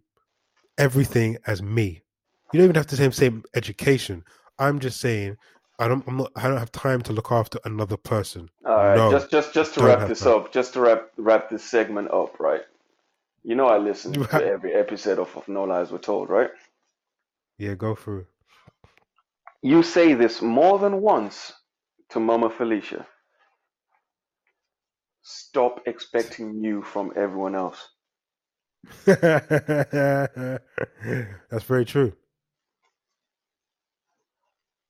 everything 0.78 1.36
as 1.47 1.62
me. 1.62 2.02
You 2.52 2.59
don't 2.59 2.65
even 2.65 2.77
have 2.77 2.86
the 2.86 2.97
same 2.97 3.12
same 3.12 3.44
education. 3.55 4.23
I'm 4.59 4.79
just 4.81 5.01
saying 5.01 5.37
I 5.79 5.89
don't 5.89 6.07
I'm 6.09 6.17
not 6.19 6.33
I 6.37 6.49
don't 6.49 6.59
have 6.59 6.73
time 6.73 7.03
to 7.03 7.13
look 7.13 7.33
after 7.33 7.59
another 7.65 7.97
person. 7.97 8.51
All 8.67 8.77
right, 8.77 8.97
No, 8.97 9.11
just 9.11 9.31
just 9.31 9.55
just 9.55 9.75
to 9.75 9.83
wrap 9.83 10.07
this 10.09 10.21
time. 10.21 10.35
up, 10.35 10.53
just 10.53 10.75
to 10.75 10.81
wrap 10.81 11.11
wrap 11.17 11.51
this 11.51 11.65
segment 11.65 12.11
up, 12.11 12.41
right? 12.41 12.63
You 13.43 13.55
know 13.57 13.67
I 13.69 13.79
listen 13.79 14.13
to 14.15 14.45
every 14.45 14.75
episode 14.75 15.19
of, 15.19 15.37
of 15.37 15.49
No 15.49 15.65
Lies 15.65 15.91
Were 15.91 15.99
Told, 15.99 16.31
right? 16.31 16.51
Yeah, 17.59 17.75
go 17.75 17.95
through. 17.95 18.27
You 19.63 19.83
say 19.83 20.15
this 20.15 20.43
more 20.43 20.79
than 20.79 21.01
once 21.01 21.53
to 22.11 22.21
Mama 22.21 22.51
Felicia. 22.51 23.07
Stop 25.23 25.81
expecting 25.87 26.63
you 26.63 26.83
from 26.83 27.13
everyone 27.17 27.55
else. 27.55 27.89
That's 29.07 30.61
very 31.65 31.85
true. 31.85 32.13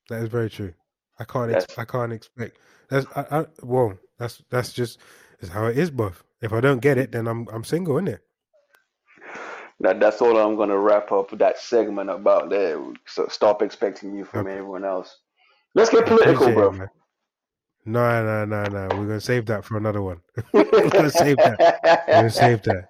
That 0.09 0.23
is 0.23 0.29
very 0.29 0.51
true. 0.51 0.75
I 1.19 1.25
can't. 1.25 1.53
Ex- 1.53 1.79
I 1.79 1.85
can't 1.85 2.13
expect. 2.13 2.59
That's. 2.91 3.07
I, 3.17 3.41
I, 3.41 3.47
well, 3.63 3.99
that's 4.19 4.43
that's 4.51 4.73
just 4.73 4.99
is 5.41 5.49
how 5.49 5.67
it 5.67 5.79
is, 5.79 5.91
buff. 5.91 6.25
If 6.43 6.53
I 6.53 6.61
don't 6.61 6.81
get 6.81 6.99
it, 6.99 7.13
then 7.13 7.27
I'm 7.27 7.49
I'm 7.53 7.65
single, 7.65 7.95
innit? 7.97 8.19
That 9.81 10.01
that's 10.01 10.21
all 10.23 10.37
I'm 10.39 10.57
gonna 10.57 10.79
wrap 10.79 11.11
up 11.13 11.31
that 11.39 11.59
segment 11.59 12.11
about 12.11 12.51
there. 12.51 12.79
So 13.07 13.27
stop 13.29 13.63
expecting 13.63 14.15
you 14.15 14.25
from 14.25 14.47
Okay. 14.47 14.53
everyone 14.59 14.85
else. 14.85 15.19
Let's 15.75 15.91
get 15.91 16.07
political, 16.07 16.53
bro. 16.53 16.73
it. 16.83 16.89
No, 17.87 18.25
no, 18.25 18.45
no, 18.45 18.63
no. 18.65 18.83
We're 18.97 19.07
gonna 19.07 19.21
save 19.21 19.47
that 19.47 19.65
for 19.65 19.77
another 19.77 20.01
one. 20.03 20.21
We're 20.53 20.91
gonna 20.91 21.11
save 21.11 21.37
that. 21.39 22.05
We're 22.09 22.15
gonna 22.15 22.31
save 22.31 22.63
that. 22.63 22.89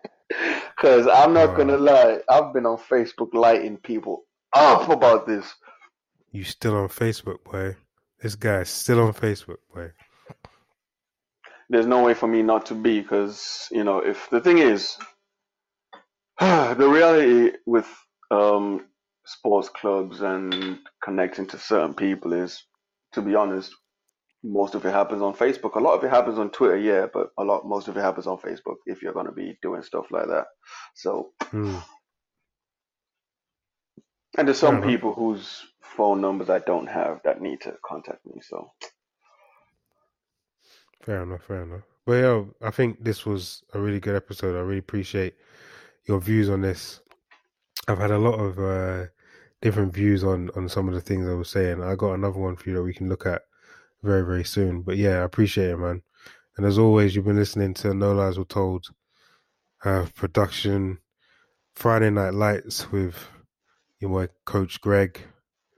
Cause 0.78 1.06
I'm 1.06 1.32
not 1.32 1.50
Uh, 1.50 1.54
gonna 1.56 1.76
lie, 1.76 2.18
I've 2.28 2.52
been 2.52 2.66
on 2.66 2.76
Facebook 2.78 3.32
lighting 3.32 3.76
people 3.78 4.24
up 4.52 4.88
about 4.88 5.26
this. 5.26 5.54
You 6.34 6.42
still 6.42 6.76
on 6.76 6.88
Facebook, 6.88 7.44
boy? 7.44 7.76
This 8.20 8.34
guy's 8.34 8.68
still 8.68 9.00
on 9.02 9.12
Facebook, 9.14 9.58
boy. 9.72 9.92
There's 11.70 11.86
no 11.86 12.02
way 12.02 12.14
for 12.14 12.26
me 12.26 12.42
not 12.42 12.66
to 12.66 12.74
be, 12.74 13.00
because 13.00 13.68
you 13.70 13.84
know, 13.84 13.98
if 13.98 14.28
the 14.30 14.40
thing 14.40 14.58
is, 14.58 14.98
the 16.40 16.88
reality 16.90 17.56
with 17.66 17.86
um 18.32 18.84
sports 19.24 19.68
clubs 19.68 20.22
and 20.22 20.80
connecting 21.04 21.46
to 21.46 21.56
certain 21.56 21.94
people 21.94 22.32
is, 22.32 22.64
to 23.12 23.22
be 23.22 23.36
honest, 23.36 23.72
most 24.42 24.74
of 24.74 24.84
it 24.84 24.92
happens 24.92 25.22
on 25.22 25.34
Facebook. 25.34 25.76
A 25.76 25.80
lot 25.80 25.94
of 25.94 26.02
it 26.02 26.10
happens 26.10 26.40
on 26.40 26.50
Twitter, 26.50 26.76
yeah, 26.76 27.06
but 27.14 27.28
a 27.38 27.44
lot 27.44 27.64
most 27.64 27.86
of 27.86 27.96
it 27.96 28.00
happens 28.00 28.26
on 28.26 28.38
Facebook 28.38 28.78
if 28.86 29.02
you're 29.02 29.14
gonna 29.14 29.30
be 29.30 29.56
doing 29.62 29.84
stuff 29.84 30.06
like 30.10 30.26
that. 30.26 30.46
So 30.96 31.30
Mm. 31.52 31.80
And 34.36 34.48
there's 34.48 34.58
some 34.58 34.82
people 34.82 35.14
whose 35.14 35.64
phone 35.80 36.20
numbers 36.20 36.50
I 36.50 36.58
don't 36.60 36.88
have 36.88 37.20
that 37.24 37.40
need 37.40 37.60
to 37.62 37.74
contact 37.84 38.26
me. 38.26 38.40
So 38.42 38.70
Fair 41.04 41.22
enough, 41.22 41.42
fair 41.42 41.62
enough. 41.62 41.82
But 42.06 42.12
yeah, 42.14 42.44
I 42.62 42.70
think 42.70 43.04
this 43.04 43.26
was 43.26 43.62
a 43.74 43.80
really 43.80 44.00
good 44.00 44.16
episode. 44.16 44.56
I 44.56 44.60
really 44.60 44.78
appreciate 44.78 45.34
your 46.06 46.18
views 46.18 46.48
on 46.48 46.62
this. 46.62 47.00
I've 47.86 47.98
had 47.98 48.10
a 48.10 48.18
lot 48.18 48.38
of 48.40 48.58
uh, 48.58 49.06
different 49.60 49.92
views 49.92 50.24
on 50.24 50.50
on 50.56 50.66
some 50.68 50.88
of 50.88 50.94
the 50.94 51.02
things 51.02 51.28
I 51.28 51.34
was 51.34 51.50
saying. 51.50 51.82
I 51.82 51.94
got 51.94 52.14
another 52.14 52.38
one 52.38 52.56
for 52.56 52.70
you 52.70 52.76
that 52.76 52.82
we 52.82 52.94
can 52.94 53.10
look 53.10 53.26
at 53.26 53.42
very 54.02 54.24
very 54.24 54.44
soon. 54.44 54.80
But 54.80 54.96
yeah, 54.96 55.20
I 55.20 55.24
appreciate 55.24 55.70
it, 55.70 55.76
man. 55.76 56.02
And 56.56 56.64
as 56.64 56.78
always, 56.78 57.14
you've 57.14 57.26
been 57.26 57.36
listening 57.36 57.74
to 57.74 57.92
No 57.92 58.12
Lies 58.12 58.38
Were 58.38 58.44
Told 58.46 58.86
uh, 59.84 60.06
production 60.14 60.98
Friday 61.74 62.08
Night 62.08 62.32
Lights 62.32 62.90
with 62.90 63.28
your 64.04 64.26
boy 64.26 64.32
Coach 64.44 64.80
Greg, 64.80 65.20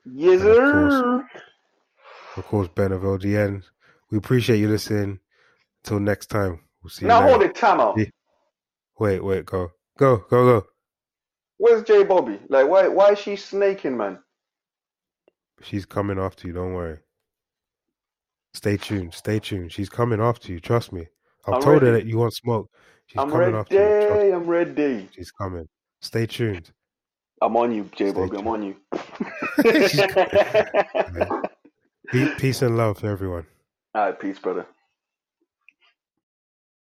yes, 0.05 0.41
And 0.41 0.51
of 0.51 0.57
course- 0.73 0.93
sir. 0.95 1.29
of 2.37 2.47
course 2.47 2.69
Ben 2.75 2.93
of 2.93 3.03
LDN. 3.03 3.63
We 4.11 4.19
appreciate 4.19 4.59
you 4.59 4.69
listening. 4.69 5.21
Until 5.85 6.01
next 6.01 6.27
time, 6.27 6.61
we'll 6.83 6.91
see 6.91 7.03
you. 7.05 7.09
Now 7.09 7.23
hold 7.23 7.43
it, 7.43 7.55
time 7.55 7.81
out. 7.81 7.97
Wait, 8.99 9.23
wait, 9.23 9.47
go, 9.47 9.71
go, 9.99 10.19
go, 10.19 10.61
go. 10.61 10.67
Where's 11.59 11.85
J 11.85 12.03
Bobby? 12.05 12.39
Like, 12.49 12.69
why 12.69 12.89
why 12.89 13.13
is 13.13 13.19
she 13.19 13.37
snaking, 13.37 13.97
man? 13.97 14.19
She's 15.63 15.87
coming 15.87 16.19
after 16.19 16.49
you. 16.49 16.53
Don't 16.55 16.75
worry. 16.75 16.99
Stay 18.55 18.77
tuned. 18.77 19.15
Stay 19.15 19.39
tuned. 19.39 19.73
She's 19.73 19.89
coming 19.89 20.21
after 20.21 20.53
you. 20.53 20.61
Trust 20.61 20.93
me. 20.93 21.07
I've 21.47 21.55
I'm 21.55 21.63
told 21.63 21.83
her 21.83 21.93
that 21.93 22.07
you 22.07 22.19
want 22.19 22.35
smoke. 22.35 22.69
She's 23.07 23.19
I'm 23.19 23.31
coming 23.31 23.55
after 23.55 23.75
you. 23.75 23.81
Ready. 23.81 24.31
I'm 24.33 24.45
ready. 24.45 25.09
She's 25.15 25.31
coming. 25.31 25.67
Stay 26.01 26.27
tuned. 26.27 26.71
I'm 27.43 27.57
on 27.57 27.75
you, 27.75 27.89
J 27.95 28.11
Stay 28.11 28.21
I'm 28.21 28.49
on 28.49 28.63
you. 28.63 28.77
Peace 32.39 32.63
and 32.63 32.77
love 32.77 32.99
to 33.01 33.07
everyone. 33.07 33.47
All 33.95 34.07
right, 34.07 34.19
peace, 34.19 34.39
brother. 34.39 34.67